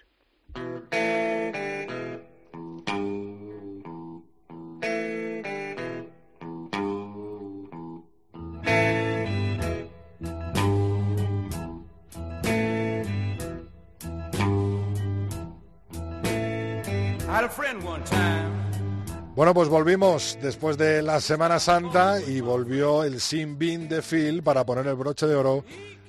Bueno, 19.35 19.55
pues 19.55 19.67
volvimos 19.67 20.37
después 20.43 20.77
de 20.77 21.01
la 21.01 21.19
Semana 21.19 21.59
Santa 21.59 22.21
y 22.21 22.39
volvió 22.39 23.03
el 23.03 23.19
Sin 23.19 23.57
Bin 23.57 23.89
de 23.89 24.03
Phil 24.03 24.43
para 24.43 24.63
poner 24.63 24.85
el 24.85 24.93
broche 24.93 25.25
de 25.25 25.33
oro 25.33 25.65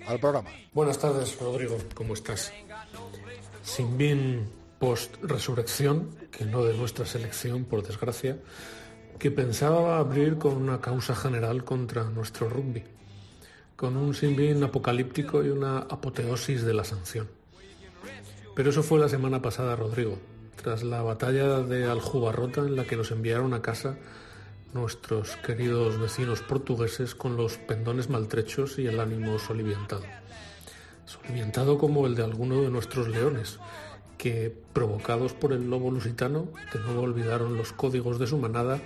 al 0.07 0.21
programa. 0.21 0.51
Buenas 0.75 0.99
tardes, 0.99 1.41
Rodrigo, 1.41 1.79
¿cómo 1.95 2.13
estás? 2.13 2.53
Sin 3.63 3.97
Bin 3.97 4.47
post-resurrección, 4.79 6.11
que 6.31 6.45
no 6.45 6.65
de 6.65 6.77
nuestra 6.77 7.07
selección, 7.07 7.65
por 7.65 7.83
desgracia, 7.83 8.37
que 9.19 9.31
pensaba 9.31 9.99
abrir 9.99 10.37
con 10.37 10.57
una 10.57 10.83
causa 10.83 11.17
general 11.17 11.65
contra 11.65 12.05
nuestro 12.05 12.51
rugby, 12.51 12.85
con 13.75 13.97
un 13.97 14.13
Sin 14.13 14.37
Bin 14.37 14.63
apocalíptico 14.63 15.43
y 15.43 15.49
una 15.49 15.79
apoteosis 15.79 16.63
de 16.63 16.75
la 16.75 16.85
sanción. 16.85 17.31
Pero 18.55 18.69
eso 18.69 18.83
fue 18.83 19.01
la 19.01 19.09
semana 19.09 19.41
pasada, 19.41 19.77
Rodrigo, 19.77 20.19
tras 20.57 20.83
la 20.83 21.03
batalla 21.03 21.61
de 21.61 21.87
Aljubarrota 21.87 22.61
en 22.61 22.77
la 22.77 22.85
que 22.85 22.97
nos 22.97 23.11
enviaron 23.11 23.55
a 23.55 23.63
casa 23.63 23.97
nuestros 24.73 25.37
queridos 25.37 26.01
vecinos 26.01 26.41
portugueses 26.41 27.15
con 27.15 27.37
los 27.37 27.59
pendones 27.59 28.11
maltrechos 28.11 28.79
y 28.79 28.87
el 28.87 28.99
ánimo 28.99 29.39
soliviantado. 29.39 30.05
Soliviantado 31.07 31.79
como 31.79 32.07
el 32.07 32.17
de 32.17 32.25
alguno 32.25 32.63
de 32.63 32.71
nuestros 32.71 33.09
leones, 33.09 33.61
que, 34.19 34.55
provocados 34.73 35.33
por 35.33 35.53
el 35.53 35.71
lobo 35.71 35.91
lusitano, 35.91 36.49
de 36.73 36.81
nuevo 36.81 37.03
olvidaron 37.03 37.57
los 37.57 37.73
códigos 37.73 38.19
de 38.19 38.27
su 38.27 38.39
manada 38.39 38.81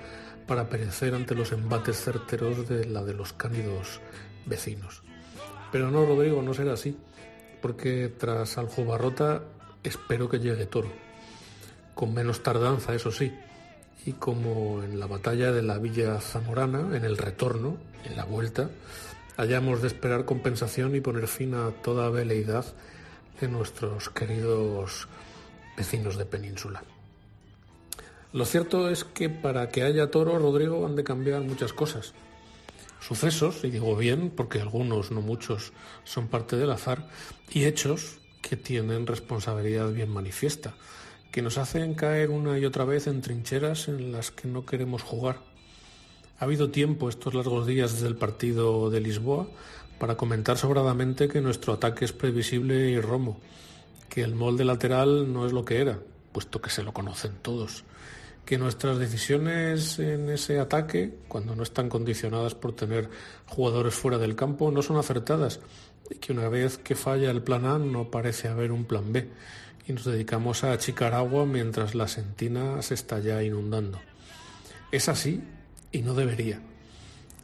para 0.47 0.69
perecer 0.69 1.15
ante 1.15 1.35
los 1.35 1.53
embates 1.53 2.03
certeros 2.03 2.69
de 2.69 2.85
la 2.85 3.03
de 3.05 3.15
los 3.15 3.33
cánidos 3.33 4.01
vecinos. 4.47 5.03
Pero 5.73 5.91
no, 5.91 6.05
Rodrigo, 6.05 6.43
no 6.43 6.55
será 6.55 6.75
así, 6.75 6.99
porque 7.63 8.09
tras 8.09 8.59
Aljubarrota 8.59 9.43
espero 9.83 10.29
que 10.29 10.39
llegue 10.39 10.67
Toro 10.67 11.08
con 11.99 12.15
menos 12.15 12.45
tardanza, 12.45 12.95
eso 12.95 13.11
sí, 13.11 13.33
y 14.07 14.13
como 14.13 14.85
en 14.85 15.01
la 15.01 15.07
batalla 15.09 15.51
de 15.51 15.63
la 15.63 15.79
Villa 15.79 16.21
Zamorana, 16.21 16.97
en 16.97 17.05
el 17.05 17.19
retorno, 17.19 17.77
en 18.05 18.15
la 18.15 18.25
vuelta, 18.25 18.71
hayamos 19.37 19.83
de 19.83 19.89
esperar 19.89 20.25
compensación 20.25 20.95
y 20.95 21.01
poner 21.01 21.27
fin 21.27 21.55
a 21.55 21.73
toda 21.83 22.09
veleidad 22.09 22.65
de 23.41 23.49
nuestros 23.49 24.11
queridos 24.11 25.09
vecinos 25.77 26.17
de 26.17 26.25
península. 26.25 26.85
Lo 28.33 28.45
cierto 28.45 28.89
es 28.89 29.03
que 29.03 29.29
para 29.29 29.69
que 29.69 29.83
haya 29.83 30.09
toro, 30.09 30.39
Rodrigo, 30.39 30.87
han 30.87 30.95
de 30.95 31.03
cambiar 31.03 31.43
muchas 31.43 31.73
cosas. 31.73 32.15
Sucesos, 33.01 33.65
y 33.65 33.71
digo 33.71 33.97
bien, 33.97 34.31
porque 34.31 34.61
algunos, 34.61 35.11
no 35.11 35.21
muchos, 35.21 35.73
son 36.05 36.29
parte 36.29 36.55
del 36.55 36.71
azar, 36.71 37.09
y 37.51 37.65
hechos 37.65 38.21
que 38.41 38.57
tienen 38.57 39.05
responsabilidad 39.05 39.91
bien 39.91 40.11
manifiesta 40.11 40.75
que 41.31 41.43
nos 41.43 41.59
hacen 41.59 41.95
caer 41.95 42.31
una 42.31 42.59
y 42.59 42.65
otra 42.65 42.85
vez 42.85 43.07
en 43.07 43.21
trincheras 43.21 43.89
en 43.89 44.13
las 44.13 44.31
que 44.31 44.49
no 44.49 44.65
queremos 44.65 45.03
jugar. 45.03 45.41
Ha 46.39 46.45
habido 46.45 46.71
tiempo 46.71 47.09
estos 47.09 47.35
largos 47.35 47.67
días 47.67 47.93
desde 47.93 48.07
el 48.07 48.17
partido 48.17 48.91
de 48.91 49.01
Lisboa 49.01 49.49
para 49.99 50.17
comentar 50.17 50.57
sobradamente 50.57 51.29
que 51.29 51.41
nuestro 51.41 51.73
ataque 51.73 52.05
es 52.05 52.13
previsible 52.13 52.91
y 52.91 53.01
romo, 53.01 53.41
que 54.09 54.23
el 54.23 54.35
molde 54.35 54.65
lateral 54.65 55.33
no 55.33 55.47
es 55.47 55.53
lo 55.53 55.65
que 55.65 55.81
era, 55.81 55.99
puesto 56.33 56.61
que 56.61 56.71
se 56.71 56.83
lo 56.83 56.93
conocen 56.93 57.33
todos, 57.43 57.85
que 58.45 58.57
nuestras 58.57 58.99
decisiones 58.99 59.99
en 59.99 60.31
ese 60.31 60.61
ataque, 60.61 61.19
cuando 61.27 61.57
no 61.57 61.65
están 61.65 61.89
condicionadas 61.89 62.55
por 62.55 62.73
tener 62.75 63.11
jugadores 63.47 63.95
fuera 63.95 64.17
del 64.17 64.37
campo, 64.37 64.71
no 64.71 64.81
son 64.81 64.97
acertadas 64.97 65.61
y 66.09 66.15
que 66.15 66.33
una 66.33 66.49
vez 66.49 66.79
que 66.79 66.95
falla 66.95 67.31
el 67.31 67.43
plan 67.43 67.67
A 67.67 67.79
no 67.79 68.11
parece 68.11 68.49
haber 68.49 68.73
un 68.73 68.85
plan 68.85 69.13
B 69.13 69.29
y 69.89 69.93
nos 69.95 70.05
dedicamos 70.05 70.65
a 70.65 70.73
achicar 70.73 71.15
agua 71.15 71.47
mientras 71.47 71.95
la 71.95 72.09
sentina 72.09 72.81
se 72.83 72.95
está 72.95 73.19
ya 73.21 73.43
inundando. 73.43 73.99
Es 74.93 75.09
así 75.09 75.43
y 75.91 76.03
no 76.03 76.15
debería. 76.15 76.61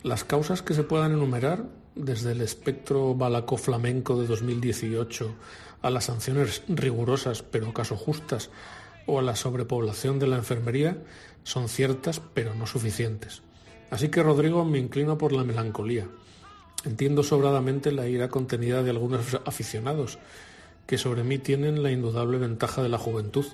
Las 0.02 0.24
causas 0.24 0.60
que 0.60 0.74
se 0.74 0.82
puedan 0.82 1.12
enumerar, 1.12 1.64
desde 1.94 2.32
el 2.32 2.42
espectro 2.42 3.14
balaco-flamenco 3.14 4.20
de 4.20 4.26
2018 4.26 5.34
a 5.80 5.90
las 5.90 6.04
sanciones 6.04 6.62
rigurosas 6.68 7.42
pero 7.42 7.68
acaso 7.68 7.96
justas 7.96 8.50
o 9.06 9.18
a 9.18 9.22
la 9.22 9.36
sobrepoblación 9.36 10.18
de 10.18 10.26
la 10.26 10.36
enfermería, 10.36 10.98
son 11.44 11.68
ciertas 11.68 12.20
pero 12.20 12.54
no 12.54 12.66
suficientes. 12.66 13.42
Así 13.90 14.08
que 14.08 14.22
Rodrigo 14.22 14.64
me 14.66 14.78
inclino 14.78 15.16
por 15.16 15.32
la 15.32 15.44
melancolía. 15.44 16.08
Entiendo 16.84 17.22
sobradamente 17.22 17.90
la 17.90 18.06
ira 18.06 18.28
contenida 18.28 18.82
de 18.82 18.90
algunos 18.90 19.40
aficionados 19.46 20.18
que 20.86 20.98
sobre 20.98 21.24
mí 21.24 21.39
tienen 21.39 21.82
la 21.82 21.90
indudable 21.90 22.39
ventaja 22.39 22.82
de 22.82 22.89
la 22.89 22.98
juventud, 22.98 23.47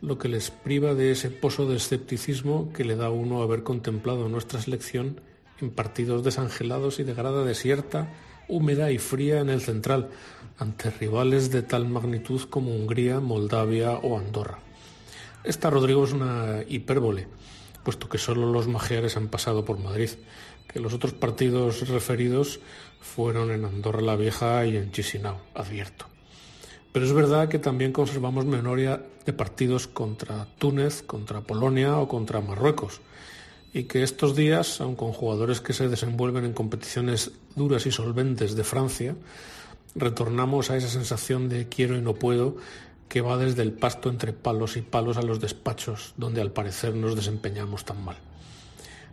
lo 0.00 0.18
que 0.18 0.28
les 0.28 0.50
priva 0.50 0.94
de 0.94 1.10
ese 1.10 1.30
pozo 1.30 1.66
de 1.66 1.76
escepticismo 1.76 2.72
que 2.72 2.84
le 2.84 2.96
da 2.96 3.06
a 3.06 3.10
uno 3.10 3.42
haber 3.42 3.62
contemplado 3.62 4.28
nuestra 4.28 4.60
selección 4.60 5.20
en 5.60 5.70
partidos 5.70 6.22
desangelados 6.22 7.00
y 7.00 7.04
de 7.04 7.14
grada 7.14 7.44
desierta, 7.44 8.12
húmeda 8.48 8.90
y 8.90 8.98
fría 8.98 9.40
en 9.40 9.48
el 9.48 9.62
central, 9.62 10.10
ante 10.58 10.90
rivales 10.90 11.50
de 11.50 11.62
tal 11.62 11.88
magnitud 11.88 12.42
como 12.48 12.74
Hungría, 12.74 13.20
Moldavia 13.20 13.92
o 13.92 14.18
Andorra. 14.18 14.58
Esta, 15.44 15.70
Rodrigo, 15.70 16.04
es 16.04 16.12
una 16.12 16.62
hipérbole, 16.68 17.28
puesto 17.84 18.08
que 18.08 18.18
solo 18.18 18.50
los 18.52 18.68
magiares 18.68 19.16
han 19.16 19.28
pasado 19.28 19.64
por 19.64 19.78
Madrid, 19.78 20.10
que 20.66 20.80
los 20.80 20.92
otros 20.92 21.12
partidos 21.12 21.88
referidos 21.88 22.60
fueron 23.00 23.50
en 23.50 23.64
Andorra 23.64 24.02
la 24.02 24.16
Vieja 24.16 24.66
y 24.66 24.76
en 24.76 24.90
Chisinau, 24.90 25.36
advierto. 25.54 26.15
Pero 26.96 27.04
es 27.04 27.12
verdad 27.12 27.50
que 27.50 27.58
también 27.58 27.92
conservamos 27.92 28.46
memoria 28.46 29.02
de 29.26 29.34
partidos 29.34 29.86
contra 29.86 30.46
Túnez, 30.56 31.02
contra 31.02 31.42
Polonia 31.42 31.98
o 31.98 32.08
contra 32.08 32.40
Marruecos. 32.40 33.02
Y 33.74 33.82
que 33.82 34.02
estos 34.02 34.34
días, 34.34 34.80
aun 34.80 34.96
con 34.96 35.12
jugadores 35.12 35.60
que 35.60 35.74
se 35.74 35.90
desenvuelven 35.90 36.46
en 36.46 36.54
competiciones 36.54 37.32
duras 37.54 37.84
y 37.84 37.90
solventes 37.90 38.56
de 38.56 38.64
Francia, 38.64 39.14
retornamos 39.94 40.70
a 40.70 40.78
esa 40.78 40.88
sensación 40.88 41.50
de 41.50 41.68
quiero 41.68 41.98
y 41.98 42.00
no 42.00 42.14
puedo 42.14 42.56
que 43.10 43.20
va 43.20 43.36
desde 43.36 43.60
el 43.60 43.72
pasto 43.72 44.08
entre 44.08 44.32
palos 44.32 44.78
y 44.78 44.80
palos 44.80 45.18
a 45.18 45.22
los 45.22 45.38
despachos, 45.38 46.14
donde 46.16 46.40
al 46.40 46.52
parecer 46.52 46.94
nos 46.94 47.14
desempeñamos 47.14 47.84
tan 47.84 48.02
mal. 48.02 48.16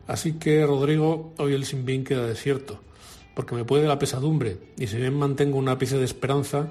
Así 0.08 0.40
que, 0.40 0.66
Rodrigo, 0.66 1.34
hoy 1.38 1.54
el 1.54 1.66
Sinbín 1.66 2.06
queda 2.06 2.26
desierto, 2.28 2.80
porque 3.36 3.56
me 3.56 3.66
puede 3.66 3.90
la 3.90 4.00
pesadumbre, 4.00 4.72
y 4.78 4.88
si 4.88 4.96
bien 4.96 5.20
mantengo 5.20 5.58
un 5.58 5.68
ápice 5.68 5.98
de 5.98 6.06
esperanza, 6.06 6.70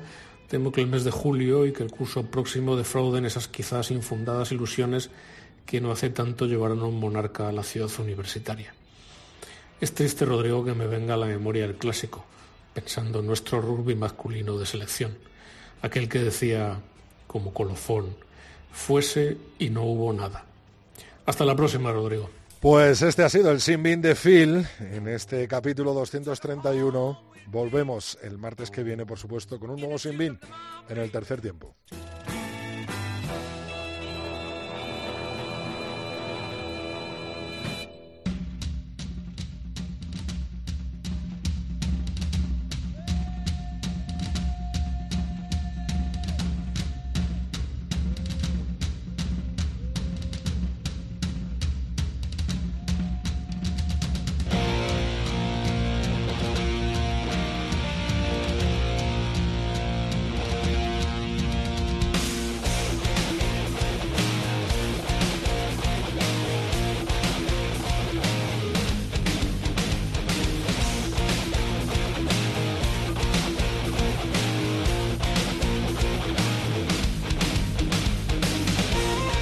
Temo 0.53 0.71
que 0.71 0.83
el 0.83 0.87
mes 0.87 1.03
de 1.03 1.11
julio 1.11 1.65
y 1.65 1.73
que 1.73 1.83
el 1.83 1.91
curso 1.91 2.27
próximo 2.27 2.77
defrauden 2.77 3.25
esas 3.25 3.49
quizás 3.49 3.91
infundadas 3.91 4.53
ilusiones 4.53 5.09
que 5.65 5.81
no 5.81 5.91
hace 5.91 6.11
tanto 6.11 6.45
llevaron 6.45 6.81
a 6.81 6.85
un 6.85 7.01
monarca 7.01 7.49
a 7.49 7.53
la 7.53 7.63
ciudad 7.63 7.89
universitaria. 7.99 8.75
Es 9.81 9.95
triste, 9.95 10.27
Rodrigo, 10.27 10.63
que 10.63 10.75
me 10.75 10.87
venga 10.87 11.15
a 11.15 11.17
la 11.17 11.25
memoria 11.25 11.65
el 11.65 11.77
clásico, 11.77 12.27
pensando 12.75 13.21
en 13.21 13.29
nuestro 13.29 13.63
rugby 13.63 13.95
masculino 13.95 14.59
de 14.59 14.67
selección, 14.67 15.17
aquel 15.81 16.07
que 16.07 16.19
decía, 16.19 16.79
como 17.27 17.55
colofón, 17.55 18.15
fuese 18.71 19.39
y 19.59 19.71
no 19.71 19.85
hubo 19.85 20.13
nada. 20.13 20.45
Hasta 21.25 21.47
la 21.47 21.57
próxima, 21.57 21.93
Rodrigo. 21.93 22.29
Pues 22.61 23.01
este 23.01 23.23
ha 23.23 23.31
sido 23.31 23.51
el 23.51 23.63
Sinbin 23.63 24.03
de 24.03 24.15
Phil 24.15 24.67
en 24.81 25.09
este 25.09 25.49
capítulo 25.49 25.95
231 25.95 27.32
Volvemos 27.47 28.19
el 28.23 28.39
martes 28.39 28.71
que 28.71 28.83
viene, 28.83 29.07
por 29.07 29.19
supuesto, 29.19 29.59
con 29.59 29.71
un 29.71 29.81
nuevo 29.81 29.99
Sinbin 29.99 30.39
en 30.89 30.99
el 30.99 31.11
tercer 31.11 31.41
tiempo. 31.41 31.77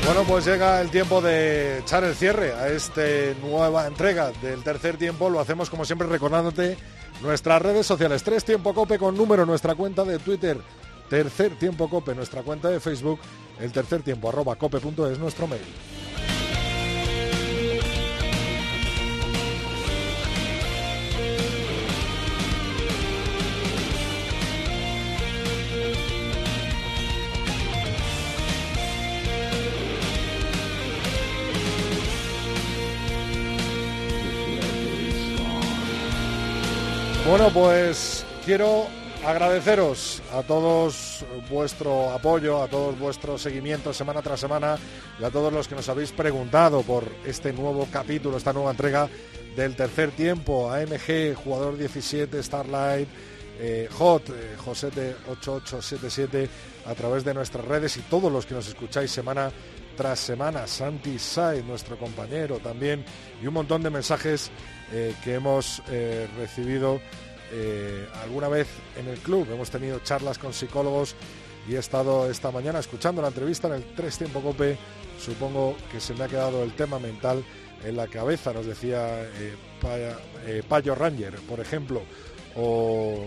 Bueno, 0.04 0.24
pues 0.26 0.44
llega 0.44 0.80
el 0.80 0.90
tiempo 0.90 1.20
de 1.20 1.78
echar 1.78 2.02
el 2.04 2.14
cierre 2.14 2.52
a 2.52 2.68
esta 2.68 3.02
nueva 3.42 3.86
entrega 3.86 4.32
del 4.42 4.62
tercer 4.64 4.96
tiempo. 4.96 5.30
Lo 5.30 5.40
hacemos 5.40 5.70
como 5.70 5.84
siempre 5.84 6.08
recordándote 6.08 6.76
nuestras 7.22 7.62
redes 7.62 7.86
sociales. 7.86 8.22
Tres 8.22 8.44
Tiempo 8.44 8.74
Cope 8.74 8.98
con 8.98 9.16
número, 9.16 9.46
nuestra 9.46 9.74
cuenta 9.74 10.04
de 10.04 10.18
Twitter. 10.18 10.58
Tercer 11.08 11.56
Tiempo 11.58 11.88
Cope, 11.88 12.14
nuestra 12.14 12.42
cuenta 12.42 12.68
de 12.68 12.80
Facebook. 12.80 13.20
El 13.60 13.72
tercer 13.72 14.02
tiempo 14.02 14.28
arroba 14.28 14.56
cope.es 14.56 15.18
nuestro 15.18 15.46
mail. 15.46 15.62
Bueno, 37.30 37.48
pues 37.52 38.26
quiero 38.44 38.88
agradeceros 39.24 40.20
a 40.32 40.42
todos 40.42 41.24
vuestro 41.48 42.10
apoyo, 42.10 42.60
a 42.60 42.66
todos 42.66 42.98
vuestros 42.98 43.40
seguimientos 43.40 43.96
semana 43.96 44.20
tras 44.20 44.40
semana 44.40 44.76
y 45.20 45.22
a 45.22 45.30
todos 45.30 45.52
los 45.52 45.68
que 45.68 45.76
nos 45.76 45.88
habéis 45.88 46.10
preguntado 46.10 46.82
por 46.82 47.04
este 47.24 47.52
nuevo 47.52 47.86
capítulo, 47.92 48.36
esta 48.36 48.52
nueva 48.52 48.72
entrega 48.72 49.08
del 49.54 49.76
tercer 49.76 50.10
tiempo. 50.10 50.72
AMG, 50.72 51.36
jugador 51.36 51.78
17, 51.78 52.42
Starlight, 52.42 53.08
eh, 53.60 53.88
Hot, 53.96 54.28
eh, 54.30 54.56
Josete 54.56 55.14
8877 55.30 56.48
a 56.86 56.94
través 56.96 57.24
de 57.24 57.32
nuestras 57.32 57.64
redes 57.64 57.96
y 57.96 58.00
todos 58.00 58.32
los 58.32 58.44
que 58.44 58.54
nos 58.54 58.66
escucháis 58.66 59.12
semana 59.12 59.52
tras 60.00 60.18
semana. 60.18 60.66
Santi 60.66 61.18
Sai, 61.18 61.62
nuestro 61.62 61.98
compañero 61.98 62.58
también, 62.58 63.04
y 63.42 63.46
un 63.46 63.52
montón 63.52 63.82
de 63.82 63.90
mensajes 63.90 64.50
eh, 64.94 65.14
que 65.22 65.34
hemos 65.34 65.82
eh, 65.90 66.26
recibido 66.38 67.02
eh, 67.52 68.08
alguna 68.22 68.48
vez 68.48 68.66
en 68.98 69.08
el 69.08 69.18
club. 69.18 69.46
Hemos 69.52 69.68
tenido 69.68 69.98
charlas 69.98 70.38
con 70.38 70.54
psicólogos 70.54 71.14
y 71.68 71.74
he 71.74 71.78
estado 71.78 72.30
esta 72.30 72.50
mañana 72.50 72.78
escuchando 72.78 73.20
la 73.20 73.28
entrevista 73.28 73.68
en 73.68 73.74
el 73.74 73.84
Tres 73.94 74.16
Tiempo 74.16 74.40
Cope. 74.40 74.78
Supongo 75.18 75.76
que 75.92 76.00
se 76.00 76.14
me 76.14 76.24
ha 76.24 76.28
quedado 76.28 76.62
el 76.62 76.72
tema 76.72 76.98
mental 76.98 77.44
en 77.84 77.94
la 77.94 78.06
cabeza, 78.06 78.54
nos 78.54 78.64
decía 78.64 79.28
Payo 80.66 80.94
Ranger, 80.94 81.34
por 81.40 81.60
ejemplo, 81.60 82.00
o 82.56 83.26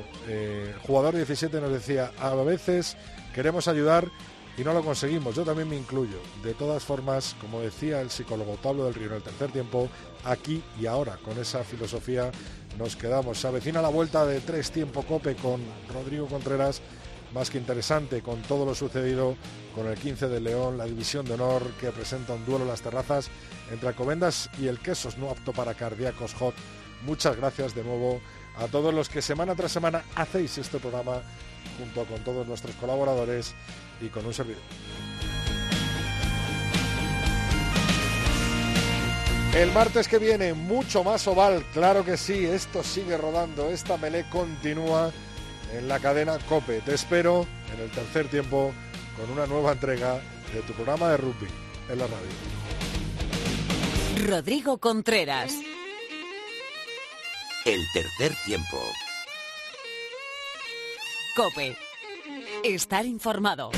Jugador 0.88 1.18
17 1.18 1.62
nos 1.62 1.72
decía, 1.72 2.12
a 2.20 2.34
veces 2.34 2.98
queremos 3.36 3.68
ayudar 3.68 4.10
y 4.58 4.64
no 4.64 4.74
lo 4.74 4.84
conseguimos. 4.84 5.36
Yo 5.36 5.44
también 5.44 5.70
me 5.70 5.78
incluyo. 5.78 6.18
De 6.44 6.54
todas 6.54 6.84
formas, 6.84 7.36
como 7.42 7.62
decía 7.62 8.02
el 8.02 8.10
psicólogo 8.10 8.56
Pablo 8.56 8.86
del 8.86 8.94
Río 8.94 9.08
en 9.08 9.16
el 9.16 9.24
tercer 9.24 9.52
tiempo, 9.52 9.90
aquí 10.24 10.62
y 10.80 10.86
ahora, 10.86 11.18
con 11.18 11.38
esa 11.40 11.64
filosofía 11.64 12.32
nos 12.78 12.96
quedamos. 12.96 13.40
Se 13.40 13.48
avecina 13.48 13.82
la 13.82 13.90
vuelta 13.90 14.26
de 14.26 14.40
tres 14.42 14.72
tiempo 14.72 15.04
cope 15.04 15.36
con 15.36 15.62
Rodrigo 15.94 16.28
Contreras, 16.28 16.82
más 17.34 17.50
que 17.50 17.58
interesante 17.58 18.22
con 18.22 18.42
todo 18.44 18.66
lo 18.66 18.76
sucedido 18.76 19.36
con 19.74 19.88
el 19.88 19.98
15 19.98 20.28
de 20.28 20.40
León, 20.40 20.78
la 20.78 20.86
división 20.86 21.26
de 21.26 21.34
honor 21.34 21.64
que 21.80 21.92
presenta 21.92 22.34
un 22.34 22.46
duelo 22.46 22.64
en 22.64 22.70
las 22.70 22.82
terrazas 22.82 23.30
entre 23.72 23.90
Acovendas 23.90 24.50
y 24.60 24.68
el 24.68 24.80
Quesos, 24.80 25.18
no 25.18 25.30
apto 25.32 25.52
para 25.52 25.74
cardíacos 25.74 26.36
hot. 26.36 26.54
Muchas 27.06 27.36
gracias 27.36 27.74
de 27.74 27.84
nuevo 27.84 28.22
a 28.56 28.68
todos 28.68 28.94
los 28.94 29.10
que 29.10 29.22
semana 29.22 29.56
tras 29.56 29.72
semana 29.72 30.04
hacéis 30.16 30.58
este 30.60 30.78
programa 30.78 31.22
junto 31.78 32.06
con 32.06 32.24
todos 32.24 32.48
nuestros 32.48 32.76
colaboradores 32.76 33.56
y 34.04 34.10
con 34.10 34.26
un 34.26 34.34
servidor. 34.34 34.62
El 39.56 39.72
martes 39.72 40.08
que 40.08 40.18
viene, 40.18 40.54
mucho 40.56 41.04
más 41.04 41.28
oval, 41.28 41.64
claro 41.74 42.04
que 42.04 42.18
sí, 42.18 42.44
esto 42.44 42.84
sigue 42.84 43.18
rodando, 43.18 43.70
esta 43.70 43.98
melé 43.98 44.28
continúa 44.30 45.12
en 45.78 45.88
la 45.88 46.00
cadena 46.00 46.40
Cope. 46.50 46.82
Te 46.82 46.96
espero 46.96 47.46
en 47.72 47.82
el 47.82 47.92
tercer 47.92 48.28
tiempo 48.30 48.74
con 49.16 49.30
una 49.30 49.46
nueva 49.46 49.74
entrega 49.74 50.16
de 50.54 50.62
tu 50.62 50.74
programa 50.74 51.10
de 51.10 51.18
rugby 51.18 51.48
en 51.88 52.00
la 52.00 52.08
radio. 52.08 52.28
Rodrigo 54.28 54.80
Contreras. 54.80 55.54
El 57.66 57.80
tercer 57.94 58.36
tiempo. 58.46 58.78
Cope. 61.36 61.78
Estar 62.64 63.06
informado. 63.06 63.70